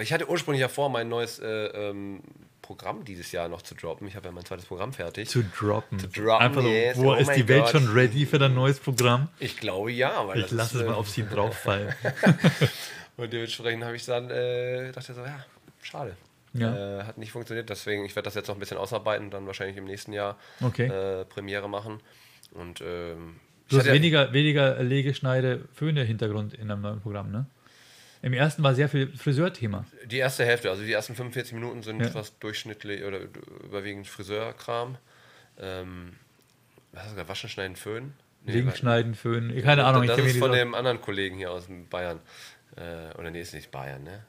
Ich 0.00 0.12
hatte 0.12 0.28
ursprünglich 0.28 0.60
ja 0.60 0.68
vor, 0.68 0.88
mein 0.88 1.08
neues 1.08 1.38
äh, 1.38 1.46
ähm, 1.46 2.22
Programm 2.60 3.04
dieses 3.04 3.30
Jahr 3.30 3.48
noch 3.48 3.62
zu 3.62 3.74
droppen. 3.74 4.08
Ich 4.08 4.16
habe 4.16 4.26
ja 4.26 4.32
mein 4.32 4.44
zweites 4.44 4.64
Programm 4.66 4.92
fertig. 4.92 5.28
Zu 5.28 5.44
droppen. 5.44 5.98
Zu 6.00 6.08
droppen, 6.08 6.40
Einfach 6.46 6.62
so, 6.62 6.68
yes. 6.68 6.96
wo 6.98 7.12
Oh 7.12 7.14
ist 7.14 7.30
die 7.34 7.46
Welt 7.46 7.64
Gott. 7.64 7.70
schon 7.72 7.88
ready 7.92 8.26
für 8.26 8.38
dein 8.38 8.54
neues 8.54 8.80
Programm? 8.80 9.28
Ich 9.38 9.58
glaube 9.58 9.92
ja, 9.92 10.26
weil 10.26 10.40
Ich 10.40 10.50
lasse 10.50 10.78
es 10.80 10.86
mal 10.86 10.92
äh, 10.94 10.96
auf 10.96 11.08
sie 11.08 11.24
drauffallen. 11.24 11.94
Und 13.16 13.32
dementsprechend 13.32 13.84
habe 13.84 13.94
ich 13.94 14.04
dann 14.04 14.30
äh, 14.30 14.90
dachte 14.90 15.14
so, 15.14 15.20
ja, 15.20 15.44
schade. 15.82 16.16
Ja. 16.54 17.00
Äh, 17.00 17.04
hat 17.04 17.18
nicht 17.18 17.32
funktioniert, 17.32 17.70
deswegen, 17.70 18.04
ich 18.04 18.14
werde 18.14 18.24
das 18.26 18.34
jetzt 18.34 18.48
noch 18.48 18.56
ein 18.56 18.60
bisschen 18.60 18.76
ausarbeiten, 18.76 19.30
dann 19.30 19.46
wahrscheinlich 19.46 19.76
im 19.76 19.84
nächsten 19.84 20.12
Jahr 20.12 20.38
Okay. 20.60 20.86
äh, 20.86 21.24
Premiere 21.24 21.68
machen. 21.68 22.00
Und 22.52 22.80
ähm, 22.82 23.40
Du 23.68 23.76
hast 23.76 23.84
hatte 23.84 23.88
ja- 23.88 23.94
weniger, 23.94 24.32
weniger 24.34 24.82
Legeschneide, 24.82 25.64
Föhne-Hintergrund 25.72 26.52
in 26.54 26.68
deinem 26.68 26.82
neuen 26.82 27.00
Programm, 27.00 27.30
ne? 27.30 27.46
Im 28.20 28.34
ersten 28.34 28.62
war 28.62 28.74
sehr 28.74 28.88
viel 28.88 29.08
Friseurthema. 29.16 29.84
Die 30.06 30.18
erste 30.18 30.44
Hälfte, 30.44 30.70
also 30.70 30.82
die 30.84 30.92
ersten 30.92 31.14
45 31.16 31.54
Minuten 31.54 31.82
sind 31.82 32.00
Ja. 32.00 32.08
fast 32.08 32.40
durchschnittlich 32.42 33.02
oder 33.02 33.18
überwiegend 33.64 34.06
Friseurkram. 34.06 34.96
Ähm, 35.58 36.12
was 36.92 37.00
hast 37.02 37.08
du 37.10 37.14
gesagt? 37.14 37.28
Waschen, 37.30 37.48
schneiden, 37.50 37.76
föhnen? 37.76 38.14
Nee, 38.44 38.52
Legen, 38.52 38.72
schneiden, 38.74 39.14
Föhnen. 39.14 39.60
Keine 39.62 39.84
Ahnung, 39.84 40.02
ich 40.02 40.08
Das 40.10 40.18
mich 40.18 40.26
ist 40.34 40.38
von 40.38 40.52
dem 40.52 40.74
anderen 40.74 41.00
Kollegen 41.00 41.36
hier 41.36 41.50
aus 41.50 41.66
Bayern. 41.90 42.20
Äh, 42.76 43.16
oder 43.18 43.30
nee, 43.30 43.40
ist 43.40 43.54
nicht 43.54 43.70
Bayern, 43.70 44.02
ne? 44.04 44.24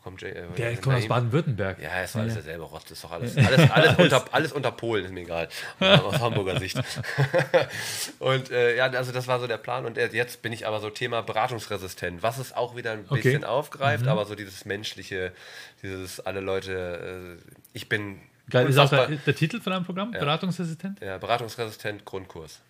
Wo 0.00 0.04
kommt 0.04 0.22
Jay? 0.22 0.30
Äh, 0.30 0.46
Der 0.56 0.76
kommt 0.78 0.96
aus? 0.96 1.08
Baden-Württemberg. 1.08 1.78
Ja, 1.82 1.90
es 2.02 2.14
war 2.14 2.22
alles 2.22 2.32
derselbe 2.34 2.64
Rotz, 2.64 2.90
ist 2.90 3.04
doch 3.04 3.10
alles, 3.10 3.36
alles, 3.36 3.70
alles, 3.70 3.98
unter, 3.98 4.24
alles 4.32 4.52
unter 4.52 4.72
Polen, 4.72 5.04
ist 5.04 5.12
mir 5.12 5.20
egal. 5.20 5.48
Aus 5.78 6.18
Hamburger 6.20 6.58
Sicht. 6.58 6.80
und 8.18 8.50
äh, 8.50 8.76
ja, 8.76 8.86
also 8.86 9.12
das 9.12 9.26
war 9.26 9.40
so 9.40 9.46
der 9.46 9.58
Plan. 9.58 9.84
Und 9.84 9.98
äh, 9.98 10.08
jetzt 10.12 10.40
bin 10.42 10.52
ich 10.52 10.66
aber 10.66 10.80
so 10.80 10.88
Thema 10.90 11.22
beratungsresistent, 11.22 12.22
was 12.22 12.38
es 12.38 12.52
auch 12.54 12.76
wieder 12.76 12.92
ein 12.92 13.04
Okay. 13.08 13.20
bisschen 13.22 13.44
aufgreift, 13.44 14.06
aber 14.06 14.24
so 14.24 14.34
dieses 14.34 14.64
menschliche, 14.64 15.32
dieses 15.82 16.20
alle 16.20 16.40
Leute, 16.40 17.38
äh, 17.38 17.50
ich 17.72 17.88
bin 17.88 18.20
Geil, 18.48 18.68
ist 18.68 18.78
auch 18.78 18.88
der, 18.90 19.06
der 19.08 19.34
Titel 19.34 19.60
von 19.60 19.72
deinem 19.72 19.84
Programm? 19.84 20.10
Beratungsassistent? 20.12 21.00
ja, 21.00 21.18
beratungsresistent 21.18 22.04
Grundkurs. 22.04 22.60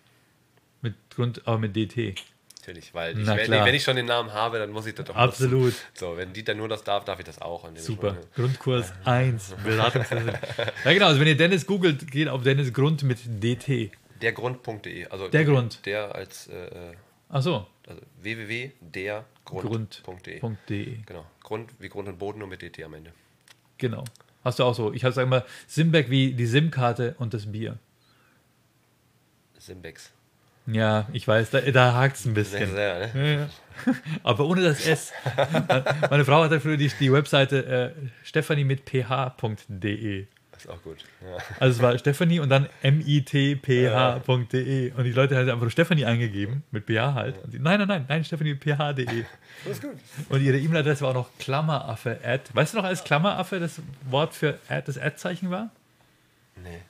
Mit 0.81 0.95
Grund, 1.15 1.47
aber 1.47 1.57
mit 1.59 1.75
DT. 1.75 2.15
Natürlich, 2.61 2.93
weil 2.93 3.19
ich, 3.19 3.25
wenn, 3.27 3.49
wenn 3.49 3.73
ich 3.73 3.83
schon 3.83 3.95
den 3.95 4.05
Namen 4.05 4.31
habe, 4.33 4.59
dann 4.59 4.69
muss 4.69 4.85
ich 4.85 4.93
das 4.93 5.05
doch 5.05 5.15
Absolut. 5.15 5.63
nutzen. 5.65 5.79
So, 5.95 6.15
wenn 6.15 6.31
Dieter 6.31 6.53
nur 6.53 6.67
das 6.69 6.83
darf, 6.83 7.03
darf 7.05 7.17
ich 7.19 7.25
das 7.25 7.41
auch. 7.41 7.63
Super. 7.75 8.11
dementsprechend- 8.11 8.35
Grundkurs 8.35 8.93
1. 9.03 9.55
Beratungsassistent. 9.63 10.37
ja, 10.85 10.93
genau. 10.93 11.07
Also, 11.07 11.19
wenn 11.19 11.27
ihr 11.27 11.35
Dennis 11.37 11.65
googelt, 11.65 12.09
geht 12.11 12.27
auf 12.27 12.43
Dennis 12.43 12.71
Grund 12.71 13.01
mit 13.01 13.17
DT. 13.25 13.91
Dergrund.de. 14.21 15.07
Also 15.07 15.27
Der 15.27 15.43
Grund. 15.45 15.83
Der 15.87 16.13
als 16.13 16.45
äh, 16.47 16.93
Ach 17.29 17.41
so. 17.41 17.65
also 17.87 18.01
www.dergrund.de. 18.21 20.39
Grund.de. 20.39 20.97
Genau. 21.05 21.25
Grund 21.41 21.71
wie 21.79 21.89
Grund 21.89 22.07
und 22.09 22.19
Boden 22.19 22.37
nur 22.39 22.47
mit 22.47 22.61
DT 22.61 22.83
am 22.83 22.93
Ende. 22.93 23.11
Genau. 23.79 24.03
Hast 24.43 24.59
du 24.59 24.63
auch 24.65 24.75
so. 24.75 24.93
Ich 24.93 25.01
sage 25.01 25.21
immer 25.21 25.43
Simbeck 25.65 26.11
wie 26.11 26.33
die 26.33 26.45
SIM-Karte 26.45 27.15
und 27.17 27.33
das 27.33 27.51
Bier. 27.51 27.79
Simbex. 29.57 30.11
Ja, 30.67 31.07
ich 31.11 31.27
weiß, 31.27 31.49
da, 31.49 31.61
da 31.61 31.93
hakt 31.93 32.17
es 32.17 32.25
ein 32.25 32.35
Sehr, 32.35 32.43
bisschen. 32.43 32.71
sehr, 32.71 33.07
ne? 33.13 33.15
Ja, 33.15 33.39
ja. 33.41 33.49
Aber 34.23 34.45
ohne 34.45 34.61
das 34.61 34.85
S. 34.85 35.11
Meine 36.09 36.25
Frau 36.25 36.43
hat 36.43 36.61
früher 36.61 36.77
die, 36.77 36.91
die 36.99 37.11
Webseite 37.11 37.93
äh, 37.97 38.09
stephanie 38.23 38.63
mit 38.63 38.85
ph.de. 38.85 40.27
Das 40.51 40.65
ist 40.65 40.69
auch 40.69 40.81
gut. 40.83 40.97
Ja. 41.21 41.37
Also 41.59 41.77
es 41.77 41.81
war 41.81 41.97
Stephanie 41.97 42.39
und 42.39 42.49
dann 42.49 42.67
mitph.de. 42.83 44.91
Und 44.91 45.03
die 45.05 45.11
Leute 45.11 45.35
haben 45.35 45.49
einfach 45.49 45.71
Stephanie 45.71 46.05
eingegeben, 46.05 46.63
mit 46.69 46.85
ph 46.85 47.13
halt. 47.15 47.43
Und 47.43 47.53
die, 47.53 47.59
nein, 47.59 47.79
nein, 47.79 47.87
nein, 47.87 48.05
nein, 48.07 48.23
Stephanie 48.23 48.51
mit 48.51 48.63
ph.de. 48.63 49.05
Das 49.65 49.73
ist 49.73 49.81
gut. 49.81 49.95
Und 50.29 50.41
ihre 50.41 50.59
E-Mail-Adresse 50.59 51.01
war 51.01 51.11
auch 51.11 51.15
noch 51.15 51.29
Klammeraffe. 51.39 52.19
Ad. 52.23 52.43
Weißt 52.53 52.73
du 52.73 52.77
noch, 52.77 52.85
als 52.85 53.03
Klammeraffe 53.03 53.59
das 53.59 53.81
Wort 54.09 54.35
für 54.35 54.59
Ad, 54.69 54.83
das 54.85 54.99
Ad-Zeichen 54.99 55.49
war? 55.49 55.69
Nee. 56.63 56.81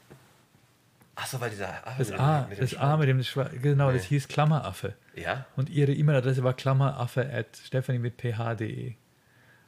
Achso, 1.21 1.39
weil 1.39 1.49
dieser 1.51 1.69
A 1.87 1.93
Das 1.97 2.11
A, 2.11 2.47
mit 2.49 2.57
dem 2.57 2.61
das 2.61 2.75
A 2.77 2.97
mit 2.97 3.07
dem 3.09 3.21
genau, 3.61 3.91
das 3.91 4.03
Nee. 4.03 4.07
hieß 4.09 4.27
Klammeraffe. 4.27 4.93
Ja? 5.15 5.45
Und 5.55 5.69
ihre 5.69 5.91
E-Mail-Adresse 5.93 6.43
war 6.43 6.53
klammeraffe 6.53 7.29
at 7.31 7.47
stephanie 7.65 7.99
mit 7.99 8.17
ph.de. 8.17 8.93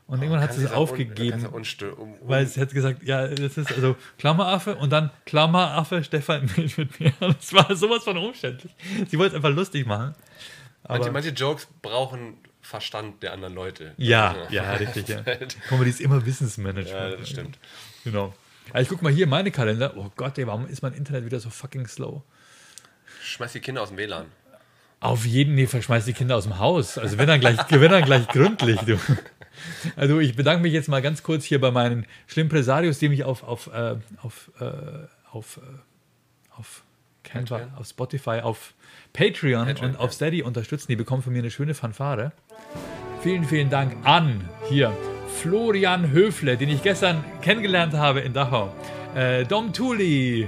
Und 0.07 0.21
irgendwann 0.21 0.41
hat 0.41 0.53
sie 0.53 0.63
es 0.63 0.71
Un- 0.71 0.75
aufgegeben, 0.77 1.45
Unstö- 1.47 1.91
um, 1.91 2.13
um, 2.15 2.29
weil 2.29 2.45
sie 2.45 2.59
hat 2.59 2.71
gesagt, 2.71 3.03
ja, 3.03 3.25
das 3.27 3.57
ist 3.57 3.71
also 3.71 3.95
Klammeraffe 4.17 4.75
und 4.75 4.89
dann 4.91 5.11
Klammeraffe 5.25 6.03
Stefan 6.03 6.49
mit, 6.57 6.77
mit 6.77 6.99
mir. 6.99 7.13
Das 7.19 7.53
war 7.53 7.73
sowas 7.75 8.03
von 8.03 8.17
umständlich. 8.17 8.73
Sie 9.07 9.17
wollte 9.17 9.31
es 9.31 9.35
einfach 9.43 9.55
lustig 9.55 9.85
machen. 9.85 10.13
Manche, 10.87 11.11
manche 11.11 11.29
Jokes 11.29 11.67
brauchen 11.81 12.37
Verstand 12.61 13.23
der 13.23 13.31
anderen 13.33 13.53
Leute. 13.53 13.93
ja, 13.97 14.35
ja, 14.49 14.73
richtig, 14.75 15.07
ja. 15.07 15.21
Comedy 15.69 15.89
ist 15.89 16.01
immer 16.01 16.25
Wissensmanagement. 16.25 17.11
Ja, 17.11 17.15
das 17.17 17.29
stimmt. 17.29 17.57
Genau. 18.03 18.33
Ja, 18.73 18.79
ich 18.79 18.89
guck 18.89 19.01
mal 19.01 19.11
hier 19.11 19.27
meine 19.27 19.51
Kalender. 19.51 19.93
Oh 19.97 20.11
Gott, 20.15 20.37
ey, 20.37 20.47
warum 20.47 20.67
ist 20.67 20.81
mein 20.81 20.93
Internet 20.93 21.25
wieder 21.25 21.39
so 21.39 21.49
fucking 21.49 21.87
slow? 21.87 22.21
Schmeiß 23.21 23.53
die 23.53 23.59
Kinder 23.59 23.81
aus 23.81 23.89
dem 23.89 23.97
WLAN. 23.97 24.25
Auf 24.99 25.25
jeden 25.25 25.57
Fall 25.57 25.67
verschmeißt 25.67 26.07
die 26.07 26.13
Kinder 26.13 26.37
aus 26.37 26.43
dem 26.43 26.59
Haus. 26.59 26.97
Also 26.97 27.17
wenn 27.17 27.27
dann 27.27 27.39
gleich, 27.39 27.57
wenn 27.69 27.91
dann 27.91 28.05
gleich 28.05 28.27
gründlich, 28.27 28.79
du. 28.81 28.97
Also 29.95 30.19
ich 30.19 30.35
bedanke 30.35 30.63
mich 30.63 30.73
jetzt 30.73 30.89
mal 30.89 31.01
ganz 31.01 31.23
kurz 31.23 31.43
hier 31.43 31.61
bei 31.61 31.71
meinen 31.71 32.05
Schlimmpresarios, 32.27 32.99
die 32.99 33.09
mich 33.09 33.23
auf, 33.23 33.43
auf, 33.43 33.67
äh, 33.67 33.97
auf, 34.21 34.49
äh, 34.59 34.65
auf, 35.31 35.57
äh, 35.57 36.57
auf 36.57 36.83
Canva, 37.23 37.57
Patreon? 37.57 37.77
auf 37.77 37.87
Spotify, 37.87 38.39
auf 38.41 38.73
Patreon, 39.13 39.65
Patreon, 39.65 39.91
und 39.91 39.97
auf 39.97 40.11
ja. 40.11 40.15
Steady 40.15 40.41
unterstützen. 40.41 40.87
Die 40.89 40.95
bekommen 40.95 41.21
von 41.21 41.33
mir 41.33 41.39
eine 41.39 41.51
schöne 41.51 41.73
Fanfare. 41.73 42.31
Vielen, 43.21 43.45
vielen 43.45 43.69
Dank 43.69 44.05
an 44.05 44.49
hier 44.69 44.95
Florian 45.41 46.11
Höfle, 46.11 46.57
den 46.57 46.69
ich 46.69 46.81
gestern 46.83 47.23
kennengelernt 47.41 47.93
habe 47.93 48.21
in 48.21 48.33
Dachau. 48.33 48.73
Äh, 49.15 49.43
Dom 49.45 49.73
Thuli, 49.73 50.47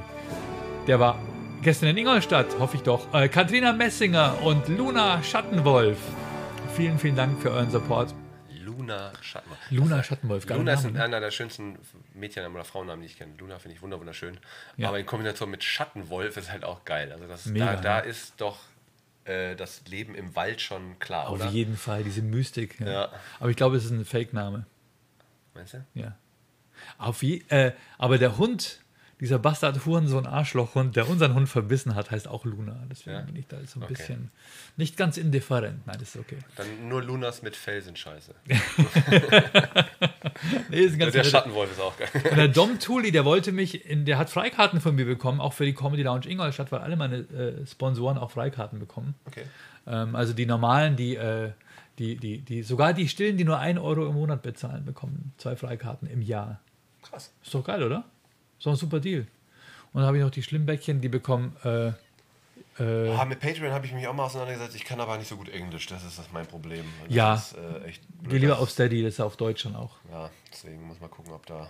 der 0.87 0.99
war 0.99 1.19
gestern 1.61 1.89
in 1.89 1.97
Ingolstadt, 1.97 2.47
hoffe 2.59 2.77
ich 2.77 2.83
doch. 2.83 3.13
Äh, 3.13 3.27
Katrina 3.27 3.73
Messinger 3.73 4.41
und 4.43 4.67
Luna 4.69 5.21
Schattenwolf. 5.23 5.97
Vielen, 6.75 6.97
vielen 6.99 7.15
Dank 7.15 7.41
für 7.41 7.51
euren 7.51 7.69
Support. 7.71 8.13
Luna 8.63 9.11
Schattenwolf. 9.21 9.59
Luna 9.71 10.03
Schattenwolf, 10.03 10.49
Luna 10.49 10.73
ist 10.73 10.91
ne? 10.91 11.03
einer 11.03 11.19
der 11.19 11.31
schönsten 11.31 11.77
Mädchennamen 12.13 12.55
oder 12.55 12.65
Frauennamen, 12.65 13.01
die 13.01 13.07
ich 13.07 13.17
kenne. 13.17 13.33
Luna 13.37 13.59
finde 13.59 13.75
ich 13.75 13.81
wunder- 13.81 13.99
wunderschön. 13.99 14.37
Ja. 14.77 14.89
Aber 14.89 14.99
in 14.99 15.05
Kombination 15.05 15.49
mit 15.49 15.63
Schattenwolf 15.63 16.37
ist 16.37 16.51
halt 16.51 16.63
auch 16.63 16.85
geil. 16.85 17.11
Also 17.11 17.25
das, 17.27 17.45
Mega, 17.47 17.75
da, 17.75 17.81
da 17.81 18.01
ne? 18.01 18.07
ist 18.07 18.33
doch 18.37 18.57
äh, 19.25 19.55
das 19.55 19.81
Leben 19.89 20.13
im 20.15 20.35
Wald 20.35 20.61
schon 20.61 20.99
klar, 20.99 21.27
Auf 21.29 21.35
oder? 21.39 21.47
jeden 21.49 21.75
Fall, 21.77 22.03
diese 22.03 22.21
Mystik. 22.21 22.79
Ja. 22.79 22.87
Ja. 22.91 23.09
Aber 23.39 23.49
ich 23.49 23.55
glaube, 23.57 23.77
es 23.77 23.85
ist 23.85 23.91
ein 23.91 24.05
Fake-Name. 24.05 24.65
Meinst 25.55 25.73
du? 25.73 25.85
Ja. 25.93 26.15
Auf 26.97 27.23
je, 27.23 27.41
äh, 27.49 27.71
aber 27.97 28.17
der 28.17 28.37
Hund, 28.37 28.81
dieser 29.21 29.39
Bastard 29.39 29.85
Hurensohn 29.85 30.25
Arschlochhund, 30.25 30.97
der 30.97 31.07
unseren 31.09 31.33
Hund 31.33 31.47
verbissen 31.47 31.95
hat, 31.95 32.11
heißt 32.11 32.27
auch 32.27 32.43
Luna. 32.43 32.83
Deswegen 32.91 33.15
Ja? 33.17 33.21
bin 33.23 33.35
ich 33.37 33.47
da 33.47 33.57
so 33.65 33.79
ein 33.79 33.83
Okay. 33.83 33.93
bisschen 33.93 34.31
nicht 34.75 34.97
ganz 34.97 35.15
indifferent. 35.17 35.87
Nein, 35.87 35.95
das 35.99 36.09
ist 36.15 36.17
okay. 36.19 36.37
Dann 36.57 36.89
nur 36.89 37.01
Lunas 37.01 37.41
mit 37.41 37.55
Fell 37.55 37.81
sind 37.81 37.97
scheiße. 37.97 38.35
Nee, 40.69 40.79
ist 40.81 40.93
ein 40.93 40.99
ganz 40.99 41.13
der 41.13 41.23
Schattenwolf 41.23 41.71
ist 41.71 41.79
auch 41.79 41.97
geil. 41.97 42.09
Und 42.29 42.37
der 42.37 42.47
Dom 42.49 42.79
Thuli, 42.79 43.11
der 43.11 43.23
wollte 43.25 43.51
mich, 43.51 43.85
in, 43.89 44.05
der 44.05 44.17
hat 44.17 44.29
Freikarten 44.29 44.81
von 44.81 44.95
mir 44.95 45.05
bekommen, 45.05 45.39
auch 45.39 45.53
für 45.53 45.65
die 45.65 45.73
Comedy 45.73 46.03
Lounge 46.03 46.27
Ingolstadt, 46.27 46.71
weil 46.71 46.81
alle 46.81 46.95
meine 46.97 47.17
äh, 47.17 47.65
Sponsoren 47.65 48.17
auch 48.17 48.31
Freikarten 48.31 48.79
bekommen. 48.79 49.15
Okay. 49.25 49.43
Ähm, 49.87 50.15
also 50.15 50.33
die 50.33 50.45
normalen, 50.45 50.95
die, 50.97 51.15
äh, 51.15 51.51
die, 51.99 52.15
die, 52.17 52.39
die, 52.39 52.63
sogar 52.63 52.93
die 52.93 53.07
Stillen, 53.07 53.37
die 53.37 53.43
nur 53.45 53.59
1 53.59 53.79
Euro 53.79 54.05
im 54.07 54.13
Monat 54.15 54.41
bezahlen, 54.41 54.85
bekommen 54.85 55.33
zwei 55.37 55.55
Freikarten 55.55 56.07
im 56.09 56.21
Jahr. 56.21 56.59
Krass. 57.03 57.31
Ist 57.43 57.53
doch 57.53 57.63
geil, 57.63 57.83
oder? 57.83 58.03
Ist 58.57 58.65
doch 58.65 58.71
ein 58.71 58.77
super 58.77 58.99
Deal. 58.99 59.21
Und 59.93 60.01
dann 60.01 60.05
habe 60.07 60.17
ich 60.17 60.23
noch 60.23 60.31
die 60.31 60.43
Schlimmbäckchen, 60.43 60.99
die 61.01 61.07
bekommen. 61.09 61.55
Äh, 61.63 61.87
äh, 62.79 63.09
Ah, 63.11 63.23
mit 63.25 63.39
Patreon 63.39 63.71
habe 63.71 63.85
ich 63.85 63.93
mich 63.93 64.05
auch 64.07 64.13
mal 64.13 64.25
auseinandergesetzt. 64.25 64.75
Ich 64.75 64.83
kann 64.83 64.99
aber 64.99 65.17
nicht 65.17 65.29
so 65.29 65.37
gut 65.37 65.47
Englisch. 65.49 65.87
Das 65.87 66.03
ist 66.03 66.19
das 66.19 66.25
mein 66.33 66.45
Problem. 66.45 66.83
Das 67.07 67.15
Ja. 67.15 67.35
Ist, 67.35 67.55
äh, 67.55 67.85
echt 67.85 68.01
blöd. 68.19 68.31
geh 68.31 68.37
lieber 68.39 68.59
auf 68.59 68.69
Steady, 68.69 69.01
das 69.03 69.13
ist 69.13 69.17
ja 69.19 69.25
auf 69.25 69.37
Deutsch 69.37 69.61
schon 69.61 69.75
auch. 69.75 69.95
Ja, 70.11 70.29
deswegen 70.51 70.85
muss 70.87 70.99
man 70.99 71.09
gucken, 71.09 71.31
ob 71.31 71.45
da. 71.45 71.69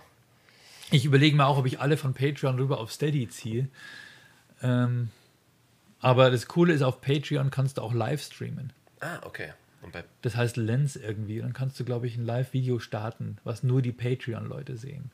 Ich 0.90 1.04
überlege 1.04 1.36
mir 1.36 1.46
auch, 1.46 1.58
ob 1.58 1.66
ich 1.66 1.78
alle 1.80 1.96
von 1.96 2.14
Patreon 2.14 2.56
rüber 2.56 2.78
auf 2.80 2.90
Steady 2.92 3.28
ziehe. 3.28 3.68
Ähm, 4.62 5.10
aber 6.00 6.30
das 6.30 6.46
Coole 6.48 6.72
ist, 6.72 6.82
auf 6.82 7.00
Patreon 7.00 7.50
kannst 7.50 7.78
du 7.78 7.82
auch 7.82 7.92
live 7.92 8.22
streamen. 8.22 8.72
Ah, 9.00 9.18
okay. 9.24 9.52
Und 9.82 9.94
Das 10.22 10.36
heißt 10.36 10.56
Lens 10.56 10.96
irgendwie. 10.96 11.40
Dann 11.40 11.52
kannst 11.52 11.78
du, 11.78 11.84
glaube 11.84 12.06
ich, 12.06 12.16
ein 12.16 12.24
Live-Video 12.24 12.78
starten, 12.78 13.38
was 13.44 13.62
nur 13.62 13.82
die 13.82 13.92
Patreon-Leute 13.92 14.76
sehen. 14.76 15.10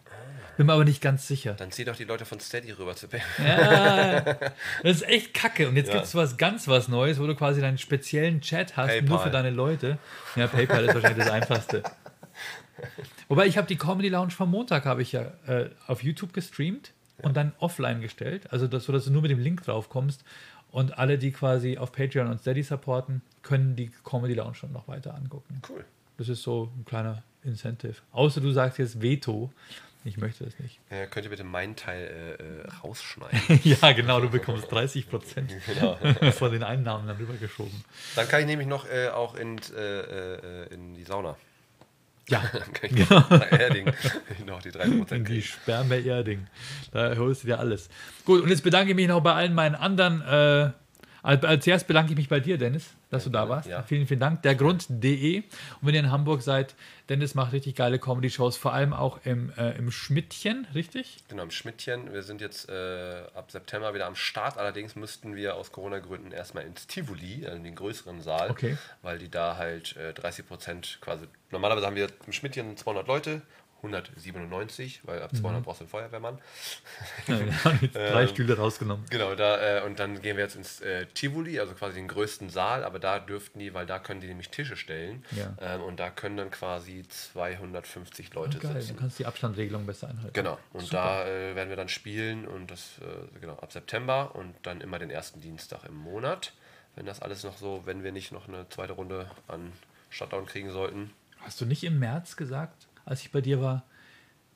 Bin 0.56 0.66
mir 0.66 0.72
aber 0.74 0.84
nicht 0.84 1.00
ganz 1.00 1.26
sicher. 1.26 1.54
dann 1.54 1.70
zieh 1.70 1.84
doch 1.84 1.96
die 1.96 2.04
Leute 2.04 2.24
von 2.26 2.38
Steady 2.40 2.72
rüber 2.72 2.94
zu 2.94 3.08
Pay. 3.08 3.20
Ja, 3.42 4.20
das 4.82 4.96
ist 4.96 5.08
echt 5.08 5.34
kacke. 5.34 5.68
Und 5.68 5.76
jetzt 5.76 5.88
Ja. 5.88 5.94
gibt 5.94 6.06
es 6.06 6.14
was 6.14 6.36
ganz 6.36 6.68
was 6.68 6.88
Neues, 6.88 7.18
wo 7.20 7.26
du 7.26 7.34
quasi 7.34 7.60
deinen 7.60 7.78
speziellen 7.78 8.40
Chat 8.40 8.76
hast, 8.76 8.88
PayPal. 8.88 9.08
nur 9.08 9.18
für 9.20 9.30
deine 9.30 9.50
Leute. 9.50 9.98
Ja, 10.36 10.46
PayPal 10.46 10.84
ist 10.84 10.94
wahrscheinlich 10.94 11.24
das 11.24 11.30
Einfachste. 11.32 11.82
Wobei 13.28 13.46
ich 13.46 13.56
habe 13.56 13.66
die 13.66 13.76
Comedy 13.76 14.08
Lounge 14.08 14.30
vom 14.32 14.50
Montag 14.50 14.84
habe 14.84 15.02
ich 15.02 15.12
ja 15.12 15.32
äh, 15.46 15.70
auf 15.86 16.02
YouTube 16.02 16.32
gestreamt 16.32 16.92
und 17.22 17.36
dann 17.36 17.52
offline 17.58 18.00
gestellt. 18.00 18.52
Also 18.52 18.66
das, 18.66 18.84
so 18.84 18.92
dass 18.92 19.04
du 19.04 19.10
nur 19.10 19.22
mit 19.22 19.30
dem 19.30 19.38
Link 19.38 19.62
drauf 19.64 19.88
kommst. 19.88 20.24
Und 20.72 20.98
alle, 20.98 21.18
die 21.18 21.30
quasi 21.30 21.78
auf 21.78 21.92
Patreon 21.92 22.28
und 22.28 22.40
Steady 22.40 22.62
supporten, 22.62 23.22
können 23.42 23.76
die 23.76 23.90
Comedy 24.04 24.34
Lounge 24.34 24.54
schon 24.54 24.72
noch 24.72 24.88
weiter 24.88 25.14
angucken. 25.14 25.60
Cool. 25.68 25.84
Das 26.16 26.28
ist 26.28 26.42
so 26.42 26.72
ein 26.76 26.84
kleiner 26.84 27.22
Incentive. 27.44 27.96
Außer 28.10 28.40
du 28.40 28.50
sagst 28.50 28.78
jetzt 28.78 29.00
Veto. 29.00 29.52
Ich 30.04 30.16
möchte 30.16 30.44
das 30.44 30.58
nicht. 30.58 30.80
Ja, 30.90 31.06
könnt 31.06 31.26
ihr 31.26 31.30
bitte 31.30 31.44
meinen 31.44 31.76
Teil 31.76 32.36
äh, 32.40 32.42
äh, 32.42 32.66
rausschneiden? 32.82 33.60
ja, 33.62 33.92
genau, 33.92 34.20
du 34.20 34.30
bekommst 34.30 34.70
30 34.72 35.08
Prozent 35.08 35.52
genau. 35.66 35.96
von 36.32 36.50
den 36.50 36.64
Einnahmen 36.64 37.06
dann 37.06 37.16
rübergeschoben. 37.18 37.84
Dann 38.16 38.26
kann 38.26 38.40
ich 38.40 38.46
nämlich 38.46 38.66
noch 38.66 38.88
äh, 38.88 39.08
auch 39.08 39.36
in, 39.36 39.60
äh, 39.76 40.00
äh, 40.00 40.74
in 40.74 40.94
die 40.94 41.04
Sauna. 41.04 41.36
Ja, 42.28 42.42
ich 42.82 43.08
nach 43.08 43.52
Erding 43.52 43.86
noch 44.46 44.62
die 44.62 44.70
30% 44.70 45.12
in 45.12 45.24
die 45.24 45.24
kriegen. 45.24 45.42
Sperme-Erding. 45.42 46.46
Da 46.92 47.16
holst 47.16 47.42
du 47.42 47.48
dir 47.48 47.58
alles. 47.58 47.88
Gut, 48.24 48.42
und 48.42 48.48
jetzt 48.48 48.62
bedanke 48.62 48.90
ich 48.90 48.96
mich 48.96 49.08
noch 49.08 49.20
bei 49.20 49.32
allen 49.32 49.54
meinen 49.54 49.74
anderen. 49.74 50.22
Äh, 50.22 50.70
als 51.22 51.44
als 51.44 51.66
erstes 51.66 51.86
bedanke 51.86 52.12
ich 52.12 52.18
mich 52.18 52.28
bei 52.28 52.40
dir, 52.40 52.58
Dennis, 52.58 52.90
dass 53.12 53.24
du 53.24 53.30
da 53.30 53.48
warst. 53.48 53.68
Ja. 53.68 53.82
Vielen, 53.82 54.06
vielen 54.06 54.20
Dank. 54.20 54.42
Dergrund.de. 54.42 55.38
Und 55.38 55.46
wenn 55.82 55.94
ihr 55.94 56.00
in 56.00 56.10
Hamburg 56.10 56.42
seid, 56.42 56.74
Dennis 57.08 57.34
macht 57.34 57.52
richtig 57.52 57.74
geile 57.76 57.98
Comedy-Shows, 57.98 58.56
vor 58.56 58.72
allem 58.72 58.92
auch 58.92 59.20
im, 59.24 59.52
äh, 59.58 59.76
im 59.76 59.90
Schmidtchen, 59.90 60.66
richtig? 60.74 61.18
Genau, 61.28 61.42
im 61.42 61.50
Schmidtchen. 61.50 62.12
Wir 62.12 62.22
sind 62.22 62.40
jetzt 62.40 62.68
äh, 62.70 63.22
ab 63.34 63.50
September 63.50 63.92
wieder 63.94 64.06
am 64.06 64.14
Start. 64.14 64.56
Allerdings 64.56 64.96
müssten 64.96 65.36
wir 65.36 65.56
aus 65.56 65.72
Corona-Gründen 65.72 66.32
erstmal 66.32 66.64
ins 66.64 66.86
Tivoli, 66.86 67.44
also 67.44 67.56
in 67.56 67.64
den 67.64 67.74
größeren 67.74 68.22
Saal, 68.22 68.50
Okay. 68.50 68.76
weil 69.02 69.18
die 69.18 69.30
da 69.30 69.56
halt 69.58 69.94
äh, 69.96 70.14
30 70.14 70.46
Prozent 70.48 70.98
quasi. 71.02 71.26
Normalerweise 71.50 71.86
haben 71.86 71.96
wir 71.96 72.08
im 72.26 72.32
Schmidtchen 72.32 72.76
200 72.76 73.06
Leute, 73.06 73.42
197, 73.82 75.00
weil 75.04 75.22
ab 75.22 75.34
200 75.34 75.64
brauchst 75.64 75.80
du 75.80 75.84
einen 75.84 75.90
Feuerwehrmann. 75.90 76.38
Ja, 77.26 77.38
wir 77.44 77.64
haben 77.64 77.78
jetzt 77.82 77.94
drei 77.94 78.26
Stühle 78.26 78.56
rausgenommen. 78.56 79.04
Genau, 79.10 79.34
da, 79.34 79.78
äh, 79.80 79.82
und 79.84 79.98
dann 79.98 80.20
gehen 80.22 80.36
wir 80.36 80.44
jetzt 80.44 80.56
ins 80.56 80.80
äh, 80.80 81.06
Tivoli, 81.06 81.58
also 81.60 81.74
quasi 81.74 81.94
den 81.96 82.08
größten 82.08 82.48
Saal, 82.50 82.84
aber 82.84 82.98
da 82.98 83.18
dürften 83.18 83.58
die, 83.58 83.74
weil 83.74 83.86
da 83.86 83.98
können 83.98 84.20
die 84.20 84.26
nämlich 84.26 84.50
Tische 84.50 84.76
stellen 84.76 85.24
Ja. 85.32 85.54
ähm, 85.60 85.82
und 85.82 86.00
da 86.00 86.10
können 86.10 86.36
dann 86.36 86.50
quasi 86.50 87.04
250 87.08 88.34
Leute 88.34 88.58
Geil, 88.58 88.72
sitzen. 88.74 88.88
dann 88.88 88.96
kannst 88.98 89.18
du 89.18 89.22
die 89.22 89.26
Abstandregelung 89.26 89.86
besser 89.86 90.08
einhalten. 90.08 90.32
Genau, 90.32 90.58
und 90.72 90.82
Super. 90.86 90.96
da 90.96 91.26
äh, 91.26 91.54
werden 91.54 91.68
wir 91.68 91.76
dann 91.76 91.88
spielen 91.88 92.46
und 92.46 92.70
das 92.70 92.98
äh, 93.00 93.40
genau 93.40 93.54
ab 93.54 93.72
September 93.72 94.34
und 94.34 94.54
dann 94.62 94.80
immer 94.80 94.98
den 94.98 95.10
ersten 95.10 95.40
Dienstag 95.40 95.84
im 95.84 95.96
Monat. 95.96 96.52
Wenn 96.94 97.06
das 97.06 97.22
alles 97.22 97.42
noch 97.44 97.56
so, 97.56 97.82
wenn 97.86 98.02
wir 98.04 98.12
nicht 98.12 98.32
noch 98.32 98.48
eine 98.48 98.68
zweite 98.68 98.92
Runde 98.94 99.30
an 99.48 99.72
Shutdown 100.10 100.44
kriegen 100.46 100.70
sollten. 100.70 101.10
Hast 101.40 101.60
du 101.60 101.64
nicht 101.66 101.82
im 101.84 101.98
März 101.98 102.36
gesagt, 102.36 102.86
als 103.04 103.20
ich 103.22 103.30
bei 103.32 103.40
dir 103.40 103.60
war, 103.60 103.84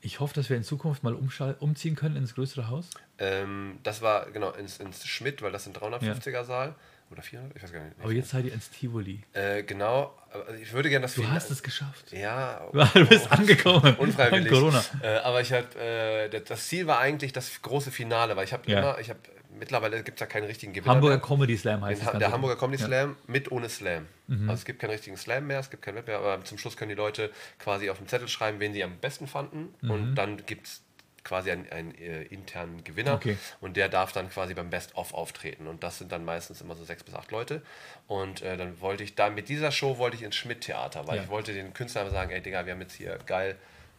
ich 0.01 0.19
hoffe, 0.19 0.33
dass 0.35 0.49
wir 0.49 0.57
in 0.57 0.63
Zukunft 0.63 1.03
mal 1.03 1.15
umziehen 1.15 1.95
können 1.95 2.15
ins 2.15 2.35
größere 2.35 2.67
Haus? 2.69 2.89
Ähm, 3.17 3.79
das 3.83 4.01
war 4.01 4.29
genau 4.31 4.51
ins, 4.51 4.77
ins 4.77 5.05
Schmidt, 5.07 5.41
weil 5.41 5.51
das 5.51 5.65
ein 5.67 5.73
350er 5.73 6.43
Saal 6.43 6.75
oder 7.09 7.21
400, 7.23 7.55
ich 7.55 7.63
weiß 7.63 7.71
gar 7.73 7.83
nicht. 7.83 7.95
Aber 8.01 8.11
jetzt 8.11 8.29
seid 8.29 8.45
ihr 8.45 8.53
ins 8.53 8.69
Tivoli. 8.69 9.23
Äh, 9.33 9.63
genau, 9.63 10.13
ich 10.61 10.71
würde 10.73 10.89
gerne 10.89 11.03
das 11.03 11.15
Du 11.15 11.27
hast 11.27 11.49
es 11.49 11.63
geschafft. 11.63 12.11
Ja, 12.11 12.67
Du 12.93 13.05
bist 13.07 13.31
angekommen. 13.31 13.95
unfreiwillig. 13.97 14.51
Corona. 14.51 14.83
Äh, 15.01 15.17
aber 15.19 15.41
ich 15.41 15.51
hab, 15.51 15.75
äh, 15.77 16.29
das- 16.29 16.43
das 16.43 16.67
Ziel 16.67 16.85
war 16.85 16.99
eigentlich 16.99 17.33
das 17.33 17.61
große 17.61 17.91
Finale, 17.91 18.35
weil 18.35 18.43
ich 18.45 18.53
habe 18.53 18.69
Ja. 18.69 18.79
immer, 18.79 18.99
ich 18.99 19.09
habe 19.09 19.19
mittlerweile 19.59 20.03
gibt 20.03 20.17
es 20.17 20.21
ja 20.21 20.27
keinen 20.27 20.45
richtigen 20.45 20.73
Gewinner. 20.73 20.93
Hamburger 20.95 21.17
mehr. 21.17 21.25
Comedy 21.25 21.57
Slam 21.57 21.83
heißt 21.83 22.01
es. 22.01 22.07
Ha- 22.07 22.17
der 22.17 22.31
Hamburger 22.31 22.55
Comedy 22.57 22.81
Ja. 22.81 22.87
Mhm. 22.87 22.91
Slam 22.91 23.15
mit 23.27 23.51
ohne 23.51 23.69
Slam. 23.69 24.07
Also 24.29 24.53
es 24.53 24.65
gibt 24.65 24.79
keinen 24.79 24.91
richtigen 24.91 25.15
Slam 25.17 25.47
mehr, 25.47 25.59
es 25.59 25.69
gibt 25.69 25.83
keinen 25.83 25.95
Wettbewerb, 25.95 26.21
aber 26.23 26.43
zum 26.43 26.57
Schluss 26.57 26.75
können 26.75 26.89
die 26.89 26.95
Leute 26.95 27.31
quasi 27.59 27.89
auf 27.89 27.97
den 27.97 28.07
Zettel 28.07 28.27
schreiben, 28.27 28.59
wen 28.59 28.73
sie 28.73 28.83
am 28.83 28.97
besten 28.97 29.25
fanden 29.27 29.73
Mhm. 29.81 29.91
und 29.91 30.15
dann 30.15 30.45
gibt 30.45 30.67
es 30.67 30.81
quasi 31.23 31.51
einen, 31.51 31.69
einen 31.71 31.93
äh, 31.95 32.23
internen 32.23 32.83
Gewinner 32.85 33.13
Okay. 33.15 33.37
und 33.59 33.75
der 33.75 33.89
darf 33.89 34.13
dann 34.13 34.29
quasi 34.29 34.53
beim 34.53 34.69
Best-of 34.69 35.13
auftreten 35.13 35.67
und 35.67 35.83
das 35.83 35.97
sind 35.97 36.11
dann 36.13 36.23
meistens 36.23 36.61
immer 36.61 36.73
so 36.75 36.85
sechs 36.85 37.03
bis 37.03 37.13
acht 37.15 37.31
Leute 37.31 37.61
und 38.07 38.41
äh, 38.41 38.55
dann 38.55 38.79
wollte 38.79 39.03
ich 39.03 39.15
da 39.15 39.29
mit 39.29 39.49
dieser 39.49 39.71
Show 39.71 39.97
wollte 39.97 40.15
ich 40.15 40.23
ins 40.23 40.35
Schmidt-Theater, 40.37 41.05
weil 41.07 41.17
Ja. 41.17 41.23
ich 41.23 41.29
wollte 41.29 41.53
den 41.53 41.73
Künstlern 41.73 42.09
sagen, 42.11 42.31
ey 42.31 42.39
Digga, 42.41 42.65
wir 42.65 42.71
haben 42.73 42.81
jetzt 42.81 42.95
hier 42.95 43.17
geil 43.25 43.57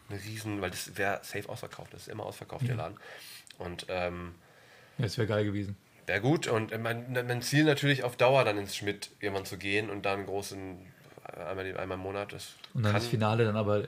eine 0.09 0.19
riesen, 0.23 0.59
weil 0.61 0.71
das 0.71 0.97
wäre 0.97 1.19
safe 1.21 1.47
ausverkauft, 1.49 1.93
das 1.93 2.01
ist 2.03 2.07
immer 2.07 2.25
ausverkauft, 2.25 2.67
der 2.67 2.75
Laden 2.75 2.97
und 3.59 3.85
ähm, 3.89 4.33
Das 4.99 5.17
wäre 5.17 5.27
geil 5.27 5.45
gewesen. 5.45 5.75
Wäre 6.05 6.21
gut 6.21 6.47
und 6.47 6.71
äh, 6.71 6.77
mein, 6.77 7.11
mein 7.13 7.41
Ziel 7.41 7.63
natürlich 7.63 8.03
auf 8.03 8.15
Dauer 8.15 8.43
dann 8.43 8.57
ins 8.57 8.75
Schmidt 8.75 9.11
irgendwann 9.19 9.45
zu 9.45 9.57
gehen 9.57 9.89
und 9.89 10.05
dann 10.05 10.19
einen 10.19 10.25
großen, 10.25 10.77
äh, 11.37 11.43
einmal, 11.43 11.65
einmal 11.77 11.97
im 11.97 12.03
Monat, 12.03 12.33
das 12.33 12.55
Und 12.73 12.83
dann 12.83 12.93
das 12.93 13.07
Finale 13.07 13.45
dann 13.45 13.55
aber 13.55 13.87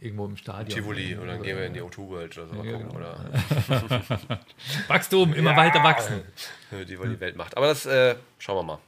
irgendwo 0.00 0.26
im 0.26 0.36
Stadion. 0.36 0.76
Tivoli 0.76 1.14
und 1.14 1.26
dann 1.28 1.42
gehen 1.42 1.56
wir 1.56 1.66
in 1.66 1.74
die 1.74 1.82
O2 1.82 2.08
World 2.08 2.38
oder 2.38 2.46
so 2.48 2.64
Ja, 2.64 2.78
genau. 2.78 2.94
oder 2.94 3.16
Wachstum, 4.88 5.34
immer 5.34 5.56
weiter 5.56 5.82
wachsen. 5.82 6.22
die, 6.88 6.98
wo 6.98 7.04
die 7.04 7.20
Welt 7.20 7.36
macht. 7.36 7.56
Aber 7.56 7.66
das 7.66 7.86
äh, 7.86 8.16
schauen 8.38 8.56
wir 8.56 8.62
mal. 8.62 8.78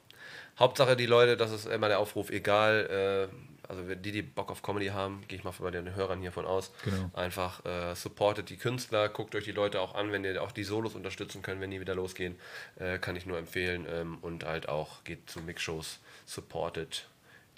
Hauptsache 0.59 0.97
die 0.97 1.07
Leute, 1.07 1.37
das 1.37 1.53
ist 1.53 1.67
immer 1.67 1.89
der 1.89 1.99
Aufruf, 1.99 2.31
egal, 2.31 3.29
äh, 3.31 3.35
also 3.69 3.83
die, 3.95 4.13
die 4.13 4.23
Bock 4.23 4.51
auf 4.51 4.63
Comedy 4.63 4.87
haben, 4.89 5.23
gehe 5.29 5.39
ich 5.39 5.45
mal 5.45 5.53
bei 5.59 5.71
den 5.71 5.95
Hörern 5.95 6.21
hiervon 6.21 6.45
aus, 6.47 6.73
Genau. 6.85 7.11
einfach 7.15 7.65
äh, 7.65 7.95
supportet 7.95 8.51
die 8.51 8.57
Künstler, 8.57 9.09
guckt 9.09 9.35
euch 9.35 9.45
die 9.45 9.53
Leute 9.53 9.81
auch 9.81 9.95
an, 9.95 10.13
wenn 10.13 10.25
ihr 10.25 10.43
auch 10.43 10.53
die 10.53 10.65
Solos 10.65 10.95
unterstützen 10.95 11.43
könnt, 11.43 11.61
wenn 11.61 11.71
die 11.71 11.81
wieder 11.81 11.95
losgehen, 11.95 12.37
äh, 12.77 12.99
kann 12.99 13.17
ich 13.17 13.27
nur 13.27 13.39
empfehlen 13.39 13.87
ähm, 13.89 14.19
und 14.21 14.45
halt 14.45 14.69
auch 14.69 15.05
geht 15.05 15.29
zu 15.31 15.41
Mixshows, 15.41 16.01
supportet 16.27 17.09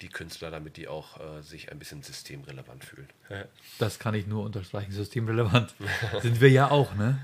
die 0.01 0.09
Künstler, 0.09 0.51
damit 0.51 0.77
die 0.77 0.87
auch 0.87 1.19
äh, 1.19 1.41
sich 1.41 1.71
ein 1.71 1.79
bisschen 1.79 2.03
systemrelevant 2.03 2.83
fühlen. 2.83 3.07
Das 3.79 3.99
kann 3.99 4.13
ich 4.13 4.27
nur 4.27 4.43
unterstreichen. 4.43 4.91
Systemrelevant 4.91 5.73
sind 6.21 6.39
wir 6.39 6.49
ja 6.49 6.69
auch, 6.69 6.93
ne? 6.95 7.19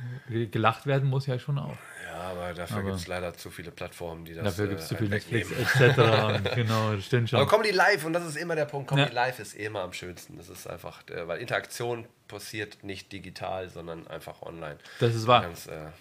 Gelacht 0.52 0.86
werden 0.86 1.10
muss 1.10 1.28
ja 1.28 1.38
schon 1.40 1.60
auch. 1.60 1.78
Ja, 2.06 2.16
aber 2.16 2.54
dafür 2.54 2.84
gibt 2.84 2.96
es 2.96 3.08
leider 3.08 3.34
zu 3.34 3.50
viele 3.50 3.72
Plattformen, 3.72 4.26
die 4.26 4.34
das 4.34 4.44
Dafür 4.44 4.68
gibt 4.68 4.82
es 4.82 4.88
zu 4.88 4.96
äh, 4.96 4.98
viel 4.98 5.12
halt 5.12 5.32
Netflix 5.32 5.52
etc. 5.52 6.56
genau, 6.56 6.96
das 6.96 7.06
stimmt 7.06 7.30
schon. 7.30 7.40
Aber 7.40 7.50
Comedy 7.50 7.72
Live, 7.72 8.06
und 8.06 8.14
das 8.14 8.26
ist 8.26 8.38
immer 8.38 8.56
der 8.56 8.66
Punkt, 8.66 8.90
Comedy 8.90 9.10
Ja. 9.10 9.14
Live 9.14 9.40
ist 9.40 9.54
immer 9.56 9.82
am 9.82 9.94
schönsten. 9.94 10.38
Das 10.38 10.50
ist 10.50 10.68
einfach, 10.68 11.04
weil 11.26 11.40
Interaktion 11.40 12.06
passiert 12.28 12.84
nicht 12.84 13.12
digital, 13.12 13.70
sondern 13.70 14.08
einfach 14.08 14.42
online. 14.42 14.78
Das 15.00 15.16
ist 15.16 15.28
wahr. 15.28 15.44
Ganz, 15.44 15.68
äh, 15.68 15.72
ja. 15.72 15.92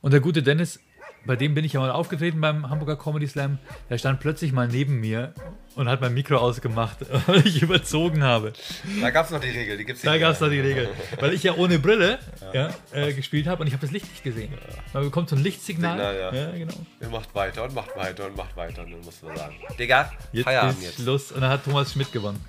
Und 0.00 0.12
der 0.12 0.20
gute 0.20 0.42
Dennis, 0.42 0.80
bei 1.26 1.36
dem 1.36 1.54
bin 1.54 1.64
ich 1.64 1.72
ja 1.72 1.80
mal 1.80 1.90
aufgetreten 1.90 2.40
beim 2.40 2.68
Hamburger 2.68 2.96
Comedy 2.96 3.26
Slam. 3.26 3.58
Der 3.90 3.98
stand 3.98 4.20
plötzlich 4.20 4.52
mal 4.52 4.68
neben 4.68 5.00
mir 5.00 5.34
und 5.74 5.88
hat 5.88 6.00
mein 6.00 6.14
Mikro 6.14 6.36
ausgemacht, 6.36 6.98
weil 7.26 7.46
ich 7.46 7.62
überzogen 7.62 8.22
habe. 8.22 8.52
Da 9.00 9.10
gab 9.10 9.26
es 9.26 9.32
noch 9.32 9.40
die 9.40 9.50
Regel, 9.50 9.76
die 9.76 9.84
gibt 9.84 9.98
es 9.98 10.04
Da 10.04 10.18
gab 10.18 10.32
es 10.32 10.38
da 10.38 10.48
die 10.48 10.60
Regel. 10.60 10.88
Weil 11.18 11.32
ich 11.32 11.42
ja 11.42 11.54
ohne 11.54 11.78
Brille 11.78 12.18
ja. 12.52 12.70
äh, 12.92 13.12
gespielt 13.12 13.46
habe 13.46 13.62
und 13.62 13.66
ich 13.66 13.72
habe 13.72 13.80
das 13.80 13.90
Licht 13.90 14.08
nicht 14.10 14.22
gesehen. 14.22 14.52
Man 14.92 15.04
bekommt 15.04 15.28
so 15.28 15.36
ein 15.36 15.42
Lichtsignal. 15.42 15.96
Signal, 15.96 16.34
ja. 16.34 16.50
genau. 16.52 16.74
Ihr 17.00 17.08
macht 17.08 17.34
weiter 17.34 17.64
und 17.64 17.74
macht 17.74 17.96
weiter 17.96 18.26
und 18.26 18.36
macht 18.36 18.56
weiter. 18.56 18.82
Und 18.82 18.92
dann 18.92 19.00
muss 19.00 19.22
man 19.22 19.36
sagen, 19.36 19.54
Digga, 19.78 20.12
Jetzt 20.32 20.44
Feierabend 20.44 20.78
ist 20.78 20.84
jetzt. 20.84 21.00
Schluss. 21.00 21.32
Und 21.32 21.40
dann 21.40 21.50
hat 21.50 21.64
Thomas 21.64 21.92
Schmidt 21.92 22.12
gewonnen. 22.12 22.42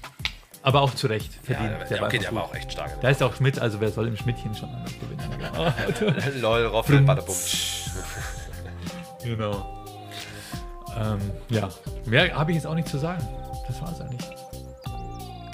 Aber 0.66 0.82
auch 0.82 0.96
zu 0.96 1.06
Recht. 1.06 1.32
Ja, 1.48 1.58
Verdient. 1.58 1.92
der, 1.92 2.00
war 2.00 2.08
okay, 2.08 2.18
der 2.18 2.34
war 2.34 2.44
auch 2.44 2.56
echt 2.56 2.72
stark. 2.72 3.00
Da 3.00 3.10
ist 3.10 3.22
auch 3.22 3.36
Schmidt, 3.36 3.60
also 3.60 3.80
wer 3.82 3.92
soll 3.92 4.08
im 4.08 4.18
Schmidtchen 4.18 4.56
schon 4.56 4.70
anders 4.70 4.94
gewinnen? 5.00 6.42
Lol, 6.42 6.66
Roffel, 6.66 7.02
Badabum. 7.02 7.36
Genau. 9.26 9.86
Ähm, 10.98 11.20
ja, 11.50 11.70
mehr 12.06 12.34
habe 12.36 12.52
ich 12.52 12.56
jetzt 12.56 12.68
auch 12.68 12.76
nicht 12.76 12.88
zu 12.88 12.98
sagen. 12.98 13.28
Das 13.68 13.82
war 13.82 13.92
es 13.92 14.00
eigentlich. 14.00 14.26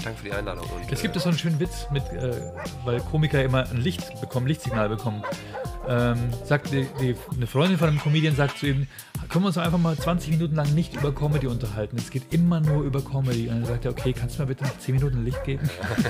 Danke 0.04 0.20
für 0.20 0.26
die 0.26 0.34
Einladung. 0.34 0.66
Und, 0.66 0.92
Es 0.92 1.02
gibt 1.02 1.16
äh, 1.16 1.20
so 1.20 1.30
einen 1.30 1.38
schönen 1.38 1.60
Witz, 1.60 1.88
mit, 1.92 2.04
äh, 2.12 2.34
weil 2.86 3.00
Komiker 3.00 3.44
immer 3.44 3.70
ein 3.70 3.78
Licht 3.78 4.20
bekommen, 4.20 4.48
Lichtsignal 4.48 4.90
bekommen. 4.90 5.24
Ähm, 5.88 6.18
sagt 6.46 6.72
die, 6.72 6.86
die, 7.00 7.16
eine 7.36 7.48
Freundin 7.48 7.78
von 7.78 7.88
einem 7.90 8.00
Comedian 8.00 8.36
sagt 8.36 8.60
zu 8.60 8.68
ihm, 8.68 8.88
können 9.30 9.46
wir 9.46 9.48
uns 9.48 9.58
einfach 9.58 9.78
mal 9.78 9.96
20 9.96 10.32
Minuten 10.32 10.56
lang 10.56 10.74
nicht 10.76 10.96
über 10.96 11.14
Comedy 11.14 11.48
unterhalten. 11.48 11.98
Es 11.98 12.12
geht 12.12 12.34
immer 12.34 12.60
nur 12.60 12.84
über 12.84 13.02
Comedy. 13.02 13.48
Und 13.48 13.62
dann 13.62 13.66
sagt 13.66 13.86
er, 13.86 13.92
okay, 13.92 14.14
kannst 14.14 14.38
du 14.38 14.44
mir 14.44 14.48
bitte 14.48 14.66
noch 14.66 14.78
10 14.78 14.96
Minuten 14.96 15.24
Licht 15.24 15.44
geben? 15.44 15.70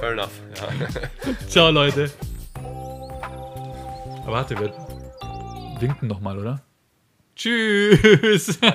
Fair 0.00 0.12
enough. 0.12 0.40
Ja. 0.56 0.68
Ciao, 1.48 1.70
Leute. 1.70 2.10
Aber 4.24 4.32
warte, 4.32 4.58
wir 4.58 4.72
winken 5.82 6.08
noch 6.08 6.20
mal, 6.20 6.38
oder? 6.38 6.62
Tschüss. 7.36 8.58